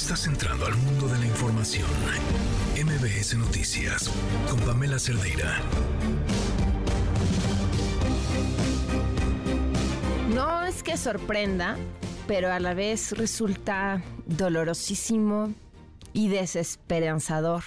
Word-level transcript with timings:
Estás 0.00 0.26
entrando 0.26 0.64
al 0.64 0.74
mundo 0.76 1.08
de 1.08 1.18
la 1.18 1.26
información. 1.26 1.86
MBS 2.74 3.36
Noticias 3.36 4.10
con 4.48 4.58
Pamela 4.60 4.98
Cerdeira. 4.98 5.60
No 10.34 10.64
es 10.64 10.82
que 10.82 10.96
sorprenda, 10.96 11.76
pero 12.26 12.50
a 12.50 12.58
la 12.60 12.72
vez 12.72 13.12
resulta 13.12 14.02
dolorosísimo 14.24 15.52
y 16.14 16.28
desesperanzador 16.28 17.62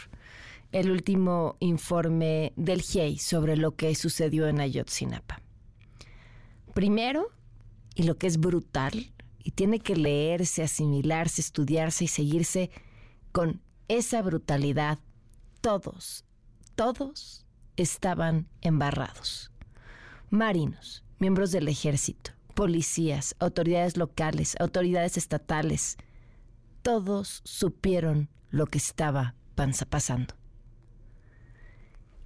el 0.71 0.89
último 0.89 1.55
informe 1.59 2.51
del 2.55 2.81
GIEI 2.81 3.19
sobre 3.19 3.57
lo 3.57 3.75
que 3.75 3.93
sucedió 3.93 4.47
en 4.47 4.59
Ayotzinapa. 4.59 5.39
Primero, 6.73 7.27
y 7.93 8.03
lo 8.03 8.17
que 8.17 8.25
es 8.25 8.39
brutal, 8.39 9.12
y 9.43 9.51
tiene 9.51 9.79
que 9.79 9.95
leerse, 9.95 10.63
asimilarse, 10.63 11.41
estudiarse 11.41 12.05
y 12.05 12.07
seguirse 12.07 12.71
con 13.31 13.61
esa 13.87 14.21
brutalidad. 14.21 14.99
Todos, 15.61 16.25
todos 16.75 17.45
estaban 17.75 18.47
embarrados. 18.61 19.51
Marinos, 20.29 21.03
miembros 21.19 21.51
del 21.51 21.67
ejército, 21.67 22.31
policías, 22.53 23.35
autoridades 23.39 23.97
locales, 23.97 24.55
autoridades 24.59 25.17
estatales, 25.17 25.97
todos 26.81 27.41
supieron 27.43 28.29
lo 28.49 28.67
que 28.67 28.77
estaba 28.77 29.35
pasando. 29.89 30.35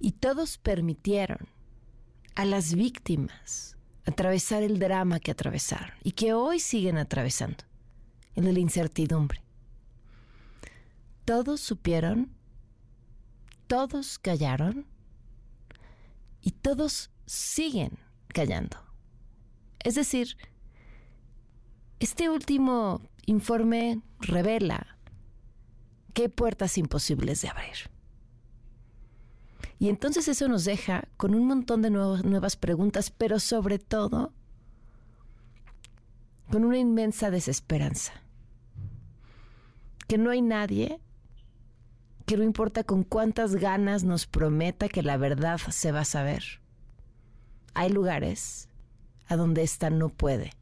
Y 0.00 0.12
todos 0.12 0.58
permitieron 0.58 1.48
a 2.34 2.44
las 2.44 2.74
víctimas 2.74 3.77
atravesar 4.08 4.62
el 4.62 4.78
drama 4.78 5.20
que 5.20 5.30
atravesaron 5.30 5.96
y 6.02 6.12
que 6.12 6.32
hoy 6.32 6.60
siguen 6.60 6.98
atravesando, 6.98 7.64
el 8.34 8.44
de 8.44 8.52
la 8.52 8.60
incertidumbre. 8.60 9.42
Todos 11.24 11.60
supieron, 11.60 12.34
todos 13.66 14.18
callaron 14.18 14.86
y 16.40 16.52
todos 16.52 17.10
siguen 17.26 17.98
callando. 18.28 18.78
Es 19.80 19.94
decir, 19.94 20.36
este 22.00 22.30
último 22.30 23.02
informe 23.26 24.00
revela 24.20 24.98
hay 26.22 26.28
puertas 26.28 26.78
imposibles 26.78 27.42
de 27.42 27.48
abrir. 27.48 27.90
Y 29.78 29.88
entonces 29.88 30.26
eso 30.28 30.48
nos 30.48 30.64
deja 30.64 31.08
con 31.16 31.34
un 31.34 31.46
montón 31.46 31.82
de 31.82 31.90
nuevas 31.90 32.56
preguntas, 32.56 33.10
pero 33.10 33.38
sobre 33.38 33.78
todo 33.78 34.32
con 36.50 36.64
una 36.64 36.78
inmensa 36.78 37.30
desesperanza. 37.30 38.12
Que 40.06 40.18
no 40.18 40.30
hay 40.30 40.42
nadie 40.42 41.00
que 42.26 42.36
no 42.36 42.42
importa 42.42 42.84
con 42.84 43.04
cuántas 43.04 43.54
ganas 43.56 44.04
nos 44.04 44.26
prometa 44.26 44.88
que 44.88 45.02
la 45.02 45.16
verdad 45.16 45.58
se 45.70 45.92
va 45.92 46.00
a 46.00 46.04
saber. 46.04 46.60
Hay 47.74 47.90
lugares 47.90 48.68
a 49.28 49.36
donde 49.36 49.62
ésta 49.62 49.90
no 49.90 50.08
puede 50.08 50.52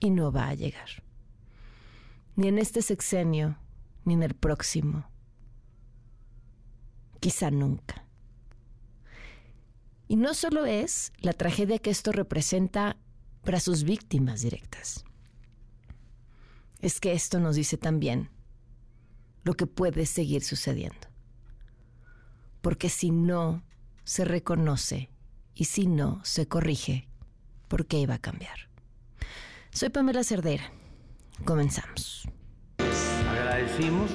y 0.00 0.10
no 0.10 0.32
va 0.32 0.48
a 0.48 0.54
llegar. 0.54 1.02
Ni 2.36 2.48
en 2.48 2.58
este 2.58 2.80
sexenio, 2.80 3.58
ni 4.04 4.14
en 4.14 4.22
el 4.22 4.34
próximo. 4.34 5.06
Quizá 7.20 7.50
nunca. 7.50 8.06
Y 10.12 10.16
no 10.16 10.34
solo 10.34 10.66
es 10.66 11.10
la 11.20 11.32
tragedia 11.32 11.78
que 11.78 11.88
esto 11.88 12.12
representa 12.12 12.98
para 13.44 13.60
sus 13.60 13.82
víctimas 13.82 14.42
directas, 14.42 15.06
es 16.80 17.00
que 17.00 17.14
esto 17.14 17.40
nos 17.40 17.56
dice 17.56 17.78
también 17.78 18.28
lo 19.42 19.54
que 19.54 19.66
puede 19.66 20.04
seguir 20.04 20.44
sucediendo. 20.44 21.08
Porque 22.60 22.90
si 22.90 23.10
no 23.10 23.64
se 24.04 24.26
reconoce 24.26 25.08
y 25.54 25.64
si 25.64 25.86
no 25.86 26.22
se 26.26 26.46
corrige, 26.46 27.08
¿por 27.68 27.86
qué 27.86 27.98
iba 28.00 28.12
a 28.12 28.20
cambiar? 28.20 28.68
Soy 29.70 29.88
Pamela 29.88 30.24
Cerdera. 30.24 30.72
Comenzamos 31.46 32.28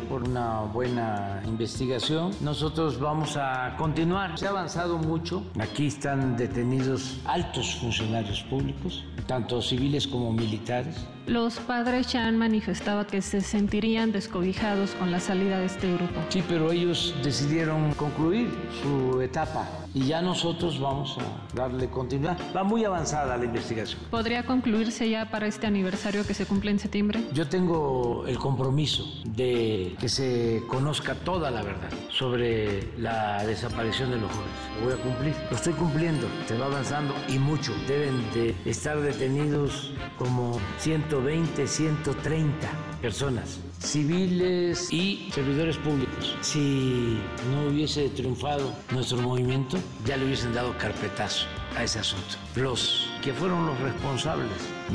por 0.07 0.23
una 0.23 0.61
buena 0.61 1.41
investigación. 1.45 2.31
Nosotros 2.39 2.99
vamos 2.99 3.35
a 3.35 3.75
continuar. 3.77 4.37
Se 4.37 4.47
ha 4.47 4.51
avanzado 4.51 4.97
mucho. 4.97 5.43
Aquí 5.59 5.87
están 5.87 6.37
detenidos 6.37 7.19
altos 7.25 7.75
funcionarios 7.75 8.41
públicos, 8.43 9.03
tanto 9.25 9.61
civiles 9.61 10.07
como 10.07 10.31
militares. 10.31 11.05
Los 11.25 11.59
padres 11.59 12.07
ya 12.13 12.25
han 12.25 12.37
manifestado 12.37 13.05
que 13.05 13.21
se 13.21 13.41
sentirían 13.41 14.13
descobijados 14.13 14.91
con 14.91 15.11
la 15.11 15.19
salida 15.19 15.59
de 15.59 15.65
este 15.65 15.91
grupo. 15.91 16.21
Sí, 16.29 16.41
pero 16.47 16.71
ellos 16.71 17.13
decidieron 17.21 17.91
concluir 17.95 18.49
su 18.81 19.19
etapa 19.19 19.67
y 19.93 20.05
ya 20.05 20.21
nosotros 20.21 20.79
vamos 20.79 21.17
a 21.17 21.55
darle 21.55 21.89
continuidad. 21.89 22.37
Va 22.55 22.63
muy 22.63 22.85
avanzada 22.85 23.35
la 23.35 23.43
investigación. 23.43 23.99
¿Podría 24.09 24.45
concluirse 24.45 25.09
ya 25.09 25.29
para 25.29 25.47
este 25.47 25.67
aniversario 25.67 26.25
que 26.25 26.33
se 26.33 26.45
cumple 26.45 26.71
en 26.71 26.79
septiembre? 26.79 27.25
Yo 27.33 27.49
tengo 27.49 28.25
el 28.25 28.37
compromiso 28.37 29.03
de 29.25 29.56
que 29.99 30.09
se 30.09 30.63
conozca 30.67 31.15
toda 31.15 31.49
la 31.51 31.61
verdad 31.61 31.89
sobre 32.09 32.97
la 32.97 33.45
desaparición 33.45 34.11
de 34.11 34.17
los 34.17 34.31
jóvenes. 34.31 34.55
Lo 34.79 34.85
voy 34.85 34.93
a 34.93 35.03
cumplir, 35.03 35.35
lo 35.49 35.55
estoy 35.55 35.73
cumpliendo, 35.73 36.27
se 36.47 36.57
va 36.57 36.65
avanzando 36.65 37.13
y 37.27 37.39
mucho. 37.39 37.73
Deben 37.87 38.21
de 38.33 38.55
estar 38.65 38.99
detenidos 39.01 39.93
como 40.17 40.59
120, 40.79 41.67
130 41.67 42.67
personas, 43.01 43.59
civiles 43.79 44.91
y 44.91 45.29
servidores 45.31 45.77
públicos. 45.77 46.35
Si 46.41 47.19
no 47.51 47.69
hubiese 47.69 48.09
triunfado 48.09 48.71
nuestro 48.91 49.17
movimiento, 49.17 49.77
ya 50.05 50.17
le 50.17 50.25
hubiesen 50.25 50.53
dado 50.53 50.77
carpetazo 50.77 51.47
a 51.75 51.83
ese 51.83 51.99
asunto. 51.99 52.35
Los 52.55 53.09
que 53.23 53.33
fueron 53.33 53.65
los 53.65 53.79
responsables 53.79 54.49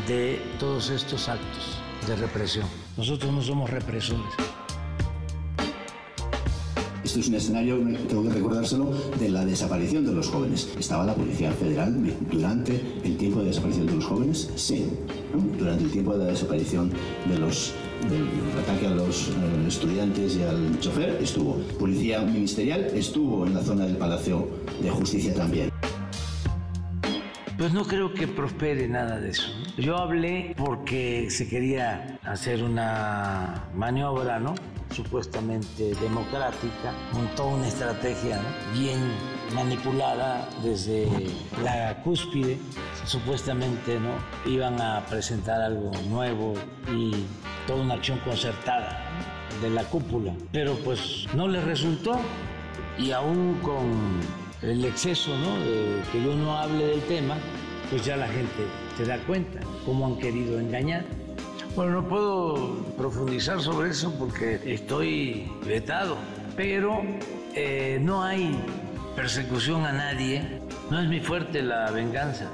de 0.07 0.41
todos 0.59 0.91
estos 0.91 1.29
actos 1.29 1.83
de 2.07 2.17
represión. 2.17 2.67
Nosotros 2.97 3.33
no 3.33 3.43
somos 3.43 3.71
represores. 3.71 4.35
Esto 7.05 7.19
es 7.19 7.29
un 7.29 7.35
escenario, 7.35 7.79
tengo 8.09 8.23
que 8.23 8.31
recordárselo, 8.31 8.93
de 9.19 9.29
la 9.29 9.45
desaparición 9.45 10.07
de 10.07 10.13
los 10.13 10.29
jóvenes. 10.29 10.69
¿Estaba 10.79 11.05
la 11.05 11.15
Policía 11.15 11.51
Federal 11.51 11.95
durante 12.31 12.81
el 13.03 13.17
tiempo 13.17 13.41
de 13.41 13.47
desaparición 13.47 13.87
de 13.87 13.95
los 13.95 14.05
jóvenes? 14.05 14.49
Sí. 14.55 14.87
Durante 15.59 15.85
el 15.85 15.91
tiempo 15.91 16.13
de 16.13 16.25
la 16.25 16.31
desaparición 16.31 16.93
de 17.29 17.39
los 17.39 17.73
del 18.09 18.27
ataque 18.63 18.87
a 18.87 18.91
los 18.91 19.29
eh, 19.29 19.33
estudiantes 19.69 20.37
y 20.37 20.43
al 20.43 20.79
chofer 20.81 21.19
estuvo. 21.21 21.57
Policía 21.79 22.21
Ministerial 22.21 22.87
estuvo 22.95 23.47
en 23.47 23.55
la 23.55 23.63
zona 23.63 23.87
del 23.87 23.97
Palacio 23.97 24.49
de 24.81 24.91
Justicia 24.91 25.35
también. 25.35 25.71
Pues 27.63 27.73
no 27.73 27.85
creo 27.85 28.13
que 28.13 28.27
prospere 28.27 28.89
nada 28.89 29.21
de 29.21 29.31
eso. 29.31 29.49
Yo 29.79 29.97
hablé 29.97 30.53
porque 30.59 31.31
se 31.31 31.49
quería 31.49 32.19
hacer 32.25 32.61
una 32.61 33.69
maniobra, 33.73 34.41
¿no? 34.41 34.57
Supuestamente 34.91 35.95
democrática, 35.95 36.93
montó 37.13 37.47
una 37.47 37.69
estrategia 37.69 38.41
bien 38.77 38.99
manipulada 39.55 40.49
desde 40.65 41.07
la 41.63 42.03
cúspide. 42.03 42.59
Supuestamente, 43.05 43.97
¿no? 44.01 44.11
Iban 44.51 44.81
a 44.81 45.07
presentar 45.07 45.61
algo 45.61 45.93
nuevo 46.09 46.55
y 46.93 47.13
toda 47.69 47.81
una 47.81 47.95
acción 47.95 48.19
concertada 48.25 49.05
de 49.63 49.71
la 49.71 49.85
cúpula, 49.85 50.35
pero 50.51 50.75
pues 50.79 51.29
no 51.37 51.47
les 51.47 51.63
resultó 51.63 52.19
y 52.99 53.13
aún 53.13 53.61
con 53.63 54.42
el 54.63 54.85
exceso, 54.85 55.37
¿no? 55.39 55.59
De 55.61 56.03
que 56.13 56.23
yo 56.23 56.35
no 56.35 56.57
hable 56.57 56.87
del 56.87 57.01
tema, 57.03 57.37
pues 57.91 58.05
ya 58.05 58.17
la 58.17 58.29
gente 58.29 58.67
se 58.97 59.05
da 59.05 59.19
cuenta 59.19 59.61
cómo 59.85 60.07
han 60.07 60.19
querido 60.19 60.59
engañar. 60.59 61.05
Bueno, 61.75 62.03
no 62.03 62.09
puedo 62.09 62.77
profundizar 62.97 63.61
sobre 63.61 63.91
eso 63.91 64.15
porque 64.19 64.61
estoy 64.65 65.51
vetado, 65.67 66.17
pero 66.57 67.03
eh, 67.55 67.99
no 68.01 68.23
hay 68.23 68.59
persecución 69.17 69.85
a 69.85 69.93
nadie, 69.93 70.61
no 70.91 71.01
es 71.01 71.09
mi 71.09 71.21
fuerte 71.21 71.63
la 71.63 71.91
venganza. 71.91 72.51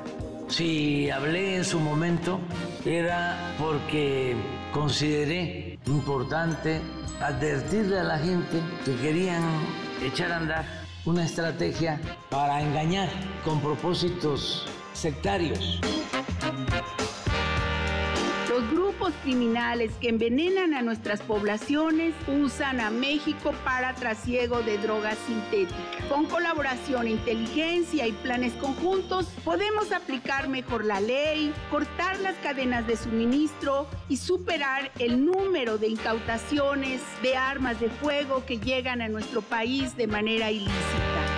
Si 0.49 1.11
hablé 1.11 1.57
en 1.57 1.65
su 1.65 1.79
momento 1.79 2.41
era 2.85 3.55
porque 3.59 4.35
consideré 4.73 5.79
importante 5.87 6.81
advertirle 7.21 7.99
a 7.99 8.05
la 8.05 8.19
gente 8.19 8.61
que 8.85 8.95
querían 8.97 9.43
echar 10.03 10.33
a 10.33 10.37
andar 10.37 10.78
una 11.09 11.25
estrategia 11.25 11.99
para 12.29 12.61
engañar 12.61 13.09
con 13.43 13.63
propósitos 13.63 14.67
sectarios. 14.93 15.81
Grupos 19.09 19.23
criminales 19.23 19.93
que 20.03 20.11
envenenan 20.11 20.75
a 20.75 20.83
nuestras 20.83 21.23
poblaciones 21.23 22.15
usan 22.27 22.79
a 22.79 22.91
México 22.91 23.55
para 23.65 23.95
trasiego 23.95 24.61
de 24.61 24.77
drogas 24.77 25.17
sintéticas. 25.27 26.05
Con 26.11 26.27
colaboración, 26.27 27.09
inteligencia 27.09 28.07
y 28.07 28.13
planes 28.13 28.53
conjuntos, 28.55 29.27
podemos 29.47 29.93
aplicar 29.93 30.49
mejor 30.49 30.85
la 30.85 31.01
ley, 31.01 31.55
cortar 31.71 32.21
las 32.21 32.37
cadenas 32.43 32.87
de 32.87 32.99
suministro 32.99 33.87
y 34.11 34.19
superar 34.19 34.93
el 34.99 35.25
número 35.25 35.79
de 35.79 35.89
incautaciones 35.89 37.01
de 37.23 37.35
armas 37.35 37.81
de 37.81 37.89
fuego 37.89 38.45
que 38.45 38.59
llegan 38.59 39.01
a 39.01 39.09
nuestro 39.09 39.41
país 39.41 39.97
de 39.97 40.07
manera 40.07 40.51
ilícita. 40.51 41.38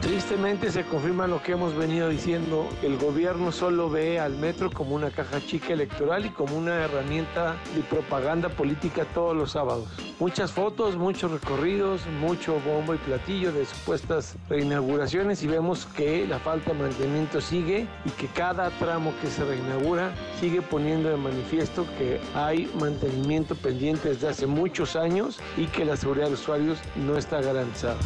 Tristemente 0.00 0.72
se 0.72 0.84
confirma 0.84 1.26
lo 1.26 1.42
que 1.42 1.52
hemos 1.52 1.76
venido 1.76 2.08
diciendo, 2.08 2.66
el 2.82 2.96
gobierno 2.96 3.52
solo 3.52 3.90
ve 3.90 4.18
al 4.18 4.34
metro 4.34 4.70
como 4.70 4.94
una 4.94 5.10
caja 5.10 5.44
chica 5.44 5.74
electoral 5.74 6.24
y 6.24 6.30
como 6.30 6.56
una 6.56 6.84
herramienta 6.84 7.56
de 7.74 7.82
propaganda 7.82 8.48
política 8.48 9.04
todos 9.04 9.36
los 9.36 9.52
sábados. 9.52 9.88
Muchas 10.18 10.52
fotos, 10.52 10.96
muchos 10.96 11.30
recorridos, 11.30 12.00
mucho 12.18 12.58
bombo 12.60 12.94
y 12.94 12.98
platillo 12.98 13.52
de 13.52 13.66
supuestas 13.66 14.36
reinauguraciones 14.48 15.42
y 15.42 15.48
vemos 15.48 15.84
que 15.84 16.26
la 16.26 16.38
falta 16.38 16.72
de 16.72 16.78
mantenimiento 16.78 17.42
sigue 17.42 17.86
y 18.06 18.10
que 18.10 18.26
cada 18.28 18.70
tramo 18.70 19.12
que 19.20 19.28
se 19.28 19.44
reinaugura 19.44 20.14
sigue 20.40 20.62
poniendo 20.62 21.10
de 21.10 21.16
manifiesto 21.16 21.86
que 21.98 22.20
hay 22.34 22.70
mantenimiento 22.80 23.54
pendiente 23.54 24.08
desde 24.08 24.28
hace 24.28 24.46
muchos 24.46 24.96
años 24.96 25.38
y 25.58 25.66
que 25.66 25.84
la 25.84 25.96
seguridad 25.98 26.24
de 26.26 26.30
los 26.32 26.40
usuarios 26.40 26.78
no 26.96 27.18
está 27.18 27.42
garantizada 27.42 27.98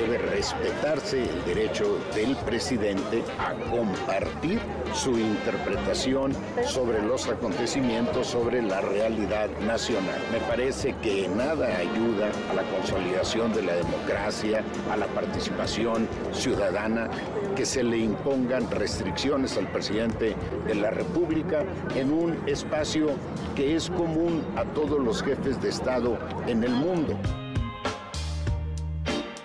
debe 0.00 0.18
respetarse 0.18 1.22
el 1.22 1.44
derecho 1.44 1.98
del 2.14 2.34
presidente 2.36 3.22
a 3.38 3.52
compartir 3.70 4.58
su 4.94 5.18
interpretación 5.18 6.32
sobre 6.66 7.02
los 7.02 7.28
acontecimientos, 7.28 8.28
sobre 8.28 8.62
la 8.62 8.80
realidad 8.80 9.50
nacional. 9.66 10.18
Me 10.32 10.38
parece 10.40 10.94
que 11.02 11.28
nada 11.28 11.76
ayuda 11.76 12.30
a 12.50 12.54
la 12.54 12.62
consolidación 12.62 13.52
de 13.52 13.62
la 13.62 13.74
democracia, 13.74 14.64
a 14.90 14.96
la 14.96 15.06
participación 15.08 16.08
ciudadana, 16.32 17.10
que 17.54 17.66
se 17.66 17.82
le 17.82 17.98
impongan 17.98 18.70
restricciones 18.70 19.58
al 19.58 19.70
presidente 19.70 20.34
de 20.66 20.74
la 20.74 20.90
República 20.90 21.64
en 21.94 22.12
un 22.12 22.38
espacio 22.48 23.08
que 23.54 23.76
es 23.76 23.90
común 23.90 24.42
a 24.56 24.64
todos 24.64 24.98
los 24.98 25.22
jefes 25.22 25.60
de 25.60 25.68
Estado 25.68 26.18
en 26.46 26.64
el 26.64 26.72
mundo. 26.72 27.18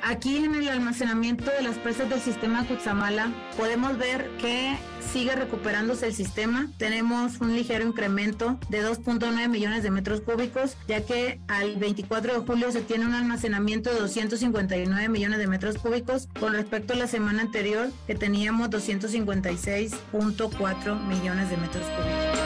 Aquí 0.08 0.38
en 0.38 0.54
el 0.54 0.70
almacenamiento 0.70 1.50
de 1.50 1.64
las 1.64 1.80
presas 1.80 2.08
del 2.12 2.22
sistema 2.22 2.64
Cutzamala 2.68 3.34
podemos 3.58 3.98
ver 3.98 4.30
que 4.38 4.78
sigue 5.12 5.36
recuperándose 5.36 6.06
el 6.06 6.14
sistema. 6.14 6.70
Tenemos 6.78 7.42
un 7.42 7.56
ligero 7.56 7.84
incremento 7.84 8.60
de 8.70 8.88
2.9 8.88 9.50
millones 9.50 9.82
de 9.82 9.90
metros 9.90 10.22
cúbicos, 10.22 10.78
ya 10.88 11.04
que 11.04 11.40
al 11.48 11.78
24 11.78 12.34
de 12.34 12.40
julio 12.46 12.72
se 12.72 12.82
tiene 12.82 13.08
un 13.08 13.16
almacenamiento 13.16 13.92
de 13.92 14.00
259 14.00 15.10
millones 15.10 15.40
de 15.40 15.48
metros 15.48 15.80
cúbicos 15.80 16.30
con 16.40 16.54
respecto 16.54 16.94
a 16.94 16.98
la 16.98 17.08
semana 17.08 17.42
anterior 17.42 17.90
que 18.06 18.14
teníamos 18.14 18.70
256.4 18.70 21.04
millones 21.08 21.50
de 21.50 21.58
metros 21.58 21.84
cúbicos. 21.84 22.45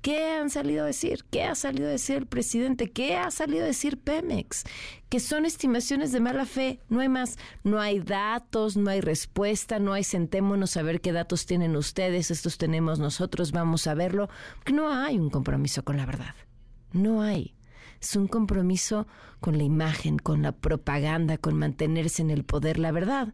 ¿Qué 0.03 0.35
han 0.35 0.51
salido 0.51 0.85
a 0.85 0.89
decir? 0.89 1.25
¿Qué 1.31 1.45
ha 1.45 1.55
salido 1.55 1.89
a 1.89 1.93
decir 1.93 2.17
el 2.17 2.27
presidente? 2.27 2.91
¿Qué 2.91 3.17
ha 3.17 3.31
salido 3.31 3.65
a 3.65 3.69
decir 3.69 3.97
Pemex? 3.97 4.65
Que 5.09 5.21
son 5.21 5.47
estimaciones 5.47 6.13
de 6.13 6.21
mala 6.21 6.45
fe, 6.45 6.81
no 6.91 7.01
hay 7.01 7.09
más, 7.09 7.39
no 7.63 7.81
hay 7.81 8.01
datos, 8.01 8.77
no 8.77 8.91
hay 8.91 9.01
respuesta, 9.01 9.79
no 9.79 9.95
hay 9.95 10.05
sentémonos 10.05 10.77
a 10.77 10.83
ver 10.83 11.01
qué 11.01 11.13
datos 11.13 11.47
tienen 11.47 11.77
ustedes, 11.77 12.31
estos 12.31 12.59
tenemos 12.59 12.99
nosotros, 12.99 13.53
vamos 13.53 13.87
a 13.87 13.95
verlo, 13.95 14.29
no 14.71 14.93
hay 14.93 15.19
un 15.19 15.31
compromiso 15.31 15.83
con 15.83 15.97
la 15.97 16.05
verdad, 16.05 16.35
no 16.93 17.23
hay. 17.23 17.55
Es 18.05 18.17
un 18.17 18.29
compromiso 18.29 19.06
con 19.41 19.56
la 19.56 19.65
imagen, 19.65 20.19
con 20.19 20.43
la 20.43 20.53
propaganda, 20.53 21.39
con 21.39 21.55
mantenerse 21.55 22.21
en 22.21 22.29
el 22.29 22.45
poder. 22.45 22.79
La 22.79 22.93
verdad, 22.93 23.33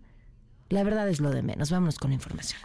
la 0.69 0.85
verdad 0.85 1.09
es 1.09 1.19
lo 1.19 1.31
de 1.31 1.43
menos. 1.43 1.73
Vámonos 1.73 1.99
con 1.99 2.11
la 2.11 2.15
información. 2.15 2.61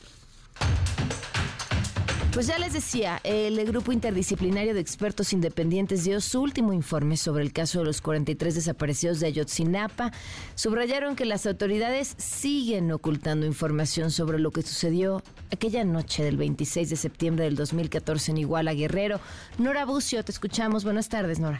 Pues 2.31 2.45
ya 2.45 2.59
les 2.59 2.73
decía, 2.73 3.19
el 3.23 3.65
grupo 3.65 3.91
interdisciplinario 3.91 4.75
de 4.75 4.81
expertos 4.81 5.33
independientes 5.33 6.03
dio 6.03 6.21
su 6.21 6.41
último 6.43 6.73
informe 6.73 7.17
sobre 7.17 7.43
el 7.43 7.51
caso 7.51 7.79
de 7.79 7.85
los 7.85 8.01
43 8.01 8.53
desaparecidos 8.53 9.19
de 9.19 9.25
Ayotzinapa. 9.25 10.11
Subrayaron 10.53 11.15
que 11.15 11.25
las 11.25 11.47
autoridades 11.47 12.13
siguen 12.19 12.91
ocultando 12.91 13.47
información 13.47 14.11
sobre 14.11 14.37
lo 14.37 14.51
que 14.51 14.61
sucedió 14.61 15.23
aquella 15.51 15.83
noche 15.83 16.23
del 16.23 16.37
26 16.37 16.87
de 16.87 16.97
septiembre 16.97 17.45
del 17.45 17.55
2014 17.55 18.29
en 18.29 18.37
Iguala 18.37 18.75
Guerrero. 18.75 19.19
Nora 19.57 19.85
Bucio, 19.85 20.23
te 20.23 20.31
escuchamos. 20.31 20.83
Buenas 20.83 21.09
tardes, 21.09 21.39
Nora. 21.39 21.59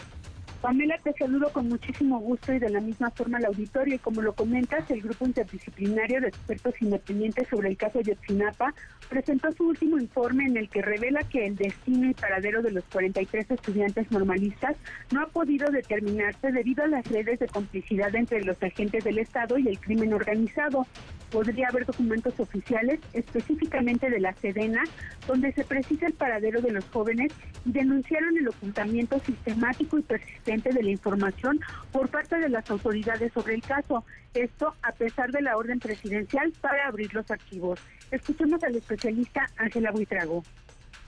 Pamela, 0.65 0.97
te 0.97 1.13
saludo 1.13 1.51
con 1.53 1.69
muchísimo 1.69 2.17
gusto 2.17 2.51
y 2.51 2.57
de 2.57 2.71
la 2.71 2.81
misma 2.81 3.11
forma 3.11 3.37
al 3.37 3.45
auditorio. 3.45 3.97
Y 3.97 3.99
como 3.99 4.23
lo 4.23 4.33
comentas, 4.33 4.89
el 4.89 5.03
Grupo 5.03 5.27
Interdisciplinario 5.27 6.21
de 6.21 6.29
Expertos 6.29 6.73
Independientes 6.81 7.47
sobre 7.49 7.69
el 7.69 7.77
caso 7.77 8.01
Yotzinapa 8.01 8.73
presentó 9.07 9.51
su 9.51 9.67
último 9.67 9.99
informe 9.99 10.45
en 10.45 10.57
el 10.57 10.67
que 10.67 10.81
revela 10.81 11.21
que 11.29 11.45
el 11.45 11.55
destino 11.55 12.09
y 12.09 12.15
paradero 12.15 12.63
de 12.63 12.71
los 12.71 12.83
43 12.85 13.51
estudiantes 13.51 14.09
normalistas 14.09 14.75
no 15.11 15.21
ha 15.21 15.27
podido 15.27 15.69
determinarse 15.69 16.51
debido 16.51 16.83
a 16.83 16.87
las 16.87 17.07
redes 17.09 17.37
de 17.37 17.47
complicidad 17.47 18.15
entre 18.15 18.43
los 18.43 18.57
agentes 18.63 19.03
del 19.03 19.19
Estado 19.19 19.59
y 19.59 19.67
el 19.67 19.77
crimen 19.77 20.15
organizado. 20.15 20.87
Podría 21.35 21.67
haber 21.67 21.85
documentos 21.85 22.39
oficiales, 22.39 23.01
específicamente 23.11 24.09
de 24.09 24.21
la 24.21 24.33
Sedena, 24.35 24.85
donde 25.27 25.51
se 25.51 25.65
precisa 25.65 26.07
el 26.07 26.13
paradero 26.13 26.61
de 26.61 26.71
los 26.71 26.85
jóvenes 26.85 27.33
y 27.65 27.73
denunciaron 27.73 28.37
el 28.37 28.47
ocultamiento 28.47 29.19
sistemático 29.19 29.97
y 29.97 30.03
persistente 30.03 30.71
de 30.71 30.81
la 30.81 30.91
información 30.91 31.59
por 31.91 32.07
parte 32.07 32.37
de 32.37 32.47
las 32.47 32.71
autoridades 32.71 33.33
sobre 33.33 33.55
el 33.55 33.61
caso. 33.61 34.05
Esto 34.33 34.75
a 34.81 34.93
pesar 34.93 35.33
de 35.33 35.41
la 35.41 35.57
orden 35.57 35.81
presidencial 35.81 36.53
para 36.61 36.87
abrir 36.87 37.13
los 37.13 37.29
archivos. 37.29 37.81
Escuchemos 38.11 38.63
al 38.63 38.77
especialista 38.77 39.45
Ángela 39.57 39.91
Buitrago. 39.91 40.41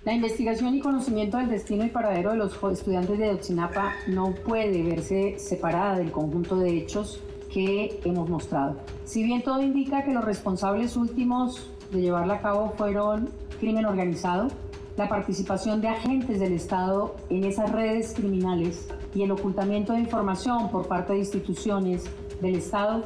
La 0.03 0.11
investigación 0.11 0.75
y 0.75 0.81
conocimiento 0.81 1.37
del 1.37 1.47
destino 1.47 1.85
y 1.85 1.89
paradero 1.89 2.31
de 2.31 2.37
los 2.37 2.61
estudiantes 2.61 3.17
de 3.17 3.29
Otsinapa 3.29 3.95
no 4.07 4.35
puede 4.35 4.83
verse 4.83 5.39
separada 5.39 5.97
del 5.97 6.11
conjunto 6.11 6.59
de 6.59 6.79
hechos 6.79 7.23
que 7.57 7.99
hemos 8.05 8.29
mostrado. 8.29 8.75
Si 9.03 9.23
bien 9.23 9.41
todo 9.41 9.63
indica 9.63 10.03
que 10.03 10.13
los 10.13 10.23
responsables 10.23 10.95
últimos 10.95 11.71
de 11.91 12.01
llevarla 12.01 12.35
a 12.35 12.41
cabo 12.43 12.73
fueron 12.77 13.29
crimen 13.59 13.87
organizado, 13.87 14.49
la 14.95 15.09
participación 15.09 15.81
de 15.81 15.87
agentes 15.87 16.39
del 16.39 16.53
Estado 16.53 17.15
en 17.31 17.45
esas 17.45 17.71
redes 17.71 18.13
criminales 18.13 18.87
y 19.15 19.23
el 19.23 19.31
ocultamiento 19.31 19.93
de 19.93 20.01
información 20.01 20.69
por 20.69 20.87
parte 20.87 21.13
de 21.13 21.19
instituciones 21.19 22.03
del 22.41 22.57
Estado 22.57 23.05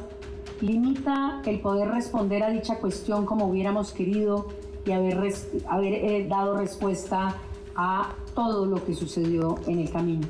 limita 0.60 1.40
el 1.46 1.60
poder 1.60 1.88
responder 1.88 2.42
a 2.42 2.50
dicha 2.50 2.76
cuestión 2.76 3.24
como 3.24 3.46
hubiéramos 3.46 3.92
querido 3.92 4.48
y 4.84 4.92
haber, 4.92 5.32
haber 5.66 5.94
eh, 5.94 6.26
dado 6.28 6.58
respuesta 6.58 7.36
a 7.74 8.12
todo 8.34 8.66
lo 8.66 8.84
que 8.84 8.92
sucedió 8.92 9.54
en 9.66 9.78
el 9.78 9.90
camino. 9.90 10.26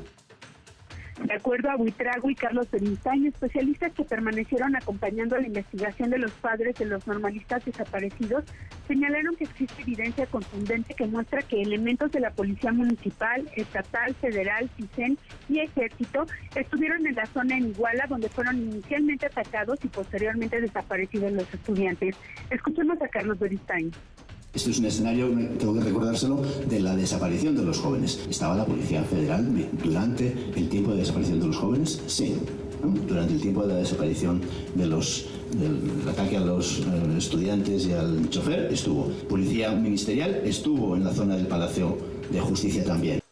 De 1.21 1.33
acuerdo 1.33 1.69
a 1.69 1.75
Buitrago 1.75 2.29
y 2.29 2.35
Carlos 2.35 2.69
Bernstein, 2.71 3.27
especialistas 3.27 3.93
que 3.93 4.03
permanecieron 4.03 4.75
acompañando 4.75 5.37
la 5.37 5.45
investigación 5.45 6.09
de 6.09 6.17
los 6.17 6.31
padres 6.31 6.75
de 6.75 6.85
los 6.85 7.05
normalistas 7.05 7.63
desaparecidos, 7.63 8.45
señalaron 8.87 9.35
que 9.35 9.43
existe 9.43 9.83
evidencia 9.83 10.25
contundente 10.25 10.95
que 10.95 11.05
muestra 11.05 11.43
que 11.43 11.61
elementos 11.61 12.11
de 12.11 12.19
la 12.19 12.31
Policía 12.31 12.71
Municipal, 12.71 13.47
Estatal, 13.55 14.15
Federal, 14.15 14.69
CISEN 14.75 15.17
y 15.49 15.59
Ejército 15.59 16.25
estuvieron 16.55 17.05
en 17.05 17.15
la 17.15 17.25
zona 17.27 17.57
en 17.57 17.69
Iguala 17.69 18.07
donde 18.07 18.29
fueron 18.29 18.57
inicialmente 18.57 19.27
atacados 19.27 19.79
y 19.83 19.89
posteriormente 19.89 20.59
desaparecidos 20.59 21.31
los 21.31 21.53
estudiantes. 21.53 22.15
Escuchemos 22.49 22.99
a 23.01 23.07
Carlos 23.07 23.37
Beristain. 23.37 23.91
Esto 24.53 24.69
es 24.69 24.77
un 24.77 24.85
escenario, 24.85 25.29
tengo 25.57 25.73
que 25.73 25.79
recordárselo, 25.79 26.39
de 26.69 26.79
la 26.79 26.95
desaparición 26.95 27.55
de 27.55 27.63
los 27.63 27.79
jóvenes. 27.79 28.19
¿Estaba 28.29 28.55
la 28.55 28.65
Policía 28.65 29.03
Federal 29.03 29.47
durante 29.83 30.31
el 30.55 30.69
tiempo 30.69 30.91
de 30.91 30.97
desaparición 30.97 31.39
de 31.39 31.47
los 31.47 31.57
jóvenes? 31.57 31.99
Sí. 32.05 32.35
Durante 33.07 33.33
el 33.33 33.41
tiempo 33.41 33.63
de 33.63 33.73
la 33.73 33.79
desaparición 33.79 34.41
de 34.75 34.85
los 34.85 35.25
del 35.57 36.07
ataque 36.07 36.37
a 36.37 36.41
los 36.41 36.79
eh, 36.79 36.83
estudiantes 37.17 37.87
y 37.87 37.93
al 37.93 38.29
chofer 38.29 38.71
estuvo. 38.71 39.05
Policía 39.27 39.71
Ministerial 39.71 40.41
estuvo 40.43 40.95
en 40.95 41.03
la 41.03 41.13
zona 41.13 41.35
del 41.35 41.47
Palacio 41.47 41.97
de 42.31 42.39
Justicia 42.39 42.83
también. 42.83 43.22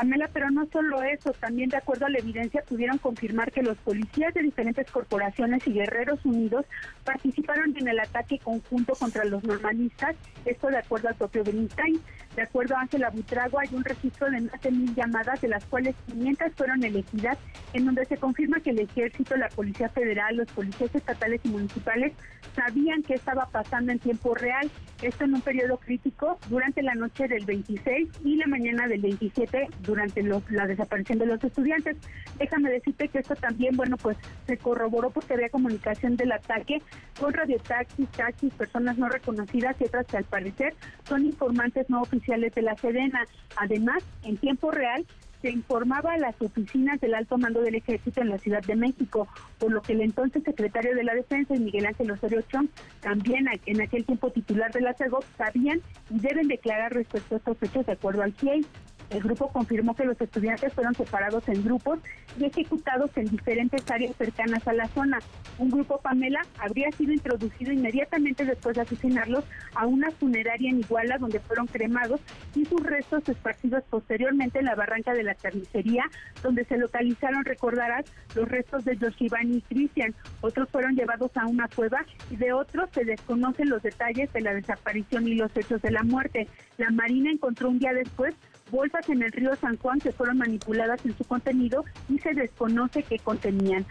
Pamela, 0.00 0.30
pero 0.32 0.50
no 0.50 0.66
solo 0.72 1.02
eso, 1.02 1.30
también 1.32 1.68
de 1.68 1.76
acuerdo 1.76 2.06
a 2.06 2.08
la 2.08 2.20
evidencia 2.20 2.64
pudieron 2.66 2.96
confirmar 2.96 3.52
que 3.52 3.62
los 3.62 3.76
policías 3.76 4.32
de 4.32 4.40
diferentes 4.40 4.90
corporaciones 4.90 5.66
y 5.66 5.74
guerreros 5.74 6.24
unidos 6.24 6.64
participaron 7.04 7.76
en 7.76 7.86
el 7.86 8.00
ataque 8.00 8.38
conjunto 8.38 8.94
contra 8.94 9.26
los 9.26 9.44
normalistas, 9.44 10.16
esto 10.46 10.68
de 10.68 10.78
acuerdo 10.78 11.08
al 11.08 11.16
propio 11.16 11.44
Benstein. 11.44 12.00
De 12.36 12.42
acuerdo 12.42 12.76
a 12.76 12.82
Ángela 12.82 13.10
Butrago, 13.10 13.58
hay 13.58 13.68
un 13.72 13.84
registro 13.84 14.30
de 14.30 14.40
más 14.40 14.60
de 14.60 14.70
mil 14.70 14.94
llamadas, 14.94 15.40
de 15.40 15.48
las 15.48 15.64
cuales 15.64 15.96
500 16.06 16.52
fueron 16.54 16.84
elegidas, 16.84 17.36
en 17.72 17.86
donde 17.86 18.04
se 18.04 18.18
confirma 18.18 18.60
que 18.60 18.70
el 18.70 18.78
ejército, 18.78 19.36
la 19.36 19.48
Policía 19.48 19.88
Federal, 19.88 20.36
los 20.36 20.48
policías 20.52 20.94
estatales 20.94 21.40
y 21.44 21.48
municipales 21.48 22.12
sabían 22.54 23.02
qué 23.02 23.14
estaba 23.14 23.46
pasando 23.46 23.92
en 23.92 23.98
tiempo 23.98 24.34
real, 24.34 24.70
esto 25.02 25.24
en 25.24 25.34
un 25.34 25.40
periodo 25.40 25.78
crítico 25.78 26.38
durante 26.48 26.82
la 26.82 26.94
noche 26.94 27.26
del 27.26 27.44
26 27.44 28.08
y 28.24 28.36
la 28.36 28.46
mañana 28.46 28.86
del 28.86 29.00
27 29.00 29.68
durante 29.82 30.22
la 30.22 30.66
desaparición 30.66 31.18
de 31.18 31.26
los 31.26 31.42
estudiantes. 31.42 31.96
Déjame 32.38 32.70
decirte 32.70 33.08
que 33.08 33.18
esto 33.18 33.34
también, 33.34 33.76
bueno, 33.76 33.96
pues 33.96 34.16
se 34.46 34.56
corroboró 34.56 35.10
porque 35.10 35.34
había 35.34 35.48
comunicación 35.48 36.16
del 36.16 36.32
ataque 36.32 36.82
con 37.18 37.32
radiotaxis, 37.32 38.08
taxis, 38.10 38.52
personas 38.54 38.98
no 38.98 39.08
reconocidas 39.08 39.76
y 39.80 39.84
otras 39.84 40.06
que 40.06 40.16
al 40.16 40.24
parecer 40.24 40.74
son 41.08 41.24
informantes 41.24 41.88
no 41.88 42.02
oficiales 42.02 42.19
de 42.26 42.62
la 42.62 42.76
Sedena. 42.76 43.26
Además, 43.56 44.02
en 44.22 44.36
tiempo 44.36 44.70
real, 44.70 45.06
se 45.42 45.50
informaba 45.50 46.12
a 46.12 46.18
las 46.18 46.40
oficinas 46.40 47.00
del 47.00 47.14
alto 47.14 47.38
mando 47.38 47.62
del 47.62 47.74
ejército 47.74 48.20
en 48.20 48.28
la 48.28 48.38
Ciudad 48.38 48.62
de 48.62 48.76
México, 48.76 49.26
por 49.58 49.72
lo 49.72 49.80
que 49.80 49.94
el 49.94 50.02
entonces 50.02 50.42
secretario 50.44 50.94
de 50.94 51.04
la 51.04 51.14
Defensa, 51.14 51.54
Miguel 51.54 51.86
Ángel 51.86 52.10
Osorio 52.10 52.42
Chong, 52.42 52.68
también 53.00 53.46
en 53.66 53.80
aquel 53.80 54.04
tiempo 54.04 54.30
titular 54.30 54.70
de 54.72 54.82
la 54.82 54.94
CEGOP, 54.94 55.24
sabían 55.38 55.80
y 56.10 56.20
deben 56.20 56.48
declarar 56.48 56.92
respecto 56.92 57.34
a 57.34 57.38
estos 57.38 57.56
hechos 57.62 57.86
de 57.86 57.92
acuerdo 57.92 58.22
al 58.22 58.34
CIEI. 58.34 58.66
El 59.10 59.20
grupo 59.20 59.48
confirmó 59.48 59.94
que 59.96 60.04
los 60.04 60.20
estudiantes 60.20 60.72
fueron 60.72 60.94
separados 60.94 61.48
en 61.48 61.64
grupos 61.64 61.98
y 62.38 62.44
ejecutados 62.44 63.10
en 63.16 63.26
diferentes 63.26 63.88
áreas 63.90 64.14
cercanas 64.16 64.66
a 64.68 64.72
la 64.72 64.86
zona. 64.88 65.18
Un 65.58 65.68
grupo 65.68 66.00
Pamela 66.00 66.40
habría 66.58 66.90
sido 66.92 67.12
introducido 67.12 67.72
inmediatamente 67.72 68.44
después 68.44 68.76
de 68.76 68.82
asesinarlos 68.82 69.44
a 69.74 69.86
una 69.86 70.12
funeraria 70.12 70.70
en 70.70 70.78
Iguala 70.78 71.18
donde 71.18 71.40
fueron 71.40 71.66
cremados 71.66 72.20
y 72.54 72.64
sus 72.64 72.82
restos 72.82 73.28
esparcidos 73.28 73.82
posteriormente 73.90 74.60
en 74.60 74.66
la 74.66 74.76
barranca 74.76 75.12
de 75.12 75.24
la 75.24 75.34
carnicería 75.34 76.04
donde 76.42 76.64
se 76.64 76.78
localizaron, 76.78 77.44
recordarás, 77.44 78.04
los 78.36 78.48
restos 78.48 78.84
de 78.84 78.96
Yoshibani 78.96 79.56
y 79.56 79.62
Cristian. 79.62 80.14
Otros 80.40 80.68
fueron 80.70 80.94
llevados 80.94 81.30
a 81.36 81.46
una 81.46 81.68
cueva 81.68 82.04
y 82.30 82.36
de 82.36 82.52
otros 82.52 82.88
se 82.92 83.04
desconocen 83.04 83.70
los 83.70 83.82
detalles 83.82 84.32
de 84.32 84.40
la 84.40 84.54
desaparición 84.54 85.26
y 85.26 85.34
los 85.34 85.54
hechos 85.56 85.82
de 85.82 85.90
la 85.90 86.04
muerte. 86.04 86.46
La 86.78 86.90
Marina 86.90 87.30
encontró 87.30 87.68
un 87.68 87.78
día 87.78 87.92
después 87.92 88.34
bolsas 88.70 89.08
en 89.08 89.22
el 89.22 89.32
río 89.32 89.54
San 89.56 89.76
Juan 89.78 89.98
que 89.98 90.12
fueron 90.12 90.38
manipuladas 90.38 91.04
en 91.04 91.16
su 91.16 91.24
contenido 91.24 91.84
y 92.08 92.18
se 92.18 92.34
desconoce 92.34 93.02
qué 93.02 93.18
contenían. 93.18 93.84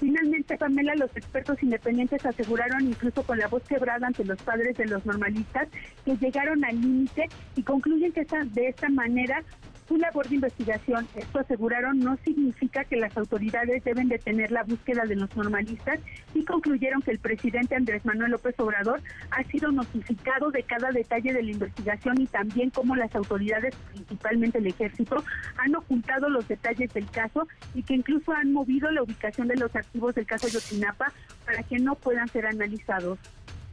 Finalmente, 0.00 0.56
Pamela, 0.56 0.94
los 0.94 1.14
expertos 1.14 1.62
independientes 1.62 2.24
aseguraron, 2.24 2.86
incluso 2.86 3.22
con 3.22 3.38
la 3.38 3.48
voz 3.48 3.62
quebrada 3.64 4.06
ante 4.06 4.24
los 4.24 4.40
padres 4.40 4.74
de 4.78 4.86
los 4.86 5.04
normalistas, 5.04 5.68
que 6.06 6.16
llegaron 6.16 6.64
al 6.64 6.80
límite 6.80 7.28
y 7.54 7.62
concluyen 7.62 8.10
que 8.12 8.24
de 8.24 8.68
esta 8.68 8.88
manera 8.88 9.42
su 9.90 9.96
labor 9.96 10.28
de 10.28 10.36
investigación, 10.36 11.08
esto 11.16 11.40
aseguraron, 11.40 11.98
no 11.98 12.16
significa 12.18 12.84
que 12.84 12.94
las 12.94 13.16
autoridades 13.16 13.82
deben 13.82 14.08
detener 14.08 14.52
la 14.52 14.62
búsqueda 14.62 15.02
de 15.02 15.16
los 15.16 15.34
normalistas 15.34 15.98
y 16.32 16.44
concluyeron 16.44 17.02
que 17.02 17.10
el 17.10 17.18
presidente 17.18 17.74
Andrés 17.74 18.04
Manuel 18.04 18.30
López 18.30 18.54
Obrador 18.60 19.02
ha 19.32 19.42
sido 19.50 19.72
notificado 19.72 20.52
de 20.52 20.62
cada 20.62 20.92
detalle 20.92 21.32
de 21.32 21.42
la 21.42 21.50
investigación 21.50 22.20
y 22.20 22.28
también 22.28 22.70
cómo 22.70 22.94
las 22.94 23.12
autoridades, 23.16 23.74
principalmente 23.92 24.58
el 24.58 24.68
ejército, 24.68 25.24
han 25.56 25.74
ocultado 25.74 26.28
los 26.28 26.46
detalles 26.46 26.94
del 26.94 27.10
caso 27.10 27.48
y 27.74 27.82
que 27.82 27.94
incluso 27.94 28.30
han 28.30 28.52
movido 28.52 28.92
la 28.92 29.02
ubicación 29.02 29.48
de 29.48 29.56
los 29.56 29.74
archivos 29.74 30.14
del 30.14 30.24
caso 30.24 30.46
Yotinapa 30.46 31.12
para 31.44 31.64
que 31.64 31.80
no 31.80 31.96
puedan 31.96 32.28
ser 32.28 32.46
analizados. 32.46 33.18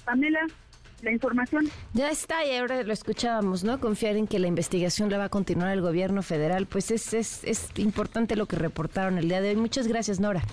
Pamela, 0.04 0.48
la 1.01 1.12
información. 1.12 1.70
Ya 1.94 2.10
está, 2.10 2.46
y 2.46 2.56
ahora 2.56 2.84
lo 2.84 2.94
escuchábamos, 2.94 3.63
¿no? 3.63 3.80
Confiar 3.80 4.16
en 4.16 4.27
que 4.27 4.39
la 4.39 4.48
investigación 4.48 5.10
la 5.10 5.18
va 5.18 5.25
a 5.25 5.30
continuar 5.30 5.72
el 5.72 5.82
gobierno 5.82 6.24
federal. 6.24 6.66
Pues 6.66 6.92
es, 6.92 7.13
es, 7.13 7.44
es 7.44 7.70
importante 7.77 8.36
lo 8.36 8.46
que 8.46 8.56
reportaron 8.56 9.18
el 9.18 9.30
día 9.30 9.42
de 9.42 9.50
hoy. 9.50 9.56
Muchas 9.56 9.88
gracias, 9.88 10.20
Nora. 10.20 10.44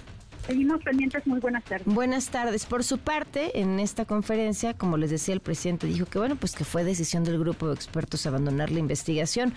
Seguimos 0.47 0.83
pendientes, 0.83 1.27
muy 1.27 1.41
buenas 1.41 1.65
tardes. 1.65 1.87
Buenas 1.87 2.29
tardes. 2.29 2.67
Por 2.67 2.85
su 2.85 2.99
parte, 2.99 3.61
en 3.61 3.81
esta 3.81 4.05
conferencia, 4.05 4.75
como 4.75 4.99
les 4.99 5.11
decía 5.11 5.33
el 5.33 5.41
presidente, 5.41 5.87
dijo 5.87 6.05
que 6.05 6.19
bueno, 6.19 6.37
pues 6.37 6.55
que 6.55 6.65
fue 6.65 6.85
decisión 6.85 7.25
del 7.25 7.39
grupo 7.39 7.69
de 7.69 7.75
expertos 7.75 8.27
abandonar 8.27 8.71
la 8.71 8.79
investigación. 8.79 9.55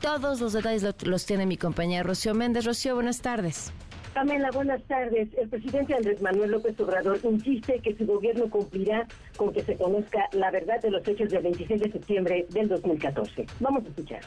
Todos 0.00 0.40
los 0.40 0.52
detalles 0.52 0.84
los 1.02 1.26
tiene 1.26 1.44
mi 1.44 1.56
compañera 1.56 2.04
Rocío 2.04 2.34
Méndez. 2.34 2.64
Rocío, 2.64 2.94
buenas 2.94 3.20
tardes. 3.20 3.72
Pamela, 4.18 4.50
buenas 4.50 4.82
tardes. 4.88 5.28
El 5.38 5.48
presidente 5.48 5.94
Andrés 5.94 6.20
Manuel 6.20 6.50
López 6.50 6.74
Obrador 6.80 7.20
insiste 7.22 7.78
que 7.78 7.96
su 7.96 8.04
gobierno 8.04 8.50
cumplirá 8.50 9.06
con 9.36 9.52
que 9.52 9.62
se 9.62 9.76
conozca 9.76 10.28
la 10.32 10.50
verdad 10.50 10.82
de 10.82 10.90
los 10.90 11.06
hechos 11.06 11.30
del 11.30 11.44
26 11.44 11.80
de 11.82 11.92
septiembre 11.92 12.46
del 12.50 12.66
2014. 12.66 13.46
Vamos 13.60 13.84
a 13.84 13.88
escuchar. 13.90 14.20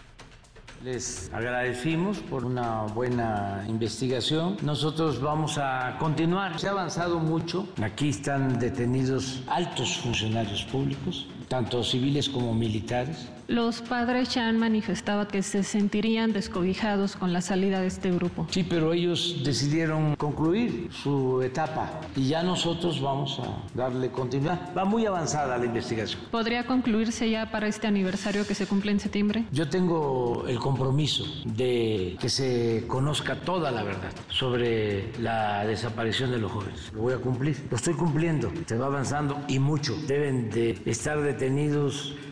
Les 0.81 1.29
agradecimos 1.33 2.19
por 2.19 2.45
una 2.45 2.83
buena 2.83 3.65
investigación. 3.67 4.55
Nosotros 4.63 5.21
vamos 5.21 5.57
a 5.57 5.98
continuar. 6.00 6.57
Se 6.57 6.69
ha 6.69 6.71
avanzado 6.71 7.19
mucho. 7.19 7.67
Aquí 7.83 8.07
están 8.10 8.60
detenidos 8.60 9.43
altos 9.50 9.98
funcionarios 9.98 10.63
públicos, 10.63 11.27
tanto 11.51 11.84
civiles 11.84 12.29
como 12.29 12.53
militares. 12.53 13.27
Los 13.50 13.81
padres 13.81 14.34
ya 14.34 14.48
han 14.48 14.58
manifestado 14.58 15.27
que 15.27 15.43
se 15.43 15.63
sentirían 15.63 16.31
descobijados 16.31 17.17
con 17.17 17.34
la 17.34 17.41
salida 17.41 17.81
de 17.81 17.88
este 17.88 18.10
grupo. 18.10 18.48
Sí, 18.50 18.63
pero 18.63 18.93
ellos 18.93 19.41
decidieron 19.43 20.15
concluir 20.15 20.88
su 20.93 21.41
etapa 21.41 22.00
y 22.15 22.29
ya 22.29 22.43
nosotros 22.43 23.01
vamos 23.01 23.41
a 23.41 23.77
darle 23.77 24.10
continuidad. 24.12 24.74
Va 24.74 24.86
muy 24.86 25.05
avanzada 25.05 25.58
la 25.58 25.65
investigación. 25.65 26.22
¿Podría 26.31 26.65
concluirse 26.65 27.29
ya 27.29 27.51
para 27.51 27.67
este 27.67 27.88
aniversario 27.88 28.48
que 28.48 28.55
se 28.55 28.65
cumple 28.65 28.93
en 28.93 29.01
septiembre? 29.01 29.43
Yo 29.51 29.67
tengo 29.67 30.46
el 30.48 30.58
compromiso 30.58 31.25
de 31.43 32.15
que 32.22 32.29
se 32.29 32.86
conozca 32.88 33.41
toda 33.41 33.72
la 33.72 33.84
verdad 33.84 34.13
sobre 34.29 35.12
la 35.20 35.65
desaparición 35.65 36.31
de 36.31 36.38
los 36.38 36.50
jóvenes. 36.50 36.89
Lo 36.93 37.01
voy 37.01 37.13
a 37.13 37.17
cumplir. 37.17 37.58
Lo 37.70 37.75
estoy 37.75 37.96
cumpliendo. 37.96 38.50
Se 38.65 38.77
va 38.77 38.86
avanzando 38.86 39.41
y 39.50 39.60
mucho. 39.60 39.93
Deben 40.08 40.50
de 40.50 40.81
estar 40.86 41.20
detenidos 41.22 41.40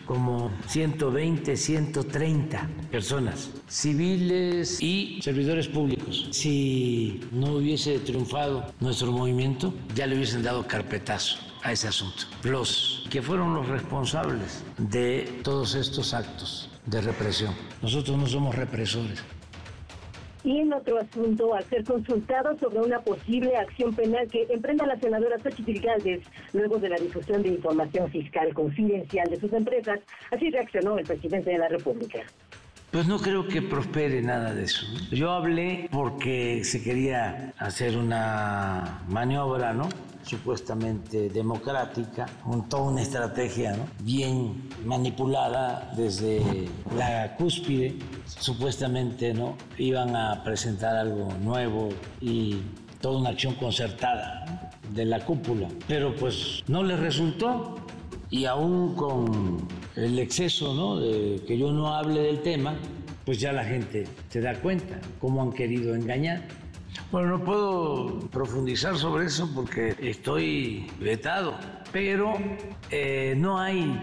como 0.06 0.52
120, 0.68 1.56
130 1.56 2.70
personas, 2.92 3.52
civiles 3.68 4.82
y 4.82 5.20
servidores 5.22 5.68
públicos. 5.68 6.28
Si 6.32 7.22
no 7.32 7.54
hubiese 7.54 8.00
triunfado 8.00 8.66
nuestro 8.80 9.12
movimiento, 9.12 9.74
ya 9.96 10.06
le 10.08 10.16
hubiesen 10.16 10.44
dado 10.44 10.68
carpetazo 10.68 11.38
a 11.64 11.72
ese 11.72 11.88
asunto. 11.88 12.24
Los 12.44 13.06
que 13.10 13.22
fueron 13.22 13.54
los 13.54 13.68
responsables 13.68 14.64
de 14.78 15.42
todos 15.44 15.76
estos 15.76 16.14
actos 16.14 16.70
de 16.86 17.02
represión. 17.02 17.54
Nosotros 17.82 18.18
no 18.18 18.28
somos 18.28 18.56
represores. 18.56 19.24
Y 20.44 20.60
en 20.60 20.74
otro 20.74 21.00
asunto, 21.00 21.54
al 21.54 21.64
ser 21.66 21.84
consultado 21.84 22.58
sobre 22.58 22.80
una 22.80 23.00
posible 23.02 23.56
acción 23.58 23.94
penal 23.94 24.28
que 24.30 24.48
emprenda 24.50 24.86
la 24.86 25.00
senadora 25.00 25.38
Xochitl 25.40 25.80
Galvez 25.80 26.22
luego 26.54 26.78
de 26.78 26.90
la 26.90 26.98
difusión 26.98 27.44
de 27.44 27.50
información 27.50 28.10
fiscal 28.10 28.54
confidencial 28.54 29.30
de 29.30 29.40
sus 29.40 29.52
empresas, 29.52 30.00
así 30.32 30.50
reaccionó 30.50 30.98
el 30.98 31.06
presidente 31.06 31.52
de 31.52 31.58
la 31.58 31.68
República. 31.68 32.20
Pues 32.92 33.06
no 33.08 33.20
creo 33.20 33.48
que 33.48 33.62
prospere 33.62 34.22
nada 34.22 34.54
de 34.56 34.64
eso. 34.64 34.88
Yo 35.12 35.30
hablé 35.30 35.88
porque 35.92 36.64
se 36.64 36.82
quería 36.82 37.54
hacer 37.60 37.96
una 37.98 39.04
maniobra, 39.08 39.74
¿no? 39.74 39.90
Supuestamente 40.30 41.30
democrática, 41.30 42.28
con 42.44 42.70
toda 42.70 42.84
una 42.92 43.02
estrategia 43.02 43.76
bien 44.04 44.70
manipulada 44.86 45.92
desde 45.98 46.70
la 46.96 47.36
cúspide, 47.36 47.96
supuestamente 48.26 49.34
no 49.34 49.56
iban 49.78 50.16
a 50.16 50.44
presentar 50.44 50.96
algo 50.96 51.30
nuevo 51.42 51.90
y 52.22 52.62
toda 53.02 53.18
una 53.20 53.30
acción 53.32 53.56
concertada 53.56 54.72
de 54.94 55.06
la 55.06 55.26
cúpula, 55.26 55.68
pero 55.88 56.16
pues 56.16 56.64
no 56.68 56.84
les 56.84 57.00
resultó 57.00 57.76
y 58.30 58.46
aún 58.46 58.94
con 58.96 59.68
el 59.96 60.20
exceso 60.20 60.76
¿no? 60.76 61.00
de 61.00 61.42
que 61.48 61.58
yo 61.58 61.72
no 61.72 61.96
hable 61.96 62.22
del 62.22 62.42
tema, 62.42 62.76
pues 63.26 63.40
ya 63.40 63.52
la 63.52 63.64
gente 63.64 64.06
se 64.30 64.42
da 64.42 64.54
cuenta 64.62 65.00
cómo 65.20 65.42
han 65.42 65.52
querido 65.54 65.96
engañar. 65.96 66.44
Bueno, 67.12 67.38
no 67.38 67.44
puedo 67.44 68.20
profundizar 68.30 68.98
sobre 68.98 69.26
eso 69.26 69.50
porque 69.54 69.96
estoy 70.00 70.92
vetado, 71.00 71.56
pero 71.92 72.34
eh, 72.92 73.34
no 73.38 73.60
hay 73.60 74.00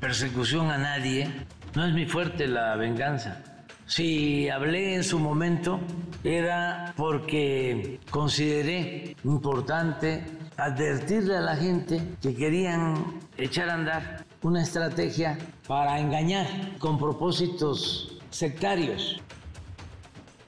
persecución 0.00 0.70
a 0.70 0.78
nadie, 0.78 1.30
no 1.74 1.86
es 1.86 1.94
mi 1.94 2.06
fuerte 2.06 2.46
la 2.46 2.76
venganza. 2.76 3.44
Si 3.86 4.48
hablé 4.50 4.96
en 4.96 5.04
su 5.04 5.18
momento 5.18 5.80
era 6.22 6.92
porque 6.96 8.00
consideré 8.10 9.16
importante 9.24 10.24
advertirle 10.58 11.36
a 11.36 11.40
la 11.40 11.56
gente 11.56 12.02
que 12.20 12.34
querían 12.34 13.20
echar 13.38 13.70
a 13.70 13.74
andar 13.74 14.24
una 14.42 14.62
estrategia 14.62 15.38
para 15.66 15.98
engañar 15.98 16.46
con 16.78 16.98
propósitos 16.98 18.18
sectarios. 18.30 19.20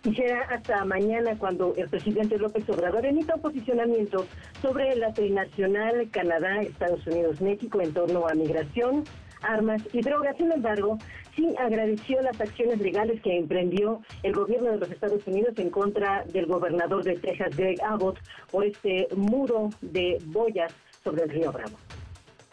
Y 0.02 0.14
será 0.14 0.42
hasta 0.44 0.82
mañana 0.86 1.36
cuando 1.38 1.74
el 1.76 1.88
presidente 1.88 2.38
López 2.38 2.66
Obrador 2.70 3.04
emita 3.04 3.34
un 3.34 3.42
posicionamiento 3.42 4.26
sobre 4.62 4.96
la 4.96 5.12
trinacional 5.12 6.08
Canadá, 6.10 6.62
Estados 6.62 7.06
Unidos, 7.06 7.42
México 7.42 7.82
en 7.82 7.92
torno 7.92 8.26
a 8.26 8.34
migración, 8.34 9.04
armas 9.42 9.82
y 9.92 10.00
drogas. 10.00 10.38
Sin 10.38 10.52
embargo, 10.52 10.96
sí 11.36 11.54
agradeció 11.58 12.22
las 12.22 12.40
acciones 12.40 12.80
legales 12.80 13.20
que 13.20 13.36
emprendió 13.36 14.00
el 14.22 14.32
gobierno 14.32 14.70
de 14.70 14.78
los 14.78 14.90
Estados 14.90 15.26
Unidos 15.26 15.52
en 15.58 15.68
contra 15.68 16.24
del 16.32 16.46
gobernador 16.46 17.04
de 17.04 17.16
Texas, 17.16 17.54
Greg 17.54 17.78
Abbott, 17.82 18.18
por 18.50 18.64
este 18.64 19.06
muro 19.14 19.68
de 19.82 20.16
boyas 20.26 20.72
sobre 21.04 21.24
el 21.24 21.30
río 21.30 21.52
Bravo. 21.52 21.76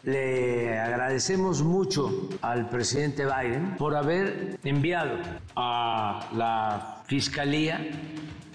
Le 0.04 0.78
agradecemos 0.78 1.62
mucho 1.62 2.28
al 2.40 2.68
presidente 2.68 3.24
Biden 3.24 3.76
por 3.76 3.96
haber 3.96 4.58
enviado 4.62 5.16
a 5.56 6.28
la 6.34 7.02
Fiscalía, 7.06 7.80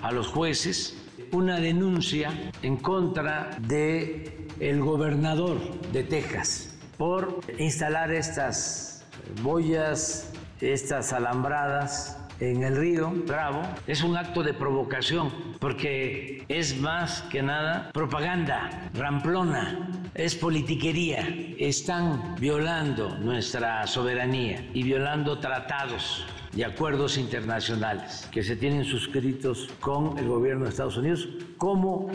a 0.02 0.12
los 0.12 0.28
jueces, 0.28 0.96
una 1.34 1.60
denuncia 1.60 2.32
en 2.62 2.78
contra 2.78 3.50
de 3.60 4.48
el 4.60 4.82
gobernador 4.82 5.60
de 5.92 6.04
Texas 6.04 6.78
por 6.98 7.42
instalar 7.58 8.12
estas 8.12 9.04
boyas, 9.42 10.32
estas 10.62 11.12
alambradas 11.12 12.23
en 12.40 12.63
el 12.63 12.75
río 12.75 13.12
Bravo 13.28 13.62
es 13.88 14.04
un 14.04 14.18
acto 14.18 14.44
de 14.44 14.54
provocación 14.54 15.32
porque 15.60 16.44
es 16.48 16.80
más 16.80 17.22
que 17.24 17.42
nada 17.42 17.92
propaganda 17.94 18.90
ramplona, 18.94 19.90
es 20.13 20.36
politiquería. 20.36 21.28
Están 21.58 22.36
violando 22.40 23.18
nuestra 23.18 23.86
soberanía 23.88 24.70
y 24.74 24.84
violando 24.84 25.40
tratados 25.40 26.25
y 26.56 26.63
acuerdos 26.63 27.18
internacionales 27.18 28.30
que 28.32 28.44
se 28.44 28.56
tienen 28.56 28.86
suscritos 28.86 29.70
con 29.80 30.18
el 30.18 30.28
gobierno 30.28 30.66
de 30.66 30.70
Estados 30.70 30.98
Unidos, 30.98 31.28
como 31.58 32.12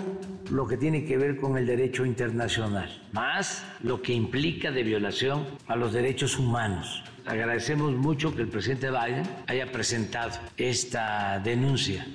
lo 0.51 0.67
que 0.67 0.77
tiene 0.77 1.05
que 1.05 1.17
ver 1.17 1.39
con 1.39 1.59
el 1.59 1.67
derecho 1.67 2.05
internacional, 2.05 3.03
más 3.13 3.65
lo 3.83 4.01
que 4.01 4.13
implica 4.13 4.71
de 4.71 4.85
violación 4.85 5.45
a 5.67 5.77
los 5.77 5.93
derechos 5.93 6.39
humanos. 6.39 7.03
Agradecemos 7.29 7.93
mucho 7.93 8.35
que 8.35 8.41
el 8.43 8.49
presidente 8.49 8.91
Biden 8.91 9.23
haya 9.47 9.71
presentado 9.71 10.39
esta 10.57 11.39
denuncia. 11.41 12.07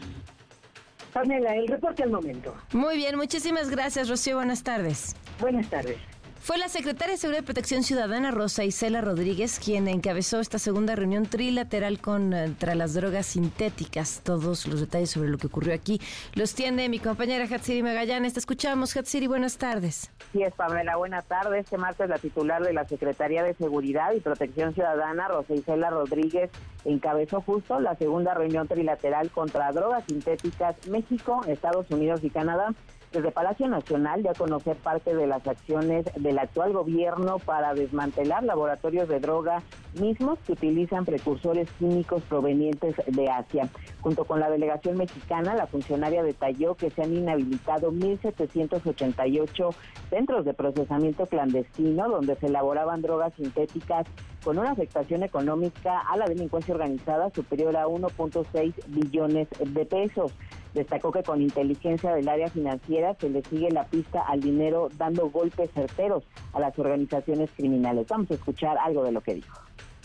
Pamela, 1.13 1.55
el 1.55 1.67
reporte 1.67 2.01
al 2.01 2.09
momento. 2.09 2.55
Muy 2.71 2.97
bien, 2.97 3.15
muchísimas 3.15 3.69
gracias, 3.69 4.09
Rocío. 4.09 4.37
Buenas 4.37 4.63
tardes. 4.63 5.15
Buenas 5.39 5.69
tardes. 5.69 5.97
Fue 6.43 6.57
la 6.57 6.67
secretaria 6.67 7.13
de 7.13 7.17
Seguridad 7.17 7.41
y 7.41 7.45
Protección 7.45 7.83
Ciudadana, 7.83 8.29
Rosa 8.29 8.65
Isela 8.65 8.99
Rodríguez, 8.99 9.61
quien 9.63 9.87
encabezó 9.87 10.41
esta 10.41 10.59
segunda 10.59 10.93
reunión 10.93 11.25
trilateral 11.25 12.01
contra 12.01 12.75
las 12.75 12.93
drogas 12.95 13.27
sintéticas. 13.27 14.19
Todos 14.25 14.67
los 14.67 14.81
detalles 14.81 15.11
sobre 15.11 15.29
lo 15.29 15.37
que 15.37 15.47
ocurrió 15.47 15.73
aquí 15.73 16.01
los 16.33 16.53
tiene 16.53 16.89
mi 16.89 16.99
compañera 16.99 17.45
Hatsiri 17.45 17.81
Magallanes. 17.81 18.33
Te 18.33 18.39
escuchamos, 18.39 18.93
Hatsiri. 18.93 19.27
Buenas 19.27 19.57
tardes. 19.57 20.11
Sí, 20.33 20.43
es 20.43 20.53
Pamela. 20.53 20.97
Buenas 20.97 21.23
tardes. 21.27 21.63
Este 21.63 21.77
martes 21.77 22.09
la 22.09 22.17
titular 22.17 22.61
de 22.61 22.73
la 22.73 22.85
Secretaría 22.89 23.41
de 23.41 23.53
Seguridad 23.53 24.11
y 24.11 24.19
Protección 24.19 24.73
Ciudadana, 24.73 25.29
Rosa 25.29 25.53
Isela 25.53 25.91
Rodríguez, 25.91 26.51
encabezó 26.83 27.39
justo 27.39 27.79
la 27.79 27.95
segunda 27.95 28.33
reunión 28.33 28.67
trilateral 28.67 29.31
contra 29.31 29.71
drogas 29.71 30.03
sintéticas 30.07 30.75
México, 30.89 31.39
Estados 31.47 31.89
Unidos 31.89 32.19
y 32.21 32.29
Canadá 32.29 32.73
desde 33.13 33.31
Palacio 33.31 33.67
Nacional 33.67 34.23
ya 34.23 34.33
conocer 34.33 34.75
parte 34.75 35.15
de 35.15 35.27
las 35.27 35.47
acciones 35.47 36.05
del 36.15 36.39
actual 36.39 36.73
gobierno 36.73 37.37
para 37.37 37.73
desmantelar 37.75 38.43
laboratorios 38.43 39.07
de 39.07 39.19
droga 39.19 39.61
mismos 39.99 40.39
que 40.39 40.53
utilizan 40.53 41.05
precursores 41.05 41.69
químicos 41.77 42.23
provenientes 42.23 42.95
de 43.05 43.29
Asia. 43.29 43.69
Junto 44.01 44.25
con 44.25 44.39
la 44.39 44.49
delegación 44.49 44.97
mexicana, 44.97 45.53
la 45.53 45.67
funcionaria 45.67 46.23
detalló 46.23 46.73
que 46.75 46.89
se 46.89 47.03
han 47.03 47.13
inhabilitado 47.13 47.91
1.788 47.91 49.75
centros 50.09 50.45
de 50.45 50.53
procesamiento 50.55 51.27
clandestino 51.27 52.09
donde 52.09 52.35
se 52.35 52.47
elaboraban 52.47 53.03
drogas 53.03 53.33
sintéticas 53.35 54.07
con 54.43 54.57
una 54.57 54.71
afectación 54.71 55.23
económica 55.23 55.99
a 55.99 56.17
la 56.17 56.25
delincuencia 56.25 56.73
organizada 56.73 57.29
superior 57.29 57.77
a 57.77 57.85
1.6 57.85 58.73
billones 58.87 59.47
de 59.63 59.85
pesos. 59.85 60.33
Destacó 60.73 61.11
que 61.11 61.23
con 61.23 61.41
inteligencia 61.41 62.13
del 62.13 62.27
área 62.27 62.49
financiera 62.49 63.15
se 63.19 63.29
le 63.29 63.43
sigue 63.43 63.69
la 63.71 63.85
pista 63.85 64.21
al 64.21 64.39
dinero 64.39 64.89
dando 64.97 65.29
golpes 65.29 65.69
certeros 65.71 66.23
a 66.53 66.59
las 66.59 66.77
organizaciones 66.79 67.51
criminales. 67.55 68.07
Vamos 68.07 68.31
a 68.31 68.35
escuchar 68.35 68.77
algo 68.77 69.03
de 69.03 69.11
lo 69.11 69.21
que 69.21 69.35
dijo. 69.35 69.59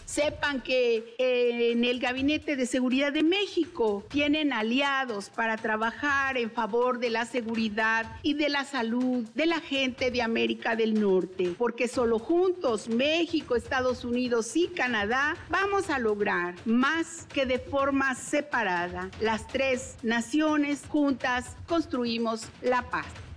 Sepan 0.08 0.62
que 0.62 1.16
eh, 1.18 1.72
en 1.72 1.84
el 1.84 2.00
Gabinete 2.00 2.56
de 2.56 2.64
Seguridad 2.64 3.12
de 3.12 3.22
México 3.22 4.06
tienen 4.08 4.54
aliados 4.54 5.28
para 5.28 5.58
trabajar 5.58 6.38
en 6.38 6.50
favor 6.50 6.98
de 6.98 7.10
la 7.10 7.26
seguridad 7.26 8.16
y 8.22 8.32
de 8.32 8.48
la 8.48 8.64
salud 8.64 9.28
de 9.34 9.44
la 9.44 9.60
gente 9.60 10.10
de 10.10 10.22
América 10.22 10.76
del 10.76 10.98
Norte, 10.98 11.54
porque 11.58 11.88
solo 11.88 12.18
juntos, 12.18 12.88
México, 12.88 13.54
Estados 13.54 14.02
Unidos 14.02 14.56
y 14.56 14.68
Canadá, 14.68 15.36
vamos 15.50 15.90
a 15.90 15.98
lograr 15.98 16.54
más 16.64 17.26
que 17.30 17.44
de 17.44 17.58
forma 17.58 18.14
separada. 18.14 19.10
Las 19.20 19.46
tres 19.46 19.98
naciones 20.02 20.84
juntas 20.88 21.54
construimos 21.66 22.48
la 22.62 22.80
paz. 22.88 23.27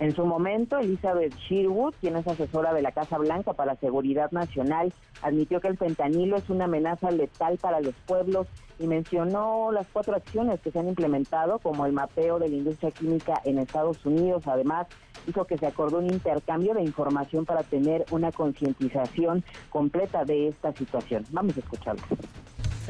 En 0.00 0.16
su 0.16 0.24
momento, 0.24 0.78
Elizabeth 0.78 1.36
Sherwood, 1.36 1.92
quien 2.00 2.16
es 2.16 2.26
asesora 2.26 2.72
de 2.72 2.80
la 2.80 2.90
Casa 2.90 3.18
Blanca 3.18 3.52
para 3.52 3.76
Seguridad 3.76 4.30
Nacional, 4.30 4.94
admitió 5.20 5.60
que 5.60 5.68
el 5.68 5.76
fentanilo 5.76 6.38
es 6.38 6.48
una 6.48 6.64
amenaza 6.64 7.10
letal 7.10 7.58
para 7.58 7.80
los 7.80 7.94
pueblos 8.06 8.46
y 8.78 8.86
mencionó 8.86 9.70
las 9.72 9.86
cuatro 9.88 10.16
acciones 10.16 10.58
que 10.62 10.70
se 10.70 10.78
han 10.78 10.88
implementado, 10.88 11.58
como 11.58 11.84
el 11.84 11.92
mapeo 11.92 12.38
de 12.38 12.48
la 12.48 12.56
industria 12.56 12.92
química 12.92 13.42
en 13.44 13.58
Estados 13.58 14.06
Unidos. 14.06 14.46
Además, 14.46 14.86
dijo 15.26 15.44
que 15.44 15.58
se 15.58 15.66
acordó 15.66 15.98
un 15.98 16.06
intercambio 16.06 16.72
de 16.72 16.82
información 16.82 17.44
para 17.44 17.62
tener 17.62 18.06
una 18.10 18.32
concientización 18.32 19.44
completa 19.68 20.24
de 20.24 20.48
esta 20.48 20.72
situación. 20.72 21.26
Vamos 21.30 21.58
a 21.58 21.60
escucharlo. 21.60 22.02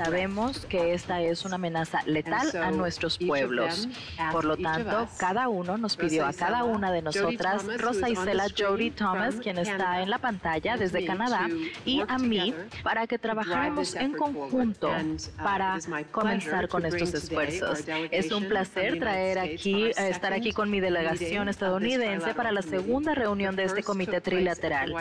Sabemos 0.03 0.65
que 0.65 0.95
esta 0.95 1.21
es 1.21 1.45
una 1.45 1.57
amenaza 1.57 2.01
letal 2.07 2.51
a 2.57 2.71
nuestros 2.71 3.19
pueblos. 3.19 3.87
Por 4.33 4.47
lo 4.47 4.57
tanto, 4.57 5.07
cada 5.19 5.49
uno 5.49 5.77
nos 5.77 5.95
pidió 5.95 6.25
a 6.25 6.33
cada 6.33 6.65
una 6.65 6.91
de 6.91 7.03
nosotras, 7.03 7.67
Rosa 7.79 8.09
Isela 8.09 8.47
Jody 8.57 8.91
Thomas, 8.93 9.35
quien 9.43 9.59
está 9.59 10.01
en 10.01 10.09
la 10.09 10.17
pantalla 10.17 10.79
desde 10.79 11.05
Canadá, 11.05 11.49
y 11.85 12.03
a 12.09 12.17
mí, 12.17 12.55
para 12.83 13.07
que 13.07 13.19
trabajáramos 13.19 13.95
en 13.95 14.13
conjunto 14.15 14.89
uh, 14.89 15.43
para 15.43 15.79
comenzar 16.11 16.69
con 16.69 16.87
estos 16.87 17.13
esfuerzos. 17.13 17.85
Es 18.11 18.33
un 18.33 18.49
placer 18.49 18.99
traer 18.99 19.39
aquí, 19.39 19.91
estar 19.99 20.33
aquí 20.33 20.53
con 20.53 20.71
mi 20.71 20.81
delegación 20.81 21.51
estadounidense 21.51 22.33
para 22.33 22.53
la 22.53 22.63
segunda 22.63 23.15
reunión 23.15 23.55
de 23.55 23.65
este 23.65 23.83
comité 23.83 24.23
trilateral. 24.23 24.95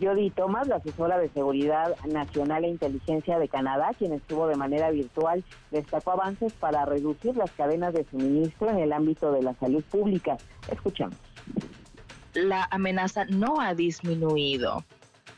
Jody 0.00 0.30
Thomas, 0.30 0.66
la 0.68 0.76
asesora 0.76 1.18
de 1.18 1.28
Seguridad 1.28 1.94
Nacional 2.06 2.64
e 2.64 2.68
Inteligencia 2.68 3.38
de 3.38 3.48
Canadá, 3.48 3.90
quien 3.98 4.12
estuvo 4.12 4.46
de 4.46 4.56
manera 4.56 4.90
virtual, 4.90 5.44
destacó 5.70 6.12
avances 6.12 6.52
para 6.52 6.84
reducir 6.84 7.36
las 7.36 7.50
cadenas 7.52 7.92
de 7.92 8.04
suministro 8.10 8.70
en 8.70 8.78
el 8.78 8.92
ámbito 8.92 9.32
de 9.32 9.42
la 9.42 9.54
salud 9.54 9.84
pública. 9.84 10.36
Escuchamos. 10.70 11.18
La 12.34 12.66
amenaza 12.70 13.24
no 13.26 13.60
ha 13.60 13.74
disminuido 13.74 14.84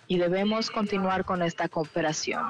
y 0.06 0.18
debemos 0.18 0.70
continuar 0.70 1.24
con 1.24 1.42
esta 1.42 1.68
cooperación. 1.68 2.42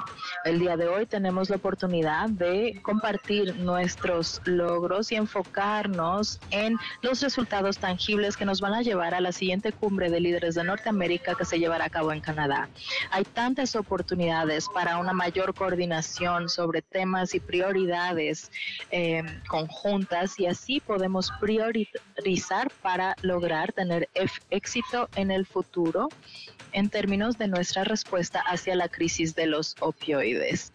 El 0.45 0.59
día 0.59 0.77
de 0.77 0.88
hoy 0.88 1.07
tenemos 1.07 1.51
la 1.51 1.57
oportunidad 1.57 2.29
de 2.29 2.81
compartir 2.83 3.57
nuestros 3.57 4.41
logros 4.45 5.12
y 5.12 5.17
enfocarnos 5.17 6.41
en 6.51 6.77
los 7.03 7.21
resultados 7.21 7.79
tangibles 7.79 8.37
que 8.37 8.45
nos 8.45 8.61
van 8.61 8.75
a 8.75 8.83
llevar 8.83 9.15
a 9.15 9.21
la 9.21 9.33
siguiente 9.33 9.73
cumbre 9.73 10.11
de 10.11 10.21
líderes 10.21 10.55
de 10.55 10.65
Norteamérica 10.65 11.35
que 11.35 11.45
se 11.45 11.59
llevará 11.59 11.87
a 11.87 11.91
cabo 11.91 12.12
en 12.12 12.21
Canadá. 12.21 12.69
Hay 13.11 13.25
tantas 13.25 13.77
oportunidades 13.77 14.69
para 14.69 14.99
una 14.99 15.12
mayor 15.12 15.55
coordinación 15.55 16.49
sobre 16.49 16.83
temas 16.83 17.35
y 17.35 17.41
prioridades 17.41 18.51
eh, 18.91 19.23
conjuntas 19.49 20.38
y 20.41 20.47
así 20.47 20.81
podemos 20.81 21.33
priorizar 21.41 22.71
para 22.83 23.15
lograr 23.23 23.73
tener 23.73 24.09
éxito 24.51 25.09
en 25.17 25.31
el 25.31 25.47
futuro 25.47 26.09
en 26.73 26.89
términos 26.89 27.39
de 27.39 27.49
nuestra 27.49 27.85
respuesta 27.85 28.41
hacia 28.41 28.75
la 28.75 28.89
crisis 28.89 29.35
de 29.35 29.47
los 29.47 29.77
opioides. 29.81 30.73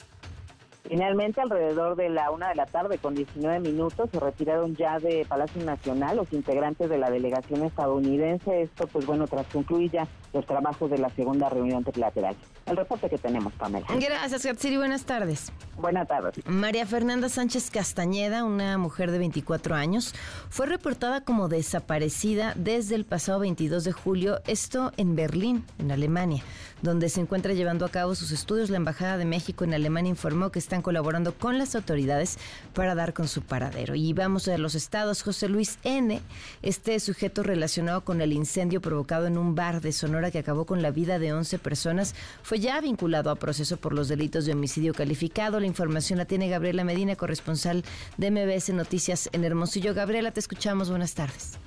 Finalmente, 0.88 1.42
alrededor 1.42 1.96
de 1.96 2.10
la 2.10 2.32
una 2.32 2.50
de 2.50 2.56
la 2.56 2.66
tarde, 2.66 2.98
con 2.98 3.14
19 3.14 3.60
minutos, 3.60 4.10
se 4.12 4.20
retiraron 4.20 4.76
ya 4.76 5.00
de 5.00 5.26
Palacio 5.28 5.64
Nacional 5.64 6.18
los 6.18 6.32
integrantes 6.32 6.90
de 6.90 6.98
la 6.98 7.10
delegación 7.10 7.64
estadounidense. 7.64 8.62
Esto, 8.62 8.88
pues 8.88 9.06
bueno, 9.06 9.28
tras 9.28 9.46
concluir 9.48 9.92
ya 9.92 10.08
los 10.34 10.46
trabajos 10.46 10.90
de 10.90 10.98
la 10.98 11.10
segunda 11.10 11.50
reunión 11.50 11.84
trilateral. 11.84 12.36
El 12.66 12.78
reporte 12.78 13.10
que 13.10 13.18
tenemos, 13.18 13.54
Pamela. 13.54 13.86
Gracias, 14.00 14.46
Gatsiri. 14.46 14.78
Buenas 14.78 15.06
tardes. 15.06 15.52
Buenas 15.78 16.08
tardes. 16.08 16.36
María 16.46 16.86
Fernanda 16.86 17.30
Sánchez 17.30 17.70
Castañeda, 17.70 18.44
una 18.44 18.78
mujer 18.78 19.12
de 19.12 19.18
24 19.20 19.76
años, 19.76 20.14
fue 20.50 20.66
reportada 20.68 21.22
como 21.22 21.48
desaparecida 21.48 22.54
desde 22.56 22.96
el 22.96 23.06
pasado 23.06 23.40
22 23.40 23.84
de 23.84 23.92
julio, 23.92 24.40
esto 24.48 24.92
en 24.98 25.16
Berlín, 25.16 25.66
en 25.80 25.92
Alemania 25.92 26.44
donde 26.82 27.10
se 27.10 27.22
encuentra 27.22 27.54
llevando 27.54 27.86
a 27.86 27.90
cabo 27.90 28.16
sus 28.16 28.32
estudios. 28.32 28.70
La 28.70 28.78
Embajada 28.78 29.18
de 29.18 29.26
México 29.26 29.64
en 29.64 29.74
Alemania 29.74 30.10
informó 30.10 30.52
que 30.52 30.60
están 30.60 30.82
colaborando 30.82 31.34
con 31.34 31.58
las 31.58 31.76
autoridades 31.76 32.38
para 32.74 32.96
dar 32.96 33.14
con 33.14 33.28
su 33.28 33.42
paradero. 33.42 33.96
Y 33.96 34.14
vamos 34.14 34.48
a 34.48 34.58
los 34.58 34.76
estados. 34.76 35.24
José 35.24 35.50
Luis 35.50 35.80
N., 35.84 36.22
este 36.62 37.00
sujeto 37.00 37.44
relacionado 37.44 38.02
con 38.02 38.22
el 38.22 38.34
incendio 38.34 38.82
provocado 38.82 39.28
en 39.28 39.38
un 39.38 39.56
bar 39.56 39.82
de 39.82 39.92
Sonora 39.92 40.32
que 40.32 40.40
acabó 40.40 40.66
con 40.66 40.82
la 40.82 40.92
vida 40.92 41.20
de 41.20 41.34
11 41.34 41.60
personas, 41.60 42.16
fue 42.44 42.60
ya 42.60 42.80
vinculado 42.82 43.30
a 43.30 43.36
proceso 43.36 43.78
por 43.78 43.94
los 43.94 44.08
delitos 44.08 44.46
de 44.46 44.54
homicidio 44.54 44.94
calificado. 44.94 45.60
La 45.60 45.68
información 45.68 46.20
la 46.20 46.26
tiene 46.26 46.50
Gabriela 46.50 46.84
Medina, 46.84 47.16
corresponsal 47.16 47.84
de 48.18 48.32
MBS 48.32 48.70
Noticias 48.74 49.30
en 49.32 49.44
Hermosillo. 49.44 49.94
Gabriela, 49.94 50.32
te 50.32 50.40
escuchamos. 50.40 50.90
Buenas 50.90 51.14
tardes. 51.14 51.58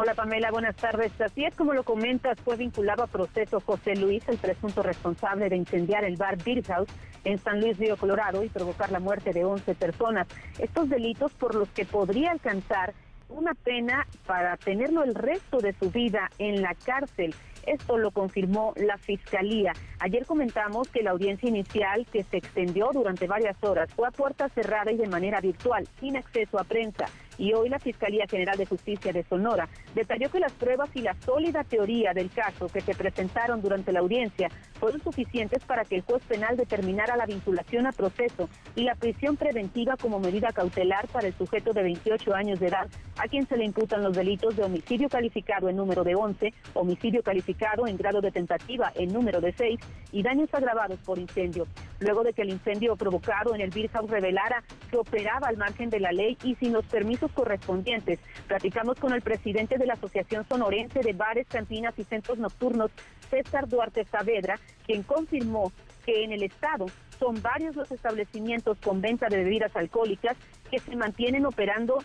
Hola 0.00 0.14
Pamela, 0.14 0.52
buenas 0.52 0.76
tardes. 0.76 1.10
Así 1.20 1.44
es 1.44 1.56
como 1.56 1.74
lo 1.74 1.82
comentas, 1.82 2.38
fue 2.44 2.54
vinculado 2.54 3.02
a 3.02 3.08
proceso 3.08 3.58
José 3.58 3.96
Luis, 3.96 4.22
el 4.28 4.38
presunto 4.38 4.80
responsable 4.84 5.48
de 5.48 5.56
incendiar 5.56 6.04
el 6.04 6.14
bar 6.14 6.40
Beer 6.44 6.62
House 6.66 6.88
en 7.24 7.36
San 7.38 7.60
Luis 7.60 7.78
Río 7.78 7.96
Colorado 7.96 8.44
y 8.44 8.48
provocar 8.48 8.92
la 8.92 9.00
muerte 9.00 9.32
de 9.32 9.44
11 9.44 9.74
personas. 9.74 10.28
Estos 10.60 10.88
delitos 10.88 11.32
por 11.32 11.56
los 11.56 11.68
que 11.70 11.84
podría 11.84 12.30
alcanzar 12.30 12.94
una 13.28 13.54
pena 13.54 14.06
para 14.24 14.56
tenerlo 14.56 15.02
el 15.02 15.16
resto 15.16 15.58
de 15.58 15.72
su 15.72 15.90
vida 15.90 16.30
en 16.38 16.62
la 16.62 16.76
cárcel. 16.76 17.34
Esto 17.66 17.98
lo 17.98 18.12
confirmó 18.12 18.74
la 18.76 18.98
Fiscalía. 18.98 19.72
Ayer 19.98 20.26
comentamos 20.26 20.86
que 20.90 21.02
la 21.02 21.10
audiencia 21.10 21.48
inicial, 21.48 22.06
que 22.06 22.22
se 22.22 22.36
extendió 22.36 22.90
durante 22.92 23.26
varias 23.26 23.56
horas, 23.64 23.92
fue 23.94 24.06
a 24.06 24.12
puerta 24.12 24.48
cerrada 24.50 24.92
y 24.92 24.96
de 24.96 25.08
manera 25.08 25.40
virtual, 25.40 25.88
sin 25.98 26.16
acceso 26.16 26.56
a 26.56 26.62
prensa 26.62 27.06
y 27.38 27.52
hoy 27.54 27.68
la 27.68 27.78
Fiscalía 27.78 28.26
General 28.28 28.58
de 28.58 28.66
Justicia 28.66 29.12
de 29.12 29.24
Sonora 29.24 29.68
detalló 29.94 30.30
que 30.30 30.40
las 30.40 30.52
pruebas 30.52 30.90
y 30.94 31.00
la 31.00 31.14
sólida 31.24 31.64
teoría 31.64 32.12
del 32.12 32.30
caso 32.30 32.66
que 32.66 32.80
se 32.80 32.94
presentaron 32.94 33.62
durante 33.62 33.92
la 33.92 34.00
audiencia 34.00 34.50
fueron 34.74 35.02
suficientes 35.02 35.64
para 35.64 35.84
que 35.84 35.96
el 35.96 36.02
juez 36.02 36.22
penal 36.24 36.56
determinara 36.56 37.16
la 37.16 37.26
vinculación 37.26 37.86
a 37.86 37.92
proceso 37.92 38.48
y 38.74 38.82
la 38.82 38.94
prisión 38.94 39.36
preventiva 39.36 39.96
como 39.96 40.20
medida 40.20 40.52
cautelar 40.52 41.06
para 41.08 41.28
el 41.28 41.34
sujeto 41.34 41.72
de 41.72 41.82
28 41.82 42.34
años 42.34 42.60
de 42.60 42.68
edad, 42.68 42.88
a 43.16 43.28
quien 43.28 43.46
se 43.46 43.56
le 43.56 43.64
imputan 43.64 44.02
los 44.02 44.16
delitos 44.16 44.56
de 44.56 44.64
homicidio 44.64 45.08
calificado 45.08 45.68
en 45.68 45.76
número 45.76 46.04
de 46.04 46.14
11, 46.14 46.52
homicidio 46.74 47.22
calificado 47.22 47.86
en 47.86 47.96
grado 47.96 48.20
de 48.20 48.30
tentativa 48.30 48.92
en 48.94 49.12
número 49.12 49.40
de 49.40 49.52
6 49.52 49.78
y 50.12 50.22
daños 50.22 50.52
agravados 50.52 50.98
por 51.00 51.18
incendio. 51.18 51.66
Luego 52.00 52.22
de 52.22 52.32
que 52.32 52.42
el 52.42 52.50
incendio 52.50 52.96
provocado 52.96 53.54
en 53.54 53.60
el 53.60 53.70
Beer 53.70 53.90
House 53.90 54.10
revelara 54.10 54.62
que 54.90 54.96
operaba 54.96 55.48
al 55.48 55.56
margen 55.56 55.90
de 55.90 56.00
la 56.00 56.12
ley 56.12 56.36
y 56.44 56.54
sin 56.56 56.72
los 56.72 56.84
permisos 56.86 57.27
correspondientes. 57.32 58.18
Platicamos 58.46 58.98
con 58.98 59.12
el 59.12 59.22
presidente 59.22 59.78
de 59.78 59.86
la 59.86 59.94
Asociación 59.94 60.46
Sonorense 60.48 61.00
de 61.00 61.12
Bares, 61.12 61.46
Cantinas 61.48 61.98
y 61.98 62.04
Centros 62.04 62.38
Nocturnos, 62.38 62.90
César 63.30 63.68
Duarte 63.68 64.04
Saavedra, 64.04 64.58
quien 64.86 65.02
confirmó 65.02 65.72
que 66.04 66.24
en 66.24 66.32
el 66.32 66.42
estado 66.42 66.86
son 67.18 67.40
varios 67.42 67.76
los 67.76 67.90
establecimientos 67.90 68.78
con 68.78 69.00
venta 69.00 69.28
de 69.28 69.38
bebidas 69.38 69.74
alcohólicas 69.76 70.36
que 70.70 70.78
se 70.78 70.96
mantienen 70.96 71.46
operando 71.46 71.98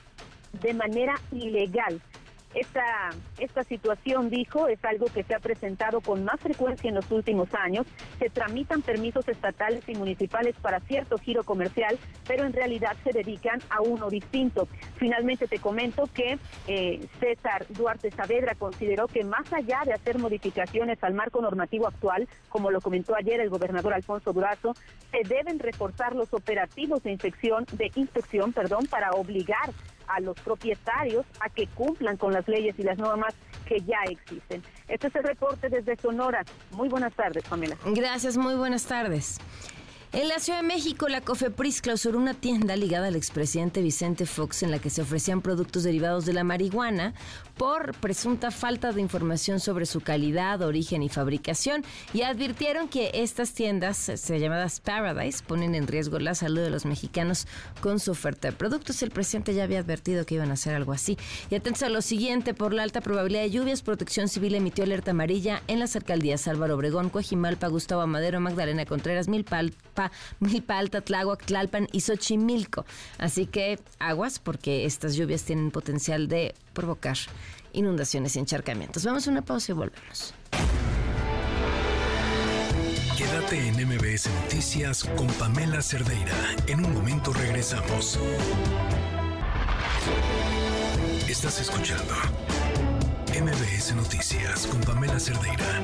de 0.61 0.73
manera 0.73 1.15
ilegal. 1.31 2.01
Esta, 2.53 3.09
esta 3.39 3.63
situación, 3.63 4.29
dijo, 4.29 4.67
es 4.67 4.83
algo 4.85 5.07
que 5.07 5.23
se 5.23 5.33
ha 5.33 5.39
presentado 5.39 6.01
con 6.01 6.23
más 6.23 6.39
frecuencia 6.39 6.87
en 6.87 6.95
los 6.95 7.09
últimos 7.09 7.53
años. 7.53 7.87
Se 8.19 8.29
tramitan 8.29 8.81
permisos 8.81 9.27
estatales 9.27 9.83
y 9.87 9.95
municipales 9.95 10.55
para 10.61 10.79
cierto 10.81 11.17
giro 11.17 11.43
comercial, 11.43 11.97
pero 12.27 12.45
en 12.45 12.53
realidad 12.53 12.95
se 13.03 13.11
dedican 13.11 13.59
a 13.69 13.81
uno 13.81 14.09
distinto. 14.09 14.67
Finalmente 14.97 15.47
te 15.47 15.59
comento 15.59 16.07
que 16.13 16.37
eh, 16.67 17.07
César 17.19 17.65
Duarte 17.69 18.11
Saavedra 18.11 18.55
consideró 18.55 19.07
que 19.07 19.23
más 19.23 19.51
allá 19.51 19.81
de 19.85 19.93
hacer 19.93 20.19
modificaciones 20.19 21.03
al 21.03 21.13
marco 21.13 21.41
normativo 21.41 21.87
actual, 21.87 22.27
como 22.49 22.69
lo 22.69 22.81
comentó 22.81 23.15
ayer 23.15 23.39
el 23.39 23.49
gobernador 23.49 23.93
Alfonso 23.93 24.31
Durazo, 24.31 24.75
se 25.11 25.27
deben 25.27 25.59
reforzar 25.59 26.15
los 26.15 26.33
operativos 26.33 27.01
de 27.03 27.11
inspección, 27.11 27.65
de 27.71 27.91
inspección, 27.95 28.53
perdón, 28.53 28.85
para 28.87 29.11
obligar 29.11 29.71
a 30.07 30.19
los 30.19 30.39
propietarios 30.39 31.25
a 31.39 31.49
que 31.49 31.67
cumplan 31.67 32.17
con 32.17 32.33
las 32.33 32.47
leyes 32.47 32.75
y 32.77 32.83
las 32.83 32.97
normas 32.97 33.33
que 33.65 33.81
ya 33.81 33.99
existen. 34.09 34.63
Este 34.87 35.07
es 35.07 35.15
el 35.15 35.23
reporte 35.23 35.69
desde 35.69 35.95
Sonora. 35.97 36.43
Muy 36.71 36.89
buenas 36.89 37.13
tardes, 37.13 37.43
Pamela. 37.43 37.77
Gracias, 37.85 38.37
muy 38.37 38.55
buenas 38.55 38.85
tardes. 38.85 39.39
En 40.13 40.27
la 40.27 40.37
Ciudad 40.37 40.61
de 40.61 40.67
México, 40.67 41.09
la 41.09 41.21
COFEPRIS 41.21 41.81
clausuró 41.81 42.19
una 42.19 42.35
tienda 42.35 42.75
ligada 42.75 43.07
al 43.07 43.15
expresidente 43.15 43.81
Vicente 43.81 44.27
Fox 44.27 44.61
en 44.61 44.69
la 44.69 44.77
que 44.77 44.91
se 44.91 45.01
ofrecían 45.01 45.41
productos 45.41 45.81
derivados 45.81 46.27
de 46.27 46.33
la 46.33 46.43
marihuana 46.43 47.15
por 47.57 47.95
presunta 47.95 48.51
falta 48.51 48.91
de 48.91 49.01
información 49.01 49.59
sobre 49.59 49.87
su 49.87 50.01
calidad, 50.01 50.61
origen 50.61 51.01
y 51.01 51.09
fabricación 51.09 51.83
y 52.13 52.21
advirtieron 52.21 52.89
que 52.89 53.09
estas 53.15 53.53
tiendas, 53.53 54.27
llamadas 54.29 54.79
Paradise, 54.81 55.43
ponen 55.43 55.73
en 55.73 55.87
riesgo 55.87 56.19
la 56.19 56.35
salud 56.35 56.61
de 56.61 56.69
los 56.69 56.85
mexicanos 56.85 57.47
con 57.81 57.99
su 57.99 58.11
oferta 58.11 58.49
de 58.49 58.55
productos. 58.55 59.01
El 59.01 59.09
presidente 59.09 59.55
ya 59.55 59.63
había 59.63 59.79
advertido 59.79 60.27
que 60.27 60.35
iban 60.35 60.51
a 60.51 60.53
hacer 60.53 60.75
algo 60.75 60.93
así. 60.93 61.17
Y 61.49 61.55
atentos 61.55 61.81
a 61.81 61.89
lo 61.89 62.03
siguiente, 62.03 62.53
por 62.53 62.71
la 62.71 62.83
alta 62.83 63.01
probabilidad 63.01 63.41
de 63.41 63.49
lluvias, 63.49 63.81
Protección 63.81 64.27
Civil 64.27 64.53
emitió 64.53 64.83
alerta 64.83 65.09
amarilla 65.09 65.63
en 65.67 65.79
las 65.79 65.95
alcaldías 65.95 66.47
Álvaro 66.47 66.75
Obregón, 66.75 67.09
Coajimalpa, 67.09 67.67
Gustavo 67.67 68.01
Amadero, 68.03 68.39
Magdalena 68.39 68.85
Contreras, 68.85 69.27
Milpalpa, 69.27 70.02
Milpa, 70.39 70.77
Alta, 70.77 71.01
Tláhuac, 71.01 71.45
Tlalpan 71.45 71.87
y 71.91 72.01
Xochimilco. 72.01 72.85
Así 73.17 73.45
que 73.45 73.79
aguas 73.99 74.39
porque 74.39 74.85
estas 74.85 75.15
lluvias 75.15 75.43
tienen 75.43 75.71
potencial 75.71 76.27
de 76.27 76.55
provocar 76.73 77.17
inundaciones 77.73 78.35
y 78.35 78.39
encharcamientos. 78.39 79.03
Vamos 79.03 79.27
a 79.27 79.31
una 79.31 79.41
pausa 79.41 79.71
y 79.71 79.75
volvemos. 79.75 80.33
Quédate 83.17 83.67
en 83.67 83.75
MBS 83.87 84.29
Noticias 84.43 85.03
con 85.03 85.27
Pamela 85.27 85.81
Cerdeira. 85.81 86.35
En 86.67 86.83
un 86.83 86.93
momento 86.93 87.31
regresamos. 87.33 88.19
Estás 91.27 91.61
escuchando 91.61 92.13
MBS 93.29 93.95
Noticias 93.95 94.67
con 94.67 94.81
Pamela 94.81 95.19
Cerdeira. 95.19 95.81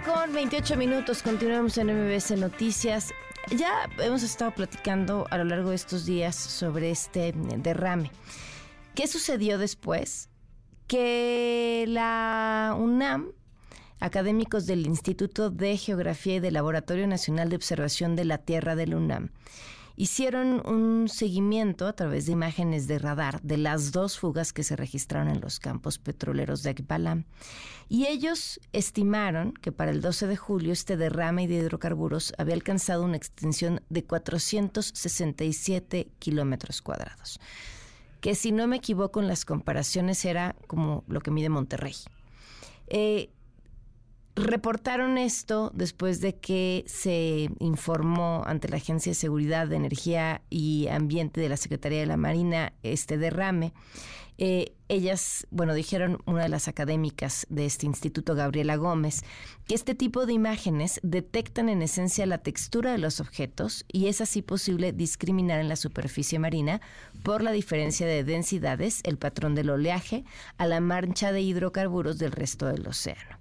La 0.00 0.12
con 0.12 0.32
28 0.32 0.76
minutos. 0.76 1.22
Continuamos 1.22 1.78
en 1.78 1.88
MBS 1.88 2.32
Noticias. 2.32 3.12
Ya 3.56 3.88
hemos 3.98 4.22
estado 4.22 4.52
platicando 4.52 5.26
a 5.30 5.38
lo 5.38 5.44
largo 5.44 5.70
de 5.70 5.76
estos 5.76 6.04
días 6.04 6.36
sobre 6.36 6.90
este 6.90 7.32
derrame. 7.58 8.10
¿Qué 8.94 9.06
sucedió 9.06 9.58
después? 9.58 10.28
Que 10.86 11.84
la 11.88 12.76
UNAM, 12.78 13.32
académicos 14.00 14.66
del 14.66 14.86
Instituto 14.86 15.50
de 15.50 15.76
Geografía 15.76 16.36
y 16.36 16.40
del 16.40 16.54
Laboratorio 16.54 17.06
Nacional 17.06 17.48
de 17.48 17.56
Observación 17.56 18.16
de 18.16 18.24
la 18.24 18.38
Tierra 18.38 18.76
del 18.76 18.94
UNAM, 18.94 19.30
hicieron 20.00 20.66
un 20.66 21.10
seguimiento 21.10 21.86
a 21.86 21.92
través 21.92 22.24
de 22.24 22.32
imágenes 22.32 22.86
de 22.86 22.98
radar 22.98 23.42
de 23.42 23.58
las 23.58 23.92
dos 23.92 24.18
fugas 24.18 24.54
que 24.54 24.62
se 24.62 24.74
registraron 24.74 25.28
en 25.28 25.42
los 25.42 25.60
campos 25.60 25.98
petroleros 25.98 26.62
de 26.62 26.70
Ekbalam. 26.70 27.26
Y 27.90 28.06
ellos 28.06 28.60
estimaron 28.72 29.52
que 29.52 29.72
para 29.72 29.90
el 29.90 30.00
12 30.00 30.26
de 30.26 30.38
julio 30.38 30.72
este 30.72 30.96
derrame 30.96 31.46
de 31.46 31.56
hidrocarburos 31.56 32.32
había 32.38 32.54
alcanzado 32.54 33.04
una 33.04 33.18
extensión 33.18 33.82
de 33.90 34.04
467 34.04 36.08
kilómetros 36.18 36.80
cuadrados. 36.80 37.38
Que 38.22 38.34
si 38.34 38.52
no 38.52 38.66
me 38.66 38.76
equivoco 38.76 39.20
en 39.20 39.28
las 39.28 39.44
comparaciones 39.44 40.24
era 40.24 40.56
como 40.66 41.04
lo 41.08 41.20
que 41.20 41.30
mide 41.30 41.50
Monterrey. 41.50 41.96
Eh, 42.86 43.28
reportaron 44.44 45.18
esto 45.18 45.70
después 45.74 46.20
de 46.20 46.36
que 46.36 46.84
se 46.86 47.50
informó 47.58 48.42
ante 48.46 48.68
la 48.68 48.76
Agencia 48.76 49.10
de 49.10 49.14
Seguridad 49.14 49.66
de 49.66 49.76
Energía 49.76 50.42
y 50.50 50.88
Ambiente 50.88 51.40
de 51.40 51.48
la 51.48 51.56
Secretaría 51.56 52.00
de 52.00 52.06
la 52.06 52.16
Marina 52.16 52.72
este 52.82 53.18
derrame. 53.18 53.72
Eh, 54.42 54.72
ellas, 54.88 55.46
bueno, 55.50 55.74
dijeron 55.74 56.18
una 56.24 56.44
de 56.44 56.48
las 56.48 56.66
académicas 56.66 57.46
de 57.50 57.66
este 57.66 57.84
instituto, 57.84 58.34
Gabriela 58.34 58.76
Gómez, 58.76 59.22
que 59.66 59.74
este 59.74 59.94
tipo 59.94 60.24
de 60.24 60.32
imágenes 60.32 60.98
detectan 61.02 61.68
en 61.68 61.82
esencia 61.82 62.24
la 62.24 62.38
textura 62.38 62.92
de 62.92 62.98
los 62.98 63.20
objetos 63.20 63.84
y 63.86 64.06
es 64.06 64.22
así 64.22 64.40
posible 64.40 64.92
discriminar 64.92 65.60
en 65.60 65.68
la 65.68 65.76
superficie 65.76 66.38
marina 66.38 66.80
por 67.22 67.42
la 67.42 67.52
diferencia 67.52 68.06
de 68.06 68.24
densidades, 68.24 69.00
el 69.04 69.18
patrón 69.18 69.54
del 69.54 69.68
oleaje, 69.68 70.24
a 70.56 70.66
la 70.66 70.80
mancha 70.80 71.32
de 71.32 71.42
hidrocarburos 71.42 72.16
del 72.18 72.32
resto 72.32 72.64
del 72.64 72.86
océano. 72.86 73.39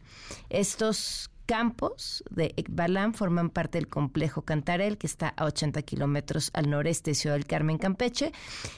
Estos 0.49 1.29
campos 1.45 2.23
de 2.29 2.53
Ekbalam 2.57 3.13
forman 3.13 3.49
parte 3.49 3.79
del 3.79 3.87
complejo 3.87 4.43
Cantarel, 4.43 4.99
que 4.99 5.07
está 5.07 5.29
a 5.29 5.45
80 5.45 5.81
kilómetros 5.81 6.51
al 6.53 6.69
noreste 6.69 7.11
de 7.11 7.15
Ciudad 7.15 7.35
del 7.35 7.47
Carmen, 7.47 7.79
Campeche, 7.79 8.31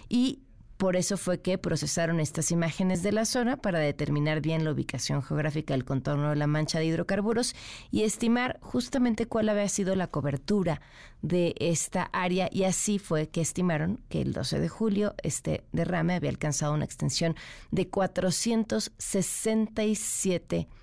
y 0.07 0.39
por 0.81 0.95
eso 0.95 1.17
fue 1.17 1.41
que 1.41 1.59
procesaron 1.59 2.19
estas 2.19 2.49
imágenes 2.49 3.03
de 3.03 3.11
la 3.11 3.25
zona 3.25 3.57
para 3.57 3.77
determinar 3.77 4.41
bien 4.41 4.63
la 4.63 4.71
ubicación 4.71 5.21
geográfica 5.21 5.75
del 5.75 5.85
contorno 5.85 6.31
de 6.31 6.37
la 6.37 6.47
mancha 6.47 6.79
de 6.79 6.85
hidrocarburos 6.85 7.55
y 7.91 8.01
estimar 8.01 8.57
justamente 8.61 9.27
cuál 9.27 9.49
había 9.49 9.69
sido 9.69 9.95
la 9.95 10.07
cobertura 10.07 10.81
de 11.21 11.53
esta 11.59 12.09
área. 12.13 12.49
Y 12.51 12.63
así 12.63 12.97
fue 12.97 13.29
que 13.29 13.41
estimaron 13.41 13.99
que 14.09 14.23
el 14.23 14.33
12 14.33 14.59
de 14.59 14.69
julio 14.69 15.13
este 15.21 15.63
derrame 15.71 16.15
había 16.15 16.31
alcanzado 16.31 16.73
una 16.73 16.85
extensión 16.85 17.35
de 17.69 17.87
467 17.89 20.57
kilómetros 20.57 20.80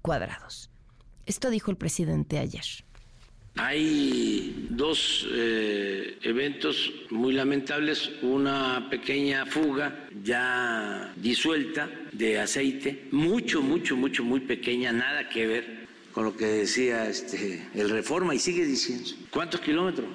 cuadrados. 0.00 0.70
Esto 1.26 1.50
dijo 1.50 1.70
el 1.70 1.76
presidente 1.76 2.38
ayer. 2.38 2.64
Hay 3.56 4.68
dos 4.70 5.26
eh, 5.30 6.16
eventos 6.22 6.90
muy 7.10 7.34
lamentables, 7.34 8.10
una 8.22 8.88
pequeña 8.88 9.44
fuga 9.44 10.08
ya 10.24 11.12
disuelta 11.16 11.90
de 12.12 12.40
aceite, 12.40 13.08
mucho, 13.10 13.60
mucho, 13.60 13.94
mucho, 13.94 14.24
muy 14.24 14.40
pequeña, 14.40 14.90
nada 14.90 15.28
que 15.28 15.46
ver 15.46 15.86
con 16.12 16.24
lo 16.24 16.36
que 16.36 16.46
decía 16.46 17.08
este, 17.08 17.68
el 17.74 17.90
Reforma 17.90 18.34
y 18.34 18.38
sigue 18.38 18.64
diciendo. 18.64 19.10
¿Cuántos 19.30 19.60
kilómetros? 19.60 20.06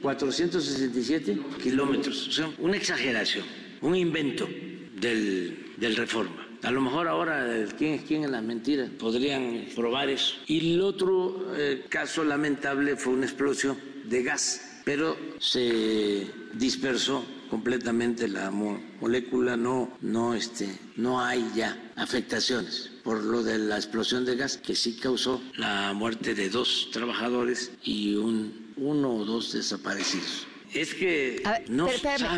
467 0.00 1.38
kilómetros, 1.60 2.28
o 2.28 2.32
sea, 2.32 2.50
una 2.58 2.76
exageración, 2.76 3.44
un 3.80 3.96
invento 3.96 4.48
del, 4.94 5.72
del 5.76 5.96
Reforma. 5.96 6.45
A 6.62 6.70
lo 6.70 6.80
mejor 6.80 7.08
ahora 7.08 7.46
quién 7.78 7.94
es 7.94 8.02
quién 8.02 8.24
en 8.24 8.32
las 8.32 8.42
mentiras 8.42 8.90
podrían 8.98 9.66
probar 9.74 10.08
eso. 10.08 10.34
Y 10.46 10.74
el 10.74 10.80
otro 10.80 11.54
eh, 11.56 11.84
caso 11.88 12.24
lamentable 12.24 12.96
fue 12.96 13.12
una 13.12 13.26
explosión 13.26 13.78
de 14.04 14.22
gas, 14.22 14.82
pero 14.84 15.16
se 15.38 16.26
dispersó 16.54 17.24
completamente 17.50 18.28
la 18.28 18.50
molécula, 18.50 19.56
no, 19.56 19.96
no, 20.00 20.34
este, 20.34 20.68
no 20.96 21.20
hay 21.20 21.48
ya 21.54 21.92
afectaciones 21.96 22.90
por 23.04 23.22
lo 23.22 23.42
de 23.42 23.58
la 23.58 23.76
explosión 23.76 24.24
de 24.24 24.34
gas 24.34 24.56
que 24.56 24.74
sí 24.74 24.96
causó 24.96 25.40
la 25.56 25.92
muerte 25.92 26.34
de 26.34 26.50
dos 26.50 26.88
trabajadores 26.92 27.70
y 27.84 28.16
un, 28.16 28.72
uno 28.76 29.14
o 29.14 29.24
dos 29.24 29.52
desaparecidos. 29.52 30.46
Es 30.76 30.94
que 30.94 31.42
no 31.68 31.88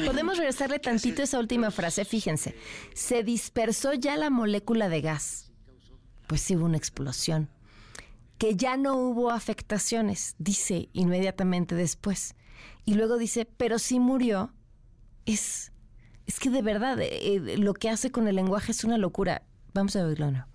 podemos 0.05 0.39
regresarle 0.39 0.79
tantito 0.79 1.23
esa 1.23 1.39
última 1.39 1.71
frase, 1.71 2.05
fíjense. 2.05 2.55
Se 2.95 3.23
dispersó 3.23 3.95
ya 3.95 4.17
la 4.17 4.31
molécula 4.31 4.89
de 4.89 5.01
gas. 5.01 5.51
Pues 6.27 6.41
sí 6.43 6.57
hubo 6.57 6.67
una 6.67 6.77
explosión. 6.77 7.49
Que 8.39 8.55
ya 8.55 8.77
no 8.77 8.97
hubo 8.97 9.31
afectaciones, 9.31 10.37
dice 10.39 10.89
inmediatamente 10.93 11.75
después. 11.75 12.37
Y 12.85 12.95
luego 12.95 13.19
dice, 13.19 13.45
pero 13.45 13.79
sí 13.79 13.99
murió. 13.99 14.53
Es, 15.27 15.73
es 16.27 16.39
que 16.39 16.51
de 16.51 16.63
verdad, 16.63 17.01
eh, 17.01 17.11
eh, 17.35 17.59
lo 17.59 17.75
que 17.75 17.91
hace 17.91 18.11
con 18.11 18.29
el 18.29 18.37
lenguaje 18.37 18.73
es 18.73 18.85
una 18.85 18.99
locura. 18.99 19.43
Vamos 19.75 19.97
a 19.97 20.05
oírlo, 20.07 20.31
¿no? 20.31 20.47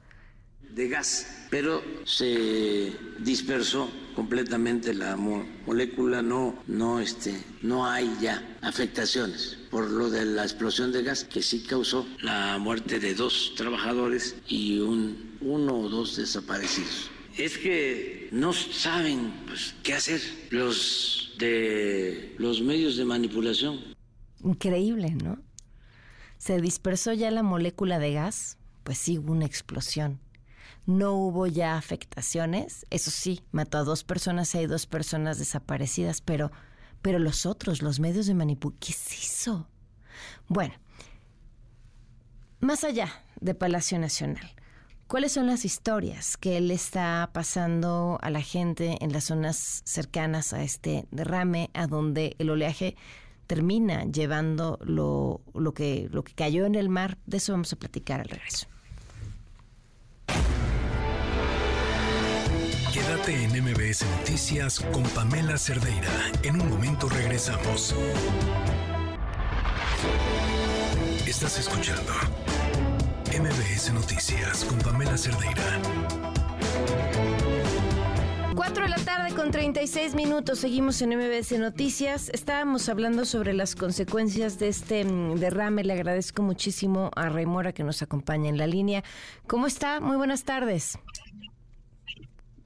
De 0.74 0.88
gas, 0.88 1.28
pero 1.50 1.84
se 2.04 2.92
dispersó 3.20 3.90
completamente 4.16 4.94
la 4.94 5.16
molécula, 5.16 6.22
no, 6.22 6.56
no, 6.68 7.00
este, 7.00 7.44
no 7.62 7.86
hay 7.86 8.12
ya 8.22 8.58
afectaciones 8.62 9.58
por 9.70 9.90
lo 9.90 10.10
de 10.10 10.26
la 10.26 10.44
explosión 10.44 10.92
de 10.92 11.04
gas 11.04 11.24
que 11.24 11.42
sí 11.42 11.64
causó 11.64 12.08
la 12.22 12.58
muerte 12.58 13.00
de 13.00 13.14
dos 13.14 13.54
trabajadores 13.56 14.36
y 14.48 14.80
un, 14.80 15.38
uno 15.42 15.80
o 15.80 15.90
dos 15.90 16.16
desaparecidos. 16.16 17.12
Es 17.38 17.58
que 17.58 18.30
no 18.32 18.54
saben 18.54 19.34
pues, 19.48 19.76
qué 19.84 19.94
hacer 19.94 20.22
los 20.52 21.34
de 21.40 22.36
los 22.38 22.62
medios 22.62 22.96
de 22.96 23.06
manipulación. 23.06 23.80
Increíble, 24.44 25.12
¿no? 25.12 25.40
Se 26.38 26.62
dispersó 26.62 27.14
ya 27.14 27.32
la 27.32 27.42
molécula 27.42 27.98
de 27.98 28.14
gas, 28.14 28.58
pues 28.84 28.98
sí 29.00 29.18
hubo 29.18 29.32
una 29.32 29.46
explosión 29.46 30.20
no 30.86 31.14
hubo 31.14 31.48
ya 31.48 31.78
afectaciones. 31.78 32.86
Eso 32.90 33.12
sí, 33.12 33.42
mató 33.52 33.78
a 33.78 33.84
dos 33.84 34.04
personas 34.04 34.54
y 34.54 34.60
hay 34.60 34.66
dos 34.66 34.86
personas 34.86 35.40
desaparecidas, 35.40 36.22
pero, 36.22 36.52
pero 37.02 37.20
los 37.20 37.46
otros, 37.46 37.82
los 37.82 38.00
medios 38.00 38.26
de 38.26 38.34
manipulación, 38.34 38.80
¿qué 38.80 38.92
es 38.92 39.24
eso? 39.24 39.68
Bueno, 40.48 40.74
más 42.60 42.84
allá 42.84 43.10
de 43.40 43.56
Palacio 43.56 44.00
Nacional, 44.00 44.52
¿cuáles 45.08 45.32
son 45.34 45.48
las 45.48 45.66
historias 45.66 46.38
que 46.38 46.58
él 46.58 46.72
está 46.72 47.30
pasando 47.34 48.20
a 48.22 48.30
la 48.30 48.42
gente 48.42 48.98
en 49.02 49.12
las 49.12 49.26
zonas 49.26 49.82
cercanas 49.86 50.54
a 50.54 50.64
este 50.64 51.08
derrame, 51.12 51.70
a 51.74 51.88
donde 51.88 52.36
el 52.40 52.50
oleaje 52.50 52.96
termina 53.48 54.06
llevando 54.06 54.80
lo, 54.82 55.42
lo, 55.54 55.74
que, 55.74 56.08
lo 56.12 56.24
que 56.24 56.34
cayó 56.34 56.66
en 56.66 56.76
el 56.76 56.90
mar? 56.90 57.18
De 57.26 57.38
eso 57.38 57.54
vamos 57.54 57.74
a 57.74 57.76
platicar 57.76 58.22
al 58.22 58.30
regreso. 58.30 58.68
Quédate 62.94 63.46
en 63.46 63.50
MBS 63.64 64.06
Noticias 64.20 64.80
con 64.80 65.02
Pamela 65.02 65.58
Cerdeira. 65.58 66.12
En 66.44 66.62
un 66.62 66.70
momento 66.70 67.10
regresamos. 67.10 67.96
Estás 71.26 71.58
escuchando 71.58 72.14
MBS 73.32 73.94
Noticias 73.94 74.64
con 74.66 74.78
Pamela 74.78 75.18
Cerdeira. 75.18 75.82
4 78.54 78.84
de 78.84 78.90
la 78.90 78.98
tarde 78.98 79.34
con 79.34 79.50
36 79.50 80.14
minutos, 80.14 80.60
seguimos 80.60 81.02
en 81.02 81.18
MBS 81.18 81.58
Noticias. 81.58 82.30
Estábamos 82.30 82.88
hablando 82.90 83.26
sobre 83.26 83.54
las 83.54 83.76
consecuencias 83.76 84.60
de 84.60 84.68
este 84.68 85.04
mm, 85.04 85.40
derrame. 85.40 85.84
Le 85.84 85.94
agradezco 85.94 86.44
muchísimo 86.44 87.10
a 87.16 87.28
Raimora 87.30 87.74
que 87.74 87.84
nos 87.84 88.04
acompaña 88.04 88.50
en 88.50 88.60
la 88.60 88.68
línea. 88.68 89.04
¿Cómo 89.48 89.66
está? 89.66 90.00
Muy 90.00 90.16
buenas 90.16 90.44
tardes. 90.44 91.00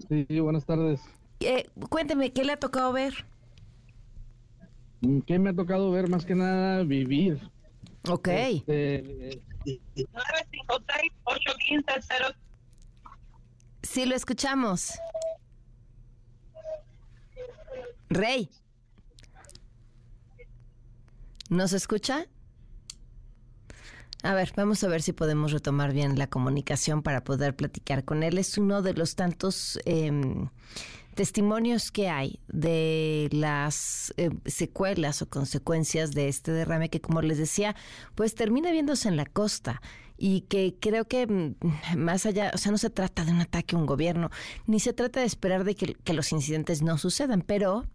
Sí, 0.09 0.39
buenas 0.39 0.65
tardes. 0.65 1.01
Eh, 1.39 1.69
cuénteme, 1.89 2.31
¿qué 2.31 2.43
le 2.43 2.53
ha 2.53 2.59
tocado 2.59 2.93
ver? 2.93 3.25
Mm, 5.01 5.19
¿Qué 5.21 5.37
me 5.37 5.49
ha 5.49 5.53
tocado 5.53 5.91
ver? 5.91 6.09
Más 6.09 6.25
que 6.25 6.35
nada, 6.35 6.83
vivir. 6.83 7.39
Ok. 8.09 8.27
Este, 8.29 9.41
sí, 13.83 14.05
lo 14.05 14.15
escuchamos. 14.15 14.93
Rey. 18.09 18.49
¿Nos 21.49 21.73
escucha? 21.73 22.27
A 24.23 24.33
ver, 24.33 24.51
vamos 24.55 24.83
a 24.83 24.87
ver 24.87 25.01
si 25.01 25.13
podemos 25.13 25.51
retomar 25.51 25.93
bien 25.93 26.17
la 26.17 26.27
comunicación 26.27 27.03
para 27.03 27.23
poder 27.23 27.55
platicar 27.55 28.03
con 28.03 28.23
él. 28.23 28.37
Es 28.37 28.57
uno 28.57 28.81
de 28.81 28.93
los 28.93 29.15
tantos 29.15 29.79
em, 29.85 30.49
testimonios 31.13 31.91
que 31.91 32.09
hay 32.09 32.39
de 32.47 33.29
las 33.31 34.13
eh, 34.17 34.31
secuelas 34.45 35.21
o 35.21 35.29
consecuencias 35.29 36.13
de 36.13 36.29
este 36.29 36.51
derrame 36.51 36.89
que, 36.89 36.99
como 36.99 37.21
les 37.21 37.37
decía, 37.37 37.75
pues 38.15 38.33
termina 38.33 38.71
viéndose 38.71 39.07
en 39.07 39.17
la 39.17 39.25
costa 39.25 39.81
y 40.17 40.41
que 40.41 40.75
creo 40.79 41.05
que 41.07 41.27
mm, 41.27 41.55
más 41.97 42.25
allá, 42.25 42.51
o 42.55 42.57
sea, 42.57 42.71
no 42.71 42.79
se 42.79 42.89
trata 42.89 43.23
de 43.23 43.31
un 43.31 43.41
ataque 43.41 43.75
a 43.75 43.79
un 43.79 43.85
gobierno, 43.85 44.31
ni 44.65 44.79
se 44.79 44.93
trata 44.93 45.19
de 45.19 45.27
esperar 45.27 45.63
de 45.63 45.75
que, 45.75 45.93
que 45.93 46.13
los 46.13 46.31
incidentes 46.31 46.81
no 46.81 46.97
sucedan, 46.97 47.43
pero 47.45 47.85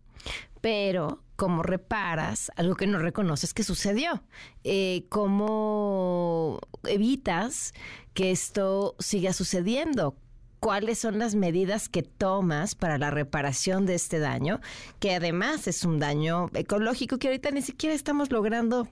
pero 0.61 1.21
cómo 1.43 1.65
reparas 1.65 2.53
algo 2.55 2.77
que 2.77 2.87
no 2.87 3.01
reconoces 3.01 3.53
que 3.53 3.65
sucedió, 3.65 4.23
eh, 4.63 5.07
cómo 5.09 6.61
evitas 6.85 7.75
que 8.15 8.31
esto 8.31 8.95
siga 9.01 9.33
sucediendo, 9.33 10.15
cuáles 10.61 11.01
son 11.01 11.19
las 11.19 11.35
medidas 11.35 11.89
que 11.89 12.05
tomas 12.05 12.77
para 12.77 12.97
la 12.97 13.11
reparación 13.11 13.87
de 13.87 13.97
este 13.97 14.21
daño, 14.21 14.61
que 15.01 15.17
además 15.17 15.67
es 15.67 15.85
un 15.85 15.99
daño 15.99 16.49
ecológico 16.55 17.19
que 17.19 17.27
ahorita 17.27 17.51
ni 17.51 17.63
siquiera 17.63 17.93
estamos 17.93 18.31
logrando 18.31 18.87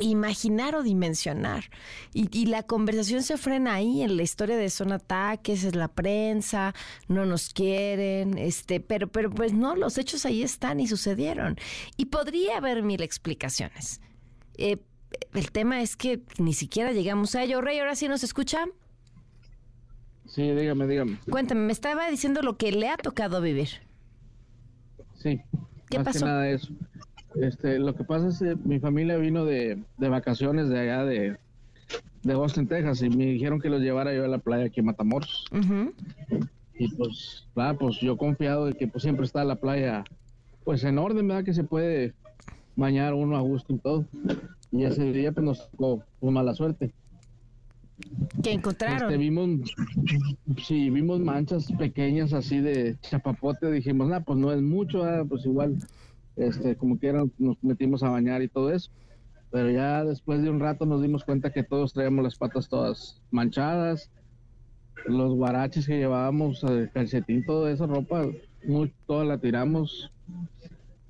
imaginar 0.00 0.74
o 0.74 0.82
dimensionar. 0.82 1.64
Y, 2.12 2.46
la 2.46 2.62
conversación 2.62 3.22
se 3.22 3.36
frena 3.36 3.74
ahí 3.74 4.02
en 4.02 4.16
la 4.16 4.22
historia 4.22 4.56
de 4.56 4.70
son 4.70 4.92
ataques, 4.92 5.64
es 5.64 5.74
la 5.74 5.88
prensa, 5.88 6.74
no 7.08 7.26
nos 7.26 7.52
quieren, 7.52 8.38
este, 8.38 8.80
pero, 8.80 9.08
pero 9.08 9.30
pues 9.30 9.52
no, 9.52 9.76
los 9.76 9.98
hechos 9.98 10.26
ahí 10.26 10.42
están 10.42 10.80
y 10.80 10.86
sucedieron. 10.86 11.56
Y 11.96 12.06
podría 12.06 12.56
haber 12.56 12.82
mil 12.82 13.02
explicaciones. 13.02 14.00
Eh, 14.56 14.78
el 15.34 15.50
tema 15.50 15.82
es 15.82 15.96
que 15.96 16.20
ni 16.38 16.52
siquiera 16.52 16.92
llegamos 16.92 17.34
a 17.34 17.42
ello. 17.42 17.60
Rey, 17.60 17.78
¿ahora 17.78 17.94
sí 17.94 18.08
nos 18.08 18.24
escucha? 18.24 18.66
Sí, 20.26 20.42
dígame, 20.52 20.86
dígame. 20.86 21.18
Cuéntame, 21.28 21.62
me 21.62 21.72
estaba 21.72 22.08
diciendo 22.08 22.42
lo 22.42 22.56
que 22.56 22.70
le 22.72 22.88
ha 22.88 22.96
tocado 22.96 23.40
vivir. 23.40 23.68
Sí. 25.16 25.42
¿Qué 25.88 26.00
pasó? 26.00 26.24
nada 26.24 26.48
eso. 26.48 26.72
Este, 27.36 27.78
lo 27.78 27.94
que 27.94 28.04
pasa 28.04 28.28
es 28.28 28.38
que 28.38 28.56
mi 28.64 28.80
familia 28.80 29.16
vino 29.16 29.44
de, 29.44 29.82
vacaciones 29.98 30.68
de 30.68 30.80
allá 30.80 31.04
de, 31.04 31.36
de 32.22 32.32
Austin, 32.32 32.66
Texas, 32.66 33.02
y 33.02 33.10
me 33.10 33.26
dijeron 33.26 33.60
que 33.60 33.70
los 33.70 33.80
llevara 33.80 34.14
yo 34.14 34.24
a 34.24 34.28
la 34.28 34.38
playa 34.38 34.66
aquí 34.66 34.80
en 34.80 34.86
Matamoros. 34.86 35.44
Y 36.78 36.88
pues, 36.94 37.46
va, 37.58 37.74
pues 37.74 38.00
yo 38.00 38.16
confiado 38.16 38.66
de 38.66 38.72
que 38.72 38.88
pues 38.88 39.02
siempre 39.02 39.26
está 39.26 39.44
la 39.44 39.56
playa, 39.56 40.02
pues 40.64 40.82
en 40.84 40.98
orden, 40.98 41.28
¿verdad? 41.28 41.44
Que 41.44 41.54
se 41.54 41.64
puede 41.64 42.14
bañar 42.74 43.14
uno 43.14 43.36
a 43.36 43.40
gusto 43.40 43.74
y 43.74 43.78
todo. 43.78 44.04
Y 44.72 44.84
ese 44.84 45.12
día 45.12 45.32
pues 45.32 45.44
nos 45.44 45.70
tocó 45.70 46.02
pues, 46.18 46.32
mala 46.32 46.54
suerte. 46.54 46.92
¿Qué 48.42 48.52
encontraron? 48.52 49.10
Este, 49.10 49.18
vimos, 49.18 49.74
sí, 50.64 50.88
vimos 50.88 51.20
manchas 51.20 51.70
pequeñas 51.72 52.32
así 52.32 52.60
de 52.60 52.96
chapapote. 53.02 53.70
Dijimos, 53.70 54.08
nah, 54.08 54.20
pues 54.20 54.38
no 54.38 54.50
es 54.52 54.62
mucho, 54.62 55.04
pues 55.28 55.44
igual 55.44 55.76
este, 56.36 56.76
como 56.76 56.98
quiera 56.98 57.24
nos 57.38 57.62
metimos 57.62 58.02
a 58.02 58.10
bañar 58.10 58.42
y 58.42 58.48
todo 58.48 58.72
eso. 58.72 58.90
Pero 59.50 59.70
ya 59.70 60.04
después 60.04 60.42
de 60.42 60.50
un 60.50 60.60
rato 60.60 60.86
nos 60.86 61.02
dimos 61.02 61.24
cuenta 61.24 61.52
que 61.52 61.62
todos 61.62 61.92
traíamos 61.92 62.22
las 62.22 62.36
patas 62.36 62.68
todas 62.68 63.20
manchadas, 63.30 64.10
los 65.06 65.34
guaraches 65.34 65.86
que 65.86 65.98
llevábamos, 65.98 66.62
el 66.64 66.84
eh, 66.84 66.90
calcetín, 66.92 67.44
toda 67.44 67.70
esa 67.70 67.86
ropa, 67.86 68.26
muy, 68.64 68.92
toda 69.06 69.24
la 69.24 69.38
tiramos. 69.38 70.12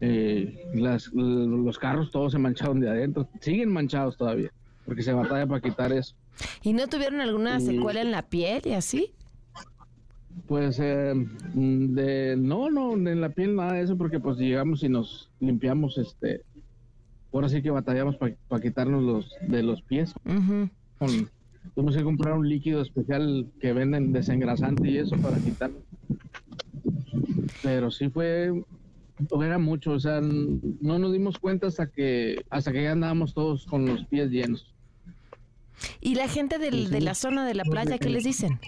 Eh, 0.01 0.59
los 0.73 1.79
carros 1.79 2.11
todos 2.11 2.33
se 2.33 2.39
mancharon 2.39 2.81
de 2.81 2.89
adentro, 2.89 3.29
siguen 3.41 3.71
manchados 3.71 4.17
todavía, 4.17 4.51
porque 4.87 5.03
se 5.03 5.13
batalla 5.13 5.47
para 5.47 5.61
quitar 5.61 5.93
eso. 5.93 6.15
¿Y 6.63 6.73
no 6.73 6.87
tuvieron 6.87 7.21
alguna 7.21 7.61
secuela 7.61 8.01
en 8.01 8.11
la 8.11 8.23
piel 8.23 8.63
y 8.65 8.73
así? 8.73 9.13
Pues 10.47 10.79
eh, 10.81 11.15
mm, 11.15 11.95
de 11.95 12.37
no, 12.37 12.71
no, 12.71 12.93
en 12.95 13.21
la 13.21 13.31
piel 13.31 13.57
nada 13.57 13.75
de 13.75 13.83
eso, 13.83 13.97
porque 13.97 14.21
pues 14.21 14.39
llegamos 14.39 14.83
y 14.83 14.89
nos 14.89 15.31
limpiamos, 15.41 15.99
este, 15.99 16.43
ahora 17.33 17.49
sí 17.49 17.63
que 17.63 17.71
batallamos 17.71 18.17
para 18.17 18.63
quitarnos 18.63 19.03
los 19.03 19.35
de 19.49 19.63
los 19.63 19.83
pies. 19.83 20.15
tuvimos 21.75 21.97
que 21.97 22.03
comprar 22.03 22.35
un 22.35 22.49
líquido 22.49 22.81
especial 22.83 23.47
que 23.61 23.73
venden 23.73 24.13
desengrasante 24.13 24.91
y 24.91 24.99
eso 24.99 25.17
para 25.17 25.39
quitar. 25.39 25.71
Pero 27.63 27.91
sí 27.91 28.09
fue, 28.09 28.65
era 29.43 29.59
mucho, 29.59 29.93
o 29.93 30.01
sea, 30.01 30.21
no 30.21 30.99
nos 30.99 31.13
dimos 31.13 31.39
cuenta 31.39 31.67
hasta 31.67 31.87
que, 31.87 32.45
hasta 32.51 32.73
que 32.73 32.83
ya 32.83 32.93
andábamos 32.93 33.35
todos 33.35 33.67
con 33.67 33.87
los 33.87 34.05
pies 34.07 34.31
llenos. 34.31 34.75
¿Y 36.01 36.15
la 36.15 36.29
gente 36.29 36.59
de 36.59 37.01
la 37.01 37.15
zona 37.15 37.47
de 37.47 37.55
la 37.55 37.65
playa 37.65 37.99
qué 37.99 38.11
les 38.11 38.25
dicen? 38.25 38.59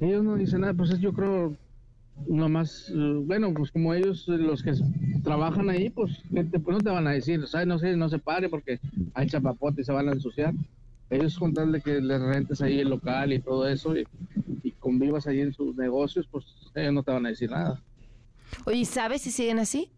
Ellos 0.00 0.24
no 0.24 0.36
dicen 0.36 0.62
nada, 0.62 0.74
pues 0.74 0.98
yo 0.98 1.12
creo 1.12 1.56
nomás, 2.26 2.90
eh, 2.90 3.20
bueno, 3.24 3.52
pues 3.54 3.70
como 3.70 3.94
ellos, 3.94 4.26
eh, 4.28 4.32
los 4.32 4.62
que 4.62 4.72
trabajan 5.22 5.68
ahí, 5.70 5.90
pues, 5.90 6.22
pues 6.30 6.76
no 6.76 6.78
te 6.78 6.90
van 6.90 7.06
a 7.06 7.12
decir, 7.12 7.46
¿sabes? 7.46 7.66
No 7.66 7.78
sé, 7.78 7.96
no 7.96 8.08
se 8.08 8.18
pare 8.18 8.48
porque 8.48 8.80
hay 9.14 9.28
chapapote 9.28 9.82
y 9.82 9.84
se 9.84 9.92
van 9.92 10.08
a 10.08 10.12
ensuciar. 10.12 10.54
Ellos 11.10 11.38
contarle 11.38 11.80
que 11.80 12.00
les 12.00 12.20
rentes 12.20 12.62
ahí 12.62 12.80
el 12.80 12.88
local 12.88 13.32
y 13.32 13.40
todo 13.40 13.68
eso 13.68 13.94
y, 13.96 14.06
convivas 14.78 15.26
ahí 15.26 15.40
en 15.40 15.52
sus 15.52 15.76
negocios, 15.76 16.26
pues 16.30 16.46
ellos 16.74 16.94
no 16.94 17.02
te 17.02 17.12
van 17.12 17.26
a 17.26 17.28
decir 17.28 17.50
nada. 17.50 17.82
Oye, 18.64 18.86
¿sabes 18.86 19.20
si 19.20 19.30
siguen 19.30 19.58
así? 19.58 19.90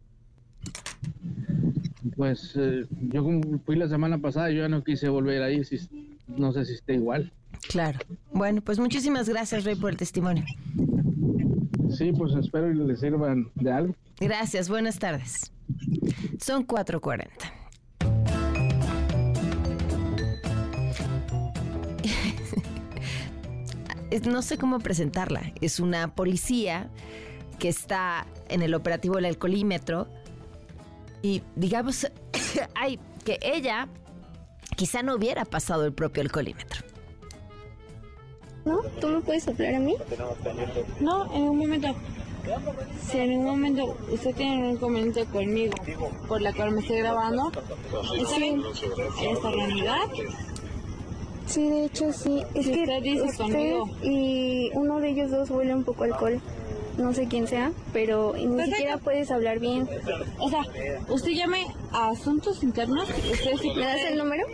Pues 2.17 2.55
eh, 2.57 2.85
yo 3.01 3.25
fui 3.65 3.77
la 3.77 3.87
semana 3.87 4.19
pasada, 4.19 4.51
yo 4.51 4.63
ya 4.63 4.69
no 4.69 4.83
quise 4.83 5.09
volver 5.09 5.41
ahí, 5.41 5.63
si, 5.63 5.79
no 6.27 6.53
sé 6.53 6.65
si 6.65 6.75
esté 6.75 6.95
igual. 6.95 7.33
Claro. 7.69 7.99
Bueno, 8.33 8.61
pues 8.61 8.79
muchísimas 8.79 9.29
gracias, 9.29 9.65
Rey, 9.65 9.77
por 9.77 9.91
el 9.91 9.97
testimonio. 9.97 10.45
Sí, 11.91 12.13
pues 12.13 12.35
espero 12.35 12.69
que 12.69 12.75
les 12.75 13.01
sirvan 13.01 13.51
de 13.55 13.73
algo. 13.73 13.95
Gracias, 14.19 14.69
buenas 14.69 14.99
tardes. 14.99 15.53
Son 16.39 16.67
4.40. 16.67 17.29
no 24.27 24.43
sé 24.43 24.59
cómo 24.59 24.79
presentarla. 24.79 25.53
Es 25.61 25.81
una 25.81 26.15
policía 26.15 26.91
que 27.59 27.69
está 27.69 28.27
en 28.49 28.63
el 28.63 28.75
operativo 28.75 29.17
del 29.17 29.27
alcoholímetro 29.27 30.09
y 31.23 31.43
digamos, 31.57 32.07
ay, 32.75 32.99
que 33.25 33.39
ella 33.43 33.89
quizá 34.83 35.01
no 35.05 35.15
hubiera 35.15 35.45
pasado 35.45 35.85
el 35.85 35.93
propio 35.93 36.25
alcoholímetro. 36.25 36.83
¿No? 38.65 38.81
¿Tú 39.01 39.07
me 39.07 39.21
puedes 39.21 39.45
soplar 39.45 39.77
a 39.77 39.79
mí? 39.79 39.95
No, 40.99 41.33
en 41.33 41.43
un 41.43 41.57
momento. 41.57 41.95
Si 43.09 43.19
en 43.19 43.39
un 43.39 43.45
momento 43.45 43.97
usted 44.11 44.35
tiene 44.35 44.59
un 44.59 44.71
inconveniente 44.73 45.25
conmigo 45.27 45.75
por 46.27 46.43
la 46.43 46.53
cual 46.53 46.73
me 46.73 46.81
estoy 46.81 46.99
grabando, 46.99 47.53
¿está 48.19 48.39
bien? 48.39 48.61
¿Esta 49.31 49.51
realidad? 49.53 50.01
Sí, 51.47 51.69
de 51.69 51.85
hecho 51.85 52.13
sí. 52.13 52.43
Es 52.53 52.67
que 52.67 52.81
usted 52.81 53.03
dice 53.05 53.37
conmigo. 53.37 53.89
y 54.03 54.73
uno 54.75 54.99
de 54.99 55.11
ellos 55.11 55.31
dos 55.31 55.49
huele 55.51 55.77
un 55.77 55.85
poco 55.85 56.03
alcohol 56.03 56.41
no 56.99 57.13
sé 57.15 57.27
quién 57.29 57.47
sea, 57.47 57.73
pero 57.93 58.35
ni 58.37 58.65
siquiera 58.65 58.99
puedes 58.99 59.31
hablar 59.31 59.59
bien. 59.59 59.89
O 60.39 60.49
sea, 60.49 60.63
usted 61.09 61.33
llame 61.33 61.67
a 61.93 62.11
Asuntos 62.11 62.63
Internos. 62.63 63.09
Usted 63.09 63.57
sí 63.61 63.71
¿Me 63.75 63.85
das 63.85 64.01
el 64.09 64.19
número? 64.19 64.47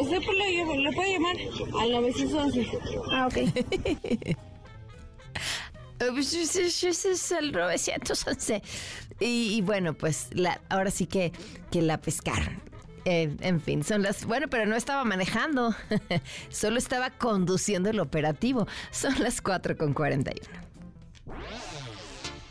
usted 0.00 0.18
le, 0.18 0.92
puede 0.92 1.12
llamar 1.12 1.36
al 1.80 1.92
911. 1.92 2.68
Ah, 3.12 3.26
ok. 3.26 3.36
es 6.00 7.32
el 7.32 7.52
911. 7.52 8.62
Y, 9.20 9.54
y 9.54 9.60
bueno, 9.62 9.94
pues 9.94 10.28
la, 10.32 10.60
ahora 10.68 10.90
sí 10.90 11.06
que, 11.06 11.32
que 11.70 11.82
la 11.82 11.98
pescaron. 12.00 12.60
Eh, 13.04 13.36
en 13.40 13.60
fin, 13.60 13.84
son 13.84 14.02
las... 14.02 14.24
Bueno, 14.24 14.48
pero 14.48 14.64
no 14.66 14.76
estaba 14.76 15.04
manejando, 15.04 15.74
solo 16.48 16.78
estaba 16.78 17.10
conduciendo 17.10 17.90
el 17.90 18.00
operativo. 18.00 18.66
Son 18.90 19.14
las 19.22 19.42
4 19.42 19.76
con 19.76 19.92
41. 19.92 20.64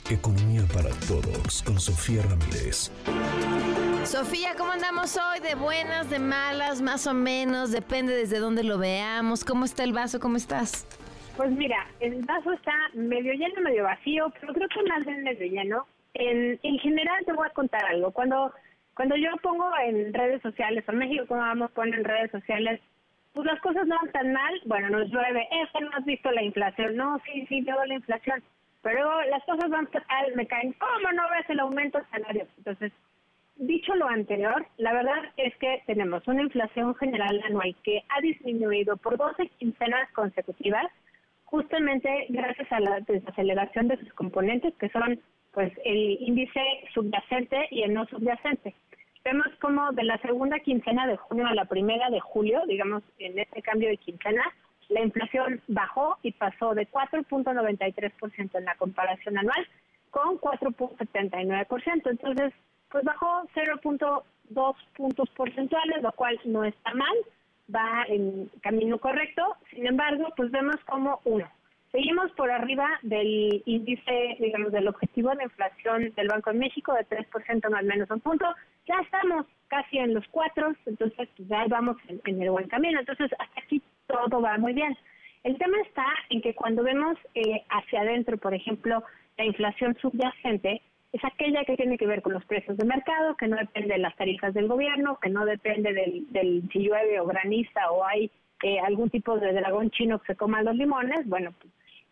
Economía 0.09 0.61
para 0.73 0.89
todos 1.07 1.63
con 1.63 1.79
Sofía 1.79 2.21
Ramírez. 2.23 2.91
Sofía, 4.03 4.55
¿cómo 4.57 4.71
andamos 4.71 5.17
hoy? 5.17 5.39
¿De 5.39 5.55
buenas, 5.55 6.09
de 6.09 6.19
malas, 6.19 6.81
más 6.81 7.07
o 7.07 7.13
menos? 7.13 7.71
Depende 7.71 8.13
desde 8.13 8.39
dónde 8.39 8.63
lo 8.63 8.77
veamos. 8.77 9.43
¿Cómo 9.43 9.65
está 9.65 9.83
el 9.83 9.93
vaso? 9.93 10.19
¿Cómo 10.19 10.37
estás? 10.37 10.85
Pues 11.37 11.51
mira, 11.51 11.87
el 11.99 12.23
vaso 12.25 12.51
está 12.51 12.73
medio 12.93 13.33
lleno, 13.33 13.61
medio 13.61 13.83
vacío, 13.83 14.31
pero 14.39 14.53
creo 14.53 14.67
que 14.69 14.83
más 14.89 15.05
bien 15.05 15.23
medio 15.23 15.47
lleno. 15.47 15.87
En, 16.13 16.59
en 16.61 16.79
general 16.79 17.23
te 17.25 17.33
voy 17.33 17.47
a 17.47 17.53
contar 17.53 17.83
algo. 17.85 18.11
Cuando 18.11 18.53
cuando 18.95 19.15
yo 19.15 19.29
pongo 19.41 19.67
en 19.87 20.13
redes 20.13 20.41
sociales, 20.41 20.83
en 20.87 20.97
México 20.97 21.25
como 21.27 21.41
vamos 21.41 21.71
poner 21.71 21.95
en 21.99 22.05
redes 22.05 22.31
sociales, 22.31 22.79
pues 23.33 23.45
las 23.47 23.59
cosas 23.61 23.87
no 23.87 23.95
van 23.95 24.11
tan 24.11 24.31
mal, 24.31 24.61
bueno, 24.65 24.89
nos 24.89 25.09
llueve, 25.09 25.47
es 25.51 25.69
que 25.71 25.81
no 25.81 25.89
has 25.97 26.05
visto 26.05 26.31
la 26.31 26.43
inflación, 26.43 26.95
no, 26.95 27.19
sí, 27.25 27.45
sí, 27.47 27.61
veo 27.61 27.83
la 27.85 27.95
inflación, 27.95 28.43
pero 28.83 29.23
las 29.23 29.43
cosas 29.45 29.69
van 29.69 29.87
fatal, 29.87 30.35
me 30.35 30.45
caen, 30.45 30.73
¿cómo 30.73 31.11
no 31.13 31.23
ves 31.31 31.49
el 31.49 31.61
aumento 31.61 31.97
de 31.97 32.05
salarios? 32.11 32.49
Entonces, 32.57 32.91
dicho 33.55 33.95
lo 33.95 34.07
anterior, 34.07 34.65
la 34.77 34.93
verdad 34.93 35.23
es 35.37 35.55
que 35.57 35.81
tenemos 35.87 36.27
una 36.27 36.43
inflación 36.43 36.93
general 36.95 37.41
anual 37.45 37.75
que 37.83 38.03
ha 38.09 38.21
disminuido 38.21 38.97
por 38.97 39.17
12 39.17 39.47
quincenas 39.57 40.11
consecutivas, 40.11 40.85
justamente 41.45 42.25
gracias 42.29 42.71
a 42.71 42.81
la 42.81 42.99
desaceleración 42.99 43.87
de 43.87 43.97
sus 43.97 44.13
componentes, 44.13 44.73
que 44.75 44.89
son 44.89 45.19
pues 45.53 45.71
el 45.85 46.17
índice 46.19 46.59
subyacente 46.93 47.67
y 47.71 47.83
el 47.83 47.93
no 47.93 48.05
subyacente. 48.07 48.75
Vemos 49.23 49.47
como 49.61 49.93
de 49.93 50.03
la 50.03 50.17
segunda 50.17 50.59
quincena 50.59 51.07
de 51.07 51.15
junio 51.15 51.47
a 51.47 51.55
la 51.55 51.65
primera 51.65 52.09
de 52.09 52.19
julio, 52.19 52.61
digamos, 52.67 53.03
en 53.19 53.39
este 53.39 53.61
cambio 53.61 53.87
de 53.87 53.97
quincena, 53.97 54.43
la 54.93 55.01
inflación 55.01 55.61
bajó 55.67 56.17
y 56.21 56.31
pasó 56.31 56.73
de 56.75 56.87
4.93% 56.89 58.57
en 58.57 58.65
la 58.65 58.75
comparación 58.75 59.37
anual 59.37 59.67
con 60.11 60.37
4 60.37 60.69
4.79%. 60.71 62.09
Entonces, 62.09 62.53
pues 62.89 63.03
bajó 63.03 63.43
0.2 63.55 64.75
puntos 64.95 65.29
porcentuales, 65.31 66.01
lo 66.01 66.11
cual 66.11 66.39
no 66.45 66.63
está 66.63 66.93
mal, 66.93 67.17
va 67.73 68.05
en 68.07 68.49
camino 68.61 68.99
correcto. 68.99 69.57
Sin 69.71 69.87
embargo, 69.87 70.27
pues 70.37 70.51
vemos 70.51 70.77
como 70.85 71.19
uno. 71.25 71.49
Seguimos 71.91 72.31
por 72.31 72.49
arriba 72.49 72.87
del 73.03 73.61
índice, 73.65 74.37
digamos, 74.39 74.71
del 74.71 74.87
objetivo 74.87 75.29
de 75.35 75.43
inflación 75.43 76.11
del 76.15 76.27
Banco 76.27 76.51
de 76.51 76.57
México 76.57 76.93
de 76.93 77.05
3% 77.07 77.69
no 77.69 77.77
al 77.77 77.85
menos 77.85 78.09
un 78.09 78.19
punto. 78.19 78.45
Ya 78.87 78.95
estamos 79.01 79.45
casi 79.67 79.97
en 79.99 80.13
los 80.13 80.27
cuatro, 80.29 80.73
entonces 80.85 81.29
pues, 81.37 81.47
ya 81.47 81.65
vamos 81.67 81.97
en, 82.07 82.19
en 82.25 82.41
el 82.41 82.49
buen 82.49 82.67
camino. 82.67 82.99
Entonces, 82.99 83.31
hasta 83.37 83.61
aquí 83.61 83.81
todo 84.13 84.41
va 84.41 84.57
muy 84.57 84.73
bien. 84.73 84.97
El 85.43 85.57
tema 85.57 85.77
está 85.81 86.05
en 86.29 86.41
que 86.41 86.55
cuando 86.55 86.83
vemos 86.83 87.17
eh, 87.35 87.63
hacia 87.69 88.01
adentro, 88.01 88.37
por 88.37 88.53
ejemplo, 88.53 89.03
la 89.37 89.45
inflación 89.45 89.97
subyacente, 90.01 90.81
es 91.11 91.23
aquella 91.23 91.63
que 91.65 91.75
tiene 91.75 91.97
que 91.97 92.07
ver 92.07 92.21
con 92.21 92.33
los 92.33 92.45
precios 92.45 92.77
de 92.77 92.85
mercado, 92.85 93.35
que 93.35 93.47
no 93.47 93.55
depende 93.57 93.93
de 93.93 93.99
las 93.99 94.15
tarifas 94.15 94.53
del 94.53 94.67
gobierno, 94.67 95.19
que 95.21 95.29
no 95.29 95.45
depende 95.45 95.93
del, 95.93 96.25
del 96.31 96.63
si 96.71 96.79
llueve 96.79 97.19
o 97.19 97.25
graniza 97.25 97.91
o 97.91 98.03
hay 98.03 98.31
eh, 98.63 98.79
algún 98.79 99.09
tipo 99.09 99.37
de 99.37 99.53
dragón 99.53 99.91
chino 99.91 100.19
que 100.19 100.33
se 100.33 100.35
coma 100.35 100.63
los 100.63 100.75
limones. 100.75 101.27
Bueno, 101.27 101.53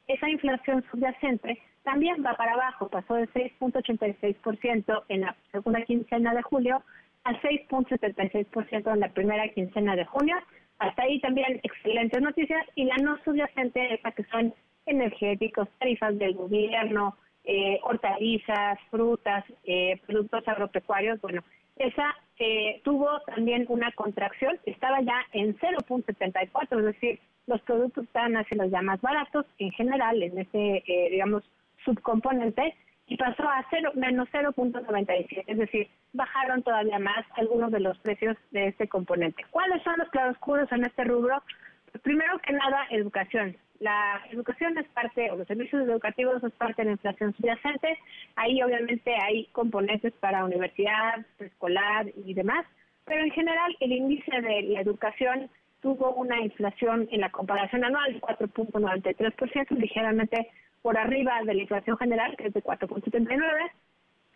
esa 0.08 0.30
inflación 0.30 0.84
subyacente 0.92 1.58
también 1.84 2.24
va 2.24 2.36
para 2.36 2.54
abajo, 2.54 2.90
pasó 2.90 3.16
de 3.16 3.28
6.86% 3.30 5.04
en 5.08 5.22
la 5.22 5.36
segunda 5.52 5.82
quincena 5.84 6.34
de 6.34 6.42
julio 6.44 6.84
a 7.24 7.34
6.76% 7.42 8.94
en 8.94 9.00
la 9.00 9.10
primera 9.10 9.48
quincena 9.50 9.96
de 9.96 10.06
junio. 10.06 10.36
Hasta 10.82 11.04
ahí 11.04 11.20
también 11.20 11.60
excelentes 11.62 12.20
noticias 12.20 12.66
y 12.74 12.86
la 12.86 12.98
no 12.98 13.16
subyacente, 13.24 13.94
esa 13.94 14.12
que 14.14 14.24
son 14.24 14.52
energéticos, 14.88 15.70
tarifas 15.78 16.18
del 16.18 16.34
gobierno, 16.34 17.16
eh, 17.44 17.80
hortalizas, 17.84 18.80
frutas, 18.90 19.46
eh, 19.64 20.02
productos 20.08 20.48
agropecuarios, 20.48 21.22
bueno, 21.22 21.44
esa 21.78 22.16
eh, 22.40 22.82
tuvo 22.84 23.20
también 23.28 23.68
una 23.70 23.92
contracción, 23.92 24.60
estaba 24.66 25.02
ya 25.02 25.24
en 25.34 25.56
0.74, 25.60 26.80
es 26.80 26.86
decir, 26.86 27.20
los 27.46 27.62
productos 27.62 28.06
están 28.06 28.36
hacia 28.36 28.58
los 28.58 28.72
ya 28.72 28.82
más 28.82 29.00
baratos 29.02 29.46
en 29.60 29.70
general 29.74 30.24
en 30.24 30.40
ese, 30.40 30.84
digamos, 31.12 31.44
subcomponente 31.86 32.74
y 33.12 33.18
pasó 33.18 33.44
a 33.44 33.66
cero, 33.70 33.92
menos 33.94 34.30
0.97, 34.32 35.44
es 35.46 35.58
decir, 35.58 35.90
bajaron 36.14 36.64
todavía 36.64 36.98
más 36.98 37.26
algunos 37.36 37.70
de 37.70 37.82
los 37.82 37.98
precios 37.98 38.38
de 38.52 38.68
este 38.70 38.88
componente. 38.88 39.44
¿Cuáles 39.52 39.84
son 39.84 39.96
los 39.98 40.08
claroscuros 40.12 40.72
en 40.72 40.86
este 40.86 41.04
rubro? 41.04 41.44
Pues 41.92 42.02
primero 42.04 42.40
que 42.40 42.54
nada, 42.54 42.88
educación. 42.90 43.58
La 43.82 44.22
educación 44.32 44.78
es 44.78 44.88
parte, 44.94 45.30
o 45.30 45.36
los 45.36 45.46
servicios 45.46 45.86
educativos 45.86 46.42
es 46.42 46.54
parte 46.54 46.84
de 46.84 46.86
la 46.86 46.92
inflación 46.94 47.36
subyacente. 47.36 48.00
Ahí 48.38 48.64
obviamente 48.64 49.14
hay 49.14 49.48
componentes 49.48 50.14
para 50.14 50.46
universidad, 50.46 51.26
preescolar 51.38 52.06
y 52.16 52.34
demás, 52.34 52.66
pero 53.04 53.26
en 53.26 53.32
general 53.32 53.76
el 53.82 53.92
índice 53.92 54.40
de 54.40 54.62
la 54.62 54.80
educación 54.80 55.50
tuvo 55.82 56.14
una 56.14 56.40
inflación 56.40 57.10
en 57.12 57.20
la 57.20 57.30
comparación 57.30 57.84
anual 57.84 58.14
de 58.14 58.22
4.93%, 58.22 59.72
ligeramente 59.72 60.48
por 60.82 60.98
arriba 60.98 61.42
de 61.46 61.54
la 61.54 61.62
inflación 61.62 61.98
general, 61.98 62.36
que 62.38 62.48
es 62.48 62.54
de 62.54 62.64
4.79. 62.64 63.72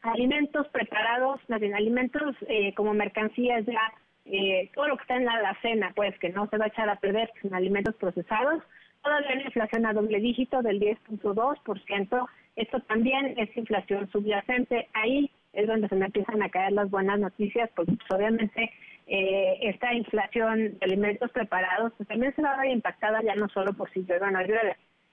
Alimentos 0.02 0.68
preparados, 0.70 1.42
alimentos 1.50 2.36
eh, 2.48 2.74
como 2.76 2.94
mercancías 2.94 3.66
ya, 3.66 3.94
eh, 4.26 4.70
todo 4.74 4.88
lo 4.88 4.98
que 4.98 5.02
está 5.02 5.16
en 5.16 5.26
la 5.26 5.34
alacena, 5.34 5.92
pues 5.96 6.18
que 6.20 6.30
no 6.30 6.48
se 6.48 6.58
va 6.58 6.66
a 6.66 6.68
echar 6.68 6.90
a 6.90 6.98
perder, 6.98 7.32
son 7.42 7.54
alimentos 7.54 7.96
procesados. 7.96 8.64
Todavía 9.04 9.34
una 9.34 9.44
inflación 9.44 9.86
a 9.86 9.94
doble 9.94 10.20
dígito 10.20 10.62
del 10.62 10.80
10.2%. 10.80 12.28
Esto 12.56 12.80
también 12.82 13.36
es 13.38 13.56
inflación 13.58 14.10
subyacente. 14.12 14.88
Ahí 14.94 15.30
es 15.54 15.68
donde 15.68 15.88
se 15.88 15.96
me 15.96 16.06
empiezan 16.06 16.42
a 16.42 16.50
caer 16.50 16.74
las 16.74 16.90
buenas 16.90 17.20
noticias, 17.20 17.70
porque 17.76 17.94
pues, 17.94 18.12
obviamente 18.12 18.72
eh, 19.08 19.58
esta 19.62 19.94
inflación 19.94 20.78
de 20.80 20.86
alimentos 20.86 21.32
preparados 21.32 21.94
pues, 21.98 22.10
también 22.10 22.34
se 22.36 22.42
va 22.42 22.54
a 22.54 22.62
ver 22.62 22.72
impactada 22.72 23.22
ya 23.22 23.36
no 23.36 23.48
solo 23.50 23.74
por 23.74 23.92
si 23.92 24.02
llueve 24.02 24.26
o 24.26 24.32
no 24.32 24.40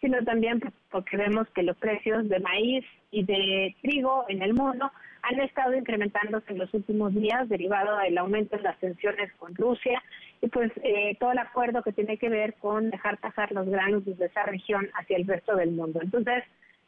sino 0.03 0.23
también 0.25 0.61
pues, 0.61 0.75
porque 0.91 1.17
vemos 1.17 1.49
que 1.55 1.63
los 1.63 1.77
precios 1.79 2.29
de 2.29 2.41
maíz 2.41 2.85
y 3.11 3.25
de 3.25 3.75
trigo 3.81 4.27
en 4.29 4.43
el 4.43 4.53
mundo 4.53 4.91
han 5.23 5.41
estado 5.41 5.75
incrementándose 5.75 6.53
en 6.53 6.59
los 6.59 6.75
últimos 6.75 7.15
días 7.15 7.49
derivado 7.49 7.97
del 7.99 8.19
aumento 8.19 8.57
de 8.57 8.65
las 8.65 8.79
tensiones 8.81 9.33
con 9.35 9.55
Rusia 9.55 10.03
y 10.41 10.49
pues 10.49 10.73
eh, 10.83 11.17
todo 11.21 11.31
el 11.31 11.39
acuerdo 11.39 11.85
que 11.85 11.93
tiene 11.93 12.19
que 12.19 12.29
ver 12.29 12.55
con 12.55 12.91
dejar 12.91 13.19
pasar 13.19 13.53
los 13.53 13.69
granos 13.69 14.05
desde 14.05 14.27
esa 14.27 14.43
región 14.43 14.91
hacia 14.95 15.17
el 15.17 15.27
resto 15.27 15.55
del 15.55 15.71
mundo. 15.71 16.01
Entonces, 16.03 16.43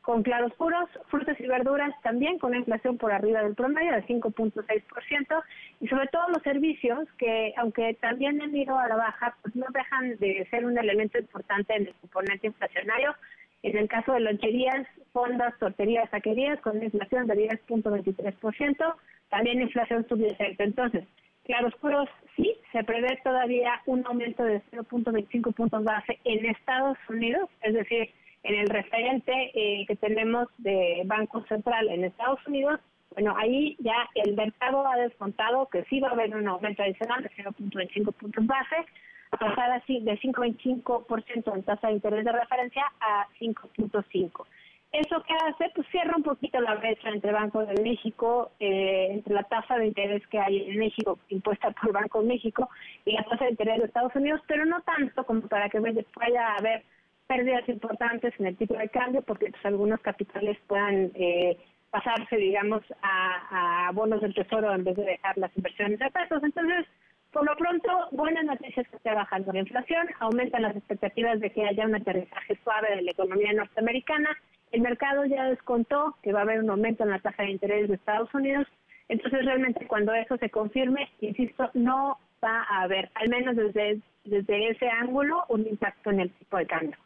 con 0.04 0.22
claroscuros, 0.22 0.90
frutas 1.06 1.40
y 1.40 1.46
verduras 1.46 1.90
también 2.02 2.38
con 2.38 2.50
una 2.50 2.58
inflación 2.58 2.98
por 2.98 3.10
arriba 3.10 3.42
del 3.42 3.54
promedio 3.54 3.92
de 3.92 4.06
5.6% 4.06 5.42
y 5.80 5.88
sobre 5.88 6.08
todo 6.08 6.28
los 6.28 6.42
servicios 6.42 7.08
que 7.16 7.54
aunque 7.56 7.94
también 7.94 8.40
han 8.42 8.54
ido 8.54 8.78
a 8.78 8.86
la 8.86 8.96
baja, 8.96 9.34
pues 9.40 9.56
no 9.56 9.64
dejan 9.72 10.18
de 10.18 10.46
ser 10.50 10.66
un 10.66 10.76
elemento 10.76 11.18
importante 11.18 11.74
en 11.74 11.86
el 11.86 11.94
componente 11.94 12.48
inflacionario. 12.48 13.14
En 13.62 13.78
el 13.78 13.88
caso 13.88 14.12
de 14.12 14.20
loncherías, 14.20 14.86
fondas, 15.14 15.58
torterías, 15.58 16.10
saquerías 16.10 16.60
con 16.60 16.76
una 16.76 16.84
inflación 16.84 17.26
de 17.26 17.48
10.23%, 17.48 18.94
también 19.30 19.62
inflación 19.62 20.06
subyacente. 20.06 20.64
Entonces, 20.64 21.04
claroscuros 21.44 22.10
sí, 22.36 22.54
se 22.72 22.84
prevé 22.84 23.18
todavía 23.24 23.80
un 23.86 24.06
aumento 24.06 24.44
de 24.44 24.60
0.25 24.70 25.54
puntos 25.54 25.82
base 25.82 26.18
en 26.24 26.44
Estados 26.44 26.98
Unidos, 27.08 27.48
es 27.62 27.72
decir, 27.72 28.10
en 28.44 28.54
el 28.56 28.68
referente 28.68 29.32
eh, 29.54 29.84
que 29.86 29.96
tenemos 29.96 30.48
de 30.58 31.02
Banco 31.06 31.44
Central 31.46 31.88
en 31.88 32.04
Estados 32.04 32.46
Unidos, 32.46 32.78
bueno, 33.10 33.34
ahí 33.36 33.76
ya 33.80 34.08
el 34.14 34.34
mercado 34.34 34.86
ha 34.86 34.96
descontado 34.96 35.66
que 35.66 35.84
sí 35.84 36.00
va 36.00 36.08
a 36.08 36.12
haber 36.12 36.34
un 36.36 36.46
aumento 36.46 36.82
adicional 36.82 37.22
de 37.22 37.30
0.25 37.30 38.12
puntos 38.12 38.46
base, 38.46 38.76
a 39.30 39.36
pasar 39.36 39.70
así 39.72 40.00
de 40.00 40.18
5.25% 40.20 41.54
en 41.54 41.62
tasa 41.62 41.88
de 41.88 41.94
interés 41.94 42.24
de 42.24 42.32
referencia 42.32 42.84
a 43.00 43.26
5.5%. 43.40 44.30
¿Eso 44.92 45.24
qué 45.26 45.34
hace? 45.34 45.72
Pues 45.74 45.88
cierra 45.88 46.14
un 46.16 46.22
poquito 46.22 46.60
la 46.60 46.76
brecha 46.76 47.08
entre 47.08 47.32
Banco 47.32 47.66
de 47.66 47.82
México, 47.82 48.52
eh, 48.60 49.08
entre 49.10 49.34
la 49.34 49.42
tasa 49.42 49.76
de 49.76 49.88
interés 49.88 50.24
que 50.28 50.38
hay 50.38 50.70
en 50.70 50.78
México, 50.78 51.18
impuesta 51.30 51.70
por 51.72 51.92
Banco 51.92 52.20
de 52.20 52.28
México, 52.28 52.68
y 53.04 53.12
la 53.12 53.24
tasa 53.24 53.44
de 53.44 53.50
interés 53.52 53.78
de 53.78 53.86
Estados 53.86 54.14
Unidos, 54.14 54.40
pero 54.46 54.64
no 54.66 54.80
tanto 54.82 55.24
como 55.24 55.40
para 55.48 55.68
que 55.68 55.80
vaya 55.80 56.46
a 56.46 56.56
haber 56.58 56.84
pérdidas 57.26 57.68
importantes 57.68 58.34
en 58.38 58.46
el 58.46 58.56
tipo 58.56 58.74
de 58.74 58.88
cambio 58.88 59.22
porque 59.22 59.50
pues, 59.50 59.64
algunos 59.64 60.00
capitales 60.00 60.58
puedan 60.66 61.10
eh, 61.14 61.56
pasarse, 61.90 62.36
digamos, 62.36 62.82
a, 63.02 63.90
bonos 63.94 64.20
del 64.20 64.34
tesoro 64.34 64.74
en 64.74 64.82
vez 64.82 64.96
de 64.96 65.04
dejar 65.04 65.38
las 65.38 65.56
inversiones 65.56 65.98
de 66.00 66.10
pesos. 66.10 66.42
Entonces, 66.42 66.86
por 67.32 67.46
lo 67.46 67.56
pronto, 67.56 67.88
buenas 68.10 68.44
noticias 68.44 68.88
que 68.88 68.96
está 68.96 69.14
bajando 69.14 69.52
la 69.52 69.60
inflación, 69.60 70.08
aumentan 70.20 70.62
las 70.62 70.76
expectativas 70.76 71.38
de 71.40 71.50
que 71.50 71.64
haya 71.64 71.86
un 71.86 71.94
aterrizaje 71.94 72.58
suave 72.64 72.96
de 72.96 73.02
la 73.02 73.10
economía 73.12 73.52
norteamericana. 73.52 74.30
El 74.72 74.80
mercado 74.80 75.24
ya 75.24 75.44
descontó 75.44 76.16
que 76.22 76.32
va 76.32 76.40
a 76.40 76.42
haber 76.42 76.60
un 76.60 76.70
aumento 76.70 77.04
en 77.04 77.10
la 77.10 77.20
tasa 77.20 77.44
de 77.44 77.50
interés 77.50 77.88
de 77.88 77.94
Estados 77.94 78.32
Unidos. 78.34 78.66
Entonces, 79.08 79.44
realmente, 79.44 79.86
cuando 79.86 80.12
eso 80.14 80.36
se 80.38 80.50
confirme, 80.50 81.10
insisto, 81.20 81.70
no 81.74 82.18
va 82.42 82.64
a 82.68 82.82
haber, 82.82 83.10
al 83.14 83.28
menos 83.28 83.54
desde, 83.54 84.00
desde 84.24 84.70
ese 84.70 84.88
ángulo, 84.88 85.44
un 85.48 85.66
impacto 85.66 86.10
en 86.10 86.20
el 86.20 86.30
tipo 86.30 86.56
de 86.56 86.66
cambio. 86.66 86.96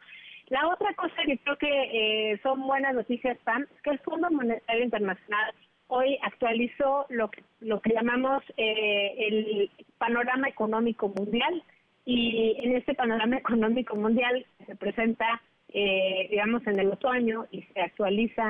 La 0.49 0.67
otra 0.67 0.93
cosa 0.95 1.15
que 1.25 1.37
creo 1.37 1.57
que 1.57 2.31
eh, 2.31 2.39
son 2.41 2.65
buenas 2.65 2.95
noticias, 2.95 3.37
Pam, 3.43 3.67
es 3.75 3.81
que 3.83 3.91
el 3.91 3.99
Fondo 3.99 4.31
Monetario 4.31 4.83
Internacional 4.83 5.53
hoy 5.87 6.17
actualizó 6.23 7.05
lo 7.09 7.29
que, 7.29 7.43
lo 7.59 7.79
que 7.81 7.93
llamamos 7.93 8.43
eh, 8.57 9.15
el 9.19 9.71
panorama 9.97 10.47
económico 10.49 11.09
mundial. 11.09 11.63
Y 12.05 12.57
en 12.63 12.75
este 12.75 12.95
panorama 12.95 13.37
económico 13.43 13.95
mundial 13.95 14.45
se 14.65 14.75
presenta, 14.75 15.39
eh, 15.69 16.27
digamos, 16.31 16.65
en 16.65 16.79
el 16.79 16.91
otoño 16.91 17.45
y 17.51 17.61
se 17.61 17.81
actualiza 17.81 18.49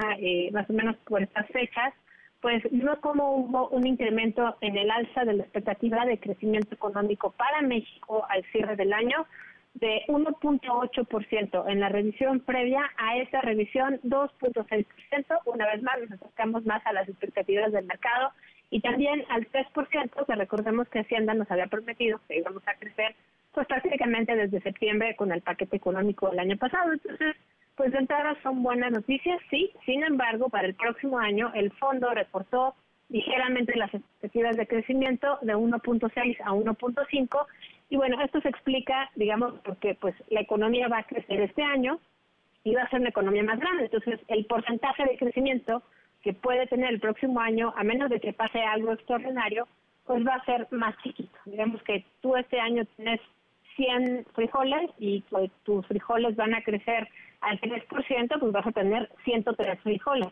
más 0.53 0.69
o 0.69 0.73
menos 0.73 0.95
por 1.05 1.21
estas 1.21 1.47
fechas, 1.47 1.93
pues 2.41 2.63
no 2.71 3.01
como 3.01 3.35
hubo 3.35 3.67
un 3.69 3.85
incremento 3.85 4.55
en 4.61 4.77
el 4.77 4.89
alza 4.89 5.25
de 5.25 5.33
la 5.33 5.43
expectativa 5.43 6.05
de 6.05 6.19
crecimiento 6.19 6.73
económico 6.73 7.31
para 7.31 7.61
México 7.61 8.25
al 8.29 8.43
cierre 8.51 8.77
del 8.77 8.93
año, 8.93 9.25
de 9.73 10.03
1.8%. 10.07 11.69
En 11.69 11.79
la 11.79 11.89
revisión 11.89 12.39
previa 12.41 12.89
a 12.97 13.17
esta 13.17 13.41
revisión, 13.41 13.99
2.6%. 14.03 14.85
Una 15.45 15.65
vez 15.67 15.81
más, 15.83 15.99
nos 16.01 16.11
acercamos 16.11 16.65
más 16.65 16.85
a 16.85 16.93
las 16.93 17.07
expectativas 17.07 17.71
del 17.71 17.85
mercado 17.85 18.31
y 18.69 18.81
también 18.81 19.23
al 19.29 19.47
3%, 19.49 20.25
que 20.25 20.35
recordemos 20.35 20.87
que 20.89 20.99
Hacienda 20.99 21.33
nos 21.33 21.49
había 21.49 21.67
prometido 21.67 22.19
que 22.27 22.37
íbamos 22.37 22.67
a 22.67 22.75
crecer, 22.75 23.15
pues 23.53 23.67
prácticamente 23.67 24.35
desde 24.35 24.61
septiembre 24.61 25.15
con 25.15 25.31
el 25.31 25.41
paquete 25.41 25.77
económico 25.77 26.29
del 26.29 26.39
año 26.39 26.57
pasado. 26.57 26.93
Entonces, 26.93 27.35
pues 27.75 27.91
de 27.91 27.99
entrada 27.99 28.35
son 28.43 28.61
buenas 28.61 28.91
noticias, 28.91 29.39
sí. 29.49 29.71
Sin 29.85 30.03
embargo, 30.03 30.49
para 30.49 30.67
el 30.67 30.75
próximo 30.75 31.17
año, 31.17 31.51
el 31.55 31.71
fondo 31.71 32.13
reportó 32.13 32.75
ligeramente 33.09 33.75
las 33.75 33.93
expectativas 33.93 34.55
de 34.55 34.67
crecimiento 34.67 35.39
de 35.41 35.55
1.6 35.55 36.37
a 36.43 36.51
1.5 36.51 37.45
y 37.89 37.97
bueno, 37.97 38.21
esto 38.21 38.39
se 38.41 38.49
explica, 38.49 39.09
digamos, 39.15 39.55
porque 39.63 39.95
pues 39.95 40.15
la 40.29 40.41
economía 40.41 40.87
va 40.87 40.99
a 40.99 41.07
crecer 41.07 41.41
este 41.41 41.63
año 41.63 41.99
y 42.63 42.75
va 42.75 42.83
a 42.83 42.89
ser 42.89 42.99
una 42.99 43.09
economía 43.09 43.43
más 43.43 43.59
grande. 43.59 43.85
Entonces, 43.85 44.19
el 44.27 44.45
porcentaje 44.45 45.05
de 45.05 45.17
crecimiento 45.17 45.81
que 46.21 46.33
puede 46.33 46.67
tener 46.67 46.89
el 46.89 46.99
próximo 46.99 47.39
año, 47.39 47.73
a 47.75 47.83
menos 47.83 48.09
de 48.09 48.19
que 48.19 48.33
pase 48.33 48.61
algo 48.61 48.93
extraordinario, 48.93 49.67
pues 50.05 50.25
va 50.25 50.35
a 50.35 50.45
ser 50.45 50.67
más 50.71 50.95
chiquito. 51.01 51.37
Digamos 51.45 51.81
que 51.83 52.05
tú 52.21 52.35
este 52.35 52.59
año 52.59 52.85
tienes 52.95 53.21
100 53.75 54.25
frijoles 54.35 54.91
y 54.99 55.21
pues 55.29 55.49
tus 55.63 55.85
frijoles 55.87 56.35
van 56.35 56.53
a 56.53 56.61
crecer 56.61 57.07
al 57.41 57.59
3%, 57.59 58.39
pues 58.39 58.51
vas 58.51 58.67
a 58.67 58.71
tener 58.71 59.09
103 59.23 59.79
frijoles. 59.81 60.29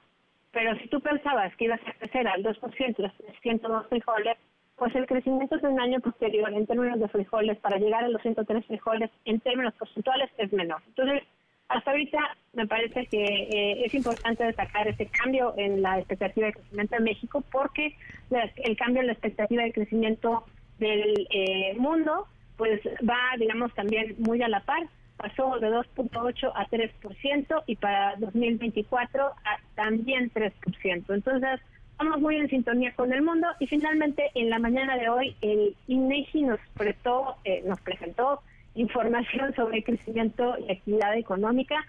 Pero 0.52 0.76
si 0.78 0.88
tú 0.90 1.00
pensabas 1.00 1.56
que 1.56 1.66
ibas 1.66 1.80
a 1.88 1.94
crecer 1.94 2.28
al 2.28 2.44
2%, 2.44 2.98
los 2.98 3.12
102 3.42 3.88
frijoles, 3.88 4.38
pues 4.78 4.96
el 4.96 5.08
crecimiento 5.08 5.58
de 5.58 5.68
un 5.68 5.80
año 5.80 6.00
posterior 6.00 6.54
en 6.54 6.68
términos 6.68 7.00
de 7.00 7.08
frijoles 7.08 7.58
para 7.60 7.78
llegar 7.78 8.04
a 8.04 8.10
los 8.10 8.22
103 8.22 8.66
frijoles 8.66 9.10
en 9.26 9.40
términos 9.40 9.74
porcentuales 9.74 10.30
es 10.38 10.54
menor. 10.54 10.82
Entonces, 10.88 11.24
hasta 11.68 11.92
ahorita 11.92 12.20
me 12.54 12.68
parece 12.68 13.08
que 13.08 13.24
eh, 13.24 13.86
es 13.86 13.94
importante 13.94 14.44
destacar 14.44 14.88
ese 14.88 15.08
cambio 15.08 15.54
en 15.58 15.82
la 15.82 15.98
expectativa 15.98 16.48
de 16.48 16.54
crecimiento 16.54 16.96
en 16.96 17.04
México 17.04 17.44
porque 17.52 17.96
el 18.30 18.78
cambio 18.78 19.02
en 19.02 19.08
la 19.08 19.14
expectativa 19.14 19.64
de 19.64 19.74
crecimiento 19.74 20.46
del 20.78 21.28
eh, 21.32 21.76
mundo 21.78 22.28
pues 22.56 22.82
va, 23.08 23.38
digamos, 23.38 23.74
también 23.76 24.16
muy 24.20 24.42
a 24.42 24.48
la 24.48 24.62
par. 24.62 24.88
Pasó 25.18 25.58
de 25.60 25.70
2.8 25.70 26.52
a 26.54 26.68
3% 26.68 27.64
y 27.66 27.76
para 27.76 28.16
2024 28.18 29.26
a 29.26 29.58
también 29.76 30.32
3%. 30.32 30.54
Entonces, 31.10 31.60
estamos 32.00 32.22
muy 32.22 32.36
en 32.36 32.48
sintonía 32.48 32.94
con 32.94 33.12
el 33.12 33.24
mundo 33.24 33.48
y 33.60 33.66
finalmente 33.66 34.30
en 34.36 34.52
la 34.52 34.60
mañana 34.60 34.98
de 34.98 35.10
hoy 35.10 35.36
el 35.42 35.76
INEGI 35.88 36.44
nos 36.44 36.60
prestó, 36.76 37.38
eh, 37.44 37.64
nos 37.66 37.82
presentó 37.82 38.42
información 38.76 39.56
sobre 39.56 39.84
crecimiento 39.84 40.56
y 40.60 40.72
actividad 40.72 41.18
económica 41.18 41.84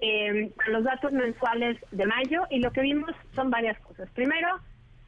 eh, 0.00 0.50
los 0.66 0.82
datos 0.82 1.12
mensuales 1.12 1.78
de 1.92 2.06
mayo 2.06 2.42
y 2.50 2.58
lo 2.58 2.72
que 2.72 2.80
vimos 2.80 3.12
son 3.36 3.50
varias 3.50 3.78
cosas. 3.78 4.10
Primero, 4.10 4.48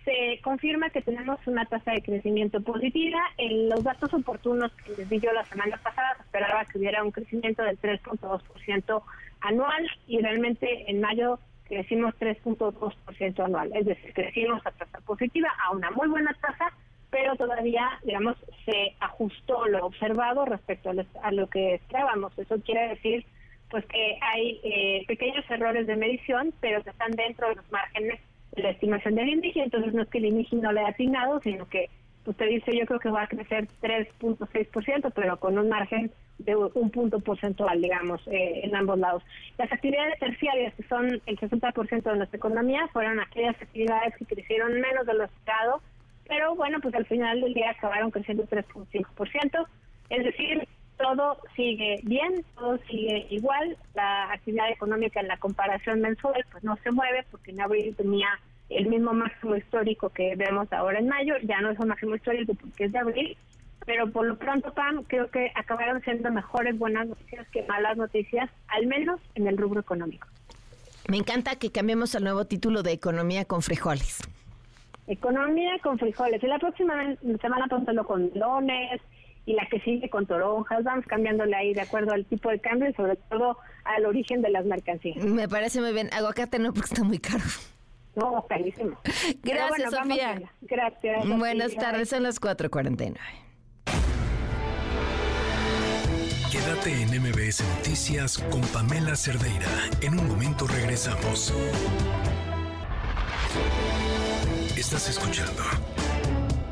se 0.04 0.38
confirma 0.44 0.90
que 0.90 1.02
tenemos 1.02 1.44
una 1.48 1.64
tasa 1.64 1.90
de 1.90 2.02
crecimiento 2.02 2.60
positiva. 2.60 3.18
En 3.36 3.70
los 3.70 3.82
datos 3.82 4.14
oportunos 4.14 4.70
que 4.84 4.92
les 4.96 5.08
di 5.08 5.18
yo 5.18 5.32
la 5.32 5.44
semana 5.46 5.78
pasada, 5.78 6.16
esperaba 6.20 6.64
que 6.66 6.78
hubiera 6.78 7.02
un 7.02 7.10
crecimiento 7.10 7.64
del 7.64 7.76
3.2% 7.80 9.02
anual 9.40 9.90
y 10.06 10.20
realmente 10.20 10.88
en 10.88 11.00
mayo 11.00 11.40
crecimos 11.64 12.14
3.2% 12.18 13.44
anual. 13.44 13.70
Es 13.74 13.86
decir, 13.86 14.12
crecimos 14.12 14.64
a 14.66 14.70
tasa 14.70 15.00
positiva, 15.00 15.48
a 15.64 15.72
una 15.72 15.90
muy 15.90 16.08
buena 16.08 16.34
tasa, 16.40 16.72
pero 17.10 17.36
todavía, 17.36 17.88
digamos, 18.02 18.36
se 18.64 18.94
ajustó 19.00 19.66
lo 19.66 19.86
observado 19.86 20.44
respecto 20.44 20.90
a 21.22 21.32
lo 21.32 21.46
que 21.48 21.74
esperábamos. 21.74 22.36
Eso 22.38 22.60
quiere 22.60 22.88
decir 22.88 23.24
pues 23.70 23.86
que 23.86 24.18
hay 24.20 24.60
eh, 24.62 25.04
pequeños 25.08 25.44
errores 25.50 25.86
de 25.86 25.96
medición, 25.96 26.52
pero 26.60 26.82
que 26.84 26.90
están 26.90 27.10
dentro 27.12 27.48
de 27.48 27.56
los 27.56 27.72
márgenes 27.72 28.20
de 28.52 28.62
la 28.62 28.70
estimación 28.70 29.16
del 29.16 29.30
INDIGI, 29.30 29.60
entonces 29.60 29.94
no 29.94 30.02
es 30.02 30.08
que 30.08 30.18
el 30.18 30.26
INDIGI 30.26 30.56
no 30.56 30.70
le 30.70 30.80
haya 30.80 30.90
asignado, 30.90 31.40
sino 31.40 31.68
que 31.68 31.90
usted 32.24 32.48
dice 32.48 32.76
yo 32.78 32.86
creo 32.86 33.00
que 33.00 33.10
va 33.10 33.22
a 33.22 33.26
crecer 33.26 33.66
3.6%, 33.82 35.12
pero 35.12 35.38
con 35.38 35.58
un 35.58 35.68
margen 35.68 36.12
de 36.38 36.56
un 36.56 36.90
punto 36.90 37.20
porcentual, 37.20 37.80
digamos, 37.80 38.20
eh, 38.26 38.60
en 38.64 38.74
ambos 38.74 38.98
lados. 38.98 39.22
Las 39.56 39.72
actividades 39.72 40.18
terciarias, 40.18 40.74
que 40.74 40.82
son 40.84 41.22
el 41.26 41.38
60% 41.38 42.02
de 42.02 42.16
nuestra 42.16 42.36
economía, 42.36 42.88
fueron 42.92 43.20
aquellas 43.20 43.60
actividades 43.60 44.14
que 44.16 44.26
crecieron 44.26 44.80
menos 44.80 45.06
de 45.06 45.14
lo 45.14 45.24
esperado, 45.24 45.80
pero 46.26 46.54
bueno, 46.54 46.80
pues 46.80 46.94
al 46.94 47.06
final 47.06 47.40
del 47.40 47.54
día 47.54 47.70
acabaron 47.70 48.10
creciendo 48.10 48.44
3.5%, 48.44 49.66
es 50.10 50.24
decir, 50.24 50.66
todo 50.96 51.38
sigue 51.56 52.00
bien, 52.04 52.44
todo 52.56 52.78
sigue 52.88 53.26
igual, 53.30 53.76
la 53.94 54.32
actividad 54.32 54.70
económica 54.70 55.20
en 55.20 55.28
la 55.28 55.36
comparación 55.38 56.00
mensual 56.00 56.44
pues 56.50 56.62
no 56.62 56.76
se 56.82 56.90
mueve 56.92 57.24
porque 57.30 57.50
en 57.50 57.60
abril 57.60 57.94
tenía 57.96 58.28
el 58.70 58.86
mismo 58.86 59.12
máximo 59.12 59.56
histórico 59.56 60.08
que 60.10 60.36
vemos 60.36 60.72
ahora 60.72 60.98
en 60.98 61.08
mayo, 61.08 61.34
ya 61.42 61.60
no 61.60 61.70
es 61.70 61.78
un 61.78 61.88
máximo 61.88 62.14
histórico 62.14 62.54
porque 62.54 62.84
es 62.84 62.92
de 62.92 62.98
abril, 62.98 63.36
pero 63.86 64.10
por 64.10 64.26
lo 64.26 64.36
pronto, 64.36 64.72
Pam, 64.72 65.04
creo 65.04 65.30
que 65.30 65.50
acabaron 65.54 66.02
siendo 66.02 66.30
mejores 66.30 66.78
buenas 66.78 67.08
noticias 67.08 67.46
que 67.48 67.62
malas 67.64 67.96
noticias, 67.96 68.50
al 68.68 68.86
menos 68.86 69.20
en 69.34 69.46
el 69.46 69.56
rubro 69.56 69.80
económico. 69.80 70.26
Me 71.08 71.18
encanta 71.18 71.56
que 71.56 71.70
cambiemos 71.70 72.14
al 72.14 72.24
nuevo 72.24 72.46
título 72.46 72.82
de 72.82 72.92
Economía 72.92 73.44
con 73.44 73.60
frijoles. 73.60 74.20
Economía 75.06 75.78
con 75.82 75.98
frijoles. 75.98 76.42
Y 76.42 76.46
la 76.46 76.58
próxima 76.58 76.94
semana 77.40 77.66
lo 77.92 78.04
con 78.04 78.30
lones 78.34 79.02
y 79.44 79.52
la 79.52 79.66
que 79.66 79.80
sigue 79.80 80.08
con 80.08 80.24
toronjas. 80.24 80.82
Vamos 80.82 81.04
cambiándole 81.06 81.54
ahí 81.54 81.74
de 81.74 81.82
acuerdo 81.82 82.12
al 82.12 82.24
tipo 82.24 82.48
de 82.48 82.58
cambio 82.58 82.88
y 82.88 82.94
sobre 82.94 83.16
todo 83.16 83.58
al 83.84 84.06
origen 84.06 84.40
de 84.40 84.48
las 84.48 84.64
mercancías. 84.64 85.22
Me 85.22 85.46
parece 85.46 85.82
muy 85.82 85.92
bien. 85.92 86.08
Aguacate 86.14 86.58
no, 86.58 86.72
porque 86.72 86.88
está 86.88 87.04
muy 87.04 87.18
caro. 87.18 87.44
No, 88.16 88.46
carísimo. 88.48 88.96
Gracias, 89.42 89.90
Sofía. 89.90 90.40
Gracias. 90.62 91.28
Buenas 91.28 91.74
tardes, 91.74 92.08
son 92.08 92.22
las 92.22 92.40
4.49. 92.40 93.16
Quédate 96.54 97.02
en 97.02 97.08
MBS 97.20 97.64
Noticias 97.78 98.38
con 98.38 98.60
Pamela 98.68 99.16
Cerdeira. 99.16 99.66
En 100.02 100.16
un 100.16 100.28
momento 100.28 100.68
regresamos. 100.68 101.52
Estás 104.76 105.08
escuchando 105.08 105.64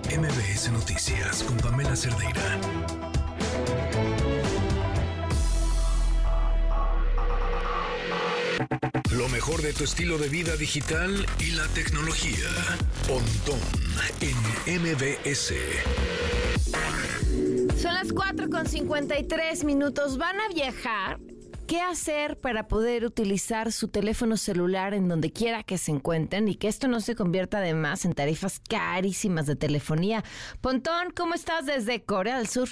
MBS 0.06 0.70
Noticias 0.70 1.42
con 1.42 1.56
Pamela 1.56 1.96
Cerdeira. 1.96 2.60
Lo 9.10 9.28
mejor 9.30 9.62
de 9.62 9.72
tu 9.72 9.82
estilo 9.82 10.16
de 10.16 10.28
vida 10.28 10.54
digital 10.54 11.26
y 11.40 11.56
la 11.56 11.66
tecnología. 11.74 12.48
Pontón 13.08 13.58
en 14.20 14.80
MBS. 14.80 15.54
Son 17.82 17.94
las 17.94 18.12
4 18.12 18.48
con 18.48 18.68
53 18.68 19.64
minutos. 19.64 20.16
¿Van 20.16 20.36
a 20.38 20.54
viajar? 20.54 21.18
¿Qué 21.66 21.80
hacer 21.80 22.38
para 22.38 22.68
poder 22.68 23.04
utilizar 23.04 23.72
su 23.72 23.88
teléfono 23.88 24.36
celular 24.36 24.94
en 24.94 25.08
donde 25.08 25.32
quiera 25.32 25.64
que 25.64 25.78
se 25.78 25.90
encuentren 25.90 26.46
y 26.46 26.54
que 26.54 26.68
esto 26.68 26.86
no 26.86 27.00
se 27.00 27.16
convierta 27.16 27.58
además 27.58 28.04
en 28.04 28.12
tarifas 28.12 28.60
carísimas 28.60 29.46
de 29.46 29.56
telefonía? 29.56 30.22
Pontón, 30.60 31.10
¿cómo 31.10 31.34
estás 31.34 31.66
desde 31.66 32.04
Corea 32.04 32.38
del 32.38 32.46
Sur? 32.46 32.68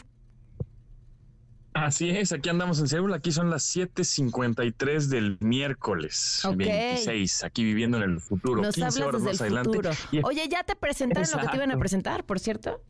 Así 1.73 2.11
es, 2.11 2.31
aquí 2.31 2.49
andamos 2.49 2.79
en 2.79 2.87
Seúl, 2.87 3.13
aquí 3.13 3.33
son 3.33 3.51
las 3.51 3.65
7:53 3.65 5.09
del 5.09 5.39
miércoles 5.41 6.41
26, 6.57 7.43
aquí 7.43 7.65
viviendo 7.65 7.97
en 7.97 8.05
el 8.05 8.21
futuro, 8.21 8.63
Nos 8.63 8.77
15 8.77 9.03
horas 9.03 9.23
más 9.23 9.41
adelante. 9.41 9.81
Oye, 10.23 10.49
ya 10.49 10.63
te 10.63 10.77
presentaron 10.77 11.29
lo 11.33 11.39
que 11.41 11.49
te 11.49 11.57
iban 11.57 11.73
a 11.73 11.79
presentar, 11.79 12.25
por 12.25 12.39
cierto. 12.39 12.81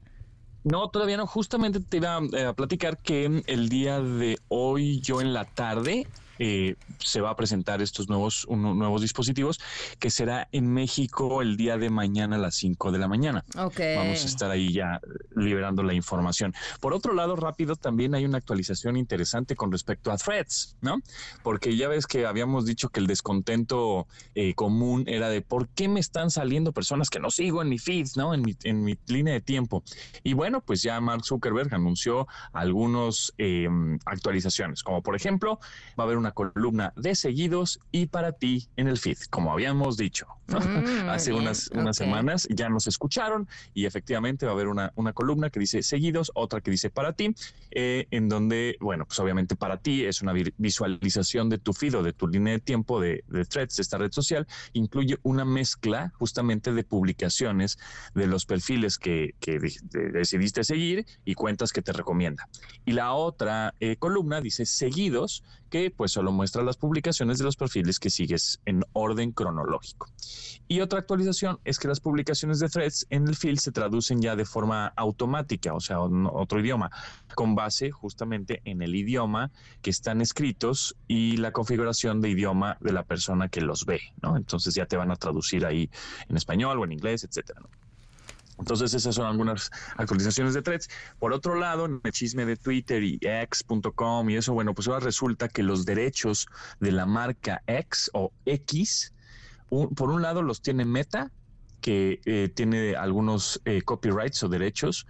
No, 0.62 0.90
todavía 0.90 1.16
no. 1.16 1.26
Justamente 1.26 1.80
te 1.80 1.96
iba 1.98 2.20
eh, 2.32 2.44
a 2.44 2.52
platicar 2.52 2.98
que 2.98 3.42
el 3.46 3.68
día 3.68 4.00
de 4.00 4.38
hoy, 4.48 5.00
yo 5.00 5.20
en 5.20 5.32
la 5.32 5.44
tarde, 5.46 6.06
eh, 6.42 6.74
se 6.98 7.20
va 7.20 7.30
a 7.30 7.36
presentar 7.36 7.82
estos 7.82 8.08
nuevos, 8.08 8.46
nuevos 8.48 9.02
dispositivos, 9.02 9.60
que 9.98 10.10
será 10.10 10.48
en 10.52 10.72
México 10.72 11.42
el 11.42 11.58
día 11.58 11.76
de 11.76 11.90
mañana 11.90 12.36
a 12.36 12.38
las 12.38 12.54
5 12.54 12.92
de 12.92 12.98
la 12.98 13.08
mañana. 13.08 13.44
Okay. 13.56 13.96
Vamos 13.96 14.24
a 14.24 14.26
estar 14.26 14.50
ahí 14.50 14.72
ya 14.72 15.00
liberando 15.36 15.82
la 15.82 15.92
información. 15.92 16.54
Por 16.80 16.94
otro 16.94 17.12
lado, 17.12 17.36
rápido, 17.36 17.76
también 17.76 18.14
hay 18.14 18.24
una 18.24 18.38
actualización 18.38 18.96
interesante 18.96 19.54
con 19.54 19.70
respecto 19.70 20.10
a 20.10 20.16
threads, 20.16 20.76
¿no? 20.80 21.02
Porque 21.42 21.76
ya 21.76 21.88
ves 21.88 22.06
que 22.06 22.24
habíamos 22.24 22.64
dicho 22.64 22.88
que 22.88 23.00
el 23.00 23.06
descontento 23.06 24.06
eh, 24.34 24.54
común 24.54 25.04
era 25.06 25.28
de 25.28 25.42
por 25.42 25.68
qué 25.68 25.88
me 25.88 26.00
están 26.00 26.30
saliendo 26.30 26.72
personas 26.72 27.10
que 27.10 27.20
no 27.20 27.30
sigo 27.30 27.60
en 27.60 27.68
mi 27.68 27.78
feed, 27.78 28.06
¿no? 28.16 28.32
En 28.32 28.40
mi, 28.40 28.56
en 28.64 28.82
mi 28.82 28.96
línea 29.08 29.34
de 29.34 29.42
tiempo. 29.42 29.82
Y 30.22 30.32
bueno, 30.32 30.62
pues 30.62 30.80
ya 30.80 30.98
Mark 31.02 31.22
Zuckerberg 31.22 31.74
anunció 31.74 32.26
algunas 32.54 33.34
em, 33.36 33.98
actualizaciones, 34.06 34.82
como 34.82 35.02
por 35.02 35.16
ejemplo, 35.16 35.60
va 35.98 36.04
a 36.04 36.06
haber 36.06 36.16
una 36.16 36.29
columna 36.32 36.92
de 36.96 37.14
seguidos 37.14 37.80
y 37.90 38.06
para 38.06 38.32
ti 38.32 38.68
en 38.76 38.88
el 38.88 38.98
feed, 38.98 39.18
como 39.30 39.52
habíamos 39.52 39.96
dicho. 39.96 40.26
Mm, 40.48 41.08
Hace 41.08 41.32
unas, 41.32 41.68
unas 41.72 41.96
semanas 41.96 42.48
ya 42.50 42.68
nos 42.68 42.86
escucharon 42.86 43.48
y 43.74 43.86
efectivamente 43.86 44.46
va 44.46 44.52
a 44.52 44.54
haber 44.54 44.68
una, 44.68 44.92
una 44.96 45.12
columna 45.12 45.50
que 45.50 45.60
dice 45.60 45.82
seguidos, 45.82 46.32
otra 46.34 46.60
que 46.60 46.70
dice 46.70 46.90
para 46.90 47.12
ti, 47.12 47.34
eh, 47.70 48.06
en 48.10 48.28
donde, 48.28 48.76
bueno, 48.80 49.06
pues 49.06 49.18
obviamente 49.20 49.56
para 49.56 49.78
ti 49.78 50.04
es 50.04 50.22
una 50.22 50.32
visualización 50.56 51.48
de 51.48 51.58
tu 51.58 51.72
feed 51.72 51.96
o 51.96 52.02
de 52.02 52.12
tu 52.12 52.26
línea 52.28 52.54
de 52.54 52.60
tiempo 52.60 53.00
de, 53.00 53.24
de 53.28 53.44
threads, 53.44 53.76
de 53.76 53.82
esta 53.82 53.98
red 53.98 54.12
social, 54.12 54.46
incluye 54.72 55.18
una 55.22 55.44
mezcla 55.44 56.12
justamente 56.18 56.72
de 56.72 56.84
publicaciones 56.84 57.78
de 58.14 58.26
los 58.26 58.46
perfiles 58.46 58.98
que, 58.98 59.34
que 59.40 59.58
decidiste 60.12 60.64
seguir 60.64 61.06
y 61.24 61.34
cuentas 61.34 61.72
que 61.72 61.82
te 61.82 61.92
recomienda. 61.92 62.48
Y 62.84 62.92
la 62.92 63.12
otra 63.12 63.74
eh, 63.80 63.96
columna 63.96 64.40
dice 64.40 64.66
seguidos, 64.66 65.44
que 65.70 65.90
pues 65.90 66.12
solo 66.12 66.32
muestra 66.32 66.62
las 66.62 66.76
publicaciones 66.76 67.38
de 67.38 67.44
los 67.44 67.56
perfiles 67.56 67.98
que 67.98 68.10
sigues 68.10 68.60
en 68.66 68.84
orden 68.92 69.32
cronológico. 69.32 70.08
Y 70.68 70.80
otra 70.80 70.98
actualización 70.98 71.58
es 71.64 71.78
que 71.78 71.88
las 71.88 72.00
publicaciones 72.00 72.58
de 72.58 72.68
threads 72.68 73.06
en 73.10 73.26
el 73.26 73.36
feed 73.36 73.56
se 73.56 73.72
traducen 73.72 74.20
ya 74.20 74.36
de 74.36 74.44
forma 74.44 74.88
automática, 74.96 75.72
o 75.72 75.80
sea, 75.80 75.96
en 76.04 76.26
otro 76.26 76.60
idioma, 76.60 76.90
con 77.34 77.54
base 77.54 77.90
justamente 77.90 78.60
en 78.64 78.82
el 78.82 78.94
idioma 78.94 79.50
que 79.82 79.90
están 79.90 80.20
escritos 80.20 80.96
y 81.08 81.38
la 81.38 81.52
configuración 81.52 82.20
de 82.20 82.30
idioma 82.30 82.76
de 82.80 82.92
la 82.92 83.04
persona 83.04 83.48
que 83.48 83.60
los 83.60 83.86
ve, 83.86 84.00
¿no? 84.22 84.36
Entonces 84.36 84.74
ya 84.74 84.86
te 84.86 84.96
van 84.96 85.10
a 85.10 85.16
traducir 85.16 85.64
ahí 85.64 85.90
en 86.28 86.36
español 86.36 86.78
o 86.78 86.84
en 86.84 86.92
inglés, 86.92 87.24
etcétera, 87.24 87.60
Entonces 88.60 88.94
esas 88.94 89.14
son 89.14 89.26
algunas 89.26 89.70
actualizaciones 89.96 90.54
de 90.54 90.62
threads. 90.62 90.88
Por 91.18 91.32
otro 91.32 91.56
lado, 91.56 91.86
en 91.86 92.00
el 92.04 92.12
chisme 92.12 92.46
de 92.46 92.56
Twitter 92.56 93.02
y 93.02 93.18
X.com 93.20 94.30
y 94.30 94.36
eso, 94.36 94.52
bueno, 94.52 94.74
pues 94.74 94.86
ahora 94.86 95.00
resulta 95.00 95.48
que 95.48 95.62
los 95.62 95.84
derechos 95.84 96.46
de 96.78 96.92
la 96.92 97.06
marca 97.06 97.62
X 97.66 98.10
o 98.12 98.32
X, 98.44 99.14
por 99.68 100.10
un 100.10 100.22
lado 100.22 100.42
los 100.42 100.62
tiene 100.62 100.84
Meta, 100.84 101.32
que 101.80 102.20
eh, 102.26 102.50
tiene 102.54 102.94
algunos 102.94 103.60
eh, 103.64 103.82
copyrights 103.82 104.42
o 104.42 104.48
derechos 104.48 105.06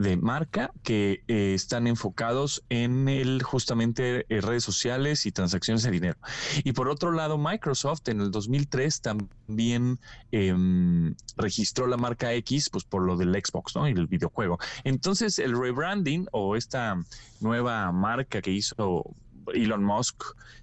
de 0.00 0.16
marca 0.16 0.72
que 0.82 1.22
eh, 1.28 1.52
están 1.52 1.86
enfocados 1.86 2.64
en 2.70 3.06
el 3.06 3.42
justamente 3.42 4.24
eh, 4.30 4.40
redes 4.40 4.64
sociales 4.64 5.26
y 5.26 5.32
transacciones 5.32 5.82
de 5.82 5.90
dinero. 5.90 6.18
Y 6.64 6.72
por 6.72 6.88
otro 6.88 7.12
lado, 7.12 7.36
Microsoft 7.36 8.08
en 8.08 8.22
el 8.22 8.30
2003 8.30 9.02
también 9.02 9.98
em, 10.32 11.14
registró 11.36 11.86
la 11.86 11.98
marca 11.98 12.32
X, 12.32 12.70
pues 12.70 12.84
por 12.84 13.02
lo 13.02 13.18
del 13.18 13.34
Xbox, 13.34 13.76
¿no? 13.76 13.86
Y 13.86 13.92
el 13.92 14.06
videojuego. 14.06 14.58
Entonces, 14.84 15.38
el 15.38 15.54
rebranding 15.54 16.26
o 16.32 16.56
esta 16.56 16.96
nueva 17.40 17.92
marca 17.92 18.40
que 18.40 18.52
hizo 18.52 19.04
Elon 19.52 19.84
Musk 19.84 20.22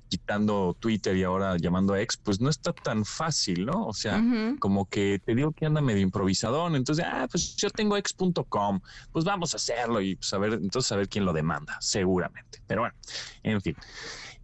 quitando 0.09 0.75
Twitter 0.79 1.15
y 1.17 1.23
ahora 1.23 1.57
llamando 1.57 1.93
a 1.93 2.01
ex, 2.01 2.17
pues 2.17 2.39
no 2.39 2.49
está 2.49 2.73
tan 2.73 3.05
fácil, 3.05 3.65
¿no? 3.65 3.85
O 3.88 3.93
sea, 3.93 4.23
como 4.59 4.85
que 4.85 5.21
te 5.23 5.35
digo 5.35 5.51
que 5.51 5.65
anda 5.65 5.81
medio 5.81 6.01
improvisadón, 6.01 6.75
entonces, 6.75 7.05
ah, 7.07 7.27
pues 7.29 7.55
yo 7.57 7.69
tengo 7.69 7.97
ex.com, 7.97 8.79
pues 9.11 9.25
vamos 9.25 9.53
a 9.53 9.57
hacerlo 9.57 10.01
y 10.01 10.15
pues 10.15 10.31
a 10.33 10.38
ver, 10.38 10.53
entonces 10.53 10.91
a 10.91 10.95
ver 10.95 11.09
quién 11.09 11.25
lo 11.25 11.33
demanda, 11.33 11.77
seguramente. 11.81 12.61
Pero 12.67 12.81
bueno, 12.81 12.95
en 13.43 13.61
fin. 13.61 13.75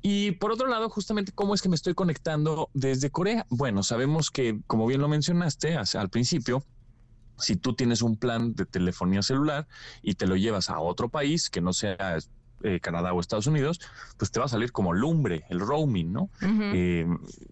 Y 0.01 0.31
por 0.31 0.51
otro 0.51 0.67
lado, 0.67 0.89
justamente, 0.89 1.31
¿cómo 1.31 1.55
es 1.55 1.61
que 1.61 1.69
me 1.69 1.75
estoy 1.75 1.93
conectando 1.93 2.69
desde 2.73 3.09
Corea? 3.09 3.45
Bueno, 3.49 3.83
sabemos 3.83 4.31
que, 4.31 4.59
como 4.67 4.85
bien 4.85 4.99
lo 4.99 5.07
mencionaste 5.07 5.77
al 5.77 6.09
principio, 6.09 6.65
si 7.37 7.55
tú 7.55 7.73
tienes 7.73 8.01
un 8.01 8.17
plan 8.17 8.53
de 8.53 8.65
telefonía 8.65 9.21
celular 9.21 9.67
y 10.01 10.15
te 10.15 10.27
lo 10.27 10.35
llevas 10.35 10.69
a 10.69 10.79
otro 10.79 11.09
país 11.09 11.49
que 11.49 11.61
no 11.61 11.71
sea 11.71 12.17
eh, 12.63 12.79
Canadá 12.79 13.13
o 13.13 13.19
Estados 13.19 13.47
Unidos, 13.47 13.79
pues 14.17 14.31
te 14.31 14.39
va 14.39 14.45
a 14.45 14.49
salir 14.49 14.71
como 14.71 14.93
lumbre, 14.93 15.45
el 15.49 15.59
roaming, 15.59 16.11
¿no? 16.11 16.29
Eh, 16.41 17.05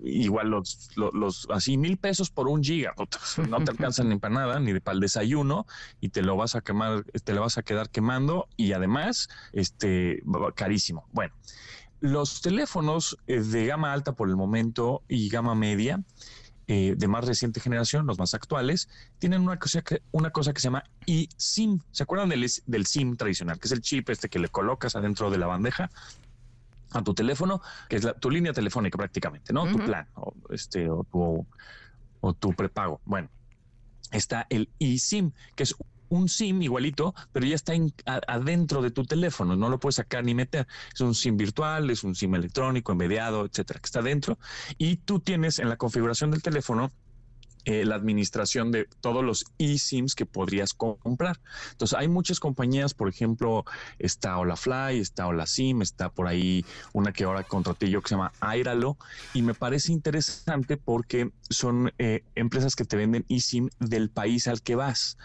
igual 0.04 0.50
los, 0.50 0.90
los, 0.96 1.48
así 1.52 1.78
mil 1.78 1.98
pesos 1.98 2.30
por 2.30 2.48
un 2.48 2.64
giga, 2.64 2.94
no 3.50 3.64
te 3.64 3.72
alcanzan 3.72 4.10
ni 4.10 4.18
para 4.18 4.34
nada, 4.34 4.60
ni 4.60 4.80
para 4.80 4.96
el 4.96 5.02
desayuno, 5.02 5.66
y 6.00 6.10
te 6.10 6.22
lo 6.22 6.36
vas 6.38 6.56
a 6.56 6.62
quemar, 6.62 7.04
te 7.04 7.34
lo 7.34 7.42
vas 7.42 7.58
a 7.58 7.64
quedar 7.64 7.90
quemando, 7.90 8.48
y 8.58 8.74
además, 8.74 9.30
este, 9.54 10.24
carísimo. 10.56 11.06
Bueno, 11.12 11.34
los 12.02 12.42
teléfonos 12.42 13.18
eh, 13.28 13.42
de 13.42 13.66
gama 13.68 13.94
alta 13.94 14.14
por 14.14 14.28
el 14.28 14.36
momento 14.36 15.04
y 15.08 15.30
gama 15.30 15.56
media, 15.56 16.04
eh, 16.68 16.96
de 16.98 17.08
más 17.08 17.26
reciente 17.26 17.60
generación, 17.60 18.06
los 18.06 18.20
más 18.20 18.34
actuales, 18.34 18.90
tienen 19.20 19.42
una 19.42 19.58
cosa 19.58 19.82
que, 19.82 20.02
una 20.12 20.30
cosa 20.32 20.54
que 20.54 20.62
se 20.62 20.68
llama 20.68 20.84
eSIM. 21.06 21.80
¿Se 21.92 22.04
acuerdan 22.04 22.30
del, 22.30 22.46
del 22.66 22.86
SIM 22.86 23.16
tradicional, 23.18 23.60
que 23.60 23.68
es 23.68 23.72
el 23.72 23.82
chip 23.82 24.10
este 24.10 24.30
que 24.30 24.40
le 24.40 24.50
colocas 24.50 24.96
adentro 24.96 25.30
de 25.30 25.38
la 25.38 25.48
bandeja? 25.48 25.90
a 26.94 27.02
tu 27.04 27.14
teléfono, 27.14 27.62
que 27.88 27.96
es 27.96 28.04
la, 28.04 28.14
tu 28.14 28.30
línea 28.30 28.52
telefónica 28.52 28.98
prácticamente, 28.98 29.54
¿no? 29.54 29.66
Tu 29.66 29.78
plan 29.78 30.08
o, 30.16 30.34
este, 30.50 30.90
o, 30.90 31.06
tu, 31.06 31.48
o 32.20 32.34
tu 32.34 32.54
prepago. 32.54 33.00
Bueno, 33.06 33.30
está 34.12 34.46
el 34.50 34.70
eSIM, 34.78 35.32
que 35.56 35.64
es 35.64 35.76
un 36.12 36.28
SIM 36.28 36.62
igualito, 36.62 37.16
pero 37.32 37.46
ya 37.46 37.56
está 37.56 37.74
adentro 38.28 38.82
de 38.82 38.92
tu 38.92 39.06
teléfono, 39.06 39.56
no 39.56 39.70
lo 39.70 39.80
puedes 39.80 39.96
sacar 39.96 40.24
ni 40.24 40.36
meter. 40.36 40.68
Es 40.94 41.02
un 41.02 41.16
SIM 41.16 41.38
virtual, 41.38 41.90
es 41.90 42.04
un 42.04 42.16
SIM 42.16 42.36
electrónico, 42.36 42.92
envidiado, 42.92 43.46
etcétera, 43.46 43.80
que 43.80 43.86
está 43.86 44.02
dentro. 44.02 44.38
Y 44.78 44.98
tú 44.98 45.20
tienes 45.20 45.60
en 45.60 45.70
la 45.70 45.78
configuración 45.78 46.32
del 46.32 46.42
teléfono 46.42 46.92
eh, 47.66 47.86
la 47.86 47.96
administración 47.96 48.72
de 48.72 48.88
todos 49.02 49.24
los 49.24 49.46
eSIMs 49.58 50.16
que 50.16 50.26
podrías 50.26 50.74
comprar. 50.74 51.40
Entonces, 51.72 51.98
hay 51.98 52.08
muchas 52.08 52.40
compañías, 52.40 52.94
por 52.94 53.10
ejemplo, 53.10 53.66
está 54.00 54.38
Olafly, 54.38 55.00
está 55.00 55.28
SIM, 55.46 55.82
está 55.82 56.10
por 56.10 56.28
ahí 56.28 56.66
una 56.94 57.12
que 57.12 57.24
ahora 57.24 57.44
contraté 57.44 57.90
yo 57.90 58.02
que 58.02 58.10
se 58.10 58.16
llama 58.16 58.32
Airalo, 58.40 58.98
y 59.34 59.42
me 59.42 59.54
parece 59.54 59.92
interesante 59.92 60.78
porque 60.78 61.32
son 61.50 61.92
eh, 61.98 62.24
empresas 62.36 62.76
que 62.76 62.86
te 62.86 62.98
venden 62.98 63.26
eSIM 63.30 63.70
del 63.80 64.10
país 64.10 64.48
al 64.48 64.62
que 64.62 64.76
vas. 64.76 65.18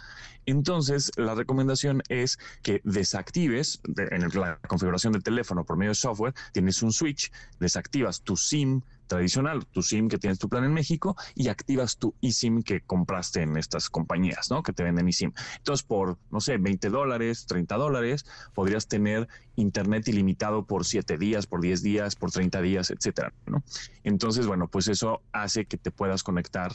Entonces, 0.46 1.10
la 1.16 1.34
recomendación 1.34 2.02
es 2.08 2.38
que 2.62 2.80
desactives 2.84 3.80
en 3.96 4.28
la 4.40 4.58
configuración 4.68 5.12
del 5.12 5.24
teléfono 5.24 5.64
por 5.64 5.76
medio 5.76 5.90
de 5.90 5.96
software, 5.96 6.34
tienes 6.52 6.82
un 6.82 6.92
switch, 6.92 7.32
desactivas 7.58 8.22
tu 8.22 8.36
SIM 8.36 8.82
tradicional, 9.06 9.66
tu 9.66 9.82
SIM 9.82 10.08
que 10.08 10.18
tienes 10.18 10.38
tu 10.38 10.48
plan 10.48 10.64
en 10.64 10.72
México 10.72 11.16
y 11.34 11.48
activas 11.48 11.96
tu 11.96 12.14
eSIM 12.22 12.62
que 12.62 12.80
compraste 12.80 13.42
en 13.42 13.56
estas 13.56 13.88
compañías, 13.90 14.50
¿no? 14.50 14.62
Que 14.62 14.72
te 14.72 14.82
venden 14.82 15.08
eSIM. 15.08 15.32
Entonces, 15.58 15.84
por, 15.86 16.18
no 16.30 16.40
sé, 16.40 16.58
20 16.58 16.90
dólares, 16.90 17.46
30 17.46 17.76
dólares, 17.76 18.26
podrías 18.54 18.88
tener 18.88 19.28
internet 19.56 20.08
ilimitado 20.08 20.66
por 20.66 20.84
7 20.84 21.18
días, 21.18 21.46
por 21.46 21.60
10 21.60 21.82
días, 21.82 22.16
por 22.16 22.30
30 22.30 22.60
días, 22.60 22.90
etcétera, 22.90 23.32
¿no? 23.46 23.62
Entonces, 24.04 24.46
bueno, 24.46 24.68
pues 24.68 24.88
eso 24.88 25.22
hace 25.32 25.66
que 25.66 25.76
te 25.76 25.90
puedas 25.90 26.22
conectar 26.22 26.72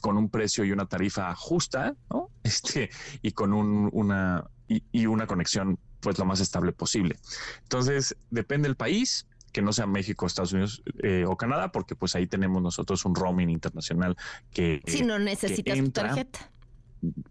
con 0.00 0.16
un 0.16 0.28
precio 0.28 0.64
y 0.64 0.72
una 0.72 0.86
tarifa 0.86 1.34
justa, 1.34 1.94
¿no? 2.10 2.30
Este, 2.42 2.90
y 3.22 3.32
con 3.32 3.52
un, 3.52 3.88
una, 3.92 4.44
y, 4.68 5.06
una 5.06 5.26
conexión 5.26 5.78
pues 6.00 6.18
lo 6.18 6.24
más 6.24 6.40
estable 6.40 6.72
posible. 6.72 7.16
Entonces, 7.62 8.16
depende 8.30 8.68
del 8.68 8.76
país, 8.76 9.26
que 9.52 9.62
no 9.62 9.72
sea 9.72 9.86
México, 9.86 10.26
Estados 10.26 10.52
Unidos 10.52 10.82
eh, 11.02 11.24
o 11.26 11.36
Canadá, 11.36 11.70
porque 11.70 11.94
pues 11.94 12.14
ahí 12.14 12.26
tenemos 12.26 12.62
nosotros 12.62 13.04
un 13.04 13.14
roaming 13.14 13.50
internacional 13.50 14.16
que... 14.52 14.80
Si 14.86 15.02
no 15.02 15.18
necesitas 15.18 15.78
tu 15.78 15.90
tarjeta. 15.90 16.50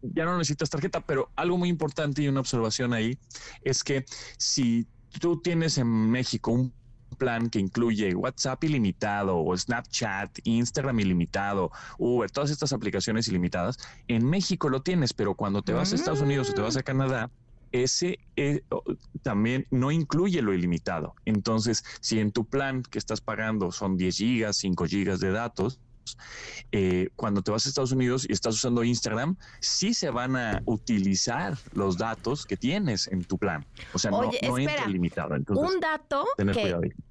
Ya 0.02 0.26
no 0.26 0.38
necesitas 0.38 0.70
tarjeta, 0.70 1.02
pero 1.02 1.30
algo 1.36 1.58
muy 1.58 1.70
importante 1.70 2.22
y 2.22 2.28
una 2.28 2.42
observación 2.42 2.94
ahí 2.94 3.18
es 3.64 3.84
que 3.84 4.06
si 4.38 4.88
tú 5.20 5.42
tienes 5.42 5.78
en 5.78 5.88
México 5.88 6.52
un 6.52 6.74
plan 7.18 7.50
que 7.50 7.60
incluye 7.60 8.16
WhatsApp 8.16 8.64
ilimitado 8.64 9.38
o 9.38 9.56
Snapchat, 9.58 10.40
Instagram 10.44 11.00
ilimitado, 11.00 11.72
Uber, 11.98 12.30
todas 12.32 12.52
estas 12.52 12.74
aplicaciones 12.74 13.28
ilimitadas, 13.28 13.78
en 14.08 14.26
México 14.26 14.70
lo 14.70 14.82
tienes, 14.82 15.14
pero 15.14 15.36
cuando 15.36 15.62
te 15.62 15.74
vas 15.74 15.92
a 15.92 15.96
Estados 15.96 16.22
Unidos 16.22 16.50
o 16.50 16.54
te 16.54 16.62
vas 16.62 16.78
a 16.78 16.84
Canadá, 16.84 17.30
ese 17.72 18.20
eh, 18.36 18.64
también 19.22 19.68
no 19.72 19.92
incluye 19.92 20.42
lo 20.42 20.54
ilimitado. 20.54 21.16
Entonces, 21.26 21.84
si 22.00 22.20
en 22.20 22.32
tu 22.32 22.46
plan 22.46 22.84
que 22.84 23.00
estás 23.00 23.22
pagando 23.22 23.72
son 23.72 23.98
10 23.98 24.18
gigas, 24.18 24.58
5 24.58 24.86
gigas 24.86 25.20
de 25.20 25.32
datos, 25.32 25.80
eh, 26.72 27.10
cuando 27.16 27.42
te 27.42 27.52
vas 27.52 27.66
a 27.66 27.70
Estados 27.70 27.92
Unidos 27.92 28.26
y 28.28 28.34
estás 28.34 28.56
usando 28.56 28.84
Instagram, 28.84 29.36
sí 29.60 29.94
se 29.94 30.10
van 30.10 30.36
a 30.36 30.62
utilizar 30.66 31.58
los 31.74 31.98
datos 31.98 32.46
que 32.46 32.58
tienes 32.58 33.08
en 33.08 33.24
tu 33.24 33.38
plan. 33.38 33.66
O 33.94 34.00
sea, 34.00 34.12
no, 34.12 34.32
entra 34.42 34.88
limitado. 34.88 35.36
un 35.50 35.80
dato 35.80 36.26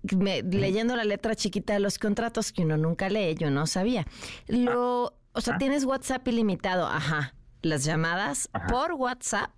que 0.06 0.42
leyendo 0.50 0.96
la 0.96 1.04
letra 1.04 1.34
chiquita 1.34 1.74
de 1.74 1.80
los 1.80 1.98
contratos 1.98 2.52
que 2.52 2.64
uno 2.64 2.76
nunca 2.76 3.08
lee, 3.08 3.34
yo 3.34 3.50
no 3.50 3.66
sabía. 3.66 4.06
Lo, 4.46 5.14
o 5.32 5.40
sea, 5.40 5.54
ah. 5.54 5.58
tienes 5.58 5.84
WhatsApp 5.84 6.26
ilimitado, 6.28 6.86
ajá. 6.86 7.34
Las 7.62 7.84
llamadas 7.84 8.48
por 8.68 8.94
WhatsApp 8.94 9.50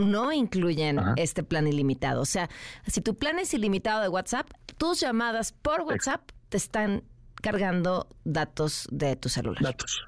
no 0.00 0.32
incluyen 0.32 1.00
este 1.16 1.42
plan 1.42 1.66
ilimitado. 1.66 2.20
O 2.20 2.26
sea, 2.26 2.48
si 2.86 3.00
tu 3.00 3.16
plan 3.16 3.38
es 3.38 3.54
ilimitado 3.54 4.02
de 4.02 4.08
WhatsApp, 4.08 4.50
tus 4.78 5.00
llamadas 5.00 5.52
por 5.52 5.82
WhatsApp 5.82 6.30
te 6.48 6.56
están 6.56 7.04
cargando 7.40 8.08
datos 8.24 8.88
de 8.90 9.16
tu 9.16 9.28
celular. 9.28 9.62
Datos. 9.62 10.04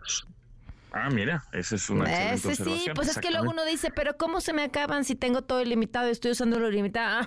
Ah, 0.95 1.09
mira, 1.09 1.43
esa 1.53 1.77
es 1.77 1.89
una 1.89 2.33
Ese 2.33 2.55
sí, 2.55 2.85
pues 2.95 3.09
es 3.09 3.19
que 3.19 3.31
luego 3.31 3.51
uno 3.51 3.65
dice, 3.65 3.91
pero 3.91 4.19
¿cómo 4.19 4.43
se 4.43 4.53
me 4.53 4.63
acaban 4.63 5.05
si 5.05 5.15
tengo 5.15 5.41
todo 5.41 5.63
ilimitado 5.63 6.09
y 6.09 6.11
estoy 6.11 6.33
usando 6.33 6.59
lo 6.59 6.69
ilimitado? 6.69 7.27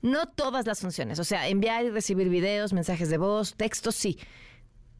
No 0.00 0.26
todas 0.26 0.66
las 0.66 0.80
funciones, 0.80 1.18
o 1.18 1.24
sea, 1.24 1.48
enviar 1.48 1.84
y 1.84 1.90
recibir 1.90 2.30
videos, 2.30 2.72
mensajes 2.72 3.10
de 3.10 3.18
voz, 3.18 3.54
textos, 3.54 3.94
sí. 3.96 4.18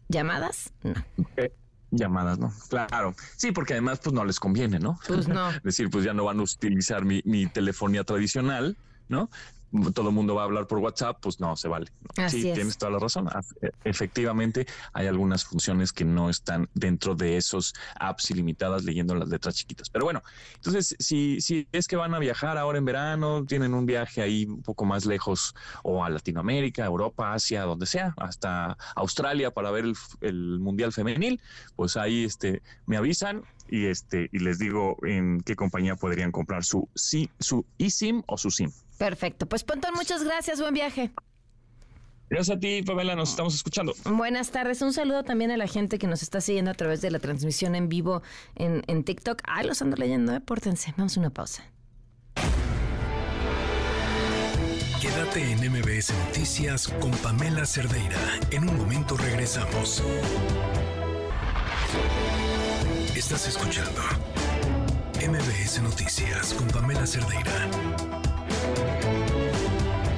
¿Llamadas? 0.09 0.75
No. 0.83 0.95
Eh, 1.39 1.51
llamadas, 1.93 2.38
¿no? 2.38 2.53
Claro. 2.68 3.14
Sí, 3.36 3.53
porque 3.53 3.74
además 3.74 4.01
pues 4.03 4.12
no 4.12 4.24
les 4.24 4.40
conviene, 4.40 4.78
¿no? 4.78 4.99
Pues 5.07 5.28
no. 5.28 5.51
es 5.51 5.62
decir, 5.62 5.90
pues 5.90 6.05
ya 6.05 6.12
no 6.12 6.24
van 6.24 6.40
a 6.40 6.43
utilizar 6.43 7.05
mi, 7.05 7.22
mi 7.24 7.47
telefonía 7.47 8.03
tradicional, 8.03 8.76
¿no? 9.09 9.30
Todo 9.95 10.09
el 10.09 10.14
mundo 10.14 10.35
va 10.35 10.43
a 10.43 10.45
hablar 10.45 10.66
por 10.66 10.79
WhatsApp, 10.79 11.18
pues 11.20 11.41
no 11.41 11.57
se 11.57 11.68
vale. 11.68 11.87
sí, 12.29 12.43
tienes 12.53 12.77
toda 12.77 12.93
la 12.93 12.99
razón. 12.99 13.29
E, 13.61 13.70
efectivamente, 13.85 14.66
hay 14.93 15.07
algunas 15.07 15.45
funciones 15.45 15.93
que 15.93 16.05
no 16.05 16.29
están 16.31 16.68
dentro 16.75 17.14
de 17.14 17.37
esos 17.37 17.75
apps 17.99 18.31
ilimitadas 18.31 18.85
leyendo 18.85 19.14
las 19.14 19.29
letras 19.29 19.55
chiquitas. 19.55 19.89
Pero 19.91 20.05
bueno, 20.05 20.23
entonces, 20.57 20.95
si, 20.99 21.41
si 21.41 21.66
es 21.73 21.89
que 21.89 21.97
van 21.97 22.14
a 22.14 22.18
viajar 22.18 22.59
ahora 22.59 22.79
en 22.79 22.85
verano, 22.85 23.45
tienen 23.45 23.75
un 23.75 23.87
viaje 23.87 24.23
ahí 24.23 24.45
un 24.45 24.62
poco 24.62 24.85
más 24.85 25.07
lejos 25.07 25.55
o 25.83 26.05
a 26.05 26.11
Latinoamérica, 26.11 26.85
Europa, 26.85 27.33
Asia, 27.33 27.62
donde 27.62 27.87
sea, 27.87 28.14
hasta 28.16 28.77
Australia 28.97 29.51
para 29.51 29.70
ver 29.70 29.85
el, 29.85 29.95
el 30.20 30.59
Mundial 30.61 30.93
Femenil, 30.93 31.41
pues 31.77 31.97
ahí 31.97 32.25
este, 32.25 32.62
me 32.87 32.97
avisan 32.97 33.43
y 33.68 33.87
este 33.87 34.29
y 34.33 34.41
les 34.41 34.59
digo 34.59 34.99
en 35.07 35.41
qué 35.41 35.57
compañía 35.57 35.97
podrían 35.97 36.31
comprar 36.31 36.62
su, 36.62 36.89
su 36.95 37.64
eSIM 37.79 38.23
o 38.27 38.37
su 38.37 38.51
SIM. 38.51 38.70
Perfecto. 38.99 39.47
Pues 39.47 39.64
Pontón, 39.64 39.95
muchas 39.95 40.22
gracias. 40.22 40.61
Buen 40.61 40.74
viaje. 40.74 41.11
Gracias 42.32 42.57
a 42.57 42.61
ti, 42.61 42.82
Pamela, 42.82 43.14
nos 43.14 43.28
estamos 43.28 43.55
escuchando. 43.55 43.95
Buenas 44.07 44.51
tardes. 44.51 44.80
Un 44.80 44.95
saludo 44.95 45.22
también 45.22 45.51
a 45.51 45.59
la 45.59 45.66
gente 45.66 45.99
que 45.99 46.07
nos 46.07 46.22
está 46.22 46.40
siguiendo 46.40 46.70
a 46.70 46.74
través 46.74 47.03
de 47.03 47.11
la 47.11 47.18
transmisión 47.18 47.74
en 47.74 47.90
vivo 47.90 48.22
en, 48.55 48.82
en 48.86 49.05
TikTok. 49.05 49.43
Ay, 49.45 49.66
los 49.66 49.82
ando 49.82 49.97
leyendo, 49.97 50.34
¿eh? 50.34 50.40
Pórtense. 50.40 50.95
Vamos 50.97 51.16
a 51.18 51.20
una 51.20 51.28
pausa. 51.28 51.62
Quédate 54.99 55.53
en 55.53 55.59
MBS 55.70 56.14
Noticias 56.26 56.88
con 56.88 57.11
Pamela 57.11 57.66
Cerdeira. 57.66 58.16
En 58.51 58.66
un 58.66 58.78
momento 58.78 59.16
regresamos. 59.16 60.03
Estás 63.14 63.47
escuchando 63.47 64.01
MBS 65.16 65.82
Noticias 65.82 66.55
con 66.55 66.66
Pamela 66.68 67.07
Cerdeira. 67.07 67.68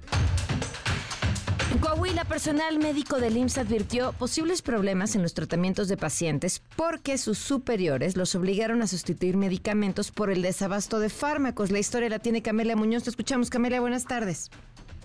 Coahuila, 1.79 2.25
personal 2.25 2.79
médico 2.79 3.21
del 3.21 3.37
IMSS 3.37 3.59
advirtió 3.59 4.13
posibles 4.13 4.61
problemas 4.61 5.15
en 5.15 5.23
los 5.23 5.35
tratamientos 5.35 5.89
de 5.89 5.97
pacientes 5.97 6.63
porque 6.77 7.17
sus 7.17 7.39
superiores 7.39 8.17
los 8.17 8.35
obligaron 8.35 8.83
a 8.83 8.89
sustituir 8.89 9.37
medicamentos 9.37 10.11
por 10.11 10.31
el 10.31 10.43
desabasto 10.43 10.99
de 10.99 11.09
fármacos. 11.09 11.71
La 11.71 11.79
historia 11.79 12.11
la 12.11 12.19
tiene 12.19 12.43
Camelia 12.43 12.77
Muñoz. 12.77 13.05
Te 13.05 13.11
escuchamos, 13.11 13.51
Camelia. 13.51 13.81
Buenas 13.81 14.05
tardes. 14.05 14.51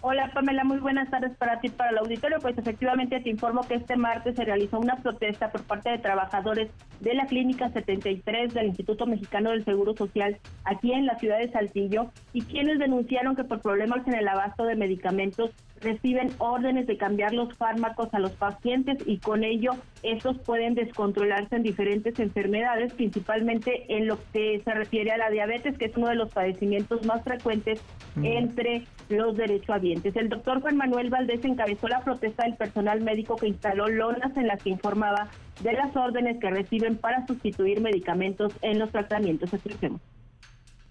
Hola 0.07 0.29
Pamela, 0.35 0.63
muy 0.63 0.77
buenas 0.77 1.09
tardes 1.09 1.35
para 1.35 1.59
ti, 1.61 1.69
para 1.69 1.89
el 1.89 1.97
auditorio. 1.97 2.37
Pues 2.39 2.55
efectivamente 2.57 3.19
te 3.21 3.29
informo 3.29 3.67
que 3.67 3.73
este 3.73 3.95
martes 3.95 4.35
se 4.35 4.45
realizó 4.45 4.79
una 4.79 4.97
protesta 4.97 5.51
por 5.51 5.63
parte 5.63 5.89
de 5.89 5.97
trabajadores 5.97 6.69
de 6.99 7.15
la 7.15 7.25
Clínica 7.25 7.69
73 7.69 8.53
del 8.53 8.67
Instituto 8.67 9.07
Mexicano 9.07 9.49
del 9.49 9.65
Seguro 9.65 9.95
Social 9.95 10.37
aquí 10.63 10.93
en 10.93 11.07
la 11.07 11.17
ciudad 11.17 11.39
de 11.39 11.51
Saltillo 11.51 12.11
y 12.33 12.43
quienes 12.43 12.77
denunciaron 12.77 13.35
que 13.35 13.45
por 13.45 13.61
problemas 13.61 14.07
en 14.07 14.13
el 14.13 14.27
abasto 14.27 14.65
de 14.65 14.75
medicamentos 14.75 15.49
reciben 15.85 16.31
órdenes 16.39 16.87
de 16.87 16.97
cambiar 16.97 17.33
los 17.33 17.55
fármacos 17.55 18.13
a 18.13 18.19
los 18.19 18.31
pacientes 18.31 18.97
y 19.05 19.19
con 19.19 19.43
ello 19.43 19.71
estos 20.03 20.37
pueden 20.39 20.73
descontrolarse 20.73 21.55
en 21.55 21.63
diferentes 21.63 22.19
enfermedades, 22.19 22.93
principalmente 22.93 23.85
en 23.95 24.07
lo 24.07 24.17
que 24.33 24.61
se 24.63 24.73
refiere 24.73 25.11
a 25.11 25.17
la 25.17 25.29
diabetes, 25.29 25.77
que 25.77 25.85
es 25.85 25.95
uno 25.95 26.09
de 26.09 26.15
los 26.15 26.31
padecimientos 26.31 27.05
más 27.05 27.23
frecuentes 27.23 27.81
entre 28.21 28.83
los 29.09 29.37
derechohabientes. 29.37 30.15
El 30.15 30.29
doctor 30.29 30.61
Juan 30.61 30.77
Manuel 30.77 31.09
Valdés 31.09 31.45
encabezó 31.45 31.87
la 31.87 32.01
protesta 32.01 32.43
del 32.43 32.55
personal 32.55 33.01
médico 33.01 33.35
que 33.35 33.47
instaló 33.47 33.87
lonas 33.87 34.35
en 34.35 34.47
las 34.47 34.61
que 34.63 34.71
informaba 34.71 35.29
de 35.61 35.73
las 35.73 35.95
órdenes 35.95 36.39
que 36.39 36.49
reciben 36.49 36.97
para 36.97 37.25
sustituir 37.27 37.79
medicamentos 37.81 38.53
en 38.61 38.79
los 38.79 38.91
tratamientos. 38.91 39.53
Escuchemos 39.53 40.01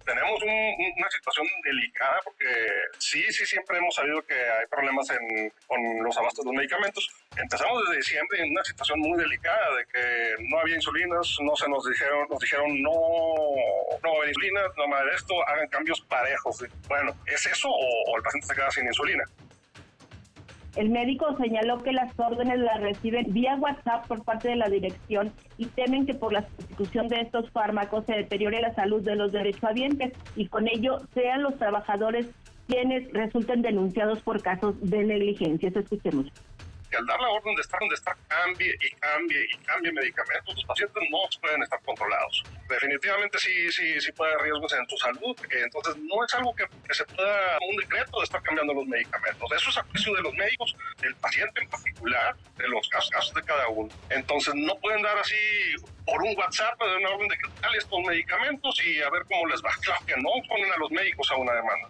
tenemos 0.05 0.43
una 0.43 1.11
situación 1.11 1.47
delicada 1.63 2.21
porque 2.25 2.47
sí, 2.99 3.23
sí, 3.33 3.47
siempre 3.47 3.79
hemos 3.79 3.95
sabido 3.95 4.23
que 4.23 4.35
hay 4.35 4.67
problemas 4.71 5.09
con 5.67 5.81
los 6.03 6.17
abastos 6.17 6.45
de 6.45 6.51
los 6.51 6.57
medicamentos. 6.57 7.09
Empezamos 7.37 7.83
desde 7.85 7.99
diciembre 7.99 8.43
en 8.43 8.51
una 8.51 8.65
situación 8.65 9.01
muy 9.01 9.19
delicada 9.19 9.77
de 9.77 9.87
que 9.87 10.35
no 10.49 10.59
había 10.59 10.77
insulinas, 10.77 11.37
no 11.41 11.57
se 11.57 11.69
nos 11.69 11.85
dijeron, 11.89 12.27
nos 12.29 12.39
dijeron 12.39 12.83
no, 12.83 12.91
no 14.03 14.11
va 14.11 14.15
a 14.15 14.17
haber 14.19 14.29
insulina, 14.29 14.63
no 14.77 14.89
más 14.89 15.05
de 15.05 15.15
esto, 15.15 15.49
hagan 15.49 15.69
cambios 15.69 16.01
parejos. 16.03 16.65
Bueno, 16.89 17.15
¿es 17.27 17.47
eso 17.47 17.69
o 17.71 18.17
el 18.17 18.23
paciente 18.23 18.47
se 18.47 18.55
queda 18.55 18.71
sin 18.71 18.87
insulina? 18.87 19.25
El 20.77 20.91
médico 20.91 21.37
señaló 21.37 21.83
que 21.83 21.93
las 21.93 22.13
órdenes 22.19 22.59
las 22.59 22.81
reciben 22.81 23.33
vía 23.33 23.57
WhatsApp 23.57 24.07
por 24.09 24.25
parte 24.25 24.49
de 24.49 24.57
la 24.57 24.69
dirección 24.69 25.33
y 25.57 25.67
temen 25.67 26.05
que 26.05 26.15
por 26.15 26.33
la 26.33 26.47
sustitución 26.57 27.09
de 27.09 27.21
estos 27.21 27.49
fármacos 27.51 28.05
se 28.07 28.15
deteriore 28.15 28.61
la 28.61 28.75
salud 28.75 29.01
de 29.03 29.15
los 29.15 29.31
derechohabientes 29.31 30.13
y 30.35 30.49
con 30.49 30.67
ello 30.67 30.99
sean 31.15 31.43
los 31.43 31.57
trabajadores 31.59 32.27
quienes 32.67 33.13
resulten 33.13 33.63
denunciados 33.63 34.21
por 34.23 34.43
casos 34.43 34.75
de 34.81 35.05
negligencia. 35.05 35.71
Escuchemos 35.75 36.27
al 36.95 37.07
dar 37.07 37.21
la 37.21 37.29
orden 37.29 37.55
de 37.55 37.63
estar 37.63 37.81
donde 37.81 37.95
está, 37.95 38.17
cambie 38.29 38.75
y 38.81 38.91
cambie 38.97 39.47
y 39.51 39.59
cambie 39.65 39.93
medicamentos, 39.93 40.55
los 40.55 40.65
pacientes 40.65 41.03
no 41.11 41.19
pueden 41.41 41.63
estar 41.63 41.81
controlados. 41.83 42.43
Definitivamente 42.69 43.39
sí, 43.39 43.71
sí, 43.73 44.01
sí 44.01 44.13
puede 44.13 44.33
haber 44.35 44.47
riesgos 44.47 44.73
en 44.75 44.89
su 44.89 44.97
salud, 44.97 45.37
entonces 45.51 45.97
no 45.97 46.25
es 46.25 46.35
algo 46.35 46.55
que, 46.55 46.67
se 46.95 47.05
pueda, 47.07 47.59
un 47.69 47.77
decreto 47.77 48.19
de 48.19 48.25
estar 48.25 48.43
cambiando 48.43 48.75
los 48.75 48.87
medicamentos. 48.87 49.53
Eso 49.53 49.71
es 49.71 49.79
a 49.79 49.83
precio 49.85 50.15
de 50.15 50.23
los 50.23 50.35
médicos, 50.35 50.77
del 51.01 51.15
paciente 51.17 51.63
en 51.63 51.69
particular, 51.69 52.37
de 52.57 52.69
los 52.69 52.89
casos 52.89 53.35
de 53.35 53.43
cada 53.43 53.69
uno. 53.69 53.93
Entonces 54.11 54.55
no 54.55 54.75
pueden 54.79 55.03
dar 55.03 55.19
así 55.19 55.37
por 56.07 56.23
un 56.23 56.37
WhatsApp 56.37 56.79
de 56.81 56.97
una 56.97 57.11
orden 57.11 57.29
de 57.29 57.39
que 57.39 57.49
estos 57.77 58.01
medicamentos 58.07 58.85
y 58.85 59.03
a 59.03 59.11
ver 59.11 59.25
cómo 59.29 59.47
les 59.47 59.63
va. 59.63 59.71
Claro 59.81 60.01
que 60.07 60.17
no 60.17 60.31
ponen 60.49 60.73
a 60.73 60.77
los 60.77 60.91
médicos 60.91 61.31
a 61.31 61.37
una 61.37 61.53
demanda. 61.53 61.89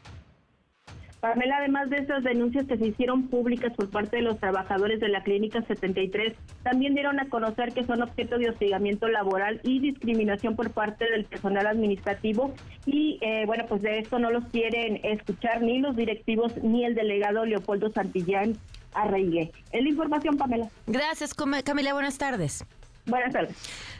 Pamela, 1.24 1.56
además 1.56 1.88
de 1.88 1.96
esas 1.96 2.22
denuncias 2.22 2.66
que 2.66 2.76
se 2.76 2.88
hicieron 2.88 3.28
públicas 3.28 3.72
por 3.74 3.88
parte 3.88 4.16
de 4.16 4.22
los 4.22 4.38
trabajadores 4.38 5.00
de 5.00 5.08
la 5.08 5.22
Clínica 5.22 5.62
73, 5.62 6.34
también 6.62 6.94
dieron 6.94 7.18
a 7.18 7.30
conocer 7.30 7.72
que 7.72 7.82
son 7.82 8.02
objeto 8.02 8.36
de 8.36 8.50
hostigamiento 8.50 9.08
laboral 9.08 9.58
y 9.62 9.78
discriminación 9.78 10.54
por 10.54 10.70
parte 10.72 11.10
del 11.10 11.24
personal 11.24 11.66
administrativo. 11.66 12.52
Y 12.84 13.18
eh, 13.22 13.44
bueno, 13.46 13.64
pues 13.66 13.80
de 13.80 14.00
esto 14.00 14.18
no 14.18 14.30
los 14.30 14.44
quieren 14.48 15.00
escuchar 15.02 15.62
ni 15.62 15.78
los 15.78 15.96
directivos 15.96 16.62
ni 16.62 16.84
el 16.84 16.94
delegado 16.94 17.46
Leopoldo 17.46 17.88
Santillán 17.88 18.58
Arreigué. 18.92 19.50
Es 19.72 19.82
la 19.82 19.88
información, 19.88 20.36
Pamela. 20.36 20.68
Gracias, 20.86 21.32
Camila. 21.32 21.94
Buenas 21.94 22.18
tardes. 22.18 22.66
Buenas 23.06 23.32
tardes. 23.32 23.56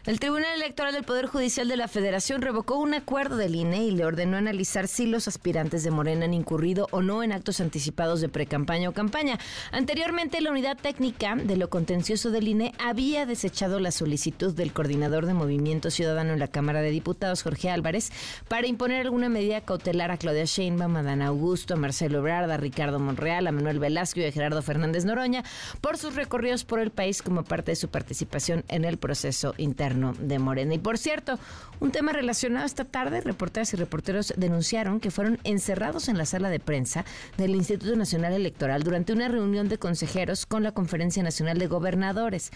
El 0.06 0.20
Tribunal 0.20 0.56
Electoral 0.56 0.92
del 0.92 1.04
Poder 1.04 1.24
Judicial 1.24 1.66
de 1.66 1.78
la 1.78 1.88
Federación 1.88 2.42
revocó 2.42 2.76
un 2.76 2.92
acuerdo 2.92 3.38
del 3.38 3.54
INE 3.54 3.84
y 3.84 3.90
le 3.90 4.04
ordenó 4.04 4.36
analizar 4.36 4.86
si 4.86 5.06
los 5.06 5.28
aspirantes 5.28 5.82
de 5.82 5.90
Morena 5.90 6.26
han 6.26 6.34
incurrido 6.34 6.88
o 6.90 7.00
no 7.00 7.22
en 7.22 7.32
actos 7.32 7.58
anticipados 7.62 8.20
de 8.20 8.28
precampaña 8.28 8.90
o 8.90 8.92
campaña. 8.92 9.38
Anteriormente, 9.72 10.42
la 10.42 10.50
unidad 10.50 10.76
técnica 10.76 11.36
de 11.36 11.56
lo 11.56 11.70
contencioso 11.70 12.30
del 12.30 12.48
INE 12.48 12.74
había 12.78 13.24
desechado 13.24 13.80
la 13.80 13.90
solicitud 13.90 14.54
del 14.54 14.74
coordinador 14.74 15.24
de 15.24 15.32
Movimiento 15.32 15.90
Ciudadano 15.90 16.34
en 16.34 16.38
la 16.38 16.48
Cámara 16.48 16.82
de 16.82 16.90
Diputados, 16.90 17.42
Jorge 17.42 17.70
Álvarez, 17.70 18.12
para 18.46 18.66
imponer 18.66 19.00
alguna 19.00 19.30
medida 19.30 19.62
cautelar 19.62 20.10
a 20.10 20.18
Claudia 20.18 20.44
Sheinbaum, 20.44 20.96
a 20.96 21.02
Dan 21.02 21.22
Augusto, 21.22 21.72
a 21.72 21.78
Marcelo 21.78 22.18
Ebrard, 22.18 22.50
a 22.50 22.58
Ricardo 22.58 23.00
Monreal, 23.00 23.46
a 23.46 23.52
Manuel 23.52 23.78
Velasco 23.78 24.20
y 24.20 24.26
a 24.26 24.32
Gerardo 24.32 24.60
Fernández 24.60 25.06
Noroña 25.06 25.44
por 25.80 25.96
sus 25.96 26.14
recorridos 26.14 26.64
por 26.64 26.80
el 26.80 26.90
país 26.90 27.22
como 27.22 27.42
parte 27.42 27.72
de 27.72 27.76
su 27.76 27.88
participación 27.88 28.64
en 28.68 28.84
el 28.84 28.98
proceso 28.98 29.54
interno 29.56 29.93
de 29.94 30.38
Morena. 30.38 30.74
Y 30.74 30.78
por 30.78 30.98
cierto, 30.98 31.38
un 31.80 31.90
tema 31.90 32.12
relacionado 32.12 32.66
esta 32.66 32.84
tarde, 32.84 33.20
reporteras 33.20 33.72
y 33.74 33.76
reporteros 33.76 34.32
denunciaron 34.36 35.00
que 35.00 35.10
fueron 35.10 35.38
encerrados 35.44 36.08
en 36.08 36.18
la 36.18 36.26
sala 36.26 36.50
de 36.50 36.60
prensa 36.60 37.04
del 37.36 37.54
Instituto 37.54 37.96
Nacional 37.96 38.32
Electoral 38.32 38.82
durante 38.82 39.12
una 39.12 39.28
reunión 39.28 39.68
de 39.68 39.78
consejeros 39.78 40.46
con 40.46 40.62
la 40.62 40.72
Conferencia 40.72 41.22
Nacional 41.22 41.58
de 41.58 41.66
Gobernadores. 41.66 42.50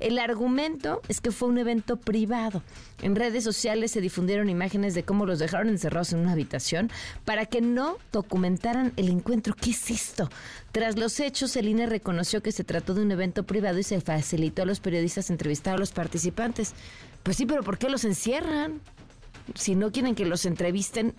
El 0.00 0.18
argumento 0.18 1.00
es 1.08 1.20
que 1.20 1.30
fue 1.30 1.48
un 1.48 1.58
evento 1.58 1.96
privado. 1.96 2.62
En 3.02 3.16
redes 3.16 3.44
sociales 3.44 3.90
se 3.90 4.00
difundieron 4.00 4.48
imágenes 4.48 4.94
de 4.94 5.02
cómo 5.02 5.26
los 5.26 5.38
dejaron 5.38 5.68
encerrados 5.68 6.12
en 6.12 6.20
una 6.20 6.32
habitación 6.32 6.90
para 7.24 7.46
que 7.46 7.60
no 7.60 7.96
documentaran 8.12 8.92
el 8.96 9.08
encuentro. 9.08 9.54
¿Qué 9.54 9.70
es 9.70 9.90
esto? 9.90 10.28
Tras 10.74 10.98
los 10.98 11.20
hechos, 11.20 11.54
el 11.54 11.68
INE 11.68 11.86
reconoció 11.86 12.42
que 12.42 12.50
se 12.50 12.64
trató 12.64 12.94
de 12.94 13.02
un 13.02 13.12
evento 13.12 13.44
privado 13.44 13.78
y 13.78 13.84
se 13.84 14.00
facilitó 14.00 14.62
a 14.62 14.66
los 14.66 14.80
periodistas 14.80 15.30
entrevistar 15.30 15.76
a 15.76 15.78
los 15.78 15.92
participantes. 15.92 16.74
Pues 17.22 17.36
sí, 17.36 17.46
pero 17.46 17.62
¿por 17.62 17.78
qué 17.78 17.88
los 17.88 18.04
encierran? 18.04 18.80
Si 19.54 19.76
no 19.76 19.92
quieren 19.92 20.16
que 20.16 20.24
los 20.24 20.46
entrevisten, 20.46 21.14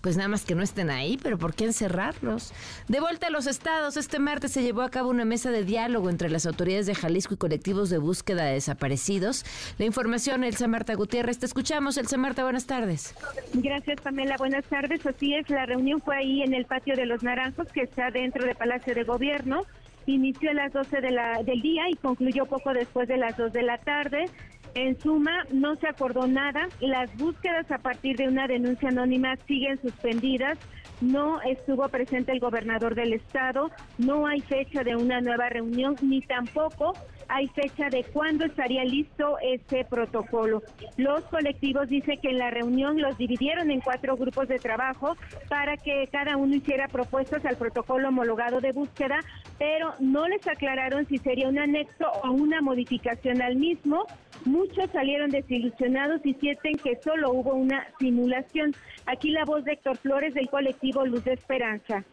Pues 0.00 0.16
nada 0.16 0.28
más 0.28 0.46
que 0.46 0.54
no 0.54 0.62
estén 0.62 0.88
ahí, 0.90 1.18
pero 1.22 1.36
¿por 1.36 1.54
qué 1.54 1.64
encerrarlos? 1.64 2.54
De 2.88 3.00
vuelta 3.00 3.26
a 3.26 3.30
los 3.30 3.46
estados, 3.46 3.98
este 3.98 4.18
martes 4.18 4.52
se 4.52 4.62
llevó 4.62 4.80
a 4.80 4.90
cabo 4.90 5.10
una 5.10 5.26
mesa 5.26 5.50
de 5.50 5.62
diálogo 5.62 6.08
entre 6.08 6.30
las 6.30 6.46
autoridades 6.46 6.86
de 6.86 6.94
Jalisco 6.94 7.34
y 7.34 7.36
colectivos 7.36 7.90
de 7.90 7.98
búsqueda 7.98 8.44
de 8.44 8.54
desaparecidos. 8.54 9.44
La 9.78 9.84
información, 9.84 10.42
Elsa 10.42 10.68
Marta 10.68 10.94
Gutiérrez. 10.94 11.38
Te 11.38 11.44
escuchamos, 11.44 11.98
Elsa 11.98 12.16
Marta, 12.16 12.44
buenas 12.44 12.66
tardes. 12.66 13.14
Gracias, 13.52 14.00
Pamela. 14.00 14.36
Buenas 14.38 14.64
tardes. 14.64 15.04
Así 15.04 15.34
es, 15.34 15.50
la 15.50 15.66
reunión 15.66 16.00
fue 16.00 16.16
ahí 16.16 16.42
en 16.42 16.54
el 16.54 16.64
patio 16.64 16.96
de 16.96 17.04
los 17.04 17.22
Naranjos, 17.22 17.68
que 17.68 17.82
está 17.82 18.10
dentro 18.10 18.46
del 18.46 18.56
Palacio 18.56 18.94
de 18.94 19.04
Gobierno. 19.04 19.66
Inició 20.06 20.50
a 20.50 20.54
las 20.54 20.72
12 20.72 21.02
de 21.02 21.10
la, 21.10 21.42
del 21.42 21.60
día 21.60 21.90
y 21.90 21.96
concluyó 21.96 22.46
poco 22.46 22.72
después 22.72 23.06
de 23.06 23.18
las 23.18 23.36
2 23.36 23.52
de 23.52 23.62
la 23.62 23.76
tarde. 23.76 24.30
En 24.74 24.98
suma, 25.00 25.44
no 25.52 25.76
se 25.76 25.88
acordó 25.88 26.26
nada. 26.26 26.68
Las 26.80 27.14
búsquedas 27.16 27.70
a 27.70 27.78
partir 27.78 28.16
de 28.16 28.28
una 28.28 28.46
denuncia 28.46 28.88
anónima 28.88 29.36
siguen 29.46 29.80
suspendidas. 29.80 30.58
No 31.00 31.40
estuvo 31.42 31.88
presente 31.88 32.32
el 32.32 32.40
gobernador 32.40 32.94
del 32.94 33.14
estado. 33.14 33.70
No 33.98 34.26
hay 34.26 34.40
fecha 34.40 34.84
de 34.84 34.96
una 34.96 35.20
nueva 35.20 35.48
reunión, 35.48 35.96
ni 36.02 36.20
tampoco 36.20 36.92
hay 37.30 37.46
fecha 37.48 37.88
de 37.88 38.04
cuándo 38.04 38.44
estaría 38.44 38.84
listo 38.84 39.38
ese 39.40 39.84
protocolo. 39.84 40.62
Los 40.96 41.22
colectivos 41.24 41.88
dicen 41.88 42.20
que 42.20 42.30
en 42.30 42.38
la 42.38 42.50
reunión 42.50 43.00
los 43.00 43.16
dividieron 43.16 43.70
en 43.70 43.80
cuatro 43.80 44.16
grupos 44.16 44.48
de 44.48 44.58
trabajo 44.58 45.16
para 45.48 45.76
que 45.76 46.08
cada 46.10 46.36
uno 46.36 46.56
hiciera 46.56 46.88
propuestas 46.88 47.44
al 47.44 47.56
protocolo 47.56 48.08
homologado 48.08 48.60
de 48.60 48.72
búsqueda, 48.72 49.20
pero 49.58 49.94
no 50.00 50.26
les 50.26 50.46
aclararon 50.46 51.06
si 51.06 51.18
sería 51.18 51.48
un 51.48 51.58
anexo 51.58 52.10
o 52.24 52.32
una 52.32 52.60
modificación 52.60 53.40
al 53.42 53.54
mismo. 53.56 54.06
Muchos 54.44 54.90
salieron 54.90 55.30
desilusionados 55.30 56.20
y 56.24 56.34
sienten 56.34 56.76
que 56.76 56.98
solo 57.02 57.30
hubo 57.32 57.54
una 57.54 57.86
simulación. 57.98 58.74
Aquí 59.06 59.30
la 59.30 59.44
voz 59.44 59.64
de 59.64 59.72
Héctor 59.72 59.98
Flores 59.98 60.34
del 60.34 60.48
colectivo 60.48 61.04
Luz 61.04 61.24
de 61.24 61.34
Esperanza. 61.34 62.04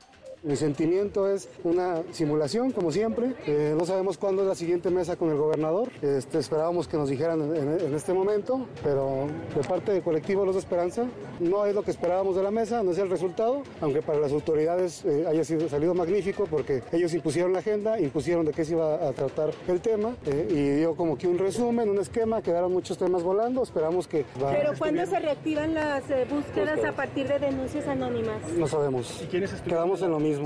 Mi 0.48 0.56
sentimiento 0.56 1.30
es 1.30 1.50
una 1.66 2.04
simulación, 2.12 2.72
como 2.72 2.90
siempre. 2.90 3.34
Eh, 3.46 3.76
no 3.78 3.86
sabemos 3.86 4.18
cuándo 4.18 4.44
es 4.44 4.48
la 4.48 4.56
siguiente 4.56 4.90
mesa 4.90 5.18
con 5.18 5.30
el 5.30 5.36
gobernador. 5.36 5.90
Este, 6.02 6.40
esperábamos 6.40 6.88
que 6.88 6.96
nos 6.96 7.10
dijeran 7.10 7.54
en, 7.54 7.94
este 7.94 8.14
momento, 8.14 8.66
pero 8.82 9.28
de 9.54 9.68
parte 9.68 9.92
del 9.92 10.02
colectivo 10.02 10.46
Los 10.46 10.56
de 10.56 10.62
Esperanza 10.62 11.06
no 11.42 11.66
es 11.66 11.76
lo 11.76 11.84
que 11.84 11.92
esperábamos 11.92 12.38
de 12.38 12.44
la 12.44 12.52
mesa, 12.52 12.82
no 12.82 12.92
es 12.92 12.98
el 12.98 13.10
resultado, 13.10 13.64
aunque 13.82 14.02
para 14.02 14.20
las 14.20 14.32
autoridades 14.32 15.04
eh, 15.04 15.26
haya 15.28 15.44
sido, 15.44 15.68
salido 15.68 15.94
magnífico 15.94 16.46
porque 16.50 16.82
ellos 16.94 17.14
impusieron 17.14 17.52
la 17.52 17.60
agenda, 17.60 18.00
impusieron 18.00 18.46
de 18.46 18.54
qué 18.54 18.64
se 18.64 18.72
iba 18.72 19.06
a 19.06 19.12
tratar 19.12 19.52
el 19.68 19.82
tema 19.82 20.16
eh, 20.26 20.48
y 20.50 20.80
dio 20.80 20.96
como 20.96 21.18
que 21.18 21.28
un 21.28 21.40
resumen, 21.40 21.90
un 21.90 22.00
esquema, 22.00 22.42
quedaron 22.42 22.72
muchos 22.72 22.98
temas 22.98 23.22
volando, 23.22 23.64
esperamos 23.64 24.08
que... 24.08 24.26
pero 24.40 24.72
¿cuándo 24.78 25.06
se 25.06 25.20
reactivan 25.20 25.74
las 25.74 26.04
búsquedas 26.30 26.86
a 26.86 26.94
partir 26.94 27.28
de 27.28 27.40
denuncias 27.40 27.86
anónimas? 27.88 28.38
No 28.58 28.68
sabemos. 28.68 29.22
¿Y 29.24 29.26
quiénes 29.26 29.52
Quedamos 29.68 30.02
en 30.02 30.12
lo 30.12 30.20
mismo. 30.20 30.37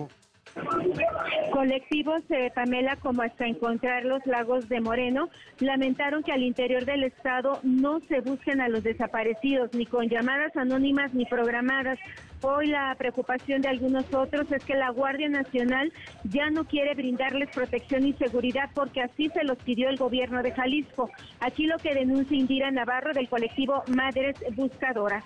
Colectivos, 1.51 2.23
eh, 2.29 2.51
Pamela, 2.53 2.95
como 2.97 3.21
hasta 3.21 3.45
encontrar 3.45 4.03
los 4.03 4.25
lagos 4.25 4.67
de 4.67 4.81
Moreno, 4.81 5.29
lamentaron 5.59 6.23
que 6.23 6.31
al 6.31 6.43
interior 6.43 6.85
del 6.85 7.03
Estado 7.03 7.59
no 7.63 7.99
se 8.01 8.21
busquen 8.21 8.59
a 8.61 8.67
los 8.67 8.83
desaparecidos, 8.83 9.73
ni 9.73 9.85
con 9.85 10.09
llamadas 10.09 10.55
anónimas 10.57 11.13
ni 11.13 11.25
programadas. 11.25 11.99
Hoy 12.41 12.67
la 12.67 12.95
preocupación 12.95 13.61
de 13.61 13.69
algunos 13.69 14.11
otros 14.13 14.51
es 14.51 14.63
que 14.65 14.73
la 14.73 14.89
Guardia 14.89 15.29
Nacional 15.29 15.93
ya 16.23 16.49
no 16.49 16.65
quiere 16.65 16.95
brindarles 16.95 17.49
protección 17.53 18.05
y 18.07 18.13
seguridad 18.13 18.71
porque 18.73 19.01
así 19.01 19.29
se 19.29 19.43
los 19.43 19.57
pidió 19.59 19.89
el 19.89 19.97
gobierno 19.97 20.41
de 20.41 20.51
Jalisco. 20.51 21.11
Aquí 21.39 21.67
lo 21.67 21.77
que 21.77 21.93
denuncia 21.93 22.35
Indira 22.35 22.71
Navarro 22.71 23.13
del 23.13 23.29
colectivo 23.29 23.83
Madres 23.87 24.35
Buscadoras 24.55 25.23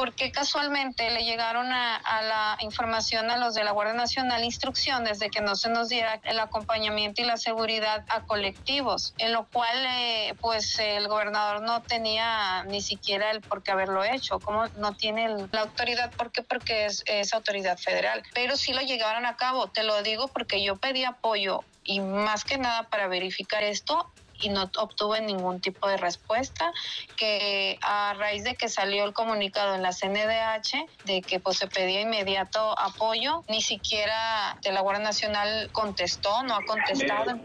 porque 0.00 0.32
casualmente 0.32 1.10
le 1.10 1.24
llegaron 1.24 1.70
a, 1.70 2.00
la 2.22 2.56
información 2.60 3.30
a 3.30 3.36
los 3.36 3.52
de 3.52 3.64
la 3.64 3.72
Guardia 3.72 3.92
Nacional 3.92 4.42
instrucciones 4.42 5.18
de 5.18 5.28
que 5.28 5.42
no 5.42 5.54
se 5.56 5.68
nos 5.68 5.90
diera 5.90 6.18
el 6.24 6.40
acompañamiento 6.40 7.20
y 7.20 7.26
la 7.26 7.36
seguridad 7.36 8.06
a 8.08 8.22
colectivos, 8.22 9.12
en 9.18 9.34
lo 9.34 9.46
cual 9.50 9.76
eh, 9.86 10.34
pues 10.40 10.78
el 10.78 11.06
gobernador 11.06 11.60
no 11.60 11.82
tenía 11.82 12.64
ni 12.64 12.80
siquiera 12.80 13.30
el 13.30 13.42
por 13.42 13.62
qué 13.62 13.72
haberlo 13.72 14.02
hecho, 14.02 14.40
como 14.40 14.68
no 14.68 14.94
tiene 14.94 15.28
la 15.52 15.60
autoridad, 15.60 16.14
¿por 16.16 16.32
qué? 16.32 16.44
Porque 16.44 16.86
es, 16.86 17.02
es 17.04 17.34
autoridad 17.34 17.76
federal, 17.76 18.22
pero 18.32 18.56
sí 18.56 18.72
lo 18.72 18.80
llegaron 18.80 19.26
a 19.26 19.36
cabo, 19.36 19.68
te 19.68 19.82
lo 19.82 20.02
digo 20.02 20.28
porque 20.28 20.64
yo 20.64 20.76
pedí 20.76 21.04
apoyo 21.04 21.60
y 21.84 22.00
más 22.00 22.46
que 22.46 22.56
nada 22.56 22.88
para 22.88 23.06
verificar 23.06 23.62
esto 23.64 24.10
y 24.40 24.48
no 24.48 24.70
obtuve 24.78 25.20
ningún 25.20 25.60
tipo 25.60 25.88
de 25.88 25.96
respuesta, 25.96 26.72
que 27.16 27.78
a 27.82 28.14
raíz 28.14 28.44
de 28.44 28.54
que 28.54 28.68
salió 28.68 29.04
el 29.04 29.12
comunicado 29.12 29.74
en 29.74 29.82
la 29.82 29.92
CNDH 29.92 30.86
de 31.04 31.22
que 31.22 31.40
pues 31.40 31.58
se 31.58 31.66
pedía 31.66 32.00
inmediato 32.00 32.78
apoyo, 32.78 33.44
ni 33.48 33.60
siquiera 33.60 34.58
de 34.62 34.72
la 34.72 34.80
Guardia 34.80 35.04
Nacional 35.04 35.70
contestó, 35.72 36.42
no 36.44 36.54
ha 36.54 36.64
contestado. 36.64 37.38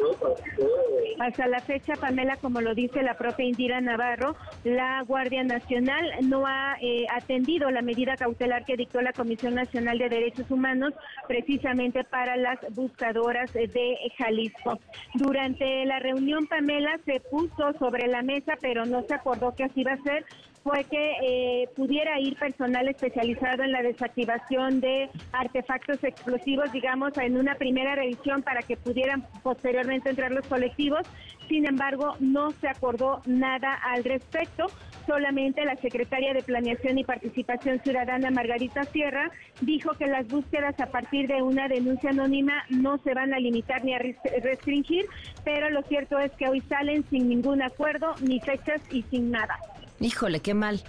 Hasta 1.19 1.47
la 1.47 1.59
fecha, 1.59 1.93
Pamela, 1.95 2.35
como 2.37 2.61
lo 2.61 2.75
dice 2.75 3.01
la 3.01 3.17
propia 3.17 3.45
Indira 3.45 3.79
Navarro, 3.79 4.35
la 4.63 5.01
Guardia 5.03 5.43
Nacional 5.43 6.11
no 6.21 6.45
ha 6.45 6.75
eh, 6.81 7.05
atendido 7.09 7.71
la 7.71 7.81
medida 7.81 8.17
cautelar 8.17 8.65
que 8.65 8.75
dictó 8.75 9.01
la 9.01 9.13
Comisión 9.13 9.55
Nacional 9.55 9.97
de 9.97 10.09
Derechos 10.09 10.49
Humanos 10.51 10.93
precisamente 11.27 12.03
para 12.03 12.35
las 12.35 12.59
buscadoras 12.71 13.53
de 13.53 13.97
Jalisco. 14.17 14.79
Durante 15.13 15.85
la 15.85 15.99
reunión, 15.99 16.47
Pamela, 16.47 16.84
se 17.05 17.19
puso 17.19 17.73
sobre 17.79 18.07
la 18.07 18.21
mesa, 18.21 18.53
pero 18.61 18.85
no 18.85 19.03
se 19.03 19.13
acordó 19.13 19.53
que 19.55 19.63
así 19.63 19.81
iba 19.81 19.93
a 19.93 20.03
ser, 20.03 20.25
fue 20.65 20.83
que 20.85 21.11
eh, 21.21 21.69
pudiera 21.75 22.19
ir 22.19 22.35
personal 22.37 22.87
especializado 22.87 23.61
en 23.61 23.71
la 23.71 23.83
desactivación 23.83 24.81
de 24.81 25.11
artefactos 25.31 26.03
explosivos, 26.03 26.71
digamos, 26.71 27.15
en 27.19 27.37
una 27.37 27.53
primera 27.53 27.93
revisión 27.93 28.41
para 28.41 28.63
que 28.63 28.75
pudieran 28.75 29.27
posteriormente 29.43 30.09
entrar 30.09 30.31
los 30.31 30.47
colectivos. 30.47 31.01
Sin 31.47 31.67
embargo, 31.67 32.15
no 32.19 32.49
se 32.49 32.67
acordó 32.67 33.21
nada 33.27 33.73
al 33.73 34.03
respecto. 34.03 34.65
Solamente 35.05 35.63
la 35.65 35.75
secretaria 35.75 36.33
de 36.33 36.41
Planeación 36.41 36.97
y 36.97 37.03
Participación 37.03 37.79
Ciudadana, 37.81 38.31
Margarita 38.31 38.83
Sierra, 38.85 39.29
dijo 39.61 39.91
que 39.93 40.07
las 40.07 40.27
búsquedas 40.27 40.79
a 40.79 40.87
partir 40.87 41.27
de 41.27 41.41
una 41.43 41.67
denuncia 41.67 42.09
anónima 42.09 42.63
no 42.69 42.97
se 42.99 43.13
van 43.13 43.33
a 43.33 43.39
limitar 43.39 43.83
ni 43.83 43.93
a 43.93 43.99
restringir, 43.99 45.05
pero 45.43 45.69
lo 45.69 45.83
cierto 45.83 46.17
es 46.17 46.31
que 46.33 46.47
hoy 46.47 46.61
salen 46.61 47.05
sin 47.09 47.29
ningún 47.29 47.61
acuerdo, 47.61 48.15
ni 48.21 48.39
fechas 48.39 48.81
y 48.91 49.03
sin 49.03 49.31
nada. 49.31 49.59
Híjole, 49.99 50.39
qué 50.39 50.53
mal. 50.53 50.81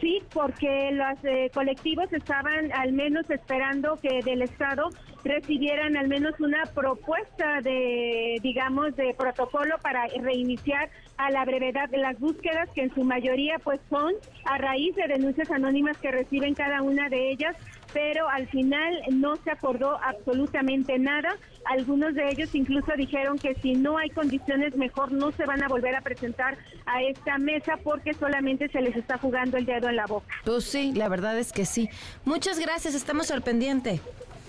Sí, 0.00 0.22
porque 0.32 0.90
los 0.92 1.24
eh, 1.24 1.50
colectivos 1.54 2.12
estaban 2.12 2.72
al 2.72 2.92
menos 2.92 3.28
esperando 3.30 3.96
que 3.96 4.22
del 4.22 4.42
Estado 4.42 4.90
recibieran 5.24 5.96
al 5.96 6.08
menos 6.08 6.38
una 6.40 6.64
propuesta 6.66 7.60
de, 7.62 8.38
digamos, 8.42 8.94
de 8.96 9.14
protocolo 9.14 9.76
para 9.82 10.06
reiniciar 10.06 10.90
a 11.16 11.30
la 11.30 11.44
brevedad 11.44 11.88
de 11.88 11.98
las 11.98 12.18
búsquedas, 12.18 12.68
que 12.74 12.82
en 12.82 12.94
su 12.94 13.02
mayoría 13.02 13.58
pues 13.62 13.80
son 13.88 14.12
a 14.44 14.58
raíz 14.58 14.94
de 14.96 15.08
denuncias 15.08 15.50
anónimas 15.50 15.96
que 15.98 16.10
reciben 16.10 16.54
cada 16.54 16.82
una 16.82 17.08
de 17.08 17.30
ellas 17.30 17.56
pero 17.96 18.28
al 18.28 18.46
final 18.48 18.94
no 19.10 19.36
se 19.36 19.50
acordó 19.50 19.98
absolutamente 20.02 20.98
nada. 20.98 21.36
Algunos 21.64 22.14
de 22.14 22.28
ellos 22.28 22.54
incluso 22.54 22.92
dijeron 22.94 23.38
que 23.38 23.54
si 23.62 23.72
no 23.72 23.96
hay 23.96 24.10
condiciones 24.10 24.76
mejor 24.76 25.12
no 25.12 25.32
se 25.32 25.46
van 25.46 25.62
a 25.62 25.68
volver 25.68 25.96
a 25.96 26.02
presentar 26.02 26.58
a 26.84 27.02
esta 27.02 27.38
mesa 27.38 27.78
porque 27.82 28.12
solamente 28.12 28.68
se 28.68 28.82
les 28.82 28.94
está 28.96 29.16
jugando 29.16 29.56
el 29.56 29.64
dedo 29.64 29.88
en 29.88 29.96
la 29.96 30.04
boca. 30.04 30.34
Pues 30.44 30.64
sí, 30.64 30.92
la 30.94 31.08
verdad 31.08 31.38
es 31.38 31.52
que 31.52 31.64
sí. 31.64 31.88
Muchas 32.26 32.58
gracias, 32.58 32.94
estamos 32.94 33.30
al 33.30 33.40
pendiente. 33.40 34.00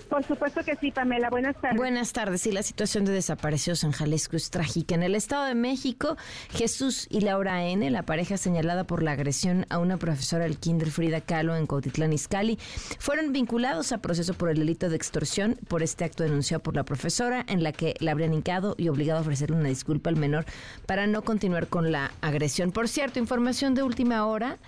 Por 0.08 0.24
supuesto 0.24 0.64
que 0.64 0.76
sí, 0.76 0.90
Pamela. 0.90 1.28
Buenas 1.30 1.56
tardes. 1.60 1.76
Buenas 1.76 2.12
tardes. 2.12 2.40
Sí, 2.40 2.52
la 2.52 2.62
situación 2.62 3.04
de 3.04 3.12
desaparecidos 3.12 3.84
en 3.84 3.92
Jalisco 3.92 4.36
es 4.36 4.50
trágica. 4.50 4.94
En 4.94 5.02
el 5.02 5.14
Estado 5.14 5.44
de 5.44 5.54
México, 5.54 6.16
Jesús 6.50 7.06
y 7.10 7.20
Laura 7.20 7.64
N., 7.66 7.88
la 7.90 8.04
pareja 8.04 8.36
señalada 8.36 8.84
por 8.84 9.02
la 9.02 9.12
agresión 9.12 9.66
a 9.68 9.78
una 9.78 9.98
profesora 9.98 10.44
del 10.44 10.58
Kinder 10.58 10.90
Frida 10.90 11.20
Kahlo 11.20 11.56
en 11.56 11.66
Cautitlán 11.66 12.12
Izcalli, 12.12 12.58
fueron 12.98 13.32
vinculados 13.32 13.92
a 13.92 13.98
proceso 13.98 14.34
por 14.34 14.48
el 14.48 14.58
delito 14.58 14.88
de 14.88 14.96
extorsión 14.96 15.56
por 15.68 15.82
este 15.82 16.04
acto 16.04 16.22
denunciado 16.22 16.62
por 16.62 16.74
la 16.74 16.84
profesora, 16.84 17.44
en 17.46 17.62
la 17.62 17.72
que 17.72 17.94
la 18.00 18.12
habrían 18.12 18.32
hincado 18.32 18.74
y 18.78 18.88
obligado 18.88 19.18
a 19.18 19.22
ofrecerle 19.22 19.56
una 19.56 19.68
disculpa 19.68 20.10
al 20.10 20.16
menor 20.16 20.46
para 20.86 21.06
no 21.06 21.22
continuar 21.22 21.66
con 21.66 21.92
la 21.92 22.12
agresión. 22.22 22.72
Por 22.72 22.88
cierto, 22.88 23.18
información 23.18 23.74
de 23.74 23.82
última 23.82 24.26
hora 24.26 24.58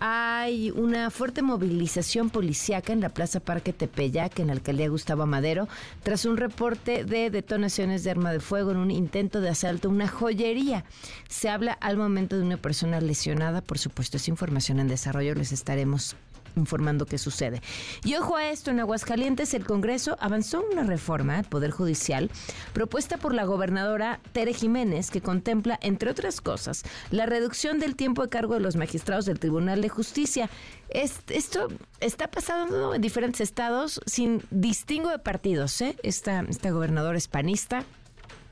hay 0.00 0.70
una 0.70 1.10
fuerte 1.10 1.42
movilización 1.42 2.30
policiaca 2.30 2.92
en 2.92 3.00
la 3.00 3.10
Plaza 3.10 3.40
Parque 3.40 3.72
Tepeyac, 3.72 4.38
en 4.38 4.48
la 4.48 4.52
alcaldía 4.54 4.88
Gustavo 4.88 5.26
Madero, 5.26 5.68
tras 6.02 6.24
un 6.24 6.36
reporte 6.36 7.04
de 7.04 7.30
detonaciones 7.30 8.04
de 8.04 8.10
arma 8.10 8.32
de 8.32 8.40
fuego 8.40 8.70
en 8.70 8.78
un 8.78 8.90
intento 8.90 9.40
de 9.40 9.50
asalto 9.50 9.88
a 9.88 9.92
una 9.92 10.08
joyería. 10.08 10.84
Se 11.28 11.48
habla 11.48 11.72
al 11.72 11.96
momento 11.96 12.36
de 12.36 12.42
una 12.42 12.56
persona 12.56 13.00
lesionada, 13.00 13.60
por 13.60 13.78
supuesto, 13.78 14.16
es 14.16 14.28
información 14.28 14.80
en 14.80 14.88
desarrollo, 14.88 15.34
les 15.34 15.52
estaremos 15.52 16.16
informando 16.56 17.06
qué 17.06 17.18
sucede. 17.18 17.60
Y 18.04 18.14
ojo 18.14 18.36
a 18.36 18.48
esto, 18.48 18.70
en 18.70 18.80
Aguascalientes 18.80 19.54
el 19.54 19.64
Congreso 19.64 20.16
avanzó 20.20 20.64
una 20.72 20.82
reforma 20.82 21.38
al 21.38 21.44
Poder 21.44 21.70
Judicial 21.70 22.30
propuesta 22.72 23.18
por 23.18 23.34
la 23.34 23.44
gobernadora 23.44 24.20
Tere 24.32 24.52
Jiménez 24.52 25.10
que 25.10 25.20
contempla, 25.20 25.78
entre 25.82 26.10
otras 26.10 26.40
cosas, 26.40 26.82
la 27.10 27.26
reducción 27.26 27.78
del 27.78 27.96
tiempo 27.96 28.22
de 28.22 28.28
cargo 28.28 28.54
de 28.54 28.60
los 28.60 28.76
magistrados 28.76 29.26
del 29.26 29.38
Tribunal 29.38 29.82
de 29.82 29.88
Justicia. 29.88 30.50
esto 30.88 31.68
está 32.00 32.30
pasando 32.30 32.94
en 32.94 33.02
diferentes 33.02 33.40
estados 33.40 34.00
sin 34.06 34.42
distingo 34.50 35.10
de 35.10 35.18
partidos. 35.18 35.80
¿eh? 35.80 35.96
Esta, 36.02 36.40
esta 36.48 36.70
gobernadora 36.70 37.18
es 37.18 37.28
panista, 37.28 37.84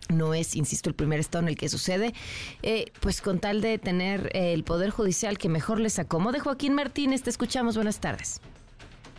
no 0.09 0.35
es, 0.35 0.57
insisto, 0.57 0.89
el 0.89 0.95
primer 0.95 1.21
estado 1.21 1.43
en 1.43 1.49
el 1.49 1.57
que 1.57 1.69
sucede, 1.69 2.13
eh, 2.63 2.87
pues 3.01 3.21
con 3.21 3.39
tal 3.39 3.61
de 3.61 3.79
tener 3.79 4.31
el 4.35 4.65
Poder 4.65 4.91
Judicial 4.91 5.39
que 5.39 5.49
mejor 5.49 5.81
les 5.81 5.99
acomode. 5.99 6.41
Joaquín 6.41 6.75
Martínez, 6.75 7.23
te 7.23 7.31
escuchamos, 7.31 7.77
buenas 7.77 8.01
tardes. 8.01 8.41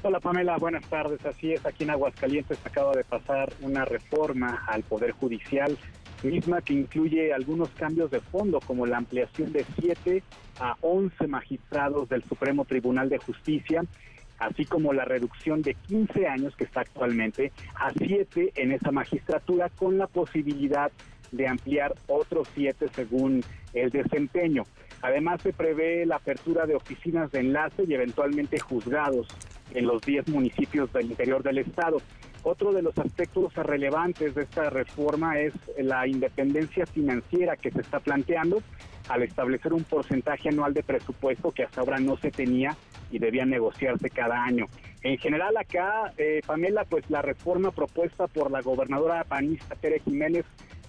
Hola 0.04 0.20
Pamela, 0.20 0.58
buenas 0.58 0.86
tardes. 0.86 1.26
Así 1.26 1.54
es, 1.54 1.66
aquí 1.66 1.84
en 1.84 1.90
Aguascalientes 1.90 2.60
acaba 2.64 2.94
de 2.94 3.04
pasar 3.04 3.52
una 3.62 3.86
reforma 3.86 4.64
al 4.68 4.84
Poder 4.84 5.12
Judicial, 5.14 5.78
misma 6.24 6.62
que 6.62 6.74
incluye 6.74 7.34
algunos 7.34 7.70
cambios 7.70 8.12
de 8.12 8.20
fondo, 8.20 8.60
como 8.60 8.86
la 8.86 8.98
ampliación 8.98 9.52
de 9.52 9.66
7 9.80 10.24
a 10.60 10.76
11 10.82 11.28
magistrados 11.28 12.10
del 12.10 12.24
Supremo 12.24 12.66
Tribunal 12.66 13.10
de 13.10 13.18
Justicia, 13.18 13.84
así 14.40 14.66
como 14.66 14.94
la 14.94 15.06
reducción 15.06 15.62
de 15.62 15.74
15 15.74 16.28
años 16.28 16.56
que 16.56 16.66
está 16.66 16.82
actualmente 16.82 17.52
a 17.76 17.92
7 17.92 18.54
en 18.56 18.72
esa 18.72 18.92
magistratura, 18.92 19.70
con 19.70 19.98
la 19.98 20.08
posibilidad 20.08 20.92
de 21.32 21.48
ampliar 21.48 21.96
otros 22.08 22.48
7 22.56 22.88
según 22.94 23.44
el 23.74 23.90
desempeño. 23.90 24.64
Además, 25.02 25.42
se 25.42 25.54
prevé 25.54 26.06
la 26.06 26.16
apertura 26.16 26.66
de 26.66 26.76
oficinas 26.76 27.32
de 27.32 27.40
enlace 27.40 27.84
y 27.88 27.94
eventualmente 27.94 28.60
juzgados 28.60 29.28
en 29.74 29.86
los 29.86 30.02
10 30.02 30.30
municipios 30.30 30.92
del 30.94 31.08
interior 31.08 31.44
del 31.44 31.60
estado. 31.60 32.02
Otro 32.44 32.72
de 32.72 32.82
los 32.82 32.98
aspectos 32.98 33.54
relevantes 33.56 34.36
de 34.36 34.44
esta 34.44 34.70
reforma 34.70 35.40
es 35.40 35.54
la 35.78 36.08
independencia 36.08 36.86
financiera 36.86 37.58
que 37.58 37.72
se 37.72 37.82
está 37.82 38.00
planteando 38.00 38.62
al 39.10 39.24
establecer 39.24 39.74
un 39.74 39.84
porcentaje 39.84 40.50
anual 40.50 40.74
de 40.74 40.84
presupuesto 40.84 41.52
que 41.52 41.64
hasta 41.64 41.82
ahora 41.82 42.00
no 42.00 42.18
se 42.18 42.32
tenía 42.32 42.76
y 43.12 43.20
debía 43.20 43.46
negociarse 43.46 44.10
cada 44.10 44.44
año. 44.44 44.68
En 45.04 45.18
general 45.18 45.56
acá, 45.58 46.12
eh, 46.18 46.42
Pamela, 46.46 46.84
pues 46.86 47.10
la 47.10 47.22
reforma 47.22 47.72
propuesta 47.72 48.28
por 48.28 48.50
la 48.50 48.62
gobernadora 48.62 49.24
panista 49.24 49.76
Tere 49.76 50.00
Jiménez 50.00 50.46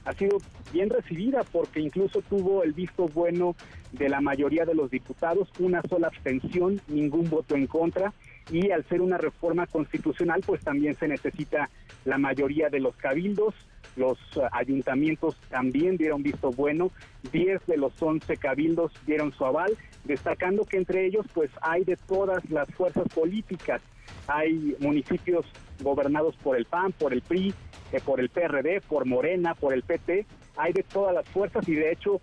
ha 0.07 0.13
sido 0.13 0.39
bien 0.73 0.89
recibida 0.89 1.43
porque 1.45 1.81
incluso 1.81 2.23
tuvo 2.23 2.63
el 2.63 2.73
visto 2.73 3.09
bueno 3.09 3.57
de 3.93 4.09
la 4.09 4.21
mayoría 4.21 4.65
de 4.65 4.75
los 4.75 4.91
diputados, 4.91 5.49
una 5.59 5.83
sola 5.83 6.09
abstención, 6.09 6.81
ningún 6.89 7.29
voto 7.29 7.57
en 7.57 7.67
contra 7.67 8.13
y 8.51 8.71
al 8.71 8.85
ser 8.89 9.01
una 9.01 9.19
reforma 9.19 9.67
constitucional 9.67 10.43
pues 10.47 10.63
también 10.63 10.95
se 10.95 11.09
necesita 11.09 11.69
la 12.05 12.19
mayoría 12.19 12.69
de 12.69 12.81
los 12.81 12.97
cabildos, 12.97 13.55
los 13.95 14.19
eh, 14.37 14.41
ayuntamientos 14.53 15.37
también 15.49 15.97
dieron 15.97 16.23
visto 16.23 16.51
bueno, 16.51 16.91
10 17.33 17.67
de 17.67 17.77
los 17.77 18.01
11 18.01 18.37
cabildos 18.37 18.93
dieron 19.07 19.33
su 19.33 19.45
aval, 19.45 19.77
destacando 20.05 20.65
que 20.65 20.77
entre 20.77 21.07
ellos 21.07 21.27
pues 21.35 21.51
hay 21.61 21.85
de 21.85 21.97
todas 21.97 22.49
las 22.51 22.69
fuerzas 22.75 23.07
políticas, 23.15 23.81
hay 24.27 24.77
municipios 24.81 25.47
gobernados 25.81 26.37
por 26.37 26.57
el 26.57 26.65
PAN, 26.65 26.93
por 26.93 27.13
el 27.13 27.23
PRI, 27.23 27.55
eh, 27.93 28.01
por 28.05 28.21
el 28.21 28.29
PRD, 28.29 28.81
por 28.81 29.07
Morena, 29.07 29.55
por 29.55 29.73
el 29.73 29.83
PT, 29.83 30.27
hay 30.57 30.73
de 30.73 30.83
todas 30.83 31.15
las 31.15 31.29
fuerzas 31.29 31.69
y 31.69 31.75
de 31.75 31.93
hecho 31.93 32.21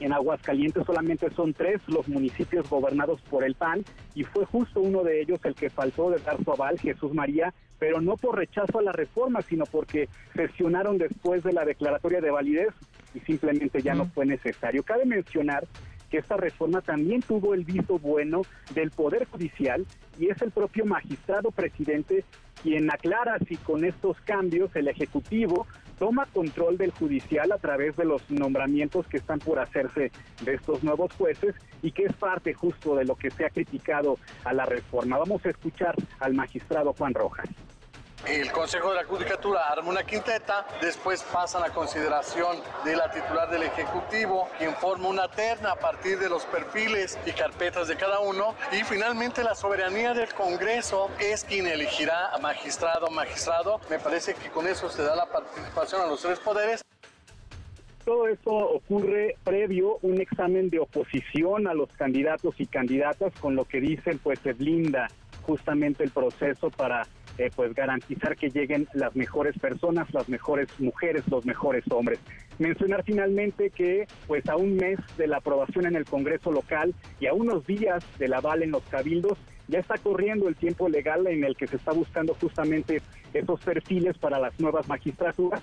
en 0.00 0.12
Aguascalientes 0.12 0.84
solamente 0.84 1.30
son 1.30 1.54
tres 1.54 1.80
los 1.86 2.06
municipios 2.08 2.68
gobernados 2.68 3.20
por 3.22 3.44
el 3.44 3.54
PAN 3.54 3.84
y 4.14 4.24
fue 4.24 4.44
justo 4.44 4.80
uno 4.80 5.02
de 5.02 5.22
ellos 5.22 5.40
el 5.44 5.54
que 5.54 5.70
faltó 5.70 6.10
de 6.10 6.18
dar 6.18 6.42
su 6.42 6.52
aval, 6.52 6.78
Jesús 6.78 7.14
María, 7.14 7.54
pero 7.78 8.00
no 8.00 8.16
por 8.16 8.36
rechazo 8.36 8.78
a 8.78 8.82
la 8.82 8.92
reforma, 8.92 9.42
sino 9.42 9.64
porque 9.66 10.08
sesionaron 10.34 10.98
después 10.98 11.42
de 11.42 11.52
la 11.52 11.64
declaratoria 11.64 12.20
de 12.20 12.30
validez 12.30 12.68
y 13.14 13.20
simplemente 13.20 13.82
ya 13.82 13.94
no 13.94 14.06
fue 14.06 14.26
necesario. 14.26 14.82
Cabe 14.82 15.04
mencionar 15.04 15.66
que 16.10 16.18
esta 16.18 16.36
reforma 16.36 16.80
también 16.82 17.20
tuvo 17.20 17.54
el 17.54 17.64
visto 17.64 17.98
bueno 17.98 18.42
del 18.74 18.90
Poder 18.90 19.26
Judicial 19.26 19.84
y 20.18 20.28
es 20.28 20.40
el 20.42 20.50
propio 20.50 20.84
magistrado 20.84 21.50
presidente 21.50 22.24
quien 22.62 22.90
aclara 22.90 23.38
si 23.46 23.56
con 23.56 23.84
estos 23.84 24.20
cambios 24.22 24.74
el 24.74 24.88
Ejecutivo 24.88 25.66
toma 25.98 26.26
control 26.26 26.76
del 26.76 26.90
judicial 26.90 27.52
a 27.52 27.58
través 27.58 27.96
de 27.96 28.04
los 28.04 28.28
nombramientos 28.30 29.06
que 29.06 29.16
están 29.16 29.38
por 29.38 29.58
hacerse 29.58 30.10
de 30.42 30.54
estos 30.54 30.82
nuevos 30.82 31.12
jueces 31.14 31.54
y 31.82 31.92
que 31.92 32.04
es 32.04 32.12
parte 32.14 32.54
justo 32.54 32.96
de 32.96 33.04
lo 33.04 33.16
que 33.16 33.30
se 33.30 33.44
ha 33.44 33.50
criticado 33.50 34.18
a 34.44 34.52
la 34.52 34.66
reforma. 34.66 35.18
Vamos 35.18 35.44
a 35.46 35.50
escuchar 35.50 35.94
al 36.20 36.34
magistrado 36.34 36.92
Juan 36.92 37.14
Rojas. 37.14 37.48
El 38.24 38.50
Consejo 38.50 38.90
de 38.90 38.96
la 38.96 39.04
Judicatura 39.04 39.68
arma 39.68 39.90
una 39.90 40.02
quinteta, 40.02 40.66
después 40.80 41.22
pasan 41.22 41.62
a 41.62 41.68
consideración 41.68 42.56
de 42.84 42.96
la 42.96 43.10
titular 43.10 43.48
del 43.50 43.64
Ejecutivo, 43.64 44.48
quien 44.58 44.74
forma 44.74 45.08
una 45.08 45.28
terna 45.28 45.72
a 45.72 45.76
partir 45.76 46.18
de 46.18 46.28
los 46.28 46.44
perfiles 46.46 47.18
y 47.24 47.32
carpetas 47.32 47.86
de 47.86 47.96
cada 47.96 48.20
uno, 48.20 48.56
y 48.72 48.82
finalmente 48.84 49.44
la 49.44 49.54
soberanía 49.54 50.12
del 50.14 50.32
Congreso 50.34 51.10
es 51.20 51.44
quien 51.44 51.66
elegirá 51.66 52.30
a 52.34 52.38
magistrado 52.38 53.06
o 53.06 53.10
magistrado. 53.10 53.80
Me 53.90 53.98
parece 53.98 54.34
que 54.34 54.48
con 54.50 54.66
eso 54.66 54.88
se 54.88 55.02
da 55.02 55.14
la 55.14 55.26
participación 55.26 56.00
a 56.00 56.06
los 56.06 56.20
tres 56.20 56.40
poderes. 56.40 56.82
Todo 58.04 58.28
esto 58.28 58.50
ocurre 58.50 59.36
previo 59.44 59.98
un 60.02 60.20
examen 60.20 60.70
de 60.70 60.80
oposición 60.80 61.68
a 61.68 61.74
los 61.74 61.90
candidatos 61.92 62.54
y 62.58 62.66
candidatas, 62.66 63.32
con 63.40 63.54
lo 63.54 63.66
que 63.66 63.80
dicen 63.80 64.18
pues 64.18 64.40
se 64.40 64.52
blinda 64.52 65.08
justamente 65.42 66.02
el 66.02 66.10
proceso 66.10 66.70
para 66.70 67.06
eh, 67.38 67.50
pues 67.54 67.74
garantizar 67.74 68.36
que 68.36 68.50
lleguen 68.50 68.88
las 68.94 69.14
mejores 69.14 69.58
personas, 69.58 70.12
las 70.12 70.28
mejores 70.28 70.68
mujeres, 70.78 71.22
los 71.28 71.44
mejores 71.44 71.84
hombres. 71.90 72.18
Mencionar 72.58 73.04
finalmente 73.04 73.70
que 73.70 74.06
pues 74.26 74.48
a 74.48 74.56
un 74.56 74.76
mes 74.76 74.98
de 75.18 75.26
la 75.26 75.38
aprobación 75.38 75.86
en 75.86 75.96
el 75.96 76.04
Congreso 76.04 76.50
local 76.50 76.94
y 77.20 77.26
a 77.26 77.34
unos 77.34 77.66
días 77.66 78.04
del 78.18 78.34
aval 78.34 78.62
en 78.62 78.70
los 78.70 78.82
cabildos, 78.84 79.38
ya 79.68 79.80
está 79.80 79.96
corriendo 79.98 80.48
el 80.48 80.56
tiempo 80.56 80.88
legal 80.88 81.26
en 81.26 81.44
el 81.44 81.56
que 81.56 81.66
se 81.66 81.76
está 81.76 81.92
buscando 81.92 82.34
justamente 82.34 83.02
esos 83.34 83.60
perfiles 83.60 84.16
para 84.18 84.38
las 84.38 84.58
nuevas 84.60 84.88
magistraturas 84.88 85.62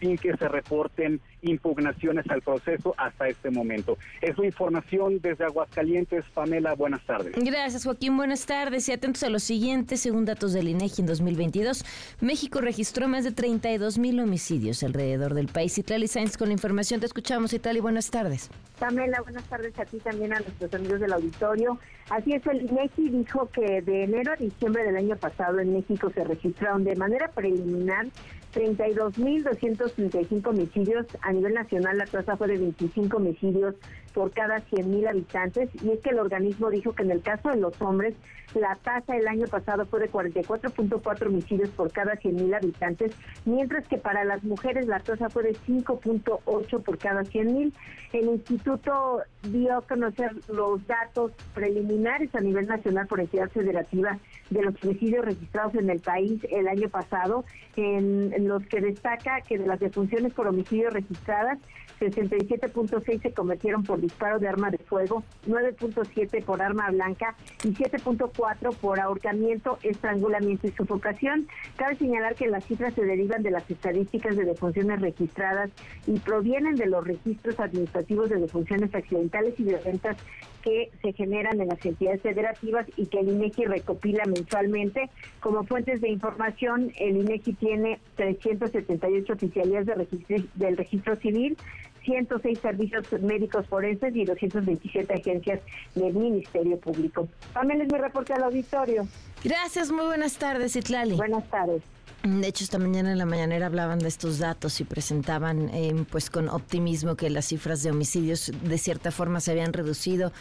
sin 0.00 0.18
que 0.18 0.36
se 0.36 0.48
reporten 0.48 1.20
impugnaciones 1.42 2.28
al 2.28 2.42
proceso 2.42 2.94
hasta 2.98 3.28
este 3.28 3.50
momento. 3.50 3.96
Es 4.20 4.36
su 4.36 4.44
información 4.44 5.20
desde 5.20 5.44
Aguascalientes. 5.44 6.24
Pamela, 6.34 6.74
buenas 6.74 7.04
tardes. 7.06 7.32
Gracias, 7.36 7.84
Joaquín. 7.84 8.16
Buenas 8.16 8.44
tardes. 8.44 8.88
Y 8.88 8.92
atentos 8.92 9.22
a 9.22 9.30
lo 9.30 9.38
siguiente, 9.38 9.96
según 9.96 10.24
datos 10.24 10.52
del 10.52 10.68
INEGI 10.68 11.02
en 11.02 11.06
2022, 11.06 11.84
México 12.20 12.60
registró 12.60 13.08
más 13.08 13.24
de 13.24 13.32
32 13.32 13.98
mil 13.98 14.20
homicidios 14.20 14.82
alrededor 14.82 15.34
del 15.34 15.48
país. 15.48 15.78
Itlali 15.78 16.08
Sainz 16.08 16.36
con 16.36 16.48
la 16.48 16.54
información. 16.54 17.00
Te 17.00 17.06
escuchamos, 17.06 17.52
Itlali. 17.52 17.80
Buenas 17.80 18.10
tardes. 18.10 18.50
Pamela, 18.78 19.20
buenas 19.22 19.44
tardes 19.44 19.78
a 19.78 19.84
ti 19.84 19.98
también 19.98 20.32
a 20.32 20.40
nuestros 20.40 20.74
amigos 20.74 21.00
del 21.00 21.12
auditorio. 21.12 21.78
Así 22.10 22.34
es, 22.34 22.46
el 22.46 22.62
INEGI 22.70 23.08
dijo 23.08 23.48
que 23.50 23.80
de 23.80 24.04
enero 24.04 24.32
a 24.32 24.36
diciembre 24.36 24.84
del 24.84 24.96
año 24.96 25.16
pasado 25.16 25.58
en 25.60 25.72
México 25.72 26.10
se 26.10 26.22
registraron 26.22 26.84
de 26.84 26.94
manera 26.96 27.28
preliminar 27.28 28.06
32.235 28.54 30.46
homicidios. 30.48 31.06
A 31.22 31.32
nivel 31.32 31.54
nacional 31.54 31.96
la 31.96 32.04
tasa 32.04 32.36
fue 32.36 32.48
de 32.48 32.58
25 32.58 33.16
homicidios 33.16 33.74
por 34.12 34.30
cada 34.32 34.58
100.000 34.58 35.08
habitantes. 35.08 35.70
Y 35.82 35.92
es 35.92 36.00
que 36.00 36.10
el 36.10 36.18
organismo 36.18 36.68
dijo 36.70 36.92
que 36.92 37.04
en 37.04 37.10
el 37.10 37.22
caso 37.22 37.48
de 37.48 37.56
los 37.56 37.80
hombres, 37.80 38.14
la 38.54 38.76
tasa 38.76 39.16
el 39.16 39.26
año 39.28 39.46
pasado 39.46 39.86
fue 39.86 40.00
de 40.00 40.10
44.4 40.10 41.26
homicidios 41.26 41.70
por 41.70 41.92
cada 41.92 42.14
100.000 42.14 42.56
habitantes, 42.56 43.12
mientras 43.44 43.86
que 43.88 43.98
para 43.98 44.24
las 44.24 44.42
mujeres 44.44 44.86
la 44.86 45.00
tasa 45.00 45.28
fue 45.30 45.42
de 45.44 45.52
5.8 45.54 46.82
por 46.82 46.98
cada 46.98 47.22
100.000. 47.22 47.72
El 48.12 48.24
instituto 48.26 49.22
dio 49.42 49.78
a 49.78 49.82
conocer 49.82 50.32
los 50.48 50.86
datos 50.86 51.32
preliminares 51.54 52.34
a 52.34 52.40
nivel 52.40 52.66
nacional 52.66 53.06
por 53.06 53.20
entidad 53.20 53.50
federativa 53.50 54.18
de 54.50 54.62
los 54.62 54.74
homicidios 54.84 55.24
registrados 55.24 55.74
en 55.74 55.90
el 55.90 56.00
país 56.00 56.40
el 56.50 56.68
año 56.68 56.88
pasado, 56.88 57.44
en 57.76 58.46
los 58.46 58.64
que 58.66 58.80
destaca 58.80 59.40
que 59.40 59.58
de 59.58 59.66
las 59.66 59.80
defunciones 59.80 60.32
por 60.32 60.46
homicidio 60.46 60.90
registradas, 60.90 61.58
67.6 62.00 63.22
se 63.22 63.32
cometieron 63.32 63.82
por 63.82 64.00
disparo 64.00 64.38
de 64.38 64.48
arma 64.48 64.70
de 64.70 64.78
fuego, 64.78 65.22
9.7 65.46 66.44
por 66.44 66.60
arma 66.60 66.90
blanca 66.90 67.36
y 67.62 67.68
7.4 67.68 68.43
por 68.80 69.00
ahorcamiento, 69.00 69.78
estrangulamiento 69.82 70.66
y 70.66 70.72
sofocación. 70.72 71.48
Cabe 71.76 71.96
señalar 71.96 72.34
que 72.34 72.46
las 72.46 72.64
cifras 72.64 72.94
se 72.94 73.04
derivan 73.04 73.42
de 73.42 73.50
las 73.50 73.68
estadísticas 73.70 74.36
de 74.36 74.44
defunciones 74.44 75.00
registradas 75.00 75.70
y 76.06 76.18
provienen 76.18 76.76
de 76.76 76.86
los 76.86 77.06
registros 77.06 77.58
administrativos 77.58 78.28
de 78.28 78.36
defunciones 78.36 78.94
accidentales 78.94 79.58
y 79.58 79.64
violentas 79.64 80.16
que 80.62 80.90
se 81.02 81.12
generan 81.12 81.60
en 81.60 81.68
las 81.68 81.84
entidades 81.84 82.22
federativas 82.22 82.86
y 82.96 83.06
que 83.06 83.20
el 83.20 83.28
INEGI 83.28 83.64
recopila 83.64 84.24
mensualmente. 84.26 85.10
Como 85.40 85.64
fuentes 85.64 86.00
de 86.00 86.08
información, 86.08 86.90
el 86.98 87.16
INEGI 87.16 87.52
tiene 87.54 87.98
378 88.16 89.32
oficialías 89.32 89.86
de 89.86 89.94
registro, 89.94 90.36
del 90.54 90.76
registro 90.76 91.16
civil, 91.16 91.56
106 92.04 92.58
servicios 92.58 93.10
médicos 93.20 93.66
forenses 93.66 94.14
y 94.14 94.24
227 94.24 95.12
agencias 95.12 95.60
del 95.94 96.14
Ministerio 96.14 96.78
Público. 96.78 97.28
También 97.52 97.82
es 97.82 97.92
mi 97.92 97.98
reporte 97.98 98.32
al 98.32 98.44
auditorio. 98.44 99.06
Gracias, 99.42 99.90
muy 99.90 100.06
buenas 100.06 100.36
tardes, 100.36 100.76
Itlali. 100.76 101.16
Buenas 101.16 101.48
tardes. 101.50 101.82
De 102.22 102.48
hecho, 102.48 102.64
esta 102.64 102.78
mañana 102.78 103.12
en 103.12 103.18
la 103.18 103.26
mañanera 103.26 103.66
hablaban 103.66 103.98
de 103.98 104.08
estos 104.08 104.38
datos 104.38 104.80
y 104.80 104.84
presentaban 104.84 105.68
eh, 105.74 106.06
pues 106.10 106.30
con 106.30 106.48
optimismo 106.48 107.16
que 107.16 107.28
las 107.28 107.44
cifras 107.46 107.82
de 107.82 107.90
homicidios 107.90 108.50
de 108.62 108.78
cierta 108.78 109.10
forma 109.10 109.40
se 109.40 109.50
habían 109.50 109.74
reducido. 109.74 110.32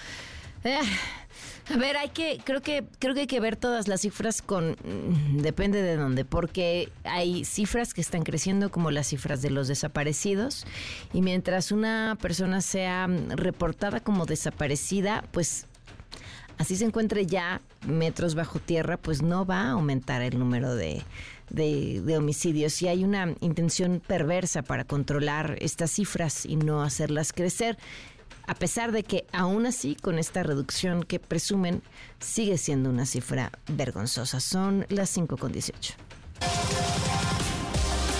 Eh, 0.64 0.80
a 1.74 1.78
ver, 1.78 1.95
hay 1.95 2.09
que, 2.09 2.39
creo 2.43 2.61
que, 2.61 2.84
creo 2.99 3.14
que 3.14 3.22
hay 3.22 3.28
que 3.28 3.39
ver 3.39 3.55
todas 3.55 3.88
las 3.88 4.01
cifras 4.01 4.41
con, 4.41 4.72
mm, 4.72 5.38
depende 5.38 5.82
de 5.82 5.95
dónde, 5.95 6.26
porque 6.26 6.89
hay 7.03 7.45
cifras 7.45 7.93
que 7.93 8.01
están 8.01 8.24
creciendo 8.24 8.70
como 8.70 8.91
las 8.91 9.07
cifras 9.07 9.41
de 9.41 9.49
los 9.49 9.68
desaparecidos 9.68 10.66
y 11.14 11.22
mientras 11.22 11.72
una 11.72 12.18
persona 12.22 12.61
sea 12.61 13.07
mm, 13.07 13.32
reportada 13.32 14.01
como 14.01 14.26
desaparecida, 14.26 15.24
pues 15.32 15.68
así 16.57 16.76
se 16.76 16.86
encuentre 16.86 17.26
ya 17.26 17.61
metros 17.88 18.36
bajo 18.36 18.59
tierra, 18.59 18.97
pues 18.97 19.22
no 19.22 19.45
va 19.45 19.61
a 19.61 19.72
aumentar 19.72 20.22
el 20.22 20.38
número 20.38 20.76
de, 20.76 21.03
de, 21.49 22.18
homicidios. 22.18 22.82
Y 22.82 22.88
hay 22.88 23.03
una 23.03 23.36
intención 23.41 24.01
perversa 24.05 24.61
para 24.64 24.84
controlar 24.84 25.57
estas 25.61 25.91
cifras 25.91 26.45
y 26.45 26.55
no 26.55 26.84
hacerlas 26.84 27.32
crecer, 27.32 27.78
a 28.45 28.55
pesar 28.55 28.91
de 28.91 29.03
que 29.03 29.25
aún 29.31 29.65
así, 29.65 29.95
con 29.95 30.19
esta 30.19 30.43
reducción 30.43 31.03
que 31.03 31.19
presumen, 31.19 31.81
sigue 32.19 32.57
siendo 32.57 32.89
una 32.89 33.05
cifra 33.05 33.51
vergonzosa. 33.67 34.39
Son 34.39 34.85
las 34.89 35.09
5 35.09 35.37
con 35.37 35.51
18. 35.51 35.93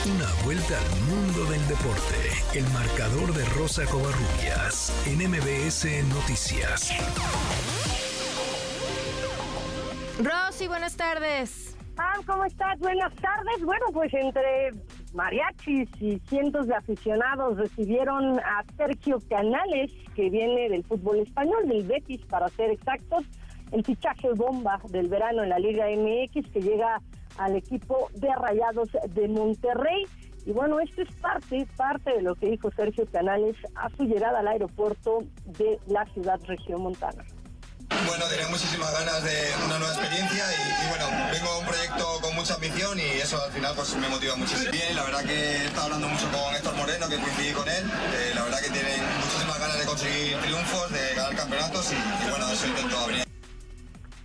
Una 0.06 0.44
vuelta 0.44 0.78
al 0.78 1.02
mundo 1.02 1.46
del 1.46 1.68
deporte. 1.68 2.16
El 2.54 2.68
marcador 2.70 3.34
de 3.34 3.46
Rosa 3.46 3.86
Covarrubias 3.86 4.92
en 5.08 5.30
MBS 5.30 5.86
Noticias. 6.14 6.92
Rosy, 10.20 10.68
buenas 10.68 10.96
tardes. 10.96 11.76
Ah, 11.98 12.20
¿cómo 12.26 12.46
estás? 12.46 12.78
Buenas 12.80 13.14
tardes. 13.16 13.64
Bueno, 13.64 13.86
pues 13.94 14.14
entre 14.14 14.72
mariachis 15.14 15.90
y 16.00 16.20
cientos 16.28 16.68
de 16.68 16.76
aficionados 16.76 17.58
recibieron 17.58 18.40
a 18.40 18.64
Sergio 18.78 19.20
Canales, 19.30 19.92
que 20.16 20.30
viene 20.30 20.70
del 20.70 20.84
fútbol 20.84 21.20
español, 21.20 21.68
del 21.68 21.84
Betis 21.84 22.26
para 22.26 22.48
ser 22.50 22.72
exactos, 22.72 23.24
el 23.72 23.84
fichaje 23.84 24.30
bomba 24.34 24.80
del 24.90 25.08
verano 25.08 25.44
en 25.44 25.50
la 25.50 25.60
Liga 25.60 25.86
MX 25.88 26.50
que 26.52 26.62
llega 26.62 27.02
al 27.38 27.56
equipo 27.56 28.10
de 28.16 28.30
Rayados 28.36 28.90
de 29.14 29.28
Monterrey. 29.28 30.06
Y 30.46 30.52
bueno, 30.52 30.80
esto 30.80 31.02
es 31.02 31.16
parte, 31.16 31.66
parte 31.78 32.12
de 32.12 32.22
lo 32.22 32.36
que 32.36 32.52
dijo 32.52 32.70
Sergio 32.72 33.06
Canales 33.12 33.56
a 33.76 33.90
su 33.92 34.04
llegada 34.04 34.40
al 34.40 34.48
aeropuerto 34.48 35.20
de 35.46 35.80
la 35.88 36.06
ciudad 36.08 36.40
región 36.46 36.82
montana. 36.82 37.24
Bueno, 37.90 38.26
tenía 38.30 38.48
muchísimas 38.50 38.92
ganas 38.94 39.24
de 39.24 39.52
una 39.66 39.80
nueva 39.80 39.94
experiencia 39.94 40.46
y, 40.54 40.90
bueno, 40.90 41.06
vengo 41.32 41.50
a 41.50 41.58
un 41.60 41.66
proyecto 41.66 42.20
con 42.22 42.36
mucha 42.36 42.56
ambición 42.56 43.00
y 43.00 43.20
eso 43.20 43.42
al 43.42 43.52
final 43.52 43.74
pues 43.76 43.96
me 43.96 44.08
motiva 44.10 44.36
muchísimo. 44.36 44.72
Bien, 44.72 44.96
la 44.96 45.04
verdad 45.04 45.24
que 45.24 45.34
he 45.34 45.66
estado 45.66 45.86
hablando 45.86 46.08
mucho 46.08 46.26
con 46.32 46.56
Héctor 46.56 46.76
Moreno, 46.76 47.10
que 47.10 47.18
coincidí 47.18 47.52
con 47.54 47.68
él. 47.68 47.84
Eh, 47.84 48.32
la 48.36 48.44
verdad 48.44 48.60
que 48.60 48.70
tienen 48.70 49.00
muchísimas 49.20 49.60
ganas 49.60 49.80
de 49.80 49.86
conseguir 49.86 50.38
triunfos, 50.38 50.92
de 50.92 51.16
ganar 51.16 51.36
campeonatos 51.36 51.92
y, 51.92 52.30
bueno, 52.30 52.50
eso 52.52 52.68
intento 52.68 52.98
abrir. 52.98 53.24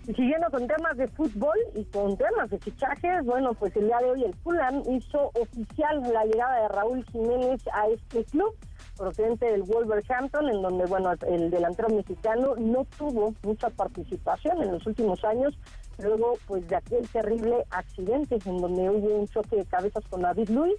Y 0.07 0.15
siguiendo 0.15 0.51
con 0.51 0.67
temas 0.67 0.97
de 0.97 1.09
fútbol 1.09 1.59
y 1.75 1.85
con 1.87 2.17
temas 2.17 2.49
de 2.51 2.59
fichajes, 2.59 3.25
bueno, 3.25 3.53
pues 3.55 3.77
el 3.77 3.87
día 3.87 3.99
de 3.99 4.11
hoy 4.11 4.25
el 4.25 4.35
Fulham 4.43 4.83
hizo 4.91 5.31
oficial 5.35 6.01
la 6.13 6.25
llegada 6.25 6.63
de 6.63 6.69
Raúl 6.69 7.05
Jiménez 7.13 7.61
a 7.75 7.89
este 7.89 8.25
club 8.25 8.57
procedente 8.99 9.46
del 9.46 9.62
Wolverhampton, 9.62 10.51
en 10.51 10.61
donde, 10.61 10.84
bueno, 10.86 11.12
el 11.26 11.51
delantero 11.51 11.88
mexicano 11.88 12.55
no 12.57 12.84
tuvo 12.99 13.34
mucha 13.42 13.70
participación 13.70 14.62
en 14.62 14.72
los 14.72 14.86
últimos 14.86 15.24
años, 15.24 15.57
luego, 15.99 16.34
pues, 16.46 16.66
de 16.68 16.76
aquel 16.76 17.09
terrible 17.09 17.64
accidente 17.70 18.38
en 18.44 18.59
donde 18.59 18.90
hubo 18.90 19.20
un 19.20 19.28
choque 19.28 19.57
de 19.57 19.64
cabezas 19.64 20.05
con 20.11 20.22
David 20.22 20.51
Luis 20.51 20.74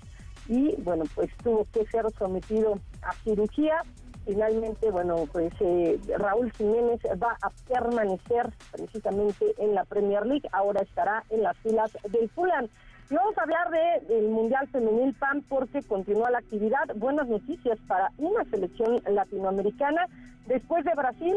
y, 0.47 0.75
bueno, 0.81 1.05
pues 1.15 1.29
tuvo 1.43 1.65
que 1.71 1.85
ser 1.87 2.05
sometido 2.17 2.79
a 3.01 3.13
cirugía. 3.23 3.81
Finalmente, 4.25 4.91
bueno, 4.91 5.25
pues 5.31 5.51
eh, 5.59 5.99
Raúl 6.17 6.51
Jiménez 6.51 6.99
va 7.21 7.35
a 7.41 7.49
permanecer 7.67 8.51
precisamente 8.71 9.55
en 9.57 9.73
la 9.73 9.85
Premier 9.85 10.25
League, 10.25 10.47
ahora 10.51 10.81
estará 10.81 11.23
en 11.29 11.43
las 11.43 11.57
filas 11.57 11.91
del 12.11 12.29
Fulham. 12.29 12.67
Vamos 13.11 13.35
a 13.39 13.41
hablar 13.41 13.71
del 14.07 14.29
Mundial 14.29 14.67
Femenil 14.67 15.15
PAN 15.15 15.43
porque 15.49 15.81
continúa 15.81 16.29
la 16.29 16.37
actividad. 16.37 16.85
Buenas 16.95 17.27
noticias 17.27 17.79
para 17.87 18.11
una 18.19 18.45
selección 18.51 19.01
latinoamericana. 19.07 20.05
Después 20.45 20.85
de 20.85 20.93
Brasil, 20.93 21.35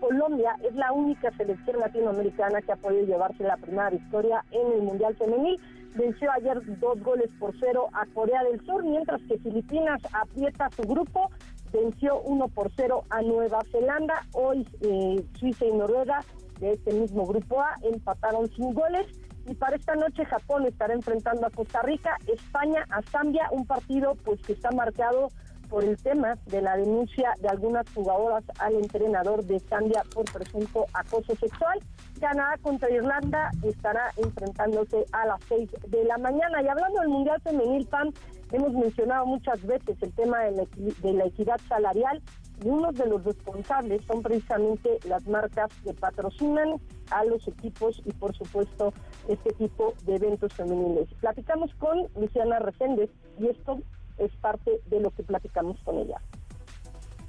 Colombia 0.00 0.56
es 0.66 0.74
la 0.74 0.92
única 0.92 1.30
selección 1.32 1.78
latinoamericana 1.78 2.62
que 2.62 2.72
ha 2.72 2.76
podido 2.76 3.04
llevarse 3.04 3.42
la 3.42 3.58
primera 3.58 3.90
victoria 3.90 4.42
en 4.50 4.72
el 4.72 4.82
Mundial 4.82 5.14
Femenil. 5.16 5.60
Venció 5.94 6.32
ayer 6.32 6.58
dos 6.78 7.02
goles 7.02 7.28
por 7.38 7.52
cero 7.60 7.88
a 7.92 8.06
Corea 8.14 8.42
del 8.44 8.64
Sur, 8.64 8.82
mientras 8.82 9.20
que 9.28 9.36
Filipinas 9.40 10.00
aprieta 10.14 10.70
su 10.70 10.84
grupo, 10.84 11.30
venció 11.70 12.18
uno 12.22 12.48
por 12.48 12.70
cero 12.76 13.04
a 13.10 13.20
Nueva 13.20 13.60
Zelanda. 13.70 14.24
Hoy 14.32 14.66
eh, 14.80 15.22
Suiza 15.38 15.66
y 15.66 15.72
Noruega 15.72 16.24
de 16.60 16.72
este 16.72 16.94
mismo 16.94 17.26
grupo 17.26 17.60
A 17.60 17.74
empataron 17.82 18.48
sin 18.52 18.72
goles. 18.72 19.19
Y 19.46 19.54
para 19.54 19.76
esta 19.76 19.94
noche 19.94 20.24
Japón 20.24 20.66
estará 20.66 20.94
enfrentando 20.94 21.46
a 21.46 21.50
Costa 21.50 21.82
Rica, 21.82 22.16
España 22.26 22.84
a 22.90 23.02
Zambia, 23.02 23.48
un 23.50 23.66
partido 23.66 24.14
pues 24.24 24.40
que 24.42 24.52
está 24.52 24.70
marcado 24.70 25.28
por 25.70 25.84
el 25.84 25.96
tema 26.02 26.36
de 26.46 26.60
la 26.60 26.76
denuncia 26.76 27.34
de 27.40 27.48
algunas 27.48 27.86
jugadoras 27.94 28.44
al 28.58 28.74
entrenador 28.74 29.44
de 29.44 29.60
Zambia 29.60 30.02
por 30.12 30.24
presunto 30.30 30.84
acoso 30.92 31.34
sexual. 31.36 31.78
Canadá 32.20 32.56
contra 32.60 32.90
Irlanda 32.90 33.50
estará 33.62 34.10
enfrentándose 34.16 35.06
a 35.12 35.26
las 35.26 35.40
6 35.48 35.70
de 35.86 36.04
la 36.04 36.18
mañana. 36.18 36.60
Y 36.60 36.68
hablando 36.68 37.00
del 37.00 37.08
Mundial 37.08 37.40
Femenil 37.42 37.86
PAN, 37.86 38.12
hemos 38.52 38.72
mencionado 38.72 39.24
muchas 39.26 39.64
veces 39.64 39.96
el 40.02 40.12
tema 40.12 40.40
de 40.40 40.50
la, 40.50 40.64
de 41.02 41.12
la 41.12 41.24
equidad 41.26 41.60
salarial 41.68 42.20
y 42.64 42.68
uno 42.68 42.92
de 42.92 43.06
los 43.06 43.24
responsables 43.24 44.02
son 44.06 44.22
precisamente 44.22 44.98
las 45.08 45.26
marcas 45.26 45.70
que 45.84 45.94
patrocinan 45.94 46.80
a 47.10 47.24
los 47.24 47.46
equipos 47.48 48.00
y 48.04 48.12
por 48.12 48.34
supuesto 48.36 48.92
este 49.28 49.50
tipo 49.52 49.94
de 50.04 50.16
eventos 50.16 50.52
femeniles. 50.54 51.08
Platicamos 51.20 51.74
con 51.76 52.08
Luciana 52.16 52.58
Reséndez 52.58 53.10
y 53.38 53.48
esto 53.48 53.78
es 54.18 54.34
parte 54.36 54.80
de 54.86 55.00
lo 55.00 55.10
que 55.10 55.22
platicamos 55.22 55.78
con 55.84 55.98
ella. 55.98 56.20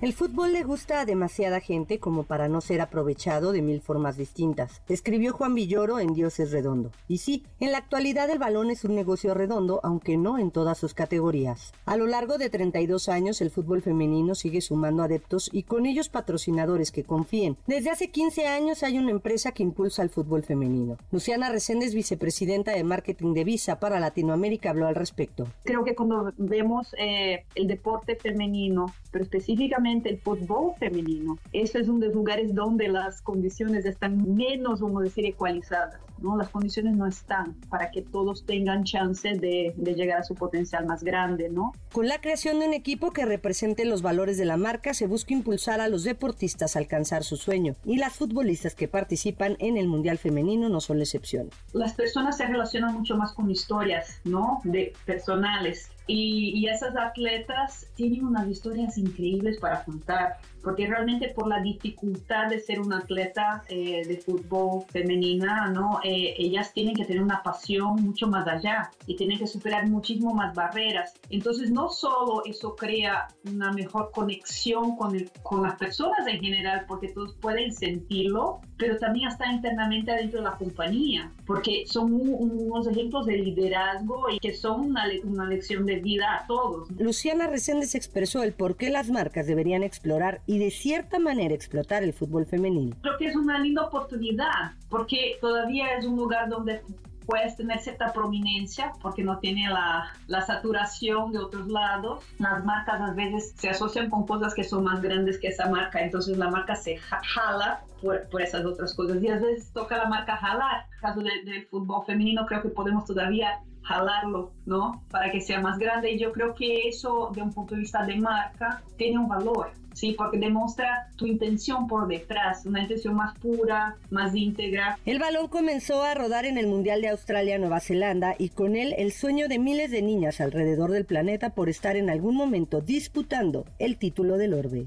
El 0.01 0.13
fútbol 0.13 0.53
le 0.53 0.63
gusta 0.63 1.01
a 1.01 1.05
demasiada 1.05 1.59
gente 1.59 1.99
como 1.99 2.23
para 2.23 2.47
no 2.47 2.61
ser 2.61 2.81
aprovechado 2.81 3.51
de 3.51 3.61
mil 3.61 3.81
formas 3.81 4.17
distintas, 4.17 4.81
escribió 4.89 5.31
Juan 5.31 5.53
Villoro 5.53 5.99
en 5.99 6.15
Dios 6.15 6.39
es 6.39 6.51
redondo. 6.51 6.89
Y 7.07 7.19
sí, 7.19 7.45
en 7.59 7.71
la 7.71 7.77
actualidad 7.77 8.27
el 8.31 8.39
balón 8.39 8.71
es 8.71 8.83
un 8.83 8.95
negocio 8.95 9.35
redondo, 9.35 9.79
aunque 9.83 10.17
no 10.17 10.39
en 10.39 10.49
todas 10.49 10.79
sus 10.79 10.95
categorías. 10.95 11.71
A 11.85 11.97
lo 11.97 12.07
largo 12.07 12.39
de 12.39 12.49
32 12.49 13.09
años 13.09 13.41
el 13.41 13.51
fútbol 13.51 13.83
femenino 13.83 14.33
sigue 14.33 14.61
sumando 14.61 15.03
adeptos 15.03 15.51
y 15.53 15.61
con 15.61 15.85
ellos 15.85 16.09
patrocinadores 16.09 16.91
que 16.91 17.03
confíen. 17.03 17.57
Desde 17.67 17.91
hace 17.91 18.09
15 18.09 18.47
años 18.47 18.81
hay 18.81 18.97
una 18.97 19.11
empresa 19.11 19.51
que 19.51 19.61
impulsa 19.61 20.01
el 20.01 20.09
fútbol 20.09 20.41
femenino. 20.41 20.97
Luciana 21.11 21.51
Reséndez, 21.51 21.93
vicepresidenta 21.93 22.71
de 22.71 22.83
marketing 22.83 23.35
de 23.35 23.43
Visa 23.43 23.79
para 23.79 23.99
Latinoamérica, 23.99 24.71
habló 24.71 24.87
al 24.87 24.95
respecto. 24.95 25.45
Creo 25.63 25.83
que 25.83 25.93
cuando 25.93 26.33
vemos 26.37 26.95
eh, 26.97 27.45
el 27.53 27.67
deporte 27.67 28.15
femenino, 28.15 28.87
pero 29.11 29.23
específicamente 29.23 30.09
el 30.09 30.19
fútbol 30.19 30.73
femenino. 30.79 31.37
Eso 31.53 31.77
es 31.79 31.87
uno 31.87 31.99
de 31.99 32.07
los 32.07 32.15
lugares 32.15 32.55
donde 32.55 32.87
las 32.87 33.21
condiciones 33.21 33.85
están 33.85 34.35
menos, 34.35 34.81
vamos 34.81 35.01
a 35.01 35.03
decir, 35.05 35.25
ecualizadas. 35.25 35.99
¿no? 36.19 36.37
Las 36.37 36.49
condiciones 36.49 36.95
no 36.95 37.07
están 37.07 37.55
para 37.69 37.91
que 37.91 38.01
todos 38.01 38.45
tengan 38.45 38.83
chance 38.83 39.27
de, 39.27 39.73
de, 39.75 39.95
llegar 39.95 40.19
a 40.19 40.23
su 40.23 40.35
potencial 40.35 40.85
más 40.85 41.03
grande, 41.03 41.49
¿no? 41.49 41.73
Con 41.91 42.07
la 42.07 42.21
creación 42.21 42.59
de 42.59 42.67
un 42.67 42.73
equipo 42.73 43.11
que 43.11 43.25
represente 43.25 43.85
los 43.85 44.01
valores 44.01 44.37
de 44.37 44.45
la 44.45 44.57
marca, 44.57 44.93
se 44.93 45.07
busca 45.07 45.33
impulsar 45.33 45.81
a 45.81 45.87
los 45.87 46.03
deportistas 46.03 46.75
a 46.75 46.79
alcanzar 46.79 47.23
su 47.23 47.37
sueño 47.37 47.75
y 47.85 47.97
las 47.97 48.13
futbolistas 48.13 48.75
que 48.75 48.87
participan 48.87 49.57
en 49.59 49.77
el 49.77 49.87
Mundial 49.87 50.17
Femenino 50.17 50.69
no 50.69 50.79
son 50.79 50.97
la 50.97 51.03
excepción. 51.03 51.49
Las 51.73 51.93
personas 51.93 52.37
se 52.37 52.45
relacionan 52.45 52.93
mucho 52.93 53.17
más 53.17 53.33
con 53.33 53.49
historias, 53.49 54.21
¿no? 54.23 54.61
De 54.63 54.93
personales 55.05 55.89
y, 56.11 56.67
esas 56.67 56.95
atletas 56.95 57.87
tienen 57.95 58.25
unas 58.25 58.47
historias 58.47 58.97
increíbles 58.97 59.57
para 59.59 59.83
contar, 59.83 60.37
porque 60.63 60.87
realmente 60.87 61.29
por 61.29 61.47
la 61.47 61.61
dificultad 61.61 62.49
de 62.49 62.59
ser 62.59 62.79
una 62.79 62.99
atleta 62.99 63.63
eh, 63.69 64.03
de 64.05 64.17
fútbol 64.17 64.83
femenina, 64.89 65.69
¿no? 65.69 65.99
Eh, 66.03 66.35
ellas 66.37 66.73
tienen 66.73 66.95
que 66.95 67.05
tener 67.05 67.21
una 67.21 67.41
pasión 67.43 67.95
mucho 68.01 68.27
más 68.27 68.47
allá 68.47 68.91
y 69.07 69.15
tienen 69.15 69.39
que 69.39 69.47
superar 69.47 69.87
muchísimo 69.87 70.33
más 70.33 70.53
barreras. 70.53 71.13
Entonces, 71.29 71.71
no 71.71 71.89
solo 71.89 72.43
eso 72.45 72.75
crea 72.75 73.27
una 73.51 73.71
mejor 73.71 74.11
conexión 74.11 74.95
con, 74.95 75.15
el, 75.15 75.29
con 75.43 75.63
las 75.63 75.75
personas 75.75 76.25
en 76.27 76.39
general, 76.39 76.85
porque 76.87 77.09
todos 77.09 77.35
pueden 77.35 77.73
sentirlo, 77.73 78.61
pero 78.77 78.97
también 78.97 79.27
hasta 79.27 79.51
internamente 79.51 80.11
dentro 80.11 80.39
de 80.39 80.45
la 80.45 80.57
compañía, 80.57 81.31
porque 81.45 81.83
son 81.85 82.11
unos 82.13 82.87
ejemplos 82.87 83.25
de 83.25 83.37
liderazgo 83.37 84.29
y 84.29 84.39
que 84.39 84.53
son 84.53 84.81
una, 84.81 85.05
una 85.23 85.45
lección 85.45 85.85
de 85.85 85.97
vida 85.97 86.39
a 86.41 86.47
todos. 86.47 86.89
Luciana 86.91 87.47
Reséndez 87.47 87.95
expresó 87.95 88.43
el 88.43 88.53
por 88.53 88.75
qué 88.75 88.89
las 88.89 89.09
marcas 89.09 89.47
deberían 89.47 89.83
explorar 89.83 90.41
y 90.51 90.59
de 90.59 90.69
cierta 90.69 91.17
manera 91.17 91.55
explotar 91.55 92.03
el 92.03 92.11
fútbol 92.11 92.45
femenino. 92.45 92.93
Creo 93.01 93.17
que 93.17 93.27
es 93.27 93.37
una 93.37 93.57
linda 93.57 93.83
oportunidad, 93.83 94.73
porque 94.89 95.37
todavía 95.39 95.95
es 95.95 96.05
un 96.05 96.17
lugar 96.17 96.49
donde 96.49 96.81
puedes 97.25 97.55
tener 97.55 97.79
cierta 97.79 98.11
prominencia 98.11 98.91
porque 99.01 99.23
no 99.23 99.39
tiene 99.39 99.69
la, 99.69 100.11
la, 100.27 100.41
saturación 100.41 101.31
de 101.31 101.39
otros 101.39 101.69
lados. 101.69 102.25
Las 102.37 102.65
marcas 102.65 102.99
a 102.99 103.13
veces 103.13 103.53
se 103.55 103.69
asocian 103.69 104.09
con 104.09 104.27
cosas 104.27 104.53
que 104.53 104.65
son 104.65 104.83
más 104.83 105.01
grandes 105.01 105.39
que 105.39 105.47
esa 105.47 105.69
marca, 105.69 106.03
entonces 106.03 106.37
la 106.37 106.49
marca 106.49 106.75
se 106.75 106.97
jala 106.97 107.85
por, 108.01 108.27
por 108.27 108.41
esas 108.41 108.65
otras 108.65 108.93
cosas 108.93 109.23
y 109.23 109.29
a 109.29 109.39
veces 109.39 109.71
toca 109.71 109.95
la 109.95 110.09
marca 110.09 110.35
jalar. 110.35 110.85
En 110.85 110.93
el 110.95 110.99
caso 110.99 111.21
del 111.21 111.65
fútbol 111.67 112.03
femenino 112.05 112.45
creo 112.45 112.61
que 112.61 112.67
podemos 112.67 113.05
todavía 113.05 113.61
jalarlo, 113.83 114.51
¿no? 114.65 115.01
Para 115.09 115.31
que 115.31 115.39
sea 115.39 115.61
más 115.61 115.79
grande 115.79 116.11
y 116.11 116.19
yo 116.19 116.33
creo 116.33 116.53
que 116.53 116.89
eso 116.89 117.31
de 117.33 117.41
un 117.41 117.53
punto 117.53 117.75
de 117.75 117.81
vista 117.81 118.05
de 118.05 118.17
marca 118.17 118.83
tiene 118.97 119.17
un 119.17 119.29
valor. 119.29 119.71
Sí, 119.93 120.15
porque 120.17 120.37
demuestra 120.37 121.09
tu 121.17 121.25
intención 121.25 121.87
por 121.87 122.07
detrás, 122.07 122.65
una 122.65 122.81
intención 122.81 123.15
más 123.15 123.37
pura, 123.39 123.97
más 124.09 124.33
íntegra. 124.33 124.97
El 125.05 125.19
balón 125.19 125.47
comenzó 125.47 126.03
a 126.03 126.13
rodar 126.13 126.45
en 126.45 126.57
el 126.57 126.67
Mundial 126.67 127.01
de 127.01 127.09
Australia-Nueva 127.09 127.79
Zelanda 127.81 128.35
y 128.37 128.49
con 128.49 128.75
él 128.75 128.95
el 128.97 129.11
sueño 129.11 129.47
de 129.47 129.59
miles 129.59 129.91
de 129.91 130.01
niñas 130.01 130.39
alrededor 130.39 130.91
del 130.91 131.05
planeta 131.05 131.51
por 131.51 131.69
estar 131.69 131.95
en 131.97 132.09
algún 132.09 132.35
momento 132.35 132.81
disputando 132.81 133.65
el 133.79 133.97
título 133.97 134.37
del 134.37 134.53
orbe. 134.53 134.85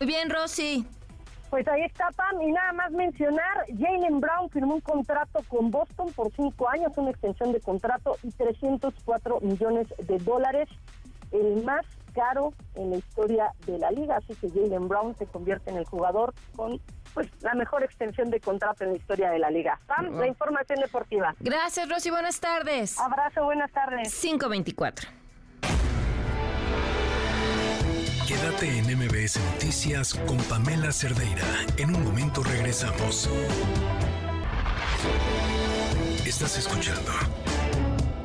Muy 0.00 0.06
bien, 0.08 0.30
Rosy. 0.30 0.84
Pues 1.52 1.68
ahí 1.68 1.82
está, 1.82 2.08
Pam. 2.16 2.40
Y 2.42 2.50
nada 2.50 2.72
más 2.72 2.90
mencionar, 2.92 3.66
Jalen 3.78 4.20
Brown 4.20 4.48
firmó 4.50 4.76
un 4.76 4.80
contrato 4.80 5.42
con 5.48 5.70
Boston 5.70 6.10
por 6.12 6.32
cinco 6.32 6.68
años, 6.68 6.92
una 6.96 7.10
extensión 7.10 7.52
de 7.52 7.60
contrato 7.60 8.16
y 8.22 8.30
304 8.30 9.40
millones 9.42 9.86
de 9.98 10.18
dólares, 10.18 10.68
el 11.30 11.62
más 11.62 11.84
caro 12.12 12.52
en 12.74 12.90
la 12.90 12.96
historia 12.96 13.52
de 13.66 13.78
la 13.78 13.90
liga. 13.90 14.16
Así 14.16 14.34
que 14.34 14.48
Jalen 14.48 14.88
Brown 14.88 15.16
se 15.18 15.26
convierte 15.26 15.70
en 15.70 15.76
el 15.76 15.84
jugador 15.84 16.34
con 16.56 16.80
pues 17.14 17.28
la 17.42 17.54
mejor 17.54 17.82
extensión 17.82 18.30
de 18.30 18.40
contrato 18.40 18.84
en 18.84 18.90
la 18.90 18.96
historia 18.96 19.30
de 19.30 19.38
la 19.38 19.50
liga. 19.50 19.78
Pam, 19.86 20.18
la 20.18 20.26
información 20.26 20.80
deportiva. 20.80 21.34
Gracias, 21.40 21.88
Rosy. 21.88 22.10
Buenas 22.10 22.40
tardes. 22.40 22.98
Abrazo, 22.98 23.44
buenas 23.44 23.70
tardes. 23.70 24.18
524. 24.20 25.08
Quédate 28.26 28.78
en 28.78 28.86
MBS 28.98 29.38
Noticias 29.52 30.14
con 30.14 30.38
Pamela 30.44 30.90
Cerdeira. 30.90 31.44
En 31.76 31.94
un 31.94 32.04
momento 32.04 32.42
regresamos. 32.42 33.28
Estás 36.24 36.56
escuchando 36.56 37.12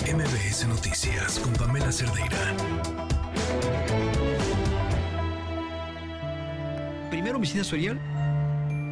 MBS 0.05 0.67
Noticias 0.67 1.39
con 1.39 1.51
Pamela 1.53 1.91
Cerdeira. 1.91 3.16
Primero 7.09 7.37
homicidio 7.37 7.63
serial 7.63 7.99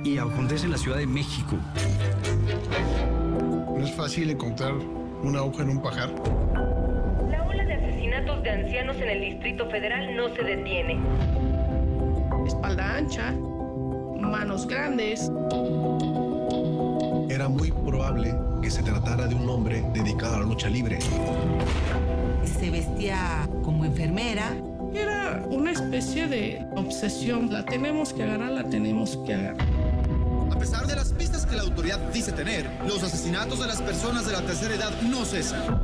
y 0.03 0.17
acontece 0.17 0.65
en 0.65 0.71
la 0.71 0.77
Ciudad 0.77 0.97
de 0.97 1.07
México. 1.07 1.55
No 3.77 3.83
es 3.83 3.93
fácil 3.95 4.29
encontrar 4.29 4.73
una 5.23 5.39
aguja 5.39 5.63
en 5.63 5.69
un 5.69 5.81
pajar 5.81 6.09
de 8.45 8.51
ancianos 8.51 8.95
en 8.97 9.09
el 9.09 9.21
Distrito 9.21 9.67
Federal 9.71 10.15
no 10.15 10.29
se 10.35 10.43
detiene. 10.43 10.99
Espalda 12.45 12.97
ancha, 12.97 13.31
manos 14.19 14.67
grandes. 14.67 15.31
Era 17.27 17.49
muy 17.49 17.71
probable 17.71 18.35
que 18.61 18.69
se 18.69 18.83
tratara 18.83 19.25
de 19.25 19.33
un 19.33 19.49
hombre 19.49 19.83
dedicado 19.93 20.35
a 20.35 20.39
la 20.41 20.45
lucha 20.45 20.69
libre. 20.69 20.99
Se 22.59 22.69
vestía 22.69 23.49
como 23.63 23.85
enfermera. 23.85 24.55
Era 24.93 25.45
una 25.49 25.71
especie 25.71 26.27
de 26.27 26.65
obsesión. 26.75 27.51
La 27.51 27.65
tenemos 27.65 28.13
que 28.13 28.23
agarrar, 28.23 28.51
la 28.51 28.63
tenemos 28.63 29.17
que 29.25 29.33
agarrar. 29.33 29.67
A 30.51 30.57
pesar 30.57 30.87
de 30.87 30.95
las 30.95 31.11
pistas 31.11 31.45
que 31.45 31.55
la 31.55 31.63
autoridad 31.63 31.99
dice 32.13 32.31
tener, 32.31 32.69
los 32.87 33.03
asesinatos 33.03 33.59
de 33.59 33.67
las 33.67 33.81
personas 33.81 34.25
de 34.25 34.31
la 34.31 34.41
tercera 34.41 34.75
edad 34.75 35.01
no 35.01 35.25
cesan. 35.25 35.81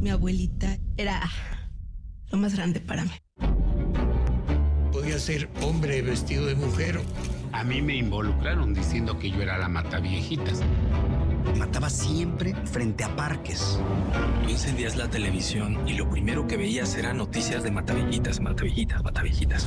Mi 0.00 0.10
abuelita 0.10 0.78
era 0.96 1.22
lo 2.30 2.38
más 2.38 2.54
grande 2.54 2.80
para 2.80 3.04
mí. 3.04 3.12
Podía 4.92 5.18
ser 5.18 5.48
hombre 5.62 6.02
vestido 6.02 6.46
de 6.46 6.54
mujer. 6.54 7.00
A 7.52 7.64
mí 7.64 7.80
me 7.80 7.96
involucraron 7.96 8.74
diciendo 8.74 9.18
que 9.18 9.30
yo 9.30 9.40
era 9.40 9.58
la 9.58 9.68
mataviejitas. 9.68 10.60
Mataba 11.58 11.90
siempre 11.90 12.54
frente 12.64 13.04
a 13.04 13.14
parques. 13.14 13.78
Tú 14.42 14.50
encendías 14.50 14.96
la 14.96 15.08
televisión 15.08 15.78
y 15.86 15.94
lo 15.94 16.08
primero 16.08 16.46
que 16.46 16.56
veías 16.56 16.94
eran 16.96 17.18
noticias 17.18 17.62
de 17.62 17.70
mataviejitas, 17.70 18.40
mataviejitas, 18.40 19.02
mataviejitas. 19.02 19.66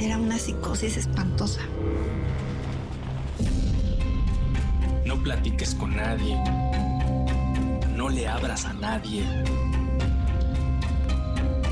Era 0.00 0.18
una 0.18 0.38
psicosis 0.38 0.96
espantosa. 0.96 1.60
No 5.04 5.22
platiques 5.22 5.74
con 5.74 5.96
nadie 5.96 6.38
no 8.04 8.08
le 8.08 8.26
abras 8.28 8.64
a 8.64 8.72
nadie. 8.74 9.24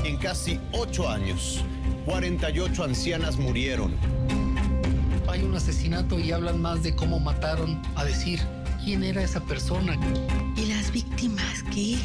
En 0.03 0.17
casi 0.17 0.59
ocho 0.71 1.09
años, 1.09 1.63
48 2.05 2.83
ancianas 2.83 3.37
murieron. 3.37 3.93
Hay 5.33 5.41
un 5.41 5.55
asesinato 5.55 6.19
y 6.19 6.31
hablan 6.31 6.61
más 6.61 6.83
de 6.83 6.95
cómo 6.95 7.19
mataron 7.19 7.81
a 7.95 8.05
decir 8.05 8.39
quién 8.85 9.03
era 9.03 9.23
esa 9.23 9.43
persona. 9.43 9.97
¿Y 10.55 10.67
las 10.67 10.91
víctimas 10.91 11.63
qué? 11.73 11.97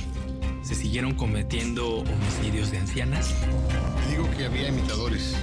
Se 0.63 0.75
siguieron 0.75 1.13
cometiendo 1.13 1.99
homicidios 1.99 2.71
de 2.71 2.79
ancianas. 2.79 3.35
Digo 4.09 4.27
que 4.35 4.47
había 4.47 4.69
imitadores. 4.69 5.37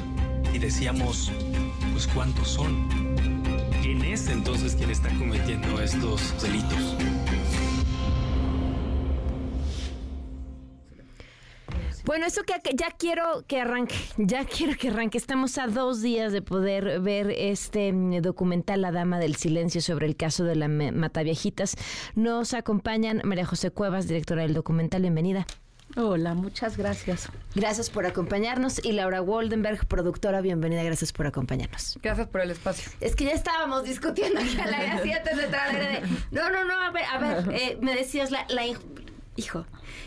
Y 0.51 0.57
decíamos, 0.57 1.31
pues 1.93 2.07
cuántos 2.07 2.47
son. 2.47 2.89
¿Quién 3.83 4.01
es 4.01 4.29
entonces 4.29 4.73
quien 4.73 4.89
está 4.89 5.09
cometiendo 5.09 5.79
estos 5.79 6.33
delitos? 6.41 6.95
Bueno, 12.15 12.27
eso 12.27 12.43
que 12.43 12.53
ya 12.75 12.91
quiero 12.91 13.43
que 13.45 13.59
arranque, 13.59 13.93
ya 14.17 14.45
quiero 14.45 14.77
que 14.77 14.87
arranque. 14.87 15.17
Estamos 15.17 15.57
a 15.57 15.67
dos 15.67 16.01
días 16.01 16.31
de 16.31 16.41
poder 16.41 17.01
ver 17.01 17.29
este 17.29 17.91
mm, 17.91 18.21
documental 18.21 18.81
La 18.81 18.93
Dama 18.93 19.19
del 19.19 19.35
Silencio 19.35 19.81
sobre 19.81 20.05
el 20.07 20.15
caso 20.15 20.45
de 20.45 20.55
la 20.55 20.69
Mataviejitas. 20.69 21.75
Nos 22.15 22.53
acompañan 22.53 23.19
María 23.25 23.45
José 23.45 23.69
Cuevas, 23.69 24.07
directora 24.07 24.43
del 24.43 24.53
documental. 24.53 25.01
Bienvenida. 25.01 25.45
Hola, 25.97 26.35
muchas 26.35 26.77
gracias. 26.77 27.27
Gracias 27.53 27.89
por 27.89 28.05
acompañarnos. 28.05 28.83
Y 28.85 28.93
Laura 28.93 29.21
Waldenberg, 29.21 29.85
productora, 29.85 30.39
bienvenida. 30.39 30.83
Gracias 30.83 31.11
por 31.11 31.27
acompañarnos. 31.27 31.99
Gracias 32.01 32.27
por 32.29 32.39
el 32.39 32.51
espacio. 32.51 32.93
Es 33.01 33.13
que 33.17 33.25
ya 33.25 33.31
estábamos 33.31 33.83
discutiendo 33.83 34.39
aquí 34.39 34.57
a 34.57 34.67
la 34.67 34.79
de 35.01 35.03
de... 35.03 36.01
No, 36.31 36.49
no, 36.49 36.63
no, 36.63 36.81
a 36.81 36.91
ver, 36.91 37.03
a 37.11 37.17
ver, 37.17 37.45
eh, 37.53 37.77
me 37.81 37.93
decías 37.93 38.31
la, 38.31 38.45
la 38.47 38.65
hijo, 39.35 39.65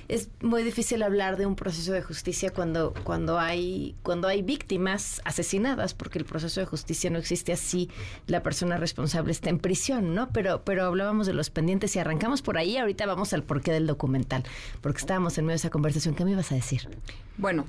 es 0.09 0.30
muy 0.42 0.62
difícil 0.62 1.02
hablar 1.02 1.36
de 1.36 1.46
un 1.46 1.55
proceso 1.55 1.92
de 1.92 2.02
justicia 2.02 2.50
cuando, 2.50 2.94
cuando, 3.05 3.38
hay, 3.38 3.94
cuando 4.02 4.28
hay 4.28 4.42
víctimas 4.42 5.20
asesinadas, 5.24 5.94
porque 5.94 6.18
el 6.18 6.24
proceso 6.24 6.60
de 6.60 6.66
justicia 6.66 7.10
no 7.10 7.18
existe 7.18 7.52
así, 7.52 7.90
la 8.26 8.42
persona 8.42 8.76
responsable 8.76 9.32
está 9.32 9.50
en 9.50 9.59
prisión, 9.59 10.14
¿no? 10.14 10.30
Pero, 10.30 10.62
pero 10.64 10.84
hablábamos 10.86 11.26
de 11.26 11.34
los 11.34 11.50
pendientes 11.50 11.94
y 11.96 11.98
arrancamos 11.98 12.42
por 12.42 12.59
ahí, 12.59 12.76
ahorita 12.76 13.06
vamos 13.06 13.32
al 13.32 13.42
porqué 13.42 13.72
del 13.72 13.86
documental, 13.86 14.44
porque 14.80 14.98
estábamos 14.98 15.36
en 15.38 15.44
medio 15.44 15.55
de 15.55 15.59
esa 15.59 15.70
conversación. 15.70 16.14
¿Qué 16.14 16.24
me 16.24 16.32
ibas 16.32 16.50
a 16.52 16.55
decir? 16.55 16.88
Bueno, 17.36 17.66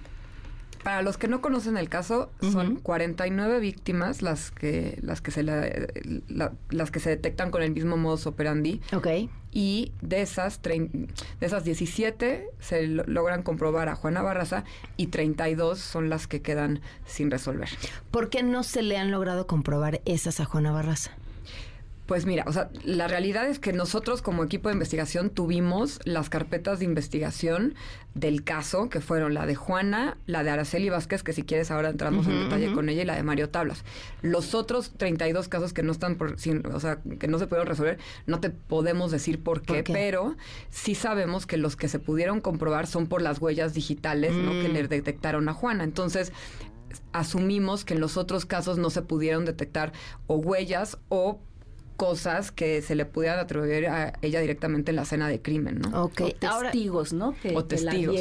para 0.84 1.02
los 1.02 1.18
que 1.18 1.28
no 1.28 1.42
conocen 1.42 1.78
el 1.78 1.90
caso, 1.90 2.32
son 2.42 2.78
49 2.78 3.60
víctimas 3.60 4.22
las 4.22 4.52
que 4.52 4.98
las 5.02 5.22
que 5.22 5.32
se 5.32 5.44
las 5.44 6.92
que 6.92 7.00
se 7.00 7.10
detectan 7.10 7.52
con 7.52 7.62
el 7.64 7.72
mismo 7.72 7.98
modus 7.98 8.28
operandi. 8.28 8.82
Ok. 8.94 9.08
Y 9.52 9.94
de 10.02 10.22
esas 10.22 10.62
de 10.62 11.08
esas 11.42 11.64
17 11.64 12.50
se 12.60 12.88
logran 12.88 13.44
comprobar 13.44 13.90
a 13.90 13.96
Juana 13.96 14.22
Barraza 14.22 14.64
y 14.96 15.08
32 15.08 15.80
son 15.80 16.10
las 16.10 16.28
que 16.28 16.42
quedan 16.42 16.82
sin 17.06 17.32
resolver. 17.32 17.70
¿Por 18.12 18.30
qué 18.30 18.44
no 18.44 18.64
se 18.64 18.82
le 18.84 18.98
han 18.98 19.12
logrado 19.12 19.48
comprobar 19.48 20.02
esas 20.06 20.40
a 20.40 20.46
Juana 20.46 20.72
Barraza? 20.72 21.12
Pues 22.10 22.26
mira, 22.26 22.44
o 22.48 22.52
sea, 22.52 22.72
la 22.84 23.08
realidad 23.08 23.48
es 23.48 23.60
que 23.60 23.72
nosotros 23.72 24.24
como 24.24 24.44
equipo 24.44 24.68
de 24.68 24.74
investigación 24.74 25.30
tuvimos 25.30 26.00
las 26.06 26.28
carpetas 26.28 26.80
de 26.80 26.86
investigación 26.86 27.76
del 28.16 28.44
caso, 28.44 28.90
que 28.90 29.00
fueron 29.00 29.36
la 29.36 29.46
de 29.46 29.54
Juana, 29.54 30.18
la 30.26 30.44
de 30.44 30.50
Araceli 30.50 30.90
Vázquez, 30.90 31.22
que 31.22 31.34
si 31.34 31.44
quieres 31.44 31.70
ahora 31.70 31.90
entramos 31.90 32.26
en 32.26 32.46
detalle 32.46 32.74
con 32.74 32.90
ella, 32.90 33.04
y 33.04 33.06
la 33.06 33.16
de 33.16 33.22
Mario 33.22 33.50
Tablas. 33.52 33.84
Los 34.24 34.56
otros 34.56 34.94
32 34.98 35.50
casos 35.50 35.72
que 35.72 35.84
no 35.84 35.92
están 35.92 36.16
por, 36.16 36.40
sin, 36.40 36.66
o 36.66 36.80
sea, 36.80 36.98
que 37.20 37.28
no 37.28 37.38
se 37.38 37.46
pudieron 37.46 37.68
resolver, 37.68 38.00
no 38.26 38.40
te 38.40 38.50
podemos 38.50 39.12
decir 39.12 39.44
por 39.44 39.62
qué, 39.62 39.84
pero 39.84 40.36
sí 40.72 40.96
sabemos 40.96 41.46
que 41.46 41.58
los 41.58 41.76
que 41.76 41.90
se 41.90 42.00
pudieron 42.00 42.42
comprobar 42.42 42.88
son 42.88 43.06
por 43.06 43.22
las 43.22 43.40
huellas 43.40 43.76
digitales, 43.76 44.34
¿no? 44.34 44.50
Que 44.64 44.68
mm. 44.68 44.74
le 44.74 44.88
detectaron 44.88 45.48
a 45.48 45.54
Juana. 45.54 45.84
Entonces, 45.84 46.34
asumimos 47.12 47.86
que 47.86 47.94
en 47.94 48.00
los 48.00 48.18
otros 48.18 48.48
casos 48.48 48.80
no 48.80 48.90
se 48.90 49.04
pudieron 49.04 49.46
detectar 49.46 49.94
o 50.26 50.38
huellas 50.38 50.98
o 51.10 51.40
cosas 52.00 52.54
que 52.54 52.82
se 52.82 52.96
le 52.96 53.06
pudieran 53.06 53.40
atribuir 53.40 53.88
a 53.88 54.14
ella 54.22 54.40
directamente 54.40 54.92
en 54.92 54.96
la 54.96 55.02
escena 55.02 55.28
de 55.28 55.42
crimen, 55.42 55.82
¿no? 55.82 56.06
Ok, 56.06 56.22
o 56.22 56.32
testigos, 56.32 57.12
¿no? 57.12 57.36
Que, 57.42 57.54
o 57.56 57.66
testigos. 57.66 58.16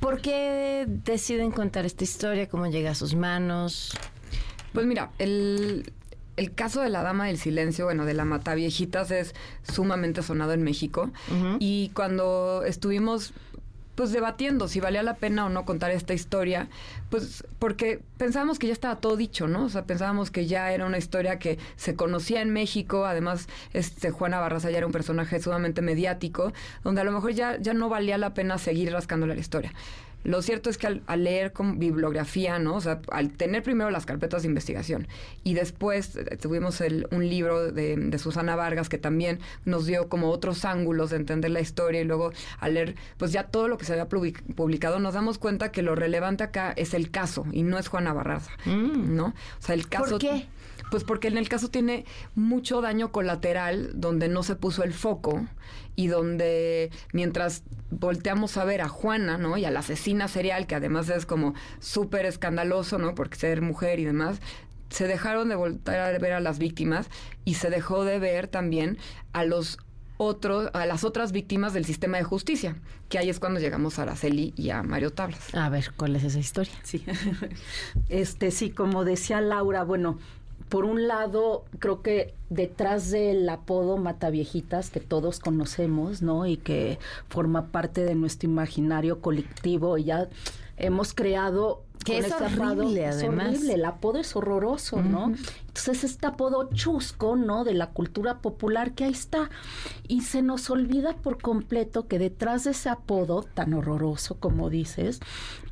¿Por 0.00 0.20
qué 0.20 0.84
deciden 0.88 1.52
contar 1.52 1.86
esta 1.86 2.02
historia? 2.02 2.48
¿Cómo 2.48 2.66
llega 2.66 2.90
a 2.90 2.94
sus 2.96 3.14
manos? 3.14 3.96
Pues 4.72 4.84
mira, 4.84 5.12
el, 5.20 5.92
el 6.36 6.54
caso 6.54 6.80
de 6.80 6.88
la 6.88 7.02
Dama 7.02 7.26
del 7.26 7.38
Silencio, 7.38 7.84
bueno, 7.84 8.04
de 8.04 8.14
la 8.14 8.24
Mataviejitas 8.24 9.12
es 9.12 9.32
sumamente 9.62 10.20
sonado 10.24 10.52
en 10.52 10.64
México. 10.64 11.12
Y 11.60 11.92
cuando 11.94 12.64
estuvimos 12.66 13.32
pues 13.94 14.12
debatiendo 14.12 14.68
si 14.68 14.80
valía 14.80 15.02
la 15.02 15.14
pena 15.14 15.46
o 15.46 15.48
no 15.48 15.64
contar 15.64 15.90
esta 15.90 16.14
historia, 16.14 16.68
pues 17.10 17.44
porque 17.58 18.00
pensábamos 18.18 18.58
que 18.58 18.66
ya 18.66 18.72
estaba 18.72 18.96
todo 18.96 19.16
dicho, 19.16 19.46
¿no? 19.46 19.64
O 19.64 19.68
sea, 19.68 19.84
pensábamos 19.84 20.30
que 20.30 20.46
ya 20.46 20.72
era 20.72 20.86
una 20.86 20.98
historia 20.98 21.38
que 21.38 21.58
se 21.76 21.94
conocía 21.94 22.42
en 22.42 22.50
México, 22.50 23.04
además 23.06 23.48
este 23.72 24.10
Juana 24.10 24.40
Barraza 24.40 24.70
ya 24.70 24.78
era 24.78 24.86
un 24.86 24.92
personaje 24.92 25.40
sumamente 25.40 25.82
mediático, 25.82 26.52
donde 26.82 27.00
a 27.00 27.04
lo 27.04 27.12
mejor 27.12 27.32
ya, 27.32 27.58
ya 27.58 27.74
no 27.74 27.88
valía 27.88 28.18
la 28.18 28.34
pena 28.34 28.58
seguir 28.58 28.92
rascándole 28.92 29.34
la 29.34 29.40
historia. 29.40 29.72
Lo 30.24 30.42
cierto 30.42 30.70
es 30.70 30.78
que 30.78 30.86
al, 31.06 31.24
leer 31.24 31.52
con 31.52 31.78
bibliografía, 31.78 32.58
¿no? 32.58 32.76
O 32.76 32.80
sea, 32.80 33.00
al 33.12 33.30
tener 33.30 33.62
primero 33.62 33.90
las 33.90 34.06
carpetas 34.06 34.42
de 34.42 34.48
investigación 34.48 35.06
y 35.42 35.54
después 35.54 36.16
eh, 36.16 36.36
tuvimos 36.36 36.82
un 37.10 37.28
libro 37.28 37.70
de, 37.70 38.14
Susana 38.18 38.56
Vargas 38.56 38.88
que 38.88 38.96
también 38.96 39.40
nos 39.64 39.86
dio 39.86 40.08
como 40.08 40.30
otros 40.30 40.64
ángulos 40.64 41.10
de 41.10 41.16
entender 41.16 41.50
la 41.50 41.60
historia 41.60 42.00
y 42.00 42.04
luego 42.04 42.32
al 42.58 42.74
leer 42.74 42.94
pues 43.18 43.32
ya 43.32 43.44
todo 43.44 43.68
lo 43.68 43.76
que 43.76 43.84
se 43.84 43.92
había 43.92 44.08
publicado 44.08 44.98
nos 44.98 45.14
damos 45.14 45.38
cuenta 45.38 45.72
que 45.72 45.82
lo 45.82 45.94
relevante 45.94 46.44
acá 46.44 46.72
es 46.76 46.94
el 46.94 47.10
caso 47.10 47.44
y 47.52 47.62
no 47.64 47.78
es 47.78 47.88
Juana 47.88 48.12
Barraza, 48.12 48.52
mm. 48.64 49.14
¿no? 49.14 49.26
O 49.26 49.62
sea, 49.62 49.74
el 49.74 49.88
caso... 49.88 50.12
¿Por 50.12 50.20
qué? 50.20 50.46
Pues 50.94 51.02
porque 51.02 51.26
en 51.26 51.38
el 51.38 51.48
caso 51.48 51.70
tiene 51.70 52.04
mucho 52.36 52.80
daño 52.80 53.10
colateral 53.10 53.90
donde 53.96 54.28
no 54.28 54.44
se 54.44 54.54
puso 54.54 54.84
el 54.84 54.92
foco 54.92 55.44
y 55.96 56.06
donde 56.06 56.92
mientras 57.12 57.64
volteamos 57.90 58.56
a 58.58 58.64
ver 58.64 58.80
a 58.80 58.88
Juana, 58.88 59.36
¿no? 59.36 59.56
Y 59.56 59.64
a 59.64 59.72
la 59.72 59.80
asesina 59.80 60.28
serial, 60.28 60.68
que 60.68 60.76
además 60.76 61.08
es 61.08 61.26
como 61.26 61.54
súper 61.80 62.26
escandaloso, 62.26 62.98
¿no? 62.98 63.16
Porque 63.16 63.36
ser 63.36 63.60
mujer 63.60 63.98
y 63.98 64.04
demás, 64.04 64.38
se 64.88 65.08
dejaron 65.08 65.48
de 65.48 65.56
voltar 65.56 65.98
a 65.98 66.16
ver 66.16 66.32
a 66.32 66.38
las 66.38 66.60
víctimas 66.60 67.08
y 67.44 67.54
se 67.54 67.70
dejó 67.70 68.04
de 68.04 68.20
ver 68.20 68.46
también 68.46 68.96
a 69.32 69.42
los 69.42 69.78
otros, 70.16 70.70
a 70.74 70.86
las 70.86 71.02
otras 71.02 71.32
víctimas 71.32 71.72
del 71.72 71.84
sistema 71.84 72.18
de 72.18 72.22
justicia, 72.22 72.76
que 73.08 73.18
ahí 73.18 73.30
es 73.30 73.40
cuando 73.40 73.58
llegamos 73.58 73.98
a 73.98 74.02
Araceli 74.02 74.54
y 74.56 74.70
a 74.70 74.84
Mario 74.84 75.10
Tablas. 75.10 75.52
A 75.54 75.68
ver, 75.70 75.90
¿cuál 75.96 76.14
es 76.14 76.22
esa 76.22 76.38
historia? 76.38 76.74
Sí. 76.84 77.04
Este, 78.08 78.50
sí, 78.52 78.70
como 78.70 79.04
decía 79.04 79.40
Laura, 79.40 79.82
bueno, 79.82 80.18
por 80.74 80.86
un 80.86 81.06
lado, 81.06 81.66
creo 81.78 82.02
que 82.02 82.34
detrás 82.50 83.12
del 83.12 83.48
apodo 83.48 83.96
Mataviejitas, 83.96 84.90
que 84.90 84.98
todos 84.98 85.38
conocemos, 85.38 86.20
¿no? 86.20 86.46
Y 86.46 86.56
que 86.56 86.98
forma 87.28 87.68
parte 87.70 88.04
de 88.04 88.16
nuestro 88.16 88.50
imaginario 88.50 89.20
colectivo, 89.20 89.98
ya 89.98 90.28
hemos 90.76 91.14
creado 91.14 91.84
que 92.04 92.18
es 92.18 92.32
horrible, 92.32 93.06
además. 93.06 93.48
Es 93.48 93.58
horrible, 93.58 93.74
el 93.74 93.84
apodo 93.84 94.18
es 94.18 94.36
horroroso, 94.36 95.02
¿no? 95.02 95.32
Entonces, 95.68 96.04
este 96.04 96.26
apodo 96.26 96.68
chusco, 96.72 97.34
¿no? 97.34 97.64
De 97.64 97.74
la 97.74 97.90
cultura 97.90 98.38
popular 98.38 98.92
que 98.92 99.04
ahí 99.04 99.12
está. 99.12 99.50
Y 100.06 100.20
se 100.20 100.42
nos 100.42 100.70
olvida 100.70 101.16
por 101.16 101.40
completo 101.40 102.06
que 102.06 102.18
detrás 102.18 102.64
de 102.64 102.70
ese 102.72 102.90
apodo 102.90 103.42
tan 103.42 103.74
horroroso, 103.74 104.36
como 104.38 104.70
dices, 104.70 105.20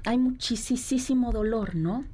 hay 0.05 0.19
muchísimo 0.19 1.31
dolor, 1.31 1.77
¿no? 1.77 2.05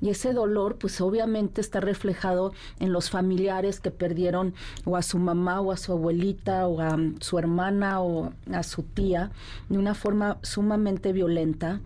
Y 0.00 0.10
ese 0.10 0.32
dolor, 0.32 0.76
pues 0.76 1.00
obviamente 1.00 1.60
está 1.60 1.80
reflejado 1.80 2.52
en 2.78 2.92
los 2.92 3.10
familiares 3.10 3.80
que 3.80 3.90
perdieron 3.90 4.54
o 4.84 4.96
a 4.96 5.02
su 5.02 5.18
mamá 5.18 5.60
o 5.60 5.72
a 5.72 5.76
su 5.76 5.92
abuelita 5.92 6.66
o 6.66 6.80
a 6.80 6.98
su 7.20 7.38
hermana 7.38 8.00
o 8.00 8.32
a 8.52 8.62
su 8.62 8.82
tía 8.82 9.30
de 9.68 9.78
una 9.78 9.94
forma 9.94 10.38
sumamente 10.42 11.12
violenta 11.12 11.80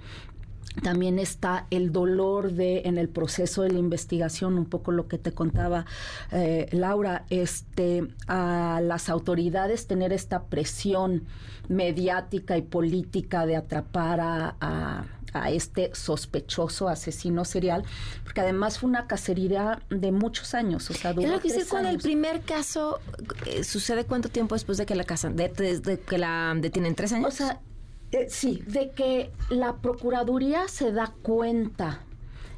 también 0.82 1.18
está 1.18 1.66
el 1.70 1.92
dolor 1.92 2.52
de 2.52 2.82
en 2.84 2.98
el 2.98 3.08
proceso 3.08 3.62
de 3.62 3.70
la 3.70 3.78
investigación, 3.78 4.58
un 4.58 4.66
poco 4.66 4.92
lo 4.92 5.08
que 5.08 5.18
te 5.18 5.32
contaba 5.32 5.86
eh, 6.30 6.68
Laura, 6.72 7.24
este, 7.30 8.08
a 8.26 8.80
las 8.82 9.08
autoridades 9.08 9.86
tener 9.86 10.12
esta 10.12 10.44
presión 10.44 11.24
mediática 11.68 12.56
y 12.56 12.62
política 12.62 13.46
de 13.46 13.56
atrapar 13.56 14.20
a 14.20 15.04
a 15.32 15.50
este 15.50 15.90
sospechoso 15.94 16.88
asesino 16.88 17.44
serial, 17.44 17.84
porque 18.24 18.40
además 18.40 18.78
fue 18.78 18.88
una 18.88 19.06
cacería 19.06 19.82
de 19.90 20.12
muchos 20.12 20.54
años. 20.54 20.90
O 20.90 20.94
sea, 20.94 21.12
duró 21.12 21.28
lo 21.28 21.40
que 21.40 21.64
cuando 21.68 21.90
el 21.90 21.98
primer 21.98 22.42
caso 22.42 23.00
eh, 23.46 23.64
sucede 23.64 24.04
cuánto 24.04 24.28
tiempo 24.28 24.54
después 24.54 24.78
de 24.78 24.86
que 24.86 24.94
la 24.94 25.04
casan, 25.04 25.36
de, 25.36 25.50
que 26.06 26.18
la 26.18 26.54
detienen, 26.56 26.94
tres 26.94 27.12
años. 27.12 27.28
O 27.28 27.36
sea, 27.36 27.60
eh, 28.12 28.26
sí, 28.28 28.62
de 28.66 28.90
que 28.90 29.30
la 29.50 29.76
Procuraduría 29.76 30.68
se 30.68 30.92
da 30.92 31.14
cuenta 31.22 32.00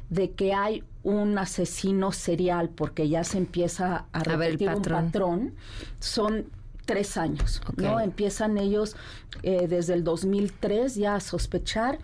de 0.09 0.31
que 0.31 0.53
hay 0.53 0.83
un 1.03 1.37
asesino 1.37 2.11
serial 2.11 2.69
porque 2.69 3.09
ya 3.09 3.23
se 3.23 3.37
empieza 3.37 4.05
a 4.11 4.23
repetir 4.23 4.69
un 4.69 4.81
patrón, 4.81 5.55
son 5.99 6.47
tres 6.85 7.17
años, 7.17 7.61
¿no? 7.77 7.99
Empiezan 7.99 8.57
ellos 8.57 8.95
eh, 9.43 9.67
desde 9.67 9.93
el 9.93 10.03
2003 10.03 10.95
ya 10.95 11.15
a 11.15 11.19
sospechar 11.19 11.99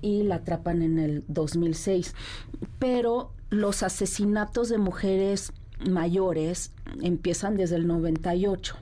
y 0.00 0.22
la 0.22 0.36
atrapan 0.36 0.82
en 0.82 0.98
el 0.98 1.24
2006. 1.28 2.14
Pero 2.78 3.32
los 3.50 3.82
asesinatos 3.82 4.68
de 4.68 4.78
mujeres 4.78 5.52
mayores 5.88 6.72
empiezan 7.02 7.56
desde 7.56 7.76
el 7.76 7.86
98. 7.86 8.76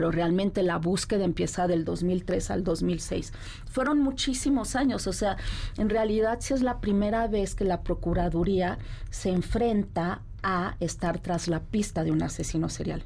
Pero 0.00 0.12
realmente 0.12 0.62
la 0.62 0.78
búsqueda 0.78 1.24
empieza 1.24 1.66
del 1.66 1.84
2003 1.84 2.50
al 2.52 2.64
2006. 2.64 3.34
Fueron 3.66 3.98
muchísimos 3.98 4.74
años, 4.74 5.06
o 5.06 5.12
sea, 5.12 5.36
en 5.76 5.90
realidad 5.90 6.38
sí 6.40 6.54
es 6.54 6.62
la 6.62 6.80
primera 6.80 7.26
vez 7.26 7.54
que 7.54 7.64
la 7.64 7.82
Procuraduría 7.82 8.78
se 9.10 9.28
enfrenta 9.28 10.22
a 10.42 10.76
estar 10.80 11.18
tras 11.18 11.48
la 11.48 11.60
pista 11.60 12.02
de 12.02 12.12
un 12.12 12.22
asesino 12.22 12.70
serial. 12.70 13.04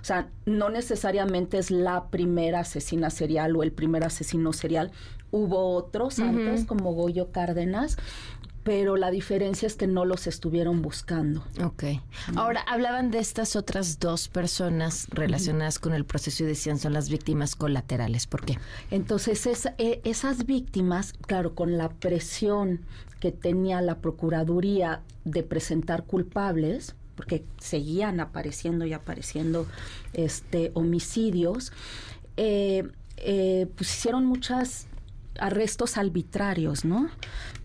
O 0.00 0.04
sea, 0.04 0.30
no 0.44 0.68
necesariamente 0.68 1.58
es 1.58 1.70
la 1.70 2.10
primera 2.10 2.58
asesina 2.58 3.10
serial 3.10 3.54
o 3.54 3.62
el 3.62 3.70
primer 3.70 4.02
asesino 4.02 4.52
serial. 4.52 4.90
Hubo 5.30 5.76
otros 5.76 6.18
antes, 6.18 6.64
como 6.64 6.92
Goyo 6.92 7.30
Cárdenas, 7.30 7.98
pero 8.62 8.96
la 8.96 9.10
diferencia 9.10 9.66
es 9.66 9.74
que 9.74 9.86
no 9.86 10.04
los 10.04 10.26
estuvieron 10.26 10.82
buscando. 10.82 11.44
Ok. 11.62 11.84
Ahora, 12.36 12.60
hablaban 12.62 13.10
de 13.10 13.18
estas 13.18 13.56
otras 13.56 13.98
dos 13.98 14.28
personas 14.28 15.08
relacionadas 15.10 15.78
con 15.78 15.94
el 15.94 16.04
proceso 16.04 16.44
y 16.44 16.46
decían 16.46 16.78
son 16.78 16.92
las 16.92 17.08
víctimas 17.08 17.56
colaterales. 17.56 18.26
¿Por 18.26 18.44
qué? 18.44 18.58
Entonces, 18.90 19.66
e, 19.78 20.00
esas 20.04 20.46
víctimas, 20.46 21.12
claro, 21.12 21.54
con 21.54 21.76
la 21.76 21.88
presión 21.88 22.80
que 23.18 23.32
tenía 23.32 23.80
la 23.80 23.98
Procuraduría 23.98 25.02
de 25.24 25.42
presentar 25.42 26.04
culpables, 26.04 26.94
porque 27.16 27.44
seguían 27.58 28.20
apareciendo 28.20 28.84
y 28.84 28.92
apareciendo 28.92 29.66
este, 30.12 30.70
homicidios, 30.74 31.72
eh, 32.36 32.88
eh, 33.18 33.66
pues 33.76 33.94
hicieron 33.94 34.26
muchos 34.26 34.86
arrestos 35.38 35.96
arbitrarios, 35.96 36.84
¿no? 36.84 37.08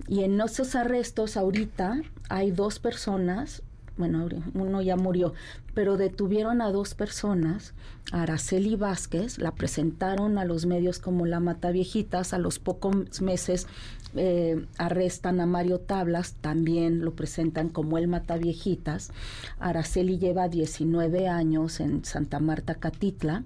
Y 0.07 0.23
en 0.23 0.39
esos 0.39 0.75
arrestos 0.75 1.37
ahorita 1.37 2.01
hay 2.29 2.51
dos 2.51 2.79
personas, 2.79 3.63
bueno, 3.97 4.27
uno 4.53 4.81
ya 4.81 4.95
murió, 4.95 5.33
pero 5.73 5.97
detuvieron 5.97 6.61
a 6.61 6.71
dos 6.71 6.93
personas, 6.93 7.73
Araceli 8.11 8.75
Vázquez, 8.75 9.37
la 9.37 9.51
presentaron 9.51 10.37
a 10.37 10.45
los 10.45 10.65
medios 10.65 10.99
como 10.99 11.25
la 11.25 11.39
Mata 11.39 11.71
Viejitas, 11.71 12.33
a 12.33 12.37
los 12.37 12.59
pocos 12.59 13.21
meses 13.21 13.67
eh, 14.15 14.65
arrestan 14.77 15.39
a 15.41 15.45
Mario 15.45 15.79
Tablas, 15.79 16.35
también 16.39 17.03
lo 17.03 17.13
presentan 17.13 17.69
como 17.69 17.97
el 17.97 18.07
Mataviejitas. 18.07 19.11
Araceli 19.59 20.17
lleva 20.17 20.47
19 20.47 21.27
años 21.27 21.79
en 21.79 22.05
Santa 22.05 22.39
Marta, 22.39 22.75
Catitla. 22.75 23.43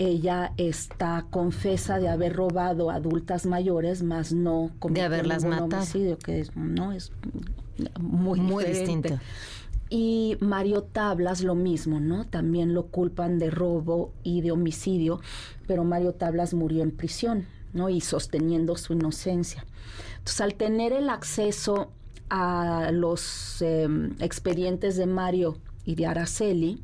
Ella 0.00 0.52
está 0.58 1.26
confesa 1.28 1.98
de 1.98 2.08
haber 2.08 2.32
robado 2.32 2.92
adultas 2.92 3.46
mayores, 3.46 4.04
más 4.04 4.32
no 4.32 4.70
como 4.78 4.94
de 4.94 5.02
haberlas 5.02 5.44
matado. 5.44 5.84
que 6.24 6.46
no 6.54 6.92
es 6.92 7.10
muy, 7.98 8.38
muy 8.38 8.64
distinto. 8.64 9.18
Y 9.90 10.36
Mario 10.38 10.82
Tablas 10.82 11.42
lo 11.42 11.56
mismo, 11.56 11.98
¿no? 11.98 12.24
También 12.26 12.74
lo 12.74 12.86
culpan 12.86 13.40
de 13.40 13.50
robo 13.50 14.12
y 14.22 14.42
de 14.42 14.52
homicidio, 14.52 15.20
pero 15.66 15.82
Mario 15.82 16.12
Tablas 16.12 16.54
murió 16.54 16.84
en 16.84 16.92
prisión, 16.92 17.46
¿no? 17.72 17.88
Y 17.88 18.00
sosteniendo 18.00 18.76
su 18.76 18.92
inocencia. 18.92 19.66
Entonces, 20.18 20.40
al 20.42 20.54
tener 20.54 20.92
el 20.92 21.10
acceso 21.10 21.90
a 22.30 22.90
los 22.92 23.62
em, 23.62 24.14
expedientes 24.20 24.96
de 24.96 25.06
Mario 25.06 25.58
y 25.84 25.96
de 25.96 26.06
Araceli, 26.06 26.82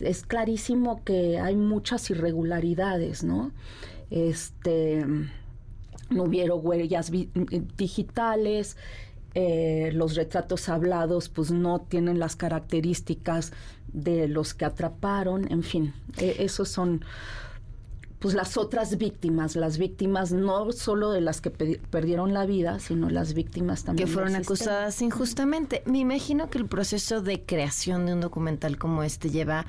es 0.00 0.24
clarísimo 0.24 1.02
que 1.04 1.38
hay 1.38 1.56
muchas 1.56 2.10
irregularidades, 2.10 3.24
¿no? 3.24 3.52
Este, 4.10 5.04
no 6.10 6.24
hubieron 6.24 6.60
huellas 6.62 7.10
digitales, 7.76 8.76
eh, 9.34 9.90
los 9.92 10.14
retratos 10.14 10.68
hablados 10.68 11.28
pues 11.28 11.50
no 11.50 11.80
tienen 11.80 12.18
las 12.18 12.36
características 12.36 13.52
de 13.92 14.28
los 14.28 14.54
que 14.54 14.64
atraparon, 14.64 15.50
en 15.50 15.62
fin, 15.62 15.92
eh, 16.18 16.36
esos 16.38 16.68
son 16.68 17.04
pues 18.18 18.34
las 18.34 18.56
otras 18.56 18.96
víctimas, 18.96 19.56
las 19.56 19.76
víctimas 19.78 20.32
no 20.32 20.72
solo 20.72 21.10
de 21.10 21.20
las 21.20 21.40
que 21.40 21.50
perdieron 21.50 22.32
la 22.32 22.46
vida, 22.46 22.78
sino 22.80 23.10
las 23.10 23.34
víctimas 23.34 23.84
también. 23.84 24.08
Que 24.08 24.12
fueron 24.12 24.34
acusadas 24.36 25.02
injustamente. 25.02 25.82
Me 25.84 25.98
imagino 25.98 26.48
que 26.48 26.58
el 26.58 26.66
proceso 26.66 27.20
de 27.20 27.44
creación 27.44 28.06
de 28.06 28.14
un 28.14 28.22
documental 28.22 28.78
como 28.78 29.02
este 29.02 29.30
lleva 29.30 29.66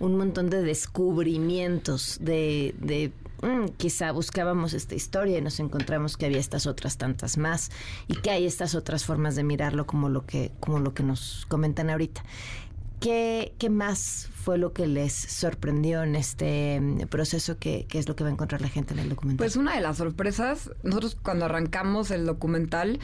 un 0.00 0.16
montón 0.16 0.50
de 0.50 0.62
descubrimientos, 0.62 2.18
de, 2.20 2.74
de 2.78 3.12
mm, 3.42 3.70
quizá 3.76 4.12
buscábamos 4.12 4.74
esta 4.74 4.94
historia 4.94 5.38
y 5.38 5.42
nos 5.42 5.60
encontramos 5.60 6.16
que 6.16 6.26
había 6.26 6.38
estas 6.38 6.66
otras 6.66 6.96
tantas 6.96 7.38
más 7.38 7.70
y 8.08 8.16
que 8.16 8.30
hay 8.30 8.46
estas 8.46 8.74
otras 8.74 9.04
formas 9.04 9.36
de 9.36 9.44
mirarlo 9.44 9.86
como 9.86 10.08
lo 10.08 10.26
que, 10.26 10.52
como 10.60 10.78
lo 10.78 10.94
que 10.94 11.02
nos 11.02 11.46
comentan 11.48 11.90
ahorita. 11.90 12.22
¿Qué, 13.00 13.52
¿Qué, 13.58 13.68
más 13.68 14.28
fue 14.42 14.58
lo 14.58 14.72
que 14.72 14.88
les 14.88 15.12
sorprendió 15.12 16.02
en 16.02 16.16
este 16.16 16.80
mm, 16.80 17.06
proceso? 17.06 17.58
¿Qué, 17.58 17.86
¿Qué, 17.88 17.98
es 17.98 18.08
lo 18.08 18.16
que 18.16 18.24
va 18.24 18.30
a 18.30 18.32
encontrar 18.32 18.60
la 18.60 18.68
gente 18.68 18.92
en 18.92 19.00
el 19.00 19.08
documental? 19.08 19.38
Pues 19.38 19.56
una 19.56 19.74
de 19.76 19.80
las 19.80 19.98
sorpresas, 19.98 20.70
nosotros 20.82 21.16
cuando 21.22 21.44
arrancamos 21.44 22.10
el 22.10 22.26
documental, 22.26 22.98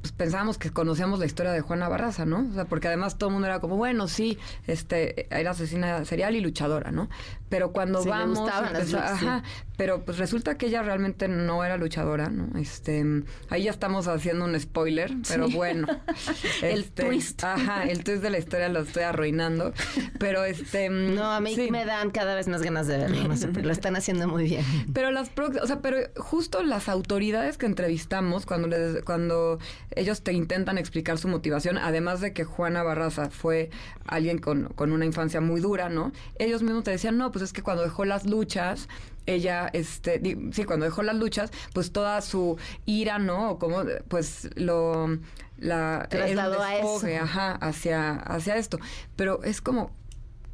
pues 0.00 0.12
pensábamos 0.12 0.58
que 0.58 0.70
conocíamos 0.70 1.18
la 1.18 1.26
historia 1.26 1.52
de 1.52 1.60
Juana 1.62 1.88
Barraza, 1.88 2.26
¿no? 2.26 2.46
O 2.50 2.52
sea, 2.52 2.66
porque 2.66 2.88
además 2.88 3.16
todo 3.16 3.30
el 3.30 3.32
mundo 3.34 3.48
era 3.48 3.60
como, 3.60 3.76
bueno, 3.76 4.06
sí, 4.06 4.38
este, 4.66 5.26
era 5.34 5.52
asesina 5.52 6.04
serial 6.04 6.36
y 6.36 6.40
luchadora, 6.40 6.90
¿no? 6.92 7.08
Pero 7.48 7.72
cuando 7.72 8.04
vamos, 8.04 8.46
ajá, 8.50 9.42
pero 9.78 10.04
pues 10.04 10.18
resulta 10.18 10.58
que 10.58 10.66
ella 10.66 10.82
realmente 10.82 11.28
no 11.28 11.64
era 11.64 11.78
luchadora, 11.78 12.28
¿no? 12.28 12.58
Este, 12.58 13.02
ahí 13.48 13.64
ya 13.64 13.70
estamos 13.70 14.06
haciendo 14.06 14.44
un 14.44 14.58
spoiler, 14.60 15.14
pero 15.26 15.48
bueno, 15.48 15.86
el 16.62 16.80
este, 16.80 17.04
twist, 17.04 17.42
ajá, 17.42 17.84
el 17.84 18.04
twist 18.04 18.22
de 18.22 18.30
la 18.30 18.38
historia 18.38 18.68
lo 18.68 18.80
estoy 18.80 19.04
arruinando, 19.04 19.72
pero 20.18 20.37
este, 20.44 20.88
no, 20.88 21.32
a 21.32 21.40
mí 21.40 21.56
me 21.70 21.84
dan 21.84 22.10
cada 22.10 22.34
vez 22.34 22.48
más 22.48 22.62
ganas 22.62 22.86
de 22.86 22.98
verlo, 22.98 23.28
no 23.28 23.36
sé, 23.36 23.48
lo 23.48 23.72
están 23.72 23.96
haciendo 23.96 24.28
muy 24.28 24.44
bien. 24.44 24.64
Pero 24.92 25.10
las, 25.10 25.30
o 25.62 25.66
sea, 25.66 25.80
pero 25.80 25.98
justo 26.16 26.62
las 26.62 26.88
autoridades 26.88 27.58
que 27.58 27.66
entrevistamos 27.66 28.46
cuando 28.46 28.68
les, 28.68 29.02
cuando 29.02 29.58
ellos 29.94 30.22
te 30.22 30.32
intentan 30.32 30.78
explicar 30.78 31.18
su 31.18 31.28
motivación, 31.28 31.78
además 31.78 32.20
de 32.20 32.32
que 32.32 32.44
Juana 32.44 32.82
Barraza 32.82 33.30
fue 33.30 33.70
alguien 34.06 34.38
con, 34.38 34.74
una 34.78 35.04
infancia 35.04 35.40
muy 35.40 35.60
dura, 35.60 35.88
¿no? 35.88 36.12
Ellos 36.38 36.62
mismos 36.62 36.84
te 36.84 36.90
decían, 36.90 37.18
no, 37.18 37.30
pues 37.30 37.44
es 37.44 37.52
que 37.52 37.62
cuando 37.62 37.82
dejó 37.82 38.04
las 38.04 38.26
luchas, 38.26 38.88
ella, 39.26 39.68
este, 39.72 40.20
sí, 40.52 40.64
cuando 40.64 40.86
dejó 40.86 41.02
las 41.02 41.16
luchas, 41.16 41.50
pues 41.74 41.92
toda 41.92 42.20
su 42.22 42.56
ira, 42.86 43.18
¿no? 43.18 43.50
O 43.50 43.58
como, 43.58 43.82
pues 44.08 44.48
lo, 44.56 45.18
la, 45.58 46.06
trasladó 46.08 46.62
a 46.62 46.76
eso. 46.76 47.06
Ajá, 47.20 47.52
hacia, 47.52 48.14
hacia 48.14 48.56
esto. 48.56 48.78
Pero 49.16 49.42
es 49.42 49.60
como, 49.60 49.90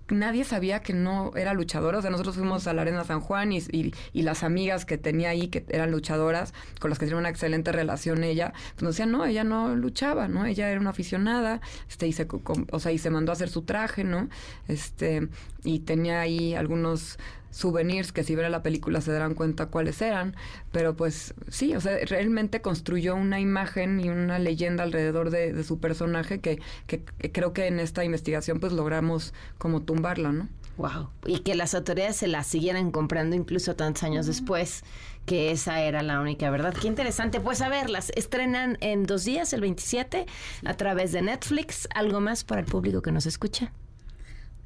nadie 0.08 0.44
sabía 0.44 0.80
que 0.80 0.92
no 0.92 1.32
era 1.34 1.54
luchadora. 1.54 1.98
O 1.98 2.02
sea, 2.02 2.10
nosotros 2.10 2.36
fuimos 2.36 2.66
a 2.66 2.72
la 2.72 2.82
Arena 2.82 3.04
San 3.04 3.20
Juan 3.20 3.52
y, 3.52 3.62
y, 3.70 4.22
las 4.22 4.42
amigas 4.42 4.84
que 4.84 4.98
tenía 4.98 5.30
ahí, 5.30 5.48
que 5.48 5.64
eran 5.68 5.90
luchadoras, 5.90 6.52
con 6.80 6.90
las 6.90 6.98
que 6.98 7.06
tenía 7.06 7.18
una 7.18 7.28
excelente 7.28 7.72
relación 7.72 8.24
ella, 8.24 8.52
pues 8.74 8.82
nos 8.82 8.94
decían, 8.94 9.10
no, 9.12 9.24
ella 9.24 9.44
no 9.44 9.74
luchaba, 9.74 10.28
¿no? 10.28 10.46
Ella 10.46 10.70
era 10.70 10.80
una 10.80 10.90
aficionada, 10.90 11.60
este, 11.88 12.06
y 12.06 12.12
se, 12.12 12.26
o 12.70 12.80
sea, 12.80 12.92
y 12.92 12.98
se 12.98 13.10
mandó 13.10 13.32
a 13.32 13.34
hacer 13.34 13.48
su 13.48 13.62
traje, 13.62 14.04
¿no? 14.04 14.28
Este, 14.68 15.28
y 15.62 15.80
tenía 15.80 16.20
ahí 16.20 16.54
algunos 16.54 17.18
souvenirs 17.54 18.10
que 18.10 18.24
si 18.24 18.34
ven 18.34 18.50
la 18.50 18.62
película 18.62 19.00
se 19.00 19.12
darán 19.12 19.34
cuenta 19.34 19.66
cuáles 19.66 20.02
eran, 20.02 20.34
pero 20.72 20.96
pues 20.96 21.34
sí, 21.48 21.74
o 21.74 21.80
sea, 21.80 21.96
realmente 22.04 22.60
construyó 22.60 23.14
una 23.14 23.38
imagen 23.38 24.00
y 24.00 24.08
una 24.08 24.38
leyenda 24.40 24.82
alrededor 24.82 25.30
de, 25.30 25.62
su 25.62 25.78
personaje 25.78 26.40
que, 26.40 26.60
que, 26.88 27.04
creo 27.30 27.52
que 27.52 27.68
en 27.68 27.78
esta 27.78 28.04
investigación 28.04 28.58
pues 28.58 28.72
logramos 28.72 29.32
como 29.56 29.82
tumbarla, 29.82 30.32
¿no? 30.32 30.48
Wow. 30.76 31.10
Y 31.26 31.38
que 31.38 31.54
las 31.54 31.76
autoridades 31.76 32.16
se 32.16 32.26
la 32.26 32.42
siguieran 32.42 32.90
comprando 32.90 33.36
incluso 33.36 33.76
tantos 33.76 34.02
años 34.02 34.26
después, 34.26 34.82
que 35.24 35.52
esa 35.52 35.80
era 35.80 36.02
la 36.02 36.20
única 36.20 36.50
verdad. 36.50 36.74
Qué 36.74 36.88
interesante. 36.88 37.38
Pues 37.38 37.60
a 37.60 37.68
ver, 37.68 37.88
las 37.88 38.10
estrenan 38.16 38.76
en 38.80 39.04
dos 39.06 39.24
días, 39.24 39.52
el 39.52 39.60
27, 39.60 40.26
a 40.64 40.74
través 40.74 41.12
de 41.12 41.22
Netflix. 41.22 41.88
¿Algo 41.94 42.20
más 42.20 42.42
para 42.42 42.60
el 42.60 42.66
público 42.66 43.02
que 43.02 43.12
nos 43.12 43.26
escucha? 43.26 43.70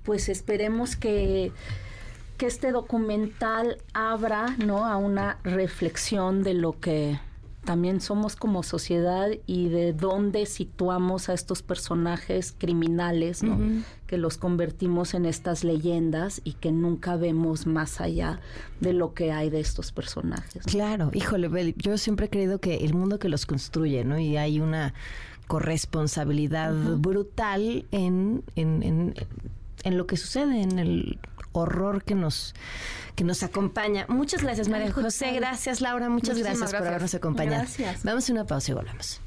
Pues 0.05 0.31
esperemos 0.31 0.97
que 0.97 1.53
que 2.39 2.47
este 2.47 2.73
documental 2.73 3.79
abra 3.93 4.57
¿no? 4.65 4.87
a 4.87 4.97
una 4.97 5.39
reflexión 5.43 6.45
de 6.45 6.55
lo 6.55 6.79
que 6.79 7.19
también 7.65 8.01
somos 8.01 8.37
como 8.37 8.63
sociedad 8.63 9.29
y 9.45 9.69
de 9.69 9.93
dónde 9.93 10.47
situamos 10.47 11.29
a 11.29 11.35
estos 11.35 11.63
personajes 11.63 12.55
criminales, 12.57 13.43
¿no? 13.43 13.59
que 14.07 14.17
los 14.17 14.39
convertimos 14.39 15.13
en 15.13 15.27
estas 15.27 15.65
leyendas 15.65 16.41
y 16.45 16.55
que 16.55 16.73
nunca 16.73 17.17
vemos 17.17 17.67
más 17.67 18.01
allá 18.01 18.41
de 18.81 18.95
lo 18.95 19.13
que 19.13 19.33
hay 19.33 19.51
de 19.51 19.61
estos 19.61 19.93
personajes. 19.93 20.63
Claro, 20.65 21.11
híjole, 21.13 21.75
yo 21.77 21.99
siempre 21.99 22.27
he 22.27 22.31
creído 22.31 22.59
que 22.59 22.77
el 22.77 22.95
mundo 22.95 23.19
que 23.19 23.29
los 23.29 23.45
construye, 23.45 24.03
¿no? 24.05 24.19
Y 24.19 24.39
hay 24.39 24.61
una 24.61 24.95
corresponsabilidad 25.47 26.73
brutal 26.99 27.85
en, 27.91 28.45
en, 28.55 28.83
en, 28.83 29.15
en 29.83 29.99
lo 29.99 30.07
que 30.07 30.17
sucede 30.17 30.63
en 30.63 30.79
el 30.79 31.19
horror 31.53 32.05
que 32.05 32.15
nos, 32.15 32.55
que 33.15 33.25
nos 33.25 33.43
acompaña. 33.43 34.07
Muchas 34.09 34.43
gracias, 34.43 34.69
María 34.69 34.93
José. 34.93 35.33
Gracias, 35.33 35.81
Laura. 35.81 36.09
Muchas 36.09 36.39
gracias, 36.39 36.73
por 36.73 36.87
habernos 36.87 37.15
acompañado. 37.15 37.63
Gracias. 37.63 38.05
Vamos 38.05 38.29
a 38.29 38.33
una 38.33 38.45
pausa 38.47 38.73
y 38.73 38.75
volvemos. 38.75 39.21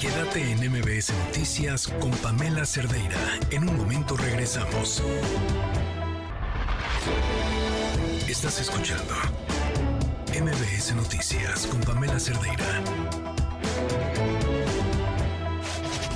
Quédate 0.00 0.52
en 0.52 0.58
MBS 0.70 1.12
Noticias 1.26 1.88
con 2.00 2.10
Pamela 2.10 2.64
Cerdeira. 2.64 3.18
En 3.50 3.68
un 3.68 3.76
momento 3.76 4.16
regresamos. 4.16 5.02
Estás 8.28 8.60
escuchando 8.60 9.14
MBS 10.38 10.94
Noticias 10.94 11.66
con 11.66 11.80
Pamela 11.80 12.20
Cerdeira. 12.20 12.82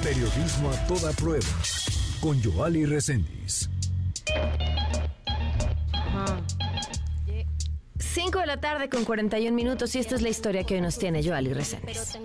Periodismo 0.02 0.70
a 0.70 0.86
toda 0.86 1.12
prueba 1.12 1.46
con 2.20 2.42
Joali 2.42 2.84
Reséndiz. 2.84 3.70
5 7.98 8.38
de 8.38 8.47
la 8.47 8.60
tarde 8.60 8.88
con 8.88 9.05
41 9.05 9.55
minutos 9.55 9.94
y 9.94 9.98
esta 9.98 10.16
es 10.16 10.22
la 10.22 10.28
historia 10.28 10.64
que 10.64 10.74
hoy 10.74 10.80
nos 10.80 10.98
tiene 10.98 11.22
Joali 11.22 11.55
Reséndiz. 11.55 12.18